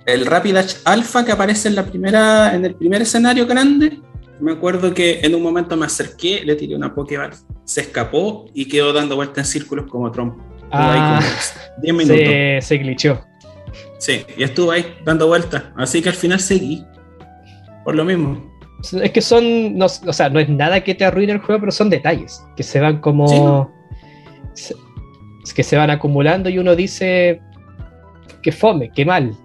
el 0.05 0.25
Rapidash 0.25 0.75
Alpha 0.85 1.25
que 1.25 1.31
aparece 1.31 1.67
en, 1.67 1.75
la 1.75 1.85
primera, 1.85 2.53
en 2.53 2.65
el 2.65 2.75
primer 2.75 3.01
escenario 3.01 3.47
grande, 3.47 3.99
me 4.39 4.51
acuerdo 4.51 4.93
que 4.93 5.21
en 5.21 5.33
un 5.33 5.41
momento 5.41 5.75
me 5.77 5.85
acerqué, 5.85 6.43
le 6.43 6.55
tiré 6.55 6.75
una 6.75 6.93
Pokéball, 6.93 7.31
se 7.63 7.81
escapó 7.81 8.45
y 8.53 8.67
quedó 8.67 8.93
dando 8.93 9.15
vueltas 9.15 9.47
en 9.47 9.51
círculos 9.53 9.87
como 9.89 10.11
trompo. 10.11 10.43
Ah, 10.71 11.19
como 11.21 11.81
10 11.81 11.95
minutos. 11.95 12.17
se, 12.17 12.59
se 12.61 12.77
glitchó. 12.77 13.25
Sí, 13.97 14.25
y 14.37 14.43
estuvo 14.43 14.71
ahí 14.71 14.95
dando 15.03 15.27
vueltas. 15.27 15.63
Así 15.75 16.01
que 16.01 16.09
al 16.09 16.15
final 16.15 16.39
seguí. 16.39 16.85
Por 17.83 17.95
lo 17.95 18.03
mismo. 18.03 18.54
Es 18.93 19.11
que 19.11 19.21
son, 19.21 19.77
no, 19.77 19.85
o 19.85 20.13
sea, 20.13 20.29
no 20.29 20.39
es 20.39 20.49
nada 20.49 20.83
que 20.83 20.95
te 20.95 21.05
arruine 21.05 21.33
el 21.33 21.39
juego, 21.39 21.59
pero 21.61 21.71
son 21.71 21.89
detalles 21.89 22.43
que 22.55 22.63
se 22.63 22.79
van 22.79 22.99
como, 23.01 23.27
Sí, 23.27 23.39
¿no? 23.39 23.71
se- 24.53 24.75
es 25.43 25.53
que 25.53 25.63
se 25.63 25.77
van 25.77 25.89
acumulando 25.89 26.49
y 26.49 26.57
uno 26.57 26.75
dice 26.75 27.39
que 28.41 28.51
fome, 28.51 28.91
que 28.91 29.05
mal, 29.05 29.35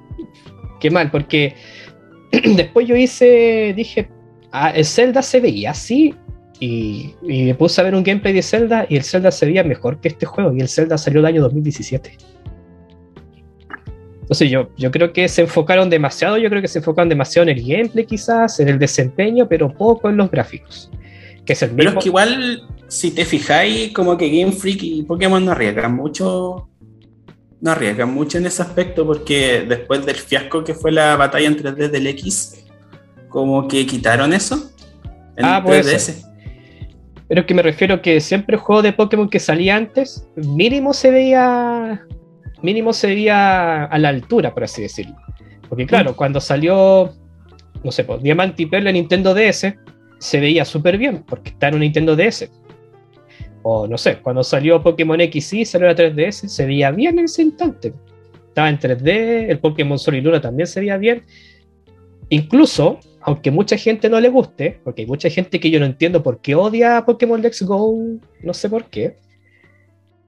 que 0.80 0.90
mal, 0.90 1.10
porque 1.10 1.54
después 2.56 2.86
yo 2.88 2.96
hice, 2.96 3.72
dije, 3.76 4.08
ah, 4.52 4.70
el 4.70 4.84
Zelda 4.84 5.22
se 5.22 5.40
veía 5.40 5.70
así 5.72 6.14
y, 6.58 7.14
y 7.22 7.44
me 7.44 7.54
puse 7.54 7.80
a 7.80 7.84
ver 7.84 7.94
un 7.94 8.02
gameplay 8.02 8.32
de 8.34 8.42
Zelda 8.42 8.86
y 8.88 8.96
el 8.96 9.04
Zelda 9.04 9.30
se 9.30 9.46
veía 9.46 9.64
mejor 9.64 10.00
que 10.00 10.08
este 10.08 10.26
juego 10.26 10.52
y 10.54 10.60
el 10.60 10.68
Zelda 10.68 10.96
salió 10.98 11.20
el 11.20 11.26
año 11.26 11.42
2017. 11.42 12.12
Entonces 14.30 14.48
yo, 14.48 14.68
yo 14.76 14.92
creo 14.92 15.12
que 15.12 15.26
se 15.26 15.40
enfocaron 15.42 15.90
demasiado, 15.90 16.38
yo 16.38 16.48
creo 16.50 16.62
que 16.62 16.68
se 16.68 16.78
enfocaron 16.78 17.08
demasiado 17.08 17.50
en 17.50 17.58
el 17.58 17.66
gameplay 17.66 18.06
quizás, 18.06 18.60
en 18.60 18.68
el 18.68 18.78
desempeño, 18.78 19.48
pero 19.48 19.74
poco 19.74 20.08
en 20.08 20.16
los 20.18 20.30
gráficos. 20.30 20.88
Que 21.44 21.54
es 21.54 21.62
el 21.64 21.70
Pero 21.70 21.90
mismo. 21.90 21.98
es 21.98 22.04
que 22.04 22.08
igual, 22.10 22.62
si 22.86 23.10
te 23.10 23.24
fijáis, 23.24 23.92
como 23.92 24.16
que 24.16 24.28
Game 24.28 24.52
Freak 24.52 24.84
y 24.84 25.02
Pokémon 25.02 25.44
no 25.44 25.50
arriesgan 25.50 25.96
mucho. 25.96 26.68
No 27.60 27.72
arriesgan 27.72 28.14
mucho 28.14 28.38
en 28.38 28.46
ese 28.46 28.62
aspecto, 28.62 29.04
porque 29.04 29.64
después 29.68 30.06
del 30.06 30.14
fiasco 30.14 30.62
que 30.62 30.74
fue 30.74 30.92
la 30.92 31.16
batalla 31.16 31.48
en 31.48 31.56
3D 31.56 31.88
del 31.90 32.06
X, 32.06 32.66
como 33.28 33.66
que 33.66 33.84
quitaron 33.84 34.32
eso. 34.32 34.70
En 35.36 35.44
Ah, 35.44 35.60
puede 35.60 35.82
3DS. 35.82 35.98
ser. 35.98 36.14
Pero 37.26 37.40
es 37.40 37.46
que 37.48 37.54
me 37.54 37.62
refiero 37.62 38.00
que 38.00 38.20
siempre 38.20 38.54
el 38.54 38.60
juego 38.62 38.80
de 38.82 38.92
Pokémon 38.92 39.28
que 39.28 39.40
salía 39.40 39.74
antes, 39.74 40.24
mínimo 40.36 40.94
se 40.94 41.10
veía. 41.10 42.06
Mínimo 42.62 42.92
se 42.92 43.08
veía 43.08 43.84
a 43.84 43.98
la 43.98 44.08
altura, 44.08 44.52
por 44.52 44.64
así 44.64 44.82
decirlo. 44.82 45.16
Porque 45.68 45.86
claro, 45.86 46.16
cuando 46.16 46.40
salió, 46.40 47.14
no 47.82 47.92
sé, 47.92 48.04
pues, 48.04 48.22
Diamante 48.22 48.64
y 48.64 48.66
Perla 48.66 48.90
en 48.90 48.94
Nintendo 48.94 49.34
DS, 49.34 49.74
se 50.18 50.40
veía 50.40 50.64
súper 50.64 50.98
bien, 50.98 51.24
porque 51.26 51.50
está 51.50 51.68
en 51.68 51.74
un 51.74 51.80
Nintendo 51.80 52.16
DS. 52.16 52.50
O 53.62 53.86
no 53.86 53.98
sé, 53.98 54.18
cuando 54.18 54.42
salió 54.42 54.82
Pokémon 54.82 55.20
XY, 55.20 55.64
salió 55.64 55.86
la 55.86 55.94
3DS, 55.94 56.48
se 56.48 56.66
veía 56.66 56.90
bien 56.90 57.18
en 57.18 57.26
ese 57.26 57.42
instante. 57.42 57.92
Estaba 58.48 58.68
en 58.68 58.78
3D, 58.78 59.48
el 59.48 59.58
Pokémon 59.58 59.98
Sol 59.98 60.16
y 60.16 60.20
Luna 60.20 60.40
también 60.40 60.66
se 60.66 60.80
veía 60.80 60.96
bien. 60.96 61.24
Incluso, 62.30 62.98
aunque 63.20 63.50
mucha 63.50 63.76
gente 63.76 64.08
no 64.08 64.20
le 64.20 64.28
guste, 64.28 64.80
porque 64.82 65.02
hay 65.02 65.08
mucha 65.08 65.28
gente 65.30 65.60
que 65.60 65.70
yo 65.70 65.78
no 65.78 65.86
entiendo 65.86 66.22
por 66.22 66.40
qué 66.40 66.54
odia 66.54 66.96
a 66.96 67.06
Pokémon 67.06 67.40
Let's 67.40 67.62
Go, 67.62 67.96
no 68.42 68.54
sé 68.54 68.68
por 68.68 68.84
qué. 68.86 69.16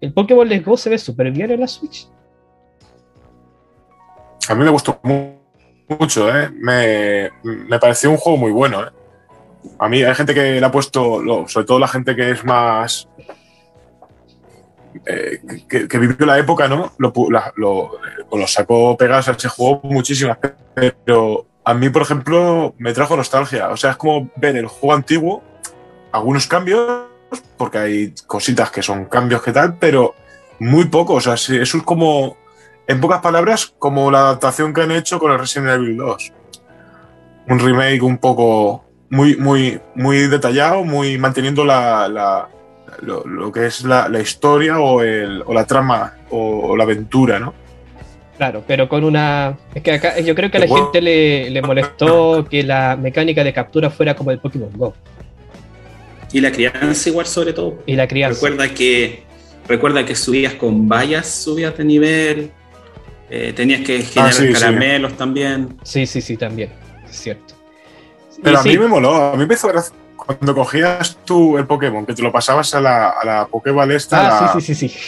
El 0.01 0.13
Pokémon 0.13 0.49
Let's 0.49 0.65
Go 0.65 0.77
se 0.77 0.91
ve 0.91 0.99
súper 0.99 1.31
bien 1.31 1.51
en 1.51 1.61
la 1.61 1.67
Switch. 1.67 2.09
A 4.49 4.55
mí 4.55 4.65
me 4.65 4.71
gustó 4.71 4.99
mu- 5.03 5.35
mucho, 5.89 6.29
¿eh? 6.37 6.51
Me, 6.55 7.31
me 7.43 7.79
pareció 7.79 8.11
un 8.11 8.17
juego 8.17 8.39
muy 8.39 8.51
bueno, 8.53 8.83
¿eh? 8.83 8.91
A 9.79 9.89
mí 9.89 10.03
hay 10.03 10.15
gente 10.15 10.35
que 10.35 10.59
le 10.61 10.67
ha 10.67 10.71
puesto, 10.73 11.23
sobre 11.49 11.67
todo 11.67 11.79
la 11.79 11.89
gente 11.89 12.17
que 12.17 12.31
es 12.33 12.45
más. 12.45 13.09
eh, 15.07 15.41
que, 15.69 15.89
que 15.89 15.99
vivió 15.99 16.27
la 16.27 16.39
época, 16.39 16.69
¿no? 16.69 16.93
Lo, 16.99 17.13
la- 17.31 17.53
lo, 17.57 17.95
eh, 17.97 18.25
sacó 18.47 18.97
juego 19.49 19.81
muchísimas, 19.85 20.39
pero 21.05 21.47
a 21.65 21.75
mí, 21.75 21.89
por 21.91 22.03
ejemplo, 22.03 22.75
me 22.79 22.93
trajo 22.93 23.17
nostalgia. 23.17 23.69
O 23.71 23.77
sea, 23.77 23.91
es 23.93 23.97
como 23.97 24.31
ver 24.37 24.57
el 24.57 24.67
juego 24.67 24.95
antiguo, 24.95 25.43
algunos 26.11 26.47
cambios, 26.47 27.07
porque 27.57 27.79
hay 27.79 28.15
cositas 28.27 28.71
que 28.71 28.83
son 28.83 29.05
cambios 29.07 29.43
que 29.43 29.53
tal, 29.53 29.79
pero 29.79 30.15
muy 30.59 30.87
poco. 30.87 31.15
O 31.15 31.21
sea, 31.21 31.35
eso 31.35 31.55
es 31.61 31.73
como 31.85 32.37
en 32.87 33.01
pocas 33.01 33.21
palabras, 33.21 33.75
como 33.79 34.11
la 34.11 34.21
adaptación 34.21 34.73
que 34.75 34.83
han 34.83 34.91
hecho 34.93 35.19
con 35.19 35.33
el 35.33 35.39
Resident 35.39 35.71
Evil 35.71 35.97
2. 35.97 36.33
Un 37.49 37.59
remake 37.59 38.03
un 38.03 38.19
poco 38.19 38.85
muy, 39.11 39.37
muy, 39.37 39.81
muy 39.95 40.19
detallado, 40.29 40.85
muy 40.85 41.19
manteniendo 41.19 41.65
la, 41.65 42.09
la- 42.09 42.49
lo, 43.01 43.25
lo 43.27 43.51
que 43.51 43.67
es 43.67 43.85
la, 43.85 44.09
la 44.09 44.21
historia 44.21 44.79
o, 44.79 45.03
el- 45.03 45.43
o 45.47 45.55
la 45.55 45.65
trama 45.67 46.15
o, 46.31 46.69
o 46.71 46.77
la 46.77 46.85
aventura, 46.85 47.39
¿no? 47.39 47.55
Claro, 48.37 48.65
pero 48.67 48.89
con 48.89 49.05
una. 49.05 49.57
Es 49.75 49.83
que 49.83 49.93
acá 49.93 50.19
yo 50.21 50.35
creo 50.35 50.51
que 50.51 50.57
a 50.57 50.61
la 50.61 50.67
gente 50.67 51.01
le, 51.01 51.51
le 51.51 51.63
molestó 51.63 52.45
que 52.49 52.63
la 52.63 52.97
mecánica 53.01 53.45
de 53.45 53.53
captura 53.53 53.89
fuera 53.91 54.15
como 54.17 54.31
el 54.31 54.39
Pokémon 54.41 54.71
Go 54.75 54.95
Y 56.33 56.41
la 56.41 56.51
crianza 56.51 57.09
igual 57.09 57.27
sobre 57.27 57.53
todo. 57.53 57.79
y 57.87 57.95
la 57.95 58.09
crianza. 58.09 58.35
Recuerda 58.47 58.75
que, 58.75 59.23
recuerda 59.69 60.05
que 60.05 60.15
subías 60.17 60.55
con 60.55 60.89
vallas, 60.89 61.29
subías 61.29 61.77
de 61.77 61.85
nivel. 61.85 62.51
Eh, 63.35 63.53
tenías 63.55 63.81
que 63.81 64.03
generar 64.03 64.31
Ah, 64.31 64.33
sí, 64.37 64.47
sí. 64.49 64.53
caramelos 64.53 65.17
también. 65.17 65.77
Sí, 65.83 66.07
sí, 66.07 66.21
sí, 66.21 66.37
también. 66.37 66.71
Es 67.09 67.17
cierto. 67.17 67.55
Pero 68.43 68.57
Y 68.57 68.59
a 68.59 68.63
sí, 68.63 68.69
mí 68.71 68.79
me 68.79 68.89
moló, 68.89 69.33
a 69.33 69.37
mí 69.37 69.47
me 69.47 69.55
hizo 69.55 69.69
gracia 69.69 69.95
cuando 70.17 70.55
cogías 70.55 71.19
tú 71.25 71.57
el 71.59 71.67
Pokémon, 71.67 72.05
que 72.07 72.13
te 72.15 72.23
lo 72.23 72.31
pasabas 72.31 72.75
a 72.75 72.81
la, 72.81 73.09
a 73.11 73.25
la 73.25 73.47
Pokéball 73.47 73.91
esta. 73.93 74.21
Ah, 74.21 74.53
la- 74.55 74.61
sí, 74.61 74.61
sí, 74.61 74.75
sí, 74.75 74.89
sí. 74.89 74.99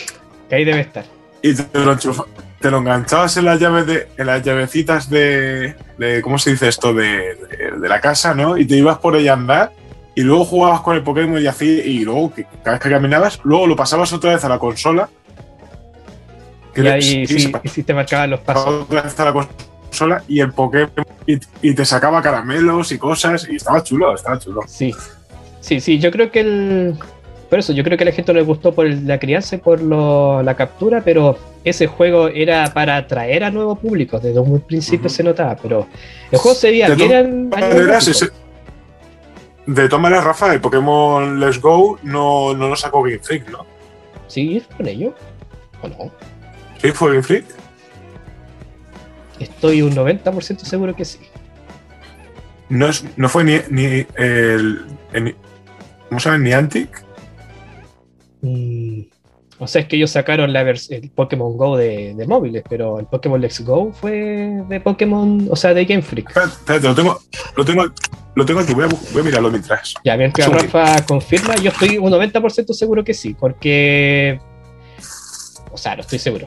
Que 0.49 0.55
ahí 0.57 0.65
debe 0.65 0.81
estar. 0.81 1.05
Y 1.43 1.55
te 1.55 1.79
lo, 1.79 1.93
enchufa- 1.95 2.27
te 2.61 2.71
lo 2.71 2.79
enganchabas 2.79 3.37
en 3.37 3.45
las 3.45 3.61
llaves 3.61 3.87
de, 3.87 4.09
en 4.17 4.27
las 4.27 4.43
llavecitas 4.43 5.11
de, 5.11 5.75
de- 5.99 6.23
¿cómo 6.23 6.39
se 6.39 6.51
dice 6.53 6.69
esto? 6.69 6.95
De, 6.95 7.07
de- 7.37 7.73
de 7.81 7.89
la 7.89 8.01
casa, 8.01 8.35
¿no? 8.35 8.57
Y 8.57 8.65
te 8.67 8.77
ibas 8.77 8.99
por 8.99 9.15
ella 9.17 9.33
a 9.33 9.35
andar 9.37 9.73
y 10.15 10.23
luego 10.23 10.45
jugabas 10.45 10.81
con 10.81 10.97
el 10.97 11.03
Pokémon 11.03 11.43
y 11.43 11.47
así, 11.47 11.67
y 11.67 12.05
luego 12.05 12.33
que 12.35 12.45
cada 12.63 12.73
vez 12.77 12.81
que 12.81 12.89
caminabas, 12.91 13.41
luego 13.45 13.67
lo 13.67 13.77
pasabas 13.77 14.13
otra 14.13 14.33
vez 14.35 14.45
a 14.45 14.49
la 14.49 14.59
consola. 14.59 15.09
Que 16.75 16.99
Y 16.99 17.27
sí, 17.69 17.83
te 17.83 17.95
marcaban 17.95 18.31
los 18.31 18.41
pasos. 18.41 18.87
la 18.91 19.33
consola 19.33 20.23
y 20.29 20.41
el 20.41 20.53
Pokémon 20.53 20.91
y, 21.27 21.39
y 21.63 21.75
te 21.75 21.85
sacaba 21.85 22.21
caramelos 22.21 22.91
y 22.93 22.99
cosas 22.99 23.47
y 23.49 23.57
estaba 23.57 23.83
chulo, 23.83 24.15
estaba 24.15 24.39
chulo. 24.39 24.63
Sí, 24.67 24.93
sí, 25.61 25.81
sí, 25.81 25.99
yo 25.99 26.11
creo 26.11 26.31
que 26.31 26.41
el... 26.41 26.95
Por 27.49 27.61
eso, 27.61 27.73
yo 27.73 27.85
creo 27.85 27.97
que 27.97 28.03
a 28.03 28.07
la 28.07 28.13
gente 28.13 28.33
le 28.35 28.43
gustó 28.43 28.75
por 28.75 28.89
la 28.89 29.19
crianza 29.21 29.55
y 29.55 29.59
por 29.59 29.81
lo- 29.81 30.43
la 30.43 30.57
captura, 30.57 31.03
pero 31.05 31.39
ese 31.63 31.87
juego 31.87 32.27
era 32.27 32.73
para 32.75 32.97
atraer 32.97 33.45
a 33.45 33.51
nuevos 33.51 33.79
públicos, 33.79 34.21
desde 34.21 34.41
un 34.41 34.59
principio 34.61 35.09
se 35.09 35.23
notaba, 35.23 35.55
pero 35.63 35.87
el 36.33 36.39
juego 36.39 36.57
se 36.57 36.71
veía 36.71 36.89
ese- 36.89 38.31
de 39.67 39.89
todas 39.89 40.03
maneras, 40.03 40.25
Rafa, 40.25 40.53
el 40.53 40.61
Pokémon 40.61 41.39
Let's 41.39 41.61
Go 41.61 41.99
no, 42.03 42.55
no 42.55 42.69
lo 42.69 42.77
sacó 42.77 43.03
Game 43.03 43.19
Freak, 43.21 43.49
¿no? 43.51 43.65
¿Sí? 44.27 44.63
¿Con 44.77 44.89
ello? 44.89 45.15
¿O 45.83 45.89
no? 45.89 46.11
¿Sí 46.85 46.91
fue 46.93 47.13
Game 47.13 47.23
Freak? 47.23 47.47
Estoy 49.41 49.81
un 49.81 49.95
90% 49.95 50.59
seguro 50.59 50.95
que 50.95 51.07
sí. 51.07 51.19
No, 52.69 52.89
es, 52.89 53.05
no 53.17 53.29
fue 53.31 53.43
ni, 53.43 53.57
ni 53.71 54.07
el, 54.17 54.85
el- 55.15 55.37
¿Cómo 56.11 56.21
se 56.21 56.29
llama? 56.31 56.45
Niantic. 56.45 57.03
Mm, 58.43 59.01
O 59.59 59.67
sea, 59.67 59.81
es 59.81 59.89
que 59.89 59.97
ellos 59.97 60.11
sacaron 60.11 60.53
la 60.53 60.61
el 60.61 61.11
Pokémon 61.15 61.57
Go 61.57 61.77
de, 61.79 62.15
de 62.15 62.27
móviles, 62.27 62.63
pero 62.69 63.01
el 63.01 63.07
Pokémon 63.07 63.41
Let's 63.41 63.61
Go 63.65 63.91
fue 63.93 64.63
de 64.69 64.81
Pokémon, 64.81 65.49
o 65.51 65.57
sea, 65.57 65.73
de 65.73 65.87
Game 65.87 66.03
Freak. 66.03 66.29
Espérate, 66.29 66.53
espérate, 66.53 66.87
lo 66.89 66.95
tengo, 66.95 67.21
lo 67.57 67.65
tengo, 67.65 67.85
lo 68.35 68.45
tengo 68.45 68.61
aquí, 68.61 68.75
voy 68.75 68.85
a, 68.85 68.89
bu- 68.89 69.13
voy 69.13 69.23
a 69.23 69.25
mirarlo 69.25 69.51
mientras. 69.51 69.95
Ya, 70.05 70.17
mientras. 70.19 70.49
Rafa 70.49 71.03
confirma, 71.07 71.55
yo 71.57 71.71
estoy 71.71 71.97
un 71.97 72.13
90% 72.13 72.75
seguro 72.75 73.03
que 73.03 73.15
sí, 73.15 73.33
porque. 73.35 74.39
O 75.73 75.77
sea, 75.79 75.97
no 75.97 76.03
estoy 76.03 76.19
seguro. 76.19 76.47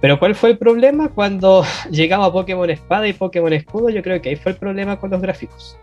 Pero 0.00 0.18
¿cuál 0.18 0.34
fue 0.34 0.50
el 0.50 0.58
problema? 0.58 1.08
Cuando 1.08 1.64
llegaba 1.90 2.26
a 2.26 2.32
Pokémon 2.32 2.68
Espada 2.70 3.08
y 3.08 3.12
Pokémon 3.12 3.52
Escudo, 3.52 3.90
yo 3.90 4.02
creo 4.02 4.20
que 4.22 4.30
ahí 4.30 4.36
fue 4.36 4.52
el 4.52 4.58
problema 4.58 4.98
con 4.98 5.10
los 5.10 5.20
gráficos. 5.20 5.76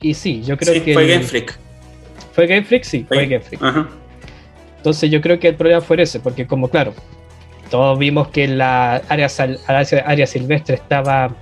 Y 0.00 0.14
sí, 0.14 0.42
yo 0.44 0.56
creo 0.56 0.74
Sí, 0.74 0.80
que. 0.80 0.94
fue 0.94 1.06
Game 1.06 1.24
Freak. 1.24 1.58
¿Fue 2.32 2.46
Game 2.46 2.62
Freak? 2.64 2.84
Sí, 2.84 3.04
fue, 3.06 3.16
Fue- 3.16 3.26
Game 3.26 3.40
Freak. 3.44 3.62
Ajá. 3.62 3.88
Entonces 4.76 5.10
yo 5.10 5.20
creo 5.20 5.40
que 5.40 5.48
el 5.48 5.56
problema 5.56 5.80
fue 5.80 6.00
ese, 6.00 6.20
porque 6.20 6.46
como 6.46 6.68
claro, 6.68 6.94
todos 7.68 7.98
vimos 7.98 8.28
que 8.28 8.46
la 8.46 9.02
área, 9.08 9.28
sal- 9.28 9.58
área, 9.66 10.00
área 10.06 10.26
silvestre 10.26 10.76
estaba 10.76 11.34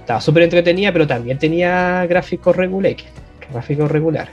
estaba 0.00 0.20
súper 0.20 0.42
entretenida, 0.44 0.92
pero 0.92 1.06
también 1.06 1.38
tenía 1.38 2.06
gráficos 2.06 2.54
regulares, 2.54 3.04
gráficos 3.50 3.90
regulares. 3.90 4.30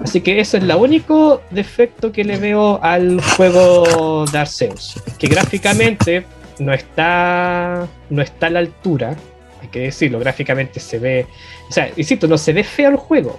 Así 0.00 0.20
que 0.20 0.40
eso 0.40 0.56
es 0.56 0.62
el 0.64 0.70
único 0.72 1.42
defecto 1.50 2.10
que 2.12 2.24
le 2.24 2.36
veo 2.38 2.80
al 2.82 3.20
juego 3.36 4.24
de 4.30 4.38
Arceus, 4.38 4.94
que 5.18 5.26
gráficamente 5.28 6.24
no 6.58 6.72
está 6.72 7.86
no 8.10 8.22
está 8.22 8.46
a 8.46 8.50
la 8.50 8.58
altura, 8.60 9.16
hay 9.60 9.68
que 9.68 9.80
decirlo, 9.80 10.18
gráficamente 10.18 10.80
se 10.80 10.98
ve, 10.98 11.26
o 11.68 11.72
sea, 11.72 11.90
insisto, 11.96 12.26
no 12.26 12.36
se 12.38 12.52
ve 12.52 12.64
feo 12.64 12.90
el 12.90 12.96
juego. 12.96 13.38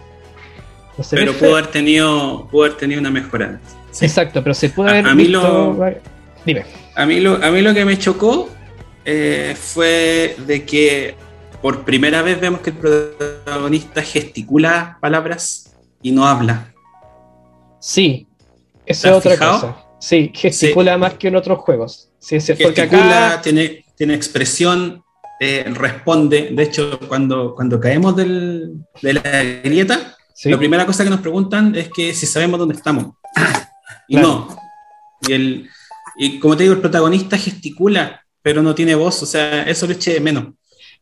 No 0.97 1.03
se 1.03 1.15
ve 1.15 1.21
Pero 1.25 1.34
pudo 1.38 1.53
haber 1.57 1.67
tenido, 1.67 2.47
pudo 2.51 2.65
haber 2.65 2.77
tenido 2.77 2.99
una 3.01 3.09
mejora. 3.11 3.59
Sí. 3.91 4.05
Exacto, 4.05 4.41
pero 4.43 4.53
se 4.53 4.69
puede 4.69 4.89
A- 4.89 4.93
haber 4.93 5.07
a 5.07 5.15
mí 5.15 5.23
visto- 5.25 5.41
lo- 5.77 5.93
Dime. 6.45 6.65
A 6.95 7.05
mí 7.05 7.19
lo, 7.19 7.43
a 7.43 7.49
mí 7.51 7.61
lo 7.61 7.73
que 7.73 7.85
me 7.85 7.97
chocó 7.97 8.49
eh, 9.05 9.55
fue 9.59 10.35
de 10.45 10.63
que 10.63 11.15
por 11.61 11.84
primera 11.84 12.21
vez 12.21 12.39
vemos 12.39 12.61
que 12.61 12.69
el 12.71 12.75
protagonista 12.77 14.01
gesticula 14.01 14.97
palabras 15.01 15.72
y 16.03 16.11
no 16.11 16.25
habla. 16.27 16.71
Sí, 17.80 18.27
¿Te 18.85 18.91
eso 18.93 19.07
es 19.09 19.13
otra 19.15 19.31
fijado? 19.31 19.53
cosa. 19.53 19.77
Sí, 19.99 20.31
gesticula 20.34 20.97
más 20.97 21.13
que 21.15 21.30
en 21.30 21.35
otros 21.35 21.59
juegos. 21.59 22.09
Sí, 22.19 22.38
porque 22.39 22.73
Gesticula, 22.73 23.27
acá. 23.34 23.41
tiene, 23.41 23.85
tiene 23.95 24.13
expresión, 24.13 25.03
eh, 25.39 25.65
responde. 25.73 26.49
De 26.51 26.63
hecho, 26.63 26.99
cuando, 27.07 27.55
cuando 27.55 27.80
caemos 27.80 28.15
del- 28.15 28.73
de 29.01 29.13
la 29.13 29.21
grieta, 29.63 30.15
Sí, 30.35 30.49
la 30.49 30.57
primera 30.57 30.85
cosa 30.85 31.03
que 31.03 31.09
nos 31.09 31.21
preguntan 31.21 31.75
es 31.75 31.89
que 31.89 32.13
si 32.13 32.25
sabemos 32.25 32.59
dónde 32.59 32.75
estamos. 32.75 33.13
y 34.07 34.15
Claro. 34.15 34.47
no. 34.49 34.57
Y, 35.27 35.31
el, 35.34 35.69
y 36.17 36.39
como 36.39 36.57
te 36.57 36.63
digo, 36.63 36.75
el 36.75 36.81
protagonista 36.81 37.38
gesticula, 37.38 38.21
pero 38.41 38.61
no 38.61 38.73
tiene 38.75 38.95
voz. 38.95 39.21
O 39.23 39.25
sea, 39.25 39.63
eso 39.63 39.85
lo 39.85 39.93
eché 39.93 40.13
de 40.15 40.19
menos. 40.19 40.45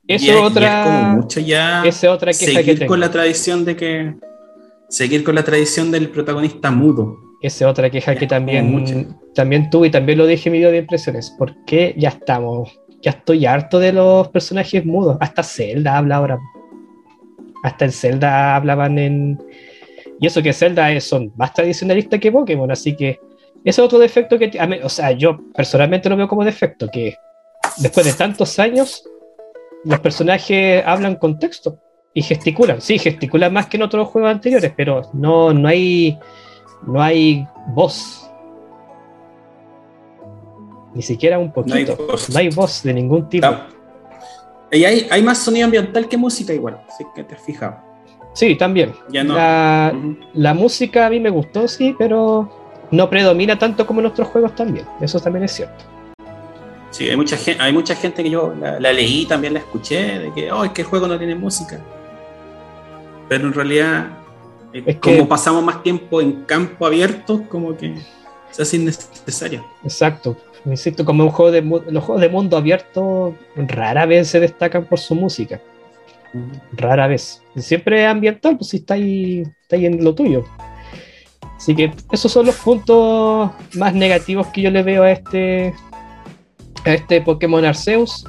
Eso 0.08 0.26
Y 0.26 0.30
es- 0.30 0.36
y 0.36 0.38
otra- 0.38 0.82
es 0.82 0.86
como 0.88 1.04
mucho 1.22 1.40
ya 1.40 1.84
esa 1.86 2.08
es 2.08 2.14
otra 2.14 2.32
queja 2.34 2.46
que 2.46 2.56
seguir 2.58 2.80
tengo. 2.80 2.90
con 2.90 3.00
la 3.00 3.10
tradición 3.10 3.64
de 3.66 3.76
que. 3.76 4.16
Seguir 4.92 5.24
con 5.24 5.36
la 5.36 5.44
tradición 5.44 5.90
del 5.90 6.10
protagonista 6.10 6.70
mudo. 6.70 7.18
Esa 7.42 7.66
es 7.66 7.72
otra 7.72 7.90
queja 7.90 8.14
Ya, 8.14 8.20
que 8.20 8.28
también, 8.28 9.16
también 9.34 9.70
tuve 9.70 9.88
y 9.88 9.90
también 9.92 10.18
lo 10.18 10.28
dije 10.28 10.50
en 10.50 10.52
mi 10.54 10.58
video 10.60 10.72
de 10.72 10.80
impresiones. 10.80 11.34
Porque 11.40 11.96
ya 11.98 12.10
estamos. 12.10 12.78
Ya 13.02 13.12
estoy 13.12 13.46
harto 13.46 13.80
de 13.80 13.94
los 13.94 14.28
personajes 14.28 14.86
mudos. 14.86 15.18
Hasta 15.22 15.42
Zelda 15.44 15.98
habla 15.98 16.18
ahora. 16.18 16.40
Hasta 17.64 17.86
en 17.86 17.92
Zelda 17.92 18.56
hablaban 18.56 19.00
en. 19.00 19.42
Y 20.20 20.28
eso 20.28 20.44
que 20.44 20.54
Zelda 20.54 20.92
es- 20.92 21.06
son 21.06 21.32
más 21.36 21.54
tradicionalistas 21.54 22.20
que 22.20 22.32
Pokémon, 22.32 22.70
así 22.70 22.96
que 22.96 23.20
ese 23.64 23.80
es 23.82 23.86
otro 23.86 23.98
defecto 23.98 24.38
que. 24.38 24.52
a 24.60 24.68
mí- 24.68 24.80
O 24.84 24.90
sea, 24.90 25.12
yo 25.12 25.40
personalmente 25.56 26.10
lo 26.10 26.18
veo 26.18 26.28
como 26.28 26.44
defecto, 26.44 26.90
que 26.92 27.16
después 27.78 28.06
de 28.06 28.14
tantos 28.14 28.60
años, 28.60 29.04
los 29.84 30.00
personajes 30.00 30.84
hablan 30.86 31.16
con 31.16 31.40
texto 31.40 31.80
y 32.14 32.22
gesticulan. 32.22 32.82
Sí, 32.82 33.00
gesticulan 33.00 33.54
más 33.54 33.68
que 33.68 33.78
en 33.78 33.84
otros 33.84 34.08
juegos 34.10 34.32
anteriores, 34.32 34.72
pero 34.76 35.02
no, 35.14 35.54
no 35.54 35.68
hay. 35.68 36.18
No 36.86 37.02
hay 37.02 37.48
voz. 37.68 38.28
Ni 40.94 41.02
siquiera 41.02 41.40
un 41.40 41.54
No 41.56 41.74
hay 41.74 41.86
poquito. 41.86 42.08
voz. 42.08 42.30
No 42.30 42.40
hay 42.40 42.50
voz 42.50 42.84
de 42.84 42.94
ningún 42.94 43.30
tipo. 43.30 43.48
Y 44.72 44.84
hay, 44.84 45.08
hay 45.12 45.22
más 45.22 45.38
sonido 45.38 45.66
ambiental 45.66 46.08
que 46.08 46.18
música 46.18 46.54
igual, 46.54 46.82
así 46.88 47.04
que 47.14 47.24
te 47.24 47.36
has 47.36 47.42
fijado. 47.42 47.78
Sí, 48.34 48.56
también. 48.56 48.94
Ya 49.10 49.24
no. 49.24 49.36
La, 49.36 49.94
la 50.34 50.54
música 50.54 51.06
a 51.06 51.10
mí 51.10 51.20
me 51.20 51.30
gustó, 51.30 51.68
sí, 51.68 51.94
pero 51.98 52.50
no 52.90 53.10
predomina 53.10 53.60
tanto 53.60 53.86
como 53.86 54.00
en 54.00 54.06
otros 54.08 54.30
juegos 54.30 54.56
también. 54.56 54.86
Eso 55.02 55.20
también 55.20 55.44
es 55.46 55.52
cierto. 55.52 55.84
Sí, 56.90 57.10
hay 57.10 57.16
mucha 57.16 57.38
gente, 57.38 57.62
hay 57.62 57.72
mucha 57.74 57.96
gente 57.96 58.24
que 58.24 58.30
yo 58.30 58.54
la, 58.60 58.80
la 58.80 58.92
leí, 58.94 59.26
también 59.26 59.54
la 59.54 59.60
escuché, 59.60 60.20
de 60.20 60.34
que, 60.34 60.52
oh, 60.52 60.64
es 60.66 60.72
que 60.72 60.82
el 60.82 60.88
juego 60.88 61.08
no 61.08 61.18
tiene 61.18 61.36
música. 61.36 61.80
Pero 63.32 63.48
en 63.48 63.54
realidad, 63.54 64.08
eh, 64.74 64.84
Es 64.86 64.98
como 64.98 65.16
que- 65.20 65.24
pasamos 65.24 65.64
más 65.64 65.82
tiempo 65.84 66.20
en 66.20 66.44
campo 66.44 66.86
abierto, 66.86 67.46
como 67.48 67.78
que 67.78 67.96
se 68.52 68.62
hace 68.62 68.76
innecesario. 68.76 69.66
Exacto. 69.86 70.36
Insisto, 70.66 71.06
como 71.06 71.24
un 71.24 71.30
juego 71.30 71.50
de 71.50 71.62
los 71.62 72.04
juegos 72.04 72.20
de 72.20 72.28
mundo 72.28 72.58
abierto 72.58 73.34
rara 73.56 74.06
vez 74.06 74.28
se 74.28 74.42
destacan 74.42 74.84
por 74.84 75.00
su 75.00 75.16
música. 75.16 75.62
Rara 76.74 77.08
vez. 77.08 77.42
Siempre 77.56 78.04
es 78.04 78.10
ambiental, 78.10 78.58
pues 78.58 78.72
si 78.72 78.78
está 78.78 78.96
ahí, 78.96 79.44
está 79.62 79.78
ahí 79.78 79.86
en 79.86 80.04
lo 80.04 80.14
tuyo. 80.14 80.44
Así 81.56 81.74
que 81.74 81.94
esos 82.12 82.30
son 82.34 82.48
los 82.48 82.56
puntos 82.58 83.50
más 83.76 83.94
negativos 83.94 84.48
que 84.48 84.62
yo 84.62 84.72
le 84.72 84.84
veo 84.84 85.04
a 85.04 85.12
este, 85.12 85.74
a 86.84 86.94
este 86.94 87.22
Pokémon 87.22 87.64
Arceus. 87.64 88.26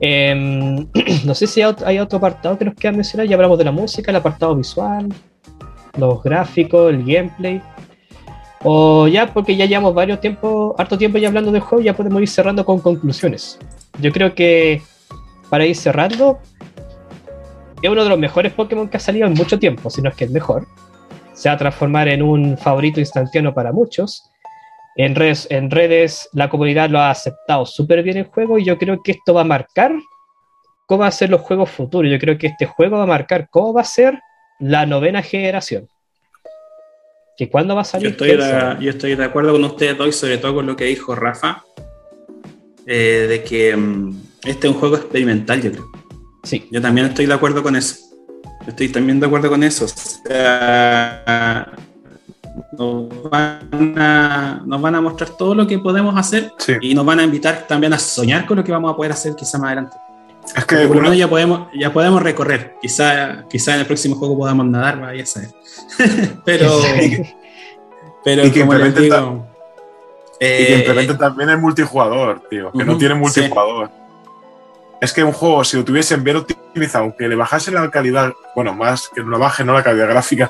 Em, 0.00 0.86
no 1.24 1.34
sé 1.34 1.46
si 1.46 1.62
hay 1.62 1.70
ot- 1.72 1.82
hay 1.84 1.98
otro 1.98 2.18
apartado 2.18 2.58
que 2.58 2.64
nos 2.64 2.74
queda 2.74 2.92
mencionar. 2.92 3.26
Ya 3.26 3.36
hablamos 3.36 3.58
de 3.58 3.64
la 3.64 3.72
música, 3.72 4.10
el 4.10 4.16
apartado 4.16 4.54
visual, 4.54 5.08
los 5.96 6.22
gráficos, 6.22 6.92
el 6.92 7.04
gameplay. 7.04 7.62
O 8.64 9.06
ya, 9.06 9.32
porque 9.32 9.54
ya 9.56 9.66
llevamos 9.66 9.94
varios 9.94 10.20
tiempo, 10.20 10.74
harto 10.78 10.98
tiempo 10.98 11.18
ya 11.18 11.28
hablando 11.28 11.52
del 11.52 11.60
juego, 11.60 11.84
ya 11.84 11.94
podemos 11.94 12.20
ir 12.22 12.28
cerrando 12.28 12.64
con 12.64 12.80
conclusiones. 12.80 13.58
Yo 14.00 14.10
creo 14.12 14.34
que 14.34 14.82
para 15.50 15.64
ir 15.66 15.76
cerrando, 15.76 16.38
es 17.80 17.88
uno 17.90 18.02
de 18.02 18.08
los 18.10 18.18
mejores 18.18 18.52
Pokémon 18.52 18.88
que 18.88 18.96
ha 18.96 19.00
salido 19.00 19.26
en 19.26 19.34
mucho 19.34 19.58
tiempo, 19.58 19.88
si 19.90 20.02
no 20.02 20.08
es 20.10 20.16
que 20.16 20.24
el 20.24 20.30
mejor. 20.30 20.66
Se 21.32 21.48
va 21.48 21.54
a 21.54 21.58
transformar 21.58 22.08
en 22.08 22.22
un 22.22 22.56
favorito 22.58 22.98
instantáneo 22.98 23.52
para 23.54 23.70
muchos. 23.70 24.30
En 24.96 25.14
redes, 25.14 25.46
en 25.50 25.70
redes 25.70 26.28
la 26.32 26.48
comunidad 26.48 26.88
lo 26.88 26.98
ha 26.98 27.10
aceptado 27.10 27.66
súper 27.66 28.02
bien 28.02 28.16
el 28.16 28.24
juego 28.24 28.58
y 28.58 28.64
yo 28.64 28.78
creo 28.78 29.02
que 29.02 29.12
esto 29.12 29.34
va 29.34 29.42
a 29.42 29.44
marcar 29.44 29.92
cómo 30.86 31.00
van 31.00 31.08
a 31.08 31.12
ser 31.12 31.28
los 31.30 31.42
juegos 31.42 31.70
futuros. 31.70 32.10
Yo 32.10 32.18
creo 32.18 32.38
que 32.38 32.46
este 32.46 32.66
juego 32.66 32.96
va 32.96 33.02
a 33.02 33.06
marcar 33.06 33.48
cómo 33.50 33.74
va 33.74 33.82
a 33.82 33.84
ser 33.84 34.18
la 34.58 34.86
novena 34.86 35.22
generación. 35.22 35.88
Que 37.36 37.50
cuándo 37.50 37.74
va 37.74 37.82
a 37.82 37.84
Yo 37.84 37.90
salir. 37.90 38.06
estoy, 38.08 38.28
quién 38.28 38.40
de, 38.40 38.76
yo 38.80 38.90
estoy 38.90 39.14
de 39.14 39.24
acuerdo 39.24 39.52
con 39.52 39.64
ustedes 39.64 39.98
dos, 39.98 40.08
y 40.08 40.12
sobre 40.12 40.38
todo 40.38 40.54
con 40.54 40.66
lo 40.66 40.74
que 40.74 40.84
dijo 40.84 41.14
Rafa, 41.14 41.62
eh, 42.86 43.26
de 43.28 43.42
que 43.44 43.76
mm, 43.76 44.22
este 44.44 44.68
es 44.68 44.72
un 44.72 44.80
juego 44.80 44.96
experimental, 44.96 45.60
yo 45.60 45.72
creo. 45.72 45.84
Sí, 46.44 46.66
Yo 46.70 46.80
también 46.80 47.08
estoy 47.08 47.26
de 47.26 47.34
acuerdo 47.34 47.62
con 47.62 47.76
eso. 47.76 47.96
Estoy 48.66 48.88
también 48.88 49.20
de 49.20 49.26
acuerdo 49.26 49.50
con 49.50 49.62
eso. 49.62 49.84
O 49.84 49.88
sea, 49.88 51.72
nos, 52.72 53.30
van 53.30 53.94
a, 53.98 54.62
nos 54.64 54.80
van 54.80 54.94
a 54.94 55.00
mostrar 55.00 55.30
todo 55.30 55.54
lo 55.54 55.66
que 55.66 55.78
podemos 55.78 56.16
hacer 56.16 56.52
Sí. 56.58 56.74
y 56.80 56.94
nos 56.94 57.04
van 57.04 57.20
a 57.20 57.24
invitar 57.24 57.66
también 57.68 57.92
a 57.92 57.98
soñar 57.98 58.46
con 58.46 58.56
lo 58.56 58.64
que 58.64 58.72
vamos 58.72 58.92
a 58.92 58.96
poder 58.96 59.12
hacer 59.12 59.34
quizá 59.34 59.58
más 59.58 59.68
adelante. 59.68 59.96
Es 60.54 60.64
que, 60.64 60.76
Por 60.86 60.96
lo 60.96 61.02
menos 61.02 61.18
ya 61.18 61.28
podemos, 61.28 61.68
ya 61.74 61.92
podemos 61.92 62.22
recorrer. 62.22 62.76
Quizá, 62.80 63.44
quizá 63.48 63.74
en 63.74 63.80
el 63.80 63.86
próximo 63.86 64.14
juego 64.14 64.38
podamos 64.38 64.66
nadar, 64.66 65.00
vaya 65.00 65.22
a 65.22 65.26
saber. 65.26 65.50
pero, 66.44 66.70
pero 68.24 68.46
Y 68.46 68.50
que 68.52 68.60
como 68.60 68.74
les 68.74 68.94
digo, 68.94 69.46
y 70.38 70.38
que 70.38 70.74
eh, 70.74 70.78
implementen 70.78 71.18
también 71.18 71.50
el 71.50 71.58
multijugador, 71.58 72.42
tío, 72.48 72.70
que 72.72 72.84
no 72.84 72.96
tiene 72.96 73.14
sí. 73.14 73.20
multijugador. 73.20 73.90
Es 75.00 75.12
que 75.12 75.24
un 75.24 75.32
juego, 75.32 75.64
si 75.64 75.76
lo 75.76 75.84
tuviesen 75.84 76.22
bien 76.24 76.36
optimizado, 76.36 77.04
aunque 77.04 77.28
le 77.28 77.34
bajasen 77.34 77.74
la 77.74 77.90
calidad, 77.90 78.32
bueno, 78.54 78.72
más 78.74 79.10
que 79.14 79.22
no 79.22 79.38
baje, 79.38 79.64
no 79.64 79.74
la 79.74 79.82
calidad 79.82 80.08
gráfica, 80.08 80.48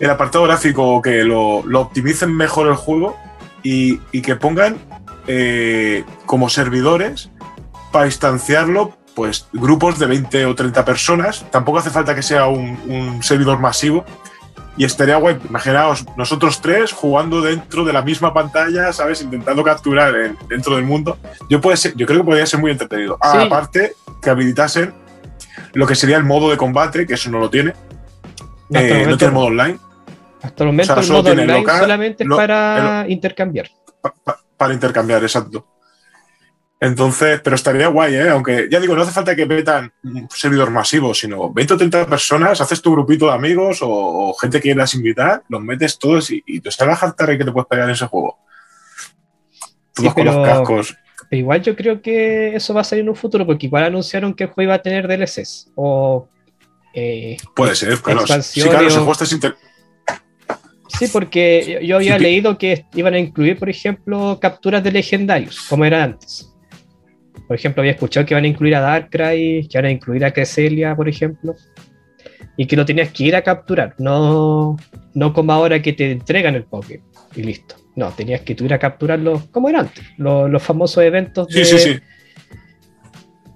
el 0.00 0.10
apartado 0.10 0.44
gráfico, 0.44 1.00
que 1.02 1.24
lo, 1.24 1.62
lo 1.66 1.80
optimicen 1.80 2.34
mejor 2.34 2.66
el 2.68 2.74
juego 2.74 3.16
y, 3.62 4.00
y 4.12 4.22
que 4.22 4.36
pongan 4.36 4.76
eh, 5.26 6.04
como 6.26 6.48
servidores 6.48 7.30
para 7.92 8.06
instanciarlo, 8.06 8.96
pues 9.14 9.48
grupos 9.52 9.98
de 9.98 10.06
20 10.06 10.44
o 10.46 10.54
30 10.54 10.84
personas. 10.84 11.44
Tampoco 11.50 11.78
hace 11.78 11.90
falta 11.90 12.14
que 12.14 12.22
sea 12.22 12.46
un, 12.46 12.78
un 12.86 13.22
servidor 13.22 13.58
masivo. 13.58 14.04
Y 14.78 14.84
estaría 14.84 15.16
guay, 15.16 15.38
imaginaos, 15.48 16.04
nosotros 16.18 16.60
tres 16.60 16.92
jugando 16.92 17.40
dentro 17.40 17.82
de 17.82 17.94
la 17.94 18.02
misma 18.02 18.34
pantalla, 18.34 18.92
¿sabes? 18.92 19.22
Intentando 19.22 19.64
capturar 19.64 20.14
en- 20.14 20.36
dentro 20.50 20.76
del 20.76 20.84
mundo. 20.84 21.16
Yo, 21.48 21.62
puede 21.62 21.78
ser, 21.78 21.94
yo 21.96 22.04
creo 22.06 22.18
que 22.20 22.24
podría 22.26 22.44
ser 22.44 22.60
muy 22.60 22.70
entretenido. 22.72 23.16
Ah, 23.22 23.38
Sí. 23.40 23.46
Aparte, 23.46 23.94
que 24.20 24.28
habilitasen 24.28 24.92
lo 25.72 25.86
que 25.86 25.94
sería 25.94 26.18
el 26.18 26.24
modo 26.24 26.50
de 26.50 26.58
combate, 26.58 27.06
que 27.06 27.14
eso 27.14 27.30
no 27.30 27.38
lo 27.38 27.48
tiene. 27.48 27.72
el 28.68 28.76
Eh, 28.76 28.88
no 28.88 28.94
momento, 28.96 29.16
tiene 29.16 29.32
modo 29.32 29.46
online. 29.46 29.78
Hasta 30.46 30.64
el 30.64 30.68
momento 30.68 30.92
o 30.92 30.96
sea, 30.96 31.04
el 31.04 31.10
modo 31.12 31.30
online 31.30 31.58
local, 31.60 31.80
solamente 31.80 32.22
es 32.24 32.28
lo- 32.28 32.36
para 32.36 33.04
intercambiar. 33.08 33.70
pa- 34.00 34.14
pa- 34.24 34.40
para 34.56 34.72
intercambiar, 34.74 35.22
exacto. 35.22 35.66
Entonces, 36.78 37.40
pero 37.42 37.56
estaría 37.56 37.88
guay, 37.88 38.14
¿eh? 38.16 38.28
Aunque 38.28 38.68
ya 38.70 38.78
digo, 38.78 38.94
no 38.94 39.02
hace 39.02 39.10
falta 39.12 39.34
que 39.34 39.46
metan 39.46 39.90
un 40.04 40.28
servidor 40.30 40.70
masivo, 40.70 41.14
sino 41.14 41.50
20 41.50 41.72
o 41.72 41.76
30 41.78 42.06
personas, 42.06 42.60
haces 42.60 42.82
tu 42.82 42.92
grupito 42.92 43.26
de 43.28 43.32
amigos 43.32 43.80
o, 43.80 43.88
o 43.88 44.34
gente 44.34 44.58
que 44.58 44.64
quieras 44.72 44.94
invitar, 44.94 45.42
los 45.48 45.62
metes 45.62 45.98
todos 45.98 46.30
y, 46.30 46.42
y 46.46 46.60
te 46.60 46.70
sale 46.70 46.90
la 46.90 46.96
jartara 46.96 47.36
que 47.38 47.44
te 47.46 47.50
puedes 47.52 47.66
pegar 47.66 47.86
en 47.86 47.94
ese 47.94 48.06
juego. 48.06 48.38
Todos 49.94 50.08
Sí, 50.10 50.14
con 50.14 50.24
los 50.26 50.46
cascos. 50.46 50.96
Pero 51.30 51.40
igual 51.40 51.62
yo 51.62 51.74
creo 51.74 52.02
que 52.02 52.54
eso 52.54 52.74
va 52.74 52.82
a 52.82 52.84
salir 52.84 53.02
en 53.04 53.08
un 53.08 53.16
futuro, 53.16 53.46
porque 53.46 53.66
igual 53.66 53.84
anunciaron 53.84 54.34
que 54.34 54.44
el 54.44 54.50
juego 54.50 54.66
iba 54.68 54.74
a 54.74 54.82
tener 54.82 55.08
DLCs. 55.08 55.70
O. 55.76 56.28
eh, 56.94 57.38
Puede 57.54 57.74
ser, 57.74 57.98
claro. 58.00 58.26
Sí, 58.42 58.60
claro, 58.60 58.86
o- 58.86 58.90
juego 58.90 59.12
está 59.12 59.24
inter- 59.34 59.56
sí, 60.98 61.08
porque 61.12 61.80
yo, 61.82 61.96
había 61.96 62.18
leído 62.18 62.58
que 62.58 62.84
iban 62.94 63.14
a 63.14 63.18
incluir, 63.18 63.58
por 63.58 63.68
ejemplo, 63.68 64.38
capturas 64.40 64.82
de 64.82 64.92
legendarios, 64.92 65.60
como 65.68 65.84
era 65.84 66.02
antes. 66.02 66.52
Por 67.46 67.56
ejemplo, 67.56 67.82
había 67.82 67.92
escuchado 67.92 68.26
que 68.26 68.34
iban 68.34 68.44
a 68.44 68.48
incluir 68.48 68.74
a 68.74 68.80
Darkrai, 68.80 69.68
que 69.68 69.78
iban 69.78 69.84
a 69.84 69.90
incluir 69.90 70.24
a 70.24 70.32
Cresselia, 70.32 70.96
por 70.96 71.08
ejemplo. 71.08 71.54
Y 72.56 72.66
que 72.66 72.76
lo 72.76 72.84
tenías 72.84 73.12
que 73.12 73.24
ir 73.24 73.36
a 73.36 73.42
capturar, 73.42 73.94
no, 73.98 74.76
no 75.14 75.32
como 75.32 75.52
ahora 75.52 75.80
que 75.82 75.92
te 75.92 76.10
entregan 76.10 76.54
el 76.54 76.64
Poké 76.64 77.02
y 77.34 77.42
listo. 77.42 77.76
No, 77.94 78.10
tenías 78.10 78.40
que 78.42 78.54
tú 78.54 78.64
ir 78.64 78.74
a 78.74 78.78
capturarlos 78.78 79.44
como 79.50 79.68
era 79.68 79.80
antes, 79.80 80.04
los, 80.16 80.50
los 80.50 80.62
famosos 80.62 81.02
eventos 81.04 81.48
de, 81.48 81.64
Sí, 81.64 81.78
sí, 81.78 81.92
sí. 81.92 82.00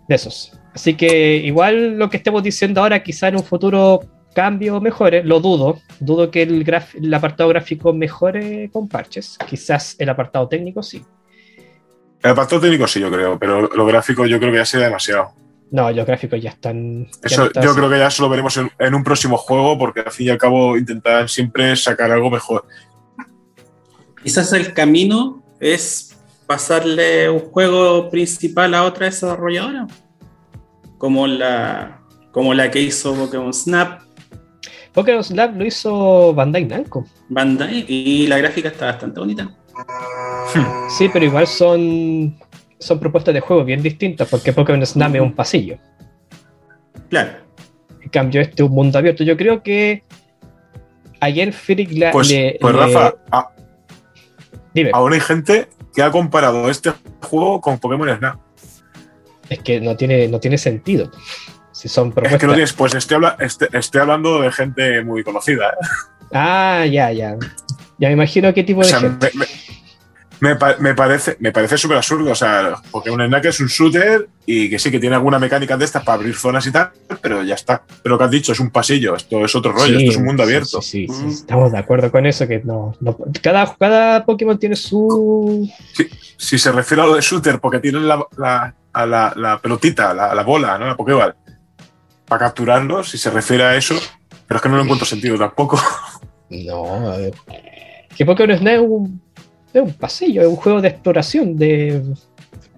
de 0.08 0.14
esos. 0.14 0.52
Así 0.74 0.94
que 0.94 1.36
igual 1.36 1.98
lo 1.98 2.08
que 2.08 2.18
estemos 2.18 2.42
diciendo 2.42 2.80
ahora, 2.80 3.02
quizá 3.02 3.28
en 3.28 3.36
un 3.36 3.44
futuro 3.44 4.00
cambie 4.34 4.70
o 4.70 4.80
mejore, 4.80 5.24
lo 5.24 5.40
dudo. 5.40 5.78
Dudo 6.00 6.30
que 6.30 6.42
el, 6.42 6.64
graf- 6.64 6.94
el 6.94 7.12
apartado 7.12 7.48
gráfico 7.48 7.92
mejore 7.92 8.70
con 8.72 8.88
parches. 8.88 9.38
Quizás 9.48 9.96
el 9.98 10.08
apartado 10.08 10.48
técnico 10.48 10.82
sí. 10.82 11.04
El 12.22 12.30
apartado 12.32 12.60
técnico 12.60 12.86
sí, 12.86 13.00
yo 13.00 13.10
creo, 13.10 13.38
pero 13.38 13.62
lo 13.62 13.86
gráfico 13.86 14.26
yo 14.26 14.38
creo 14.38 14.52
que 14.52 14.58
ya 14.58 14.64
sería 14.66 14.86
demasiado. 14.86 15.30
No, 15.70 15.90
los 15.92 16.04
gráficos 16.04 16.40
ya 16.42 16.50
están. 16.50 17.04
ya 17.06 17.10
Eso 17.22 17.44
están 17.46 17.62
yo 17.62 17.70
así. 17.70 17.78
creo 17.78 17.90
que 17.90 17.98
ya 17.98 18.08
eso 18.08 18.22
lo 18.24 18.28
veremos 18.28 18.56
en, 18.56 18.70
en 18.78 18.94
un 18.94 19.04
próximo 19.04 19.36
juego, 19.36 19.78
porque 19.78 20.00
al 20.00 20.10
fin 20.10 20.26
y 20.26 20.30
al 20.30 20.38
cabo 20.38 20.76
intentarán 20.76 21.28
siempre 21.28 21.74
sacar 21.76 22.10
algo 22.10 22.28
mejor. 22.30 22.64
quizás 24.22 24.52
el 24.52 24.72
camino 24.74 25.42
es 25.60 26.18
pasarle 26.46 27.30
un 27.30 27.40
juego 27.40 28.10
principal 28.10 28.74
a 28.74 28.82
otra 28.82 29.06
desarrolladora, 29.06 29.86
como 30.98 31.26
la, 31.26 32.00
como 32.32 32.52
la 32.52 32.70
que 32.70 32.80
hizo 32.80 33.14
Pokémon 33.14 33.54
Snap, 33.54 34.02
Pokémon 34.92 35.22
Snap 35.22 35.56
lo 35.56 35.64
hizo 35.64 36.34
Bandai 36.34 36.64
Namco. 36.64 37.06
Bandai, 37.28 37.84
y 37.88 38.26
la 38.26 38.38
gráfica 38.38 38.68
está 38.68 38.86
bastante 38.86 39.20
bonita. 39.20 39.48
Sí, 40.96 41.08
pero 41.12 41.24
igual 41.24 41.46
son, 41.46 42.36
son 42.78 42.98
propuestas 42.98 43.32
de 43.34 43.40
juego 43.40 43.64
bien 43.64 43.82
distintas, 43.82 44.28
porque 44.28 44.52
Pokémon 44.52 44.84
Snap 44.84 45.14
es 45.14 45.20
un 45.20 45.32
pasillo. 45.32 45.76
Claro. 47.08 47.30
En 48.02 48.08
cambio, 48.08 48.40
este 48.40 48.62
es 48.62 48.68
un 48.68 48.74
mundo 48.74 48.98
abierto. 48.98 49.22
Yo 49.24 49.36
creo 49.36 49.62
que 49.62 50.02
ayer 51.20 51.54
la- 51.92 52.10
Pues, 52.10 52.30
le- 52.30 52.58
pues 52.60 52.74
le- 52.74 52.80
Rafa, 52.80 53.14
a- 53.30 53.50
dime, 54.74 54.90
aún 54.92 55.12
hay 55.12 55.20
gente 55.20 55.68
que 55.94 56.02
ha 56.02 56.10
comparado 56.10 56.68
este 56.70 56.92
juego 57.22 57.60
con 57.60 57.78
Pokémon 57.78 58.08
Snap. 58.18 58.38
es 59.48 59.58
que 59.60 59.80
no 59.80 59.96
tiene, 59.96 60.28
no 60.28 60.38
tiene 60.38 60.56
sentido. 60.58 61.10
Si 61.80 61.88
son 61.88 62.08
Es 62.08 62.14
propuestas. 62.14 62.40
que 62.40 62.46
no 62.46 62.52
tienes, 62.52 62.72
pues 62.74 62.94
estoy, 62.94 63.14
habla- 63.14 63.36
este- 63.40 63.68
estoy 63.72 64.02
hablando 64.02 64.40
de 64.42 64.52
gente 64.52 65.02
muy 65.02 65.24
conocida. 65.24 65.68
¿eh? 65.70 65.86
Ah, 66.32 66.84
ya, 66.84 67.10
ya. 67.10 67.36
Ya 67.98 68.08
me 68.08 68.12
imagino 68.12 68.52
qué 68.52 68.64
tipo 68.64 68.80
O 68.80 68.82
de 68.82 68.88
sea, 68.90 69.00
gente. 69.00 69.30
me- 69.34 69.46
me 70.40 70.56
pa- 70.56 70.76
me 70.78 70.94
parece, 70.94 71.36
me 71.40 71.52
parece 71.52 71.78
súper 71.78 71.96
absurdo. 71.96 72.32
O 72.32 72.34
sea, 72.34 72.74
Pokémon 72.90 73.26
Snap 73.26 73.46
es 73.46 73.60
un 73.60 73.66
shooter 73.68 74.28
y 74.44 74.68
que 74.68 74.78
sí 74.78 74.90
que 74.90 75.00
tiene 75.00 75.16
alguna 75.16 75.38
mecánica 75.38 75.76
de 75.78 75.86
estas 75.86 76.02
para 76.04 76.16
abrir 76.16 76.34
zonas 76.34 76.66
y 76.66 76.70
tal, 76.72 76.90
pero 77.22 77.42
ya 77.42 77.54
está. 77.54 77.82
Pero 78.02 78.14
lo 78.14 78.18
que 78.18 78.24
has 78.24 78.30
dicho 78.30 78.52
es 78.52 78.60
un 78.60 78.70
pasillo, 78.70 79.16
esto 79.16 79.42
es 79.42 79.54
otro 79.54 79.72
rollo, 79.72 79.98
Sí, 79.98 80.04
esto 80.04 80.10
es 80.10 80.16
un 80.18 80.24
mundo 80.26 80.42
abierto. 80.42 80.82
Sí, 80.82 81.06
sí, 81.08 81.14
sí, 81.14 81.22
Mm. 81.24 81.28
estamos 81.30 81.72
de 81.72 81.78
acuerdo 81.78 82.10
con 82.10 82.26
eso. 82.26 82.46
Que 82.46 82.60
no, 82.62 82.94
no- 83.00 83.16
cada, 83.42 83.74
cada 83.78 84.26
Pokémon 84.26 84.58
tiene 84.58 84.76
su. 84.76 85.66
Si 86.36 86.58
se 86.58 86.72
refiere 86.72 87.02
a 87.02 87.06
lo 87.06 87.14
de 87.14 87.22
shooter, 87.22 87.58
porque 87.58 87.80
tienen 87.80 88.06
la, 88.06 88.22
la- 88.36 88.74
a 88.92 89.06
la, 89.06 89.32
la 89.36 89.58
pelotita, 89.60 90.12
la, 90.12 90.34
la 90.34 90.42
bola, 90.42 90.76
¿no? 90.78 90.86
La 90.86 90.96
Pokéball, 90.96 91.34
para 92.30 92.46
capturarlos, 92.46 93.10
si 93.10 93.18
se 93.18 93.28
refiere 93.28 93.64
a 93.64 93.76
eso, 93.76 93.96
pero 94.46 94.56
es 94.56 94.62
que 94.62 94.68
no 94.68 94.76
lo 94.76 94.84
encuentro 94.84 95.06
sentido 95.06 95.36
tampoco. 95.36 95.78
No, 96.52 97.14
eh, 97.16 97.30
que 98.16 98.26
Pokémon 98.26 98.58
Snap 98.58 98.74
es 98.74 98.80
un, 98.80 99.22
es 99.72 99.82
un 99.82 99.92
pasillo, 99.92 100.42
es 100.42 100.48
un 100.48 100.56
juego 100.56 100.80
de 100.80 100.88
exploración, 100.88 101.56
de. 101.56 102.02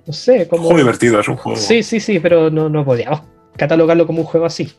No 0.06 0.12
sé, 0.12 0.40
Un 0.40 0.44
como. 0.44 0.62
juego 0.64 0.76
divertido, 0.76 1.18
es 1.18 1.26
un 1.26 1.36
juego. 1.36 1.58
Sí, 1.58 1.82
sí, 1.82 1.98
sí, 1.98 2.20
pero 2.20 2.50
no, 2.50 2.68
no 2.68 2.84
podíamos 2.84 3.22
catalogarlo 3.56 4.06
como 4.06 4.20
un 4.20 4.26
juego 4.26 4.44
así. 4.44 4.70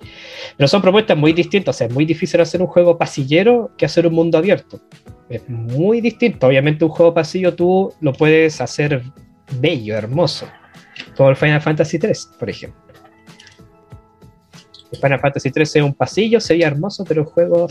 Pero 0.58 0.68
son 0.68 0.84
propuestas 0.84 1.18
muy 1.18 1.34
distintas, 1.34 1.76
o 1.76 1.78
sea, 1.80 1.88
es 1.88 1.94
muy 1.94 2.06
difícil 2.06 2.40
hacer 2.40 2.62
un 2.62 2.68
juego 2.68 2.96
pasillero 2.96 3.72
que 3.80 3.88
hacer 3.88 4.06
un 4.06 4.14
mundo 4.14 4.38
abierto. 4.38 4.80
Es 5.28 5.42
muy 5.50 6.00
distinto. 6.00 6.46
Obviamente 6.46 6.86
un 6.86 6.92
juego 6.92 7.16
pasillo 7.16 7.56
tú 7.56 7.92
lo 8.00 8.14
puedes 8.14 8.62
hacer 8.62 9.02
bello, 9.60 9.96
hermoso. 9.98 10.48
Como 11.18 11.32
el 11.32 11.36
Final 11.36 11.62
Fantasy 11.62 11.98
3, 11.98 12.30
por 12.38 12.48
ejemplo. 12.48 12.93
Final 15.02 15.20
Fantasy 15.20 15.52
3 15.52 15.76
es 15.78 15.82
un 15.84 15.94
pasillo, 15.94 16.40
sería 16.40 16.68
hermoso, 16.68 17.04
pero 17.04 17.22
el 17.22 17.28
juego... 17.28 17.68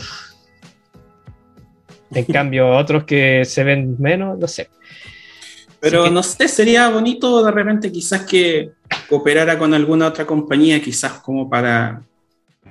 En 2.11 2.25
cambio, 2.31 2.69
otros 2.69 3.03
que 3.05 3.43
se 3.45 3.63
ven 3.63 3.95
menos, 3.99 4.37
no 4.37 4.47
sé. 4.47 4.69
Pero 5.79 6.05
que- 6.05 6.11
no 6.11 6.23
sé, 6.23 6.47
sería 6.47 6.89
bonito 6.89 7.43
de 7.43 7.51
repente 7.51 7.91
quizás 7.91 8.21
que 8.21 8.71
cooperara 9.09 9.57
con 9.57 9.73
alguna 9.73 10.07
otra 10.07 10.25
compañía, 10.25 10.81
quizás 10.81 11.13
como 11.13 11.49
para... 11.49 12.01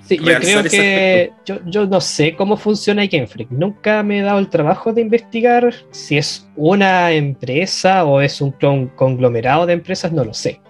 Sí, 0.05 0.17
yo 0.17 0.25
creo 0.25 0.61
ese 0.61 0.69
que 0.69 1.33
yo, 1.45 1.61
yo 1.67 1.87
no 1.87 2.01
sé 2.01 2.35
cómo 2.35 2.57
funciona 2.57 3.07
Game 3.07 3.27
Freak. 3.29 3.51
Nunca 3.51 4.03
me 4.03 4.19
he 4.19 4.23
dado 4.23 4.41
el 4.41 4.49
trabajo 4.49 4.93
de 4.93 5.01
investigar 5.03 5.73
si 5.93 6.19
es 6.19 6.49
una 6.57 7.13
empresa 7.13 8.05
o 8.05 8.21
es 8.21 8.41
un 8.41 8.51
con- 8.53 8.89
conglomerado 8.89 9.65
de 9.67 9.75
empresas, 9.75 10.11
no 10.11 10.25
lo 10.25 10.35
sé. 10.35 10.61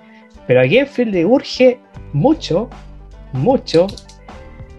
Pero 0.47 0.61
a 0.61 0.65
Game 0.65 0.85
Freak 0.87 1.09
le 1.15 1.25
urge 1.25 1.79
mucho, 2.13 2.69
mucho 3.33 3.87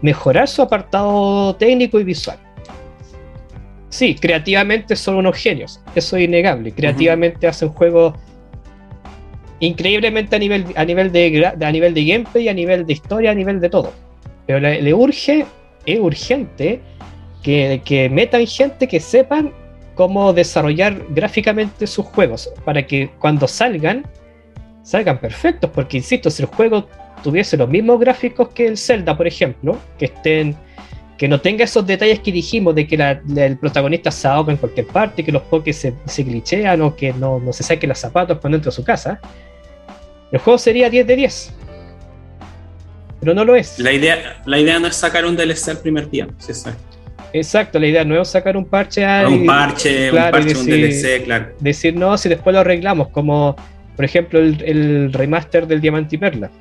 mejorar 0.01 0.47
su 0.47 0.61
apartado 0.61 1.55
técnico 1.55 1.99
y 1.99 2.03
visual. 2.03 2.37
Sí, 3.89 4.15
creativamente 4.15 4.95
son 4.95 5.15
unos 5.15 5.37
genios, 5.37 5.79
eso 5.95 6.17
es 6.17 6.23
innegable. 6.23 6.71
Creativamente 6.71 7.47
hacen 7.47 7.69
juegos 7.69 8.13
increíblemente 9.59 10.35
a 10.35 10.39
nivel, 10.39 10.65
a 10.75 10.83
nivel 10.83 11.11
de, 11.11 11.53
a 11.61 11.71
nivel 11.71 11.93
de 11.93 12.05
gameplay, 12.05 12.49
a 12.49 12.53
nivel 12.53 12.85
de 12.85 12.93
historia, 12.93 13.31
a 13.31 13.35
nivel 13.35 13.61
de 13.61 13.69
todo. 13.69 13.93
Pero 14.45 14.59
le, 14.59 14.81
le 14.81 14.93
urge, 14.93 15.45
es 15.85 15.99
urgente 15.99 16.81
que, 17.43 17.81
que 17.85 18.09
metan 18.09 18.45
gente 18.47 18.87
que 18.87 18.99
sepan 18.99 19.53
cómo 19.95 20.33
desarrollar 20.33 21.05
gráficamente 21.09 21.87
sus 21.87 22.05
juegos 22.05 22.51
para 22.65 22.85
que 22.85 23.11
cuando 23.19 23.47
salgan, 23.47 24.05
salgan 24.81 25.19
perfectos. 25.19 25.69
Porque 25.69 25.97
insisto, 25.97 26.29
si 26.29 26.41
el 26.41 26.47
juego 26.47 26.87
tuviese 27.23 27.57
los 27.57 27.67
mismos 27.69 27.99
gráficos 27.99 28.49
que 28.49 28.67
el 28.67 28.77
Zelda, 28.77 29.17
por 29.17 29.25
ejemplo, 29.25 29.77
que 29.97 30.05
estén 30.05 30.55
que 31.17 31.27
no 31.27 31.39
tenga 31.39 31.63
esos 31.63 31.85
detalles 31.85 32.19
que 32.19 32.31
dijimos 32.31 32.75
de 32.75 32.85
que 32.85 32.95
el 32.95 33.57
protagonista 33.57 34.11
se 34.11 34.27
ahoga 34.27 34.51
en 34.51 34.57
cualquier 34.57 34.87
parte, 34.87 35.23
que 35.23 35.31
los 35.31 35.43
pokés 35.43 35.77
se, 35.77 35.93
se 36.05 36.23
glitchean 36.23 36.81
o 36.81 36.95
que 36.95 37.13
no, 37.13 37.39
no 37.39 37.53
se 37.53 37.63
saquen 37.63 37.89
los 37.89 37.99
zapatos 37.99 38.39
por 38.39 38.51
dentro 38.51 38.71
de 38.71 38.75
su 38.75 38.83
casa, 38.83 39.21
el 40.31 40.39
juego 40.39 40.57
sería 40.57 40.89
10 40.89 41.07
de 41.07 41.15
10. 41.15 41.53
Pero 43.19 43.33
no 43.35 43.45
lo 43.45 43.55
es. 43.55 43.79
La 43.79 43.93
idea, 43.93 44.41
la 44.45 44.59
idea 44.59 44.79
no 44.79 44.87
es 44.87 44.95
sacar 44.95 45.25
un 45.25 45.37
DLC 45.37 45.69
al 45.69 45.77
primer 45.77 46.09
día. 46.09 46.27
Sí, 46.39 46.53
sí. 46.53 46.71
Exacto, 47.31 47.79
la 47.79 47.87
idea 47.87 48.03
no 48.03 48.19
es 48.21 48.27
sacar 48.27 48.57
un 48.57 48.65
parche 48.65 49.05
a, 49.05 49.27
Un 49.27 49.45
parche, 49.45 50.11
un 50.11 50.17
parche, 50.17 50.57
un 50.57 50.65
DLC, 50.65 51.23
claro. 51.23 51.47
Decir 51.59 51.95
no, 51.95 52.17
si 52.17 52.29
después 52.29 52.53
lo 52.53 52.59
arreglamos, 52.59 53.09
como 53.09 53.55
por 53.95 54.05
ejemplo 54.05 54.39
el, 54.39 55.11
remaster 55.13 55.65
del 55.67 55.81
Diamante 55.81 56.15
y 56.15 56.19
Perla, 56.19 56.51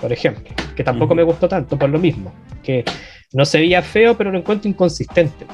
por 0.00 0.12
ejemplo, 0.12 0.54
que 0.74 0.84
tampoco 0.84 1.14
me 1.14 1.22
gustó 1.22 1.48
tanto 1.48 1.78
por 1.78 1.90
lo 1.90 1.98
mismo, 1.98 2.32
que 2.62 2.84
no 3.32 3.44
se 3.44 3.58
veía 3.58 3.82
feo, 3.82 4.16
pero 4.16 4.30
lo 4.30 4.38
encuentro 4.38 4.68
inconsistente. 4.68 5.46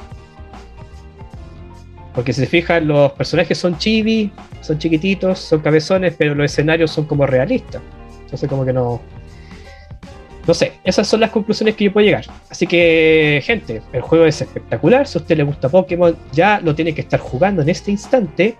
Porque 2.15 2.33
si 2.33 2.41
se 2.41 2.47
fijan, 2.47 2.87
los 2.87 3.11
personajes 3.11 3.57
son 3.57 3.77
chibi, 3.77 4.31
son 4.61 4.79
chiquititos, 4.79 5.37
son 5.39 5.59
cabezones, 5.59 6.15
pero 6.17 6.33
los 6.33 6.51
escenarios 6.51 6.89
son 6.91 7.05
como 7.05 7.27
realistas. 7.27 7.81
Entonces 8.23 8.49
como 8.49 8.65
que 8.65 8.73
no, 8.73 8.99
no 10.47 10.53
sé, 10.53 10.73
esas 10.85 11.05
son 11.05 11.19
las 11.19 11.31
conclusiones 11.31 11.75
que 11.75 11.83
yo 11.83 11.93
puedo 11.93 12.05
llegar. 12.05 12.25
Así 12.49 12.65
que, 12.65 13.41
gente, 13.43 13.81
el 13.91 14.01
juego 14.01 14.25
es 14.25 14.41
espectacular. 14.41 15.05
Si 15.05 15.17
a 15.17 15.21
usted 15.21 15.35
le 15.35 15.43
gusta 15.43 15.67
Pokémon, 15.67 16.15
ya 16.31 16.61
lo 16.61 16.73
tiene 16.73 16.95
que 16.95 17.01
estar 17.01 17.19
jugando 17.19 17.61
en 17.61 17.69
este 17.69 17.91
instante. 17.91 18.55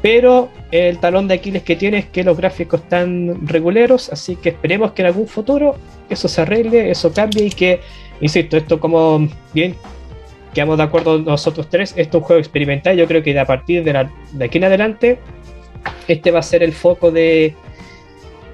Pero 0.00 0.48
el 0.70 0.98
talón 0.98 1.26
de 1.26 1.34
Aquiles 1.34 1.62
que 1.62 1.74
tiene 1.74 1.98
es 1.98 2.06
que 2.06 2.22
los 2.22 2.36
gráficos 2.36 2.80
están 2.82 3.46
reguleros. 3.46 4.10
Así 4.10 4.36
que 4.36 4.50
esperemos 4.50 4.92
que 4.92 5.02
en 5.02 5.06
algún 5.06 5.26
futuro 5.26 5.76
eso 6.08 6.28
se 6.28 6.42
arregle, 6.42 6.90
eso 6.90 7.12
cambie 7.12 7.46
y 7.46 7.50
que, 7.50 7.80
insisto, 8.20 8.56
esto 8.56 8.78
como 8.78 9.28
bien 9.52 9.74
quedamos 10.54 10.78
de 10.78 10.84
acuerdo 10.84 11.18
nosotros 11.18 11.68
tres, 11.68 11.92
esto 11.96 12.18
es 12.18 12.22
un 12.22 12.26
juego 12.26 12.40
experimental. 12.40 12.96
Yo 12.96 13.06
creo 13.06 13.22
que 13.22 13.38
a 13.38 13.44
partir 13.44 13.84
de, 13.84 14.08
de 14.32 14.44
aquí 14.44 14.58
en 14.58 14.64
adelante, 14.64 15.18
este 16.06 16.30
va 16.30 16.38
a 16.38 16.42
ser 16.42 16.62
el 16.62 16.72
foco 16.72 17.10
de 17.10 17.54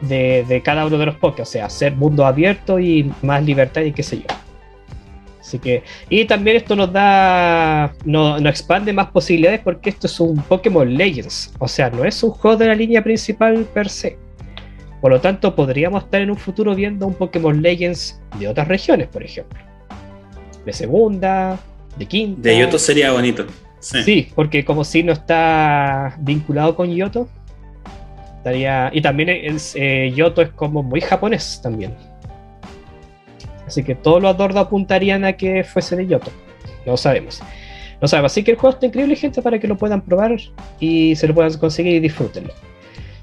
de, 0.08 0.62
cada 0.64 0.86
uno 0.86 0.98
de 0.98 1.06
los 1.06 1.16
podcasts, 1.16 1.50
o 1.50 1.52
sea, 1.52 1.66
hacer 1.66 1.94
mundo 1.94 2.26
abierto 2.26 2.78
y 2.78 3.10
más 3.22 3.42
libertad 3.44 3.82
y 3.82 3.92
qué 3.92 4.02
sé 4.02 4.18
yo. 4.18 4.43
Así 5.44 5.58
que, 5.58 5.82
y 6.08 6.24
también 6.24 6.56
esto 6.56 6.74
nos 6.74 6.90
da, 6.90 7.92
nos 8.06 8.40
no 8.40 8.48
expande 8.48 8.94
más 8.94 9.10
posibilidades 9.10 9.60
porque 9.60 9.90
esto 9.90 10.06
es 10.06 10.18
un 10.18 10.38
Pokémon 10.38 10.90
Legends, 10.96 11.52
o 11.58 11.68
sea, 11.68 11.90
no 11.90 12.02
es 12.06 12.22
un 12.22 12.30
juego 12.30 12.56
de 12.56 12.68
la 12.68 12.74
línea 12.74 13.04
principal 13.04 13.66
per 13.74 13.90
se. 13.90 14.16
Por 15.02 15.12
lo 15.12 15.20
tanto, 15.20 15.54
podríamos 15.54 16.04
estar 16.04 16.22
en 16.22 16.30
un 16.30 16.38
futuro 16.38 16.74
viendo 16.74 17.06
un 17.06 17.12
Pokémon 17.12 17.60
Legends 17.60 18.18
de 18.38 18.48
otras 18.48 18.66
regiones, 18.68 19.08
por 19.08 19.22
ejemplo. 19.22 19.58
De 20.64 20.72
segunda, 20.72 21.58
de 21.98 22.06
quinta. 22.06 22.48
De 22.48 22.58
Yoto 22.58 22.78
sería 22.78 23.12
bonito. 23.12 23.44
Sí, 23.80 24.02
sí 24.02 24.28
porque 24.34 24.64
como 24.64 24.82
si 24.82 25.02
no 25.02 25.12
está 25.12 26.16
vinculado 26.20 26.74
con 26.74 26.90
Yoto, 26.90 27.28
y 28.92 29.00
también 29.02 29.28
es, 29.28 29.74
eh, 29.76 30.10
Yoto 30.16 30.40
es 30.40 30.48
como 30.50 30.82
muy 30.82 31.02
japonés 31.02 31.60
también. 31.62 31.94
Así 33.66 33.82
que 33.82 33.94
todos 33.94 34.22
los 34.22 34.34
adornos 34.34 34.66
apuntarían 34.66 35.24
a 35.24 35.34
que 35.34 35.64
fuese 35.64 35.96
de 35.96 36.06
Yoto. 36.06 36.30
No 36.86 36.96
sabemos. 36.96 37.42
No 38.00 38.08
sabemos. 38.08 38.32
Así 38.32 38.44
que 38.44 38.52
el 38.52 38.56
juego 38.56 38.74
está 38.74 38.86
increíble, 38.86 39.16
gente, 39.16 39.42
para 39.42 39.58
que 39.58 39.66
lo 39.66 39.76
puedan 39.76 40.02
probar 40.02 40.36
y 40.80 41.16
se 41.16 41.26
lo 41.28 41.34
puedan 41.34 41.52
conseguir 41.58 41.94
y 41.94 42.00
disfrútenlo. 42.00 42.52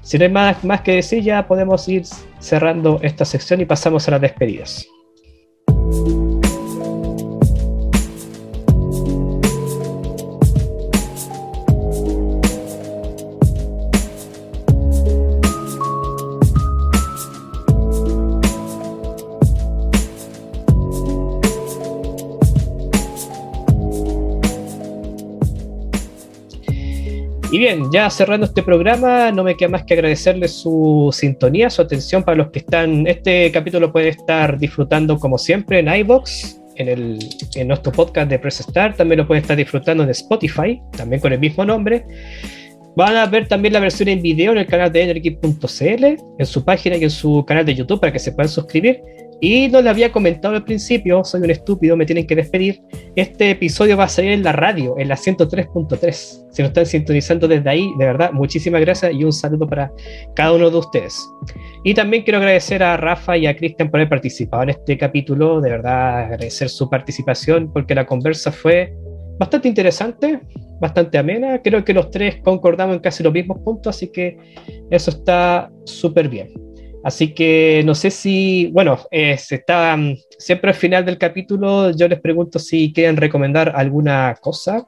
Si 0.02 0.18
no 0.18 0.24
hay 0.24 0.30
más, 0.30 0.64
más 0.64 0.80
que 0.80 0.96
decir, 0.96 1.22
ya 1.22 1.46
podemos 1.46 1.88
ir 1.88 2.02
cerrando 2.40 2.98
esta 3.02 3.24
sección 3.24 3.60
y 3.60 3.64
pasamos 3.64 4.08
a 4.08 4.12
las 4.12 4.20
despedidas. 4.20 4.86
Bien, 27.62 27.92
ya 27.92 28.10
cerrando 28.10 28.44
este 28.46 28.60
programa, 28.60 29.30
no 29.30 29.44
me 29.44 29.56
queda 29.56 29.68
más 29.68 29.84
que 29.84 29.94
agradecerles 29.94 30.50
su 30.50 31.10
sintonía, 31.12 31.70
su 31.70 31.80
atención 31.80 32.24
para 32.24 32.36
los 32.36 32.50
que 32.50 32.58
están. 32.58 33.06
Este 33.06 33.52
capítulo 33.52 33.92
puede 33.92 34.08
estar 34.08 34.58
disfrutando 34.58 35.16
como 35.16 35.38
siempre 35.38 35.78
en 35.78 35.86
iBox, 35.86 36.60
en, 36.74 37.20
en 37.54 37.68
nuestro 37.68 37.92
podcast 37.92 38.28
de 38.28 38.40
Press 38.40 38.64
Start, 38.68 38.96
también 38.96 39.20
lo 39.20 39.28
pueden 39.28 39.42
estar 39.42 39.56
disfrutando 39.56 40.02
en 40.02 40.10
Spotify, 40.10 40.82
también 40.96 41.22
con 41.22 41.32
el 41.32 41.38
mismo 41.38 41.64
nombre. 41.64 42.04
Van 42.96 43.14
a 43.14 43.26
ver 43.26 43.46
también 43.46 43.74
la 43.74 43.78
versión 43.78 44.08
en 44.08 44.20
video 44.20 44.50
en 44.50 44.58
el 44.58 44.66
canal 44.66 44.90
de 44.90 45.02
Energy.cl, 45.02 46.04
en 46.38 46.46
su 46.46 46.64
página 46.64 46.96
y 46.96 47.04
en 47.04 47.10
su 47.10 47.44
canal 47.46 47.64
de 47.64 47.76
YouTube 47.76 48.00
para 48.00 48.12
que 48.12 48.18
se 48.18 48.32
puedan 48.32 48.48
suscribir. 48.48 49.00
Y 49.44 49.66
no 49.66 49.82
le 49.82 49.90
había 49.90 50.12
comentado 50.12 50.54
al 50.54 50.62
principio, 50.62 51.24
soy 51.24 51.40
un 51.40 51.50
estúpido, 51.50 51.96
me 51.96 52.06
tienen 52.06 52.28
que 52.28 52.36
despedir. 52.36 52.80
Este 53.16 53.50
episodio 53.50 53.96
va 53.96 54.04
a 54.04 54.08
salir 54.08 54.30
en 54.30 54.44
la 54.44 54.52
radio, 54.52 54.96
en 54.96 55.08
la 55.08 55.16
103.3. 55.16 56.12
Si 56.52 56.62
nos 56.62 56.68
están 56.68 56.86
sintonizando 56.86 57.48
desde 57.48 57.68
ahí, 57.68 57.90
de 57.98 58.06
verdad, 58.06 58.30
muchísimas 58.30 58.80
gracias 58.82 59.12
y 59.12 59.24
un 59.24 59.32
saludo 59.32 59.66
para 59.66 59.90
cada 60.36 60.52
uno 60.52 60.70
de 60.70 60.76
ustedes. 60.76 61.28
Y 61.82 61.92
también 61.92 62.22
quiero 62.22 62.38
agradecer 62.38 62.84
a 62.84 62.96
Rafa 62.96 63.36
y 63.36 63.46
a 63.48 63.56
Cristian 63.56 63.90
por 63.90 63.98
haber 63.98 64.10
participado 64.10 64.62
en 64.62 64.68
este 64.70 64.96
capítulo. 64.96 65.60
De 65.60 65.70
verdad, 65.70 66.20
agradecer 66.20 66.68
su 66.68 66.88
participación 66.88 67.72
porque 67.72 67.96
la 67.96 68.06
conversa 68.06 68.52
fue 68.52 68.94
bastante 69.40 69.66
interesante, 69.66 70.38
bastante 70.80 71.18
amena. 71.18 71.60
Creo 71.62 71.84
que 71.84 71.92
los 71.92 72.12
tres 72.12 72.36
concordamos 72.44 72.94
en 72.94 73.02
casi 73.02 73.24
los 73.24 73.32
mismos 73.32 73.58
puntos, 73.64 73.96
así 73.96 74.06
que 74.12 74.36
eso 74.88 75.10
está 75.10 75.68
súper 75.84 76.28
bien. 76.28 76.71
Así 77.04 77.34
que 77.34 77.82
no 77.84 77.94
sé 77.94 78.10
si, 78.10 78.70
bueno, 78.72 78.98
eh, 79.10 79.36
está, 79.50 79.96
mm, 79.96 80.16
siempre 80.38 80.70
al 80.70 80.76
final 80.76 81.04
del 81.04 81.18
capítulo 81.18 81.90
yo 81.90 82.06
les 82.06 82.20
pregunto 82.20 82.58
si 82.58 82.92
quieren 82.92 83.16
recomendar 83.16 83.72
alguna 83.74 84.36
cosa, 84.40 84.86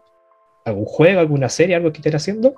algún 0.65 0.85
juego, 0.85 1.21
alguna 1.21 1.49
serie, 1.49 1.75
algo 1.75 1.93
que 1.93 1.99
estén 1.99 2.15
haciendo. 2.15 2.55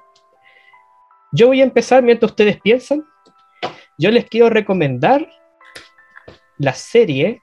Yo 1.32 1.48
voy 1.48 1.60
a 1.60 1.64
empezar 1.64 2.02
mientras 2.02 2.32
ustedes 2.32 2.60
piensan. 2.60 3.04
Yo 3.98 4.10
les 4.10 4.26
quiero 4.26 4.50
recomendar 4.50 5.26
la 6.58 6.74
serie 6.74 7.40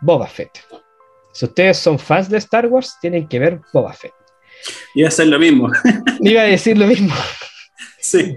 Boba 0.00 0.26
Fett. 0.26 0.60
Si 1.32 1.44
ustedes 1.44 1.78
son 1.78 1.98
fans 1.98 2.28
de 2.28 2.38
Star 2.38 2.66
Wars, 2.66 2.96
tienen 3.00 3.28
que 3.28 3.38
ver 3.38 3.60
Boba 3.72 3.92
Fett. 3.92 4.12
Iba 4.94 5.06
a 5.06 5.08
hacer 5.08 5.26
lo 5.26 5.38
mismo. 5.38 5.70
Iba 6.20 6.42
a 6.42 6.44
decir 6.44 6.78
lo 6.78 6.86
mismo. 6.86 7.14
Sí. 8.00 8.36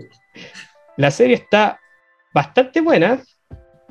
La 0.97 1.09
serie 1.09 1.35
está 1.35 1.80
bastante 2.33 2.81
buena. 2.81 3.21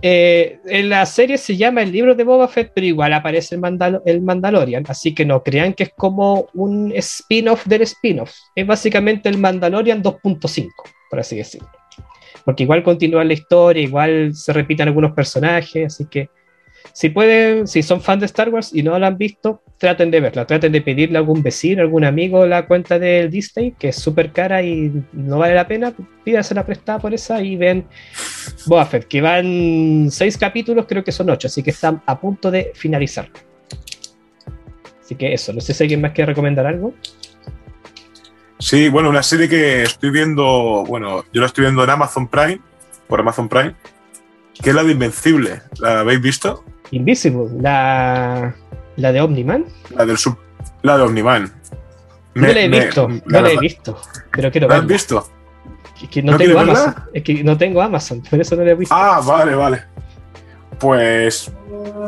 Eh, 0.03 0.59
en 0.65 0.89
la 0.89 1.05
serie 1.05 1.37
se 1.37 1.57
llama 1.57 1.83
el 1.83 1.93
libro 1.93 2.15
de 2.15 2.25
Boba 2.25 2.49
Fett, 2.49 2.73
pero 2.75 2.87
igual 2.87 3.13
aparece 3.13 3.57
el, 3.57 4.01
el 4.07 4.23
Mandalorian, 4.23 4.85
así 4.89 5.15
que 5.15 5.27
no 5.27 5.43
crean 5.43 5.75
que 5.75 5.85
es 5.85 5.91
como 5.95 6.49
un 6.55 6.93
spin-off 6.97 7.67
del 7.67 7.83
spin-off. 7.83 8.33
Es 8.55 8.67
básicamente 8.67 9.29
el 9.29 9.39
Mandalorian 9.39 10.03
2.5, 10.03 10.69
por 11.11 11.21
así 11.21 11.37
decirlo. 11.37 11.69
Porque 12.45 12.63
igual 12.63 12.83
continúa 12.83 13.25
la 13.25 13.35
historia, 13.35 13.83
igual 13.83 14.35
se 14.35 14.53
repiten 14.53 14.89
algunos 14.89 15.13
personajes, 15.13 15.87
así 15.87 16.07
que 16.07 16.31
si 16.93 17.11
pueden, 17.11 17.67
si 17.67 17.83
son 17.83 18.01
fans 18.01 18.21
de 18.21 18.27
Star 18.27 18.49
Wars 18.49 18.71
y 18.75 18.83
no 18.83 18.99
la 18.99 19.09
han 19.09 19.19
visto, 19.19 19.63
traten 19.79 20.11
de 20.11 20.21
verla, 20.21 20.47
traten 20.47 20.73
de 20.73 20.83
pedirle 20.83 21.17
a 21.17 21.21
algún 21.21 21.43
vecino, 21.43 21.83
algún 21.83 22.05
amigo 22.05 22.47
la 22.47 22.67
cuenta 22.67 22.99
del 22.99 23.31
Disney, 23.31 23.75
que 23.79 23.89
es 23.89 23.97
súper 23.97 24.33
cara 24.33 24.63
y 24.63 24.93
no 25.13 25.39
vale 25.39 25.55
la 25.55 25.67
pena, 25.67 25.93
la 26.25 26.67
prestada 26.67 26.99
por 26.99 27.15
esa 27.15 27.43
y 27.43 27.57
ven 27.57 27.87
Boba 28.67 28.87
Fett, 28.87 29.09
que 29.09 29.21
van 29.21 30.09
seis 30.11 30.37
capítulos, 30.37 30.87
creo 30.89 31.03
que 31.03 31.13
son 31.13 31.31
ocho, 31.31 31.49
así 31.49 31.63
que 31.63 31.71
están 31.71 32.03
a 32.07 32.21
punto 32.21 32.51
de 32.51 32.73
finalizar. 32.75 33.29
Así 35.03 35.15
que 35.15 35.33
eso, 35.33 35.53
no 35.53 35.61
sé 35.61 35.75
si 35.75 35.85
alguien 35.85 36.01
más 36.01 36.13
quiere 36.13 36.29
recomendar 36.29 36.67
algo. 36.67 36.95
Sí, 38.59 38.91
bueno, 38.91 39.09
una 39.09 39.23
serie 39.23 39.49
que 39.49 39.83
estoy 39.83 40.11
viendo, 40.11 40.85
bueno, 40.87 41.25
yo 41.33 41.41
la 41.41 41.47
estoy 41.47 41.65
viendo 41.65 41.83
en 41.83 41.91
Amazon 41.91 42.29
Prime, 42.29 42.61
por 43.09 43.19
Amazon 43.19 43.49
Prime, 43.49 43.75
que 44.63 44.71
es 44.71 44.77
la 44.77 44.85
de 44.85 44.93
Invencible. 44.93 45.63
¿La 45.81 46.01
habéis 46.01 46.21
visto? 46.21 46.63
Invisible, 46.93 47.49
la, 47.61 48.55
la 48.97 49.13
de 49.13 49.21
Omniman. 49.21 49.65
La 49.95 50.05
del 50.05 50.19
sub, 50.19 50.37
la 50.83 50.97
de 50.97 51.05
Omniman. 51.05 51.53
no 52.35 52.47
la 52.47 52.61
he 52.61 52.69
visto, 52.69 53.09
no 53.09 53.41
la 53.41 53.51
he 53.51 53.59
visto, 53.59 54.01
pero 54.33 54.51
quiero 54.51 54.69
¿La 54.69 54.77
has 54.77 54.87
visto? 54.87 55.29
Es 56.03 56.09
que 56.09 56.23
no, 56.23 56.37
tengo 56.37 56.59
Amazon, 56.59 56.95
es 57.13 57.23
que 57.23 57.45
no 57.45 57.59
tengo 57.59 57.83
Amazon, 57.83 58.23
por 58.31 58.41
eso 58.41 58.57
no 58.57 58.65
la 58.65 58.71
he 58.71 58.75
visto. 58.75 58.95
Ah, 58.95 59.21
vale, 59.25 59.55
vale. 59.55 59.85
Pues 60.79 61.53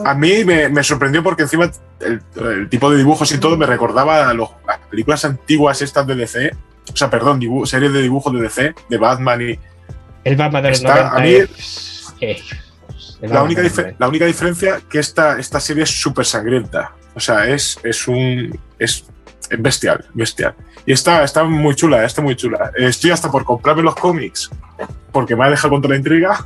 a 0.05 0.15
mí 0.15 0.45
me, 0.45 0.83
sorprendió 0.83 1.23
porque 1.23 1.43
encima 1.43 1.71
el, 2.01 2.69
tipo 2.69 2.91
de 2.91 2.97
dibujos 2.97 3.31
y 3.33 3.39
todo 3.39 3.57
me 3.57 3.67
recordaba 3.67 4.31
a 4.31 4.35
las 4.35 4.49
películas 4.91 5.25
antiguas 5.25 5.83
estas 5.83 6.07
de 6.07 6.15
DC, 6.15 6.57
o 6.93 6.97
sea, 6.97 7.11
perdón, 7.11 7.41
series 7.67 7.93
de 7.93 8.03
dibujos 8.03 8.33
de 8.33 8.41
DC, 8.41 8.75
de 8.89 8.99
Batman 8.99 9.43
y... 9.43 9.59
El 10.25 10.37
Batman 10.37 10.63
de 10.63 10.69
los 10.71 10.79
está, 10.79 11.11
90 11.11 11.17
a 11.17 11.21
mí, 11.21 12.37
La 13.23 13.43
única, 13.43 13.63
la 13.99 14.09
única 14.09 14.27
diferencia 14.27 14.81
que 14.91 14.99
esta, 14.99 15.39
esta 15.39 15.61
serie 15.61 15.85
es 15.85 15.91
súper 15.91 16.27
sangrienta. 16.27 16.93
O 17.15 17.21
sea, 17.21 17.47
es, 17.47 17.79
es 17.85 18.09
un. 18.09 18.59
Es 18.79 19.07
bestial, 19.59 20.05
bestial. 20.13 20.55
Y 20.85 20.93
está, 20.93 21.23
está 21.23 21.45
muy 21.45 21.75
chula, 21.75 22.05
está 22.05 22.21
muy 22.21 22.35
chula. 22.35 22.73
Estoy 22.77 23.13
hasta 23.13 23.31
por 23.31 23.45
comprarme 23.45 23.83
los 23.83 23.95
cómics 23.95 24.51
porque 25.13 25.37
me 25.37 25.45
ha 25.45 25.51
dejado 25.51 25.75
contra 25.75 25.91
la 25.91 25.97
intriga. 25.97 26.45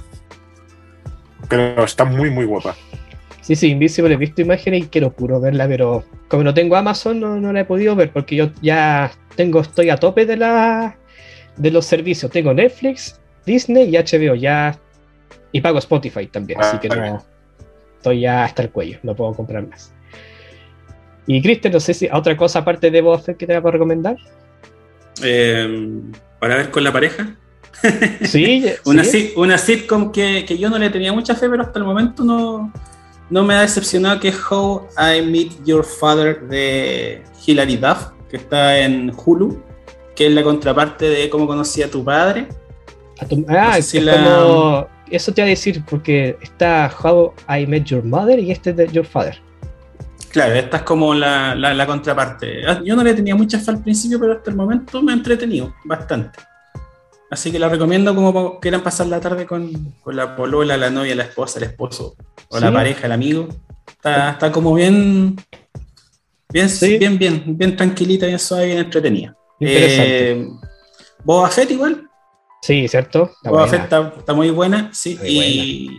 Pero 1.48 1.84
está 1.84 2.04
muy, 2.04 2.28
muy 2.30 2.44
guapa. 2.44 2.76
Sí, 3.40 3.54
sí, 3.54 3.68
Invisible 3.68 4.12
he 4.12 4.16
visto 4.16 4.42
imágenes 4.42 4.84
y 4.84 4.88
quiero 4.88 5.12
puro 5.12 5.40
verla, 5.40 5.68
pero 5.68 6.04
como 6.26 6.42
no 6.42 6.52
tengo 6.52 6.74
Amazon 6.74 7.20
no, 7.20 7.36
no 7.36 7.52
la 7.52 7.60
he 7.60 7.64
podido 7.64 7.94
ver 7.94 8.10
porque 8.10 8.34
yo 8.34 8.50
ya 8.60 9.12
tengo, 9.36 9.60
estoy 9.60 9.88
a 9.90 9.96
tope 9.96 10.26
de 10.26 10.36
la 10.36 10.96
de 11.56 11.70
los 11.70 11.86
servicios. 11.86 12.30
Tengo 12.32 12.52
Netflix, 12.52 13.20
Disney 13.46 13.94
y 13.94 13.96
HBO 13.96 14.34
ya 14.34 14.78
y 15.52 15.60
pago 15.60 15.78
Spotify 15.78 16.26
también, 16.26 16.60
así 16.60 16.78
que 16.78 16.88
no 16.88 17.22
estoy 17.96 18.20
ya 18.20 18.44
hasta 18.44 18.62
el 18.62 18.70
cuello, 18.70 18.98
no 19.02 19.14
puedo 19.16 19.34
comprar 19.34 19.66
más. 19.66 19.92
Y 21.26 21.42
Cristian, 21.42 21.72
no 21.72 21.80
sé 21.80 21.92
si 21.92 22.08
otra 22.12 22.36
cosa 22.36 22.60
aparte 22.60 22.90
de 22.90 23.00
Boba 23.00 23.20
que 23.20 23.46
te 23.46 23.58
voy 23.58 23.68
a 23.68 23.72
recomendar. 23.72 24.16
Eh, 25.22 26.00
para 26.38 26.56
ver 26.56 26.70
con 26.70 26.84
la 26.84 26.92
pareja. 26.92 27.36
Sí, 28.22 28.64
una, 28.84 29.02
una 29.36 29.58
sitcom 29.58 30.10
que, 30.10 30.44
que, 30.46 30.56
yo 30.56 30.70
no 30.70 30.78
le 30.78 30.88
tenía 30.88 31.12
mucha 31.12 31.34
fe, 31.34 31.48
pero 31.50 31.62
hasta 31.62 31.78
el 31.78 31.84
momento 31.84 32.24
no, 32.24 32.72
no 33.28 33.44
me 33.44 33.54
ha 33.54 33.60
decepcionado, 33.60 34.18
que 34.18 34.28
es 34.28 34.38
How 34.50 34.88
I 34.96 35.22
Meet 35.22 35.64
Your 35.64 35.84
Father 35.84 36.40
de 36.48 37.22
Hilary 37.44 37.76
Duff, 37.76 38.08
que 38.30 38.38
está 38.38 38.78
en 38.78 39.12
Hulu, 39.14 39.62
que 40.14 40.26
es 40.28 40.32
la 40.32 40.42
contraparte 40.42 41.06
de 41.06 41.28
Cómo 41.28 41.46
conocí 41.46 41.82
a 41.82 41.90
tu 41.90 42.02
padre. 42.02 42.48
ah, 43.48 43.78
es 43.78 43.92
como... 43.92 44.88
Eso 45.10 45.32
te 45.32 45.42
voy 45.42 45.50
a 45.50 45.50
decir, 45.50 45.84
porque 45.88 46.36
está 46.42 46.92
How 47.02 47.32
I 47.48 47.66
Met 47.66 47.84
Your 47.84 48.04
Mother 48.04 48.38
y 48.38 48.50
este 48.50 48.70
es 48.70 48.76
de 48.76 48.88
Your 48.88 49.06
Father. 49.06 49.40
Claro, 50.30 50.54
esta 50.54 50.78
es 50.78 50.82
como 50.82 51.14
la, 51.14 51.54
la, 51.54 51.86
contraparte. 51.86 52.66
Ah, 52.66 52.82
yo 52.84 52.94
no 52.94 53.02
le 53.02 53.14
tenía 53.14 53.34
mucha 53.34 53.58
fe 53.58 53.70
al 53.70 53.82
principio, 53.82 54.20
pero 54.20 54.34
hasta 54.34 54.50
el 54.50 54.56
momento 54.56 55.02
me 55.02 55.12
ha 55.12 55.14
entretenido 55.14 55.74
bastante. 55.84 56.38
Así 57.30 57.50
que 57.50 57.58
la 57.58 57.68
recomiendo 57.68 58.14
como 58.14 58.60
quieran 58.60 58.82
pasar 58.82 59.06
la 59.06 59.18
tarde 59.18 59.46
con, 59.46 59.94
con 60.02 60.14
la 60.14 60.36
polola, 60.36 60.76
la 60.76 60.90
novia, 60.90 61.14
la 61.14 61.24
esposa, 61.24 61.58
el 61.58 61.64
esposo, 61.64 62.16
o 62.48 62.60
la 62.60 62.72
pareja, 62.72 63.06
el 63.06 63.12
amigo. 63.12 63.48
Está, 63.88 64.32
está 64.32 64.52
como 64.52 64.74
bien, 64.74 65.36
bien, 66.52 66.68
bien, 66.98 67.18
bien, 67.18 67.42
bien 67.56 67.76
tranquilita, 67.76 68.26
bien 68.26 68.38
suave, 68.38 68.66
bien 68.66 68.78
entretenida. 68.78 69.36
Eh, 69.58 70.46
Boba 71.24 71.48
Fett 71.48 71.70
igual. 71.70 72.05
Sí, 72.66 72.88
¿cierto? 72.88 73.32
Boba 73.44 73.68
Fett 73.68 73.82
está, 73.82 74.34
muy 74.34 74.50
buena, 74.50 74.90
sí. 74.92 75.18
y, 75.24 75.98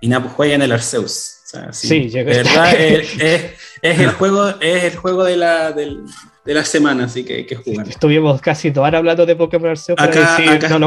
y 0.00 0.08
nada, 0.08 0.22
pues 0.22 0.34
juega 0.34 0.54
en 0.54 0.62
el 0.62 0.72
Arceus 0.72 1.42
sí, 1.72 2.08
de 2.08 2.24
verdad 2.24 2.74
es, 2.78 3.52
el 3.82 4.10
juego, 4.10 4.48
es 4.60 4.84
el 4.84 4.96
juego 4.96 5.24
de 5.24 5.36
la, 5.36 5.72
de 5.72 6.04
la 6.44 6.64
semana, 6.64 7.04
así 7.04 7.24
que 7.24 7.34
hay 7.34 7.46
que 7.46 7.56
jugar. 7.56 7.88
Estuvimos 7.88 8.40
casi 8.40 8.70
dos 8.70 8.86
horas 8.86 8.98
hablando 8.98 9.26
de 9.26 9.36
Pokémon 9.36 9.70
Arceus 9.70 9.98
acá, 9.98 10.36
acá, 10.36 10.78
no 10.78 10.86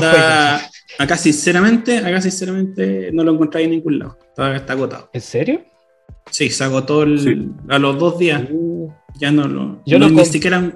acá 1.00 1.18
sinceramente, 1.18 1.98
acá 2.00 2.22
sinceramente 2.22 3.10
no 3.14 3.24
lo 3.24 3.34
encontré 3.34 3.64
en 3.64 3.72
ningún 3.72 4.00
lado. 4.00 4.18
Todavía 4.36 4.58
está 4.58 4.74
agotado. 4.74 5.10
¿En 5.14 5.22
serio? 5.22 5.64
Sí, 6.30 6.50
se 6.50 6.64
agotó 6.64 7.02
a 7.02 7.80
los 7.80 8.00
dos 8.00 8.18
días. 8.18 8.44
Uh. 8.50 8.92
ya 9.16 9.32
no 9.32 9.48
lo. 9.48 9.84
Yo 9.86 10.00
ni 10.00 10.26
siquiera 10.26 10.74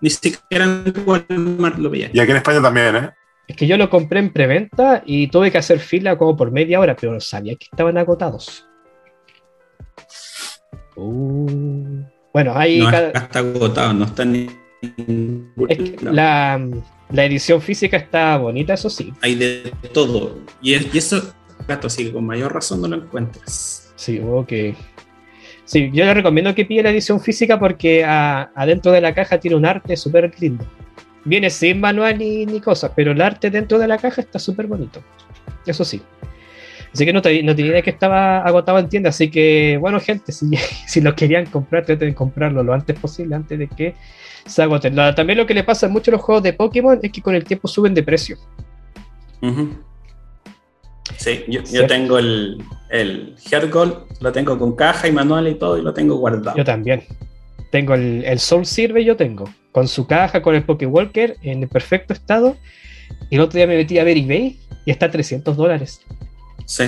ni 0.00 0.10
siquiera 0.10 0.66
lo 0.66 1.90
veía. 1.90 2.10
Y 2.12 2.20
aquí 2.20 2.30
en 2.30 2.36
España 2.36 2.62
también, 2.62 2.96
¿eh? 2.96 3.10
Es 3.48 3.56
que 3.56 3.66
yo 3.66 3.76
lo 3.76 3.88
compré 3.88 4.18
en 4.18 4.32
preventa 4.32 5.02
y 5.06 5.28
tuve 5.28 5.52
que 5.52 5.58
hacer 5.58 5.78
fila 5.78 6.18
como 6.18 6.36
por 6.36 6.50
media 6.50 6.80
hora, 6.80 6.96
pero 6.96 7.20
sabía 7.20 7.54
que 7.54 7.66
estaban 7.70 7.96
agotados. 7.96 8.66
Uh. 10.96 12.02
Bueno, 12.32 12.52
ahí. 12.56 12.80
No, 12.80 12.90
está 12.90 13.38
agotado, 13.38 13.94
no 13.94 14.04
está 14.04 14.24
ni. 14.24 14.48
la, 16.02 16.68
la, 17.10 17.24
edición 17.24 17.62
física 17.62 17.96
está 17.96 18.36
bonita, 18.36 18.74
eso 18.74 18.90
sí. 18.90 19.12
Hay 19.22 19.36
de 19.36 19.72
todo. 19.94 20.38
Y, 20.60 20.74
eso, 20.74 21.32
gato, 21.66 21.88
sí, 21.88 22.10
con 22.10 22.26
mayor 22.26 22.52
razón 22.52 22.82
no 22.82 22.88
lo 22.88 22.96
encuentras. 22.96 23.92
Sí, 23.96 24.20
ok. 24.22 24.52
Sí, 25.64 25.90
yo 25.92 26.04
le 26.04 26.14
recomiendo 26.14 26.54
que 26.54 26.64
pille 26.64 26.82
la 26.82 26.90
edición 26.90 27.20
física 27.20 27.58
porque 27.58 28.04
adentro 28.04 28.92
de 28.92 29.00
la 29.00 29.14
caja 29.14 29.40
tiene 29.40 29.56
un 29.56 29.66
arte 29.66 29.96
súper 29.96 30.32
lindo. 30.38 30.64
Viene 31.26 31.50
sin 31.50 31.80
manual 31.80 32.18
ni, 32.18 32.46
ni 32.46 32.60
cosas, 32.60 32.92
pero 32.94 33.10
el 33.10 33.20
arte 33.20 33.50
dentro 33.50 33.78
de 33.78 33.88
la 33.88 33.98
caja 33.98 34.20
está 34.20 34.38
súper 34.38 34.68
bonito. 34.68 35.02
Eso 35.66 35.84
sí. 35.84 36.00
Así 36.92 37.04
que 37.04 37.12
no, 37.12 37.18
no 37.18 37.22
tenía 37.22 37.72
idea 37.72 37.82
que 37.82 37.90
estaba 37.90 38.38
agotado 38.38 38.78
en 38.78 38.88
tienda. 38.88 39.10
Así 39.10 39.28
que, 39.28 39.76
bueno, 39.80 39.98
gente, 40.00 40.30
si, 40.30 40.48
si 40.86 41.00
lo 41.00 41.14
querían 41.16 41.46
comprar, 41.46 41.84
traten 41.84 42.08
de 42.10 42.14
comprarlo 42.14 42.62
lo 42.62 42.72
antes 42.72 42.98
posible, 42.98 43.34
antes 43.34 43.58
de 43.58 43.66
que 43.66 43.94
se 44.46 44.62
agoten. 44.62 44.94
También 45.16 45.36
lo 45.36 45.46
que 45.46 45.54
le 45.54 45.64
pasa 45.64 45.86
a 45.86 45.88
muchos 45.88 46.12
los 46.12 46.22
juegos 46.22 46.44
de 46.44 46.52
Pokémon 46.52 46.98
es 47.02 47.10
que 47.10 47.20
con 47.20 47.34
el 47.34 47.44
tiempo 47.44 47.66
suben 47.66 47.92
de 47.92 48.04
precio. 48.04 48.38
Sí, 51.16 51.44
yo, 51.48 51.86
tengo 51.88 52.18
el, 52.18 52.62
el 52.90 53.34
Heart 53.50 53.72
Gold, 53.72 53.94
lo 54.20 54.30
tengo 54.30 54.56
con 54.56 54.76
caja 54.76 55.08
y 55.08 55.12
manual 55.12 55.48
y 55.48 55.56
todo, 55.56 55.76
y 55.78 55.82
lo 55.82 55.92
tengo 55.92 56.16
guardado. 56.16 56.56
Yo 56.56 56.64
también. 56.64 57.02
Tengo 57.72 57.94
el, 57.94 58.24
el 58.24 58.38
Soul 58.38 58.64
Sirve, 58.64 59.04
yo 59.04 59.16
tengo, 59.16 59.44
con 59.76 59.88
su 59.88 60.06
caja, 60.06 60.40
con 60.40 60.54
el 60.54 60.64
Walker 60.86 61.36
en 61.42 61.68
perfecto 61.68 62.14
estado. 62.14 62.56
Y 63.28 63.34
el 63.34 63.42
otro 63.42 63.58
día 63.58 63.66
me 63.66 63.76
metí 63.76 63.98
a 63.98 64.04
ver 64.04 64.16
eBay 64.16 64.58
y 64.86 64.90
está 64.90 65.04
a 65.04 65.10
300 65.10 65.54
dólares. 65.54 66.00
Sí. 66.64 66.84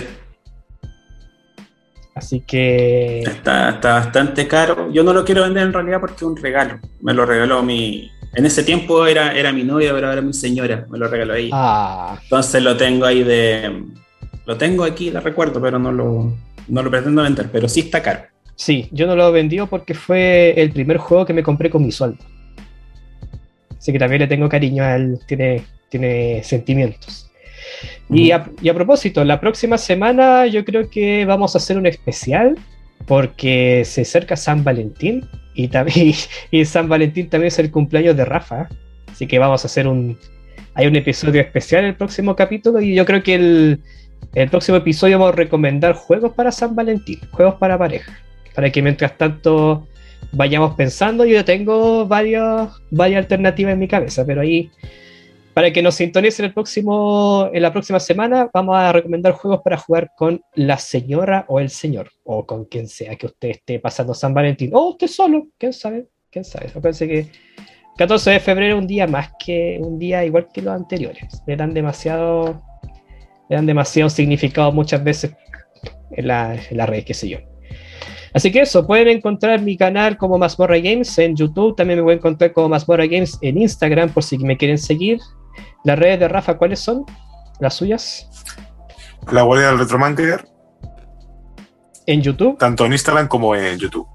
Así 2.15 2.41
que. 2.41 3.21
Está, 3.21 3.69
está, 3.73 3.93
bastante 3.93 4.49
caro. 4.49 4.91
Yo 4.91 5.05
no 5.05 5.13
lo 5.13 5.23
quiero 5.23 5.43
vender 5.43 5.65
en 5.65 5.75
realidad 5.75 6.01
porque 6.01 6.17
es 6.17 6.23
un 6.23 6.39
regalo. 6.39 6.79
Me 7.03 7.13
lo 7.13 7.27
regaló 7.27 7.63
mi. 7.63 8.11
En 8.33 8.47
ese 8.47 8.63
tiempo 8.63 9.07
era, 9.07 9.35
era 9.35 9.53
mi 9.53 9.65
novia, 9.65 9.93
pero 9.93 10.09
ahora 10.09 10.23
mi 10.23 10.33
señora. 10.33 10.87
Me 10.89 10.97
lo 10.97 11.09
regaló 11.09 11.35
ahí. 11.35 11.51
Ah. 11.53 12.19
Entonces 12.23 12.63
lo 12.63 12.75
tengo 12.79 13.05
ahí 13.05 13.23
de. 13.23 13.85
Lo 14.47 14.57
tengo 14.57 14.85
aquí, 14.85 15.11
lo 15.11 15.21
recuerdo, 15.21 15.61
pero 15.61 15.79
no 15.79 15.93
lo, 15.93 16.35
no 16.69 16.83
lo 16.83 16.91
pretendo 16.91 17.23
vender. 17.23 17.51
Pero 17.53 17.69
sí 17.69 17.81
está 17.81 18.01
caro. 18.01 18.23
Sí, 18.57 18.89
yo 18.93 19.07
no 19.07 19.15
lo 19.15 19.29
he 19.29 19.33
vendido 19.33 19.67
porque 19.67 19.93
fue 19.93 20.55
el 20.57 20.71
primer 20.71 20.97
juego 20.97 21.27
que 21.27 21.35
me 21.35 21.43
compré 21.43 21.69
con 21.69 21.85
mi 21.85 21.93
sueldo. 21.93 22.25
Así 23.89 23.93
que 23.95 23.99
también 24.01 24.21
le 24.21 24.27
tengo 24.27 24.51
cariño 24.51 24.85
a 24.85 24.97
él. 24.97 25.19
Tiene, 25.27 25.63
tiene 25.89 26.45
sentimientos. 26.45 27.31
Y 28.11 28.33
a, 28.33 28.45
propósito, 28.75 29.25
la 29.25 29.41
próxima 29.41 29.79
semana 29.79 30.47
yo 30.47 30.63
creo 30.67 30.91
que 30.91 31.25
vamos 31.25 31.55
a 31.55 31.59
hacer 31.59 31.79
un 31.79 31.87
especial 31.87 32.59
porque 33.07 33.85
se 33.87 34.03
acerca 34.03 34.37
San 34.37 34.63
Valentín 34.63 35.27
y, 35.55 35.69
también, 35.69 36.13
y 36.51 36.65
San 36.67 36.91
Valentín 36.91 37.31
también 37.31 37.49
es 37.49 37.59
el 37.59 37.71
cumpleaños 37.71 38.15
de 38.15 38.27
Rafa. 38.27 38.69
Así 39.11 39.27
que 39.27 39.39
vamos 39.39 39.65
a 39.65 39.69
hacer 39.69 39.89
un... 39.89 40.19
Hay 40.75 40.87
un 40.87 40.95
episodio 40.95 41.41
especial 41.41 41.85
en 41.85 41.89
el 41.89 41.97
próximo 41.97 42.37
capítulo 42.37 42.83
y 42.83 42.95
yo 42.95 43.07
creo 43.07 43.23
que 43.23 43.37
el, 43.37 43.81
el 44.35 44.51
próximo 44.51 44.77
episodio 44.77 45.19
vamos 45.19 45.33
a 45.33 45.37
recomendar 45.37 45.95
juegos 45.95 46.35
para 46.35 46.53
San 46.53 46.77
Valentín, 46.77 47.21
juegos 47.31 47.55
para 47.55 47.79
pareja, 47.79 48.21
para 48.55 48.69
que 48.69 48.83
mientras 48.83 49.17
tanto 49.17 49.89
vayamos 50.33 50.75
pensando. 50.75 51.25
Yo 51.25 51.45
tengo 51.45 52.07
varias, 52.07 52.71
varias 52.91 53.23
alternativas 53.23 53.73
en 53.73 53.79
mi 53.79 53.89
cabeza, 53.89 54.25
pero 54.25 54.41
ahí 54.41 54.71
para 55.59 55.73
que 55.73 55.83
nos 55.83 55.97
sintonicen 55.97 56.45
el 56.47 56.55
próximo, 56.55 57.51
en 57.53 57.63
la 57.63 57.73
próxima 57.73 57.99
semana, 57.99 58.49
vamos 58.55 58.77
a 58.77 58.93
recomendar 58.93 59.33
juegos 59.33 59.61
para 59.65 59.77
jugar 59.77 60.13
con 60.17 60.41
la 60.55 60.79
señora 60.79 61.47
o 61.49 61.59
el 61.59 61.69
señor, 61.69 62.13
o 62.23 62.47
con 62.47 62.67
quien 62.67 62.87
sea 62.87 63.17
que 63.17 63.27
usted 63.27 63.49
esté 63.49 63.81
pasando 63.81 64.15
San 64.15 64.33
Valentín, 64.33 64.71
o 64.73 64.91
usted 64.91 65.09
solo, 65.09 65.49
quién 65.59 65.73
sabe, 65.73 66.07
quién 66.31 66.45
sabe. 66.45 66.69
Pensé 66.81 67.09
que 67.09 67.27
14 67.97 68.31
de 68.31 68.39
febrero 68.39 68.79
un 68.79 68.87
día 68.87 69.09
más 69.09 69.33
que 69.45 69.81
un 69.81 69.99
día 69.99 70.25
igual 70.25 70.47
que 70.55 70.63
los 70.63 70.73
anteriores. 70.73 71.43
Le 71.45 71.57
dan 71.57 71.75
demasiado, 71.75 72.63
le 73.49 73.57
dan 73.57 73.67
demasiado 73.67 74.11
significado 74.11 74.71
muchas 74.71 75.03
veces 75.03 75.35
en 76.13 76.29
la, 76.29 76.55
en 76.55 76.77
la 76.77 76.87
red, 76.87 77.03
qué 77.03 77.15
sé 77.15 77.31
yo. 77.31 77.39
Así 78.39 78.53
que 78.53 78.61
eso, 78.61 78.87
pueden 78.87 79.09
encontrar 79.09 79.61
mi 79.63 79.77
canal 79.77 80.17
como 80.17 80.39
Mazmorra 80.39 80.79
Games 80.79 81.19
en 81.19 81.35
YouTube, 81.35 81.75
también 81.75 81.99
me 81.99 82.05
voy 82.05 82.13
a 82.13 82.17
encontrar 82.19 82.53
como 82.53 82.69
Mazmorra 82.69 83.05
Games 83.05 83.37
en 83.41 83.59
Instagram 83.59 84.11
por 84.11 84.23
si 84.23 84.39
me 84.39 84.57
quieren 84.57 84.79
seguir. 84.79 85.19
¿Las 85.83 85.99
redes 85.99 86.21
de 86.21 86.29
Rafa 86.29 86.57
cuáles 86.57 86.79
son? 86.79 87.05
¿Las 87.59 87.75
suyas? 87.75 88.31
La 89.33 89.43
Guardia 89.43 89.71
del 89.71 89.81
Retromancer. 89.81 90.47
¿En 92.07 92.23
YouTube? 92.23 92.57
Tanto 92.59 92.87
en 92.87 92.93
Instagram 92.93 93.27
como 93.27 93.57
en 93.57 93.77
YouTube. 93.77 94.07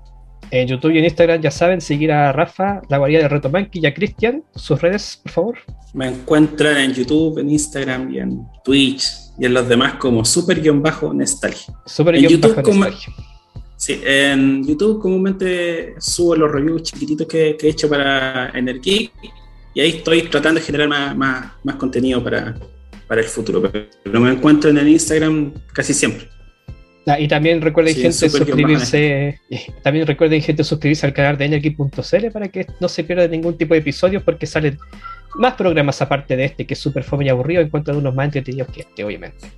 En 0.51 0.69
YouTube 0.69 0.91
y 0.91 0.99
en 0.99 1.03
Instagram 1.03 1.41
ya 1.41 1.51
saben 1.51 1.81
seguir 1.81 2.13
a 2.13 2.31
Rafa, 2.31 2.81
la 2.87 2.99
Guardia 2.99 3.19
del 3.19 3.29
Retromancer 3.29 3.83
y 3.83 3.87
a 3.87 3.93
Cristian. 3.93 4.41
Sus 4.55 4.81
redes, 4.81 5.19
por 5.21 5.31
favor. 5.33 5.57
Me 5.93 6.07
encuentran 6.07 6.77
en 6.77 6.93
YouTube, 6.93 7.39
en 7.39 7.49
Instagram 7.49 8.09
y 8.09 8.19
en 8.19 8.47
Twitch 8.63 9.03
y 9.37 9.47
en 9.47 9.53
los 9.53 9.67
demás 9.67 9.95
como 9.95 10.23
super-nostalgia. 10.23 11.73
Super 11.85 12.15
en 12.15 12.29
YouTube 12.29 12.61
como, 12.61 12.85
Sí, 13.84 13.99
en 14.05 14.65
YouTube 14.65 15.01
comúnmente 15.01 15.95
subo 15.99 16.38
los 16.38 16.49
reviews 16.49 16.84
chiquititos 16.84 17.27
que, 17.27 17.57
he 17.61 17.68
hecho 17.68 17.89
para 17.89 18.49
Energy 18.57 19.11
y 19.73 19.81
ahí 19.81 19.89
estoy 19.89 20.22
tratando 20.22 20.61
de 20.61 20.65
generar 20.65 20.88
más, 20.88 21.51
más, 21.65 21.76
contenido 21.76 22.23
para, 22.23 22.55
para, 23.10 23.19
el 23.19 23.27
futuro. 23.27 23.61
Pero 23.61 24.19
me 24.22 24.31
encuentro 24.31 24.69
en 24.69 24.77
el 24.77 24.88
Instagram 24.88 25.51
casi 25.73 25.93
siempre. 25.93 26.30
Ah, 27.05 27.19
y 27.19 27.27
también 27.27 27.61
recuerden, 27.61 27.93
Sí, 27.93 28.03
gente, 28.03 28.30
suscribirse. 28.30 29.41
También 29.84 30.07
recuerden, 30.07 30.41
gente, 30.41 30.64
suscribirse 30.64 31.05
al 31.05 31.14
canal 31.14 31.38
de 31.38 31.43
Energy.cl 31.43 32.31
para 32.31 32.47
que 32.47 32.65
no 32.80 32.88
se 32.88 33.03
pierda 33.03 33.27
ningún 33.27 33.57
tipo 33.57 33.73
de 33.73 33.81
episodios, 33.81 34.23
porque 34.23 34.45
salen 34.45 34.77
más 35.35 35.55
programas 35.55 36.01
aparte 36.01 36.38
de 36.38 36.45
este, 36.45 36.65
que 36.65 36.76
es 36.76 36.80
súper 36.80 37.03
fome 37.03 37.26
y 37.26 37.30
aburrido, 37.30 37.61
en 37.61 37.69
cuanto 37.69 37.91
a 37.91 37.97
unos 37.97 38.15
más 38.15 38.27
entretenidos 38.27 38.69
que 38.69 38.80
este, 38.80 39.03
obviamente. 39.03 39.49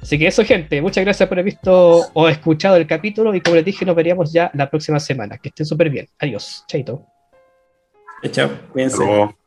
Así 0.00 0.18
que 0.18 0.26
eso, 0.26 0.44
gente, 0.44 0.80
muchas 0.80 1.04
gracias 1.04 1.28
por 1.28 1.36
haber 1.36 1.46
visto 1.46 2.06
o 2.12 2.28
escuchado 2.28 2.76
el 2.76 2.86
capítulo. 2.86 3.34
Y 3.34 3.40
como 3.40 3.56
les 3.56 3.64
dije, 3.64 3.84
nos 3.84 3.96
veríamos 3.96 4.32
ya 4.32 4.50
la 4.54 4.68
próxima 4.70 5.00
semana. 5.00 5.38
Que 5.38 5.48
estén 5.48 5.66
súper 5.66 5.90
bien. 5.90 6.08
Adiós. 6.18 6.64
Chaito. 6.66 7.04
Chao, 8.30 8.50
cuídense. 8.72 8.98
Luego. 8.98 9.37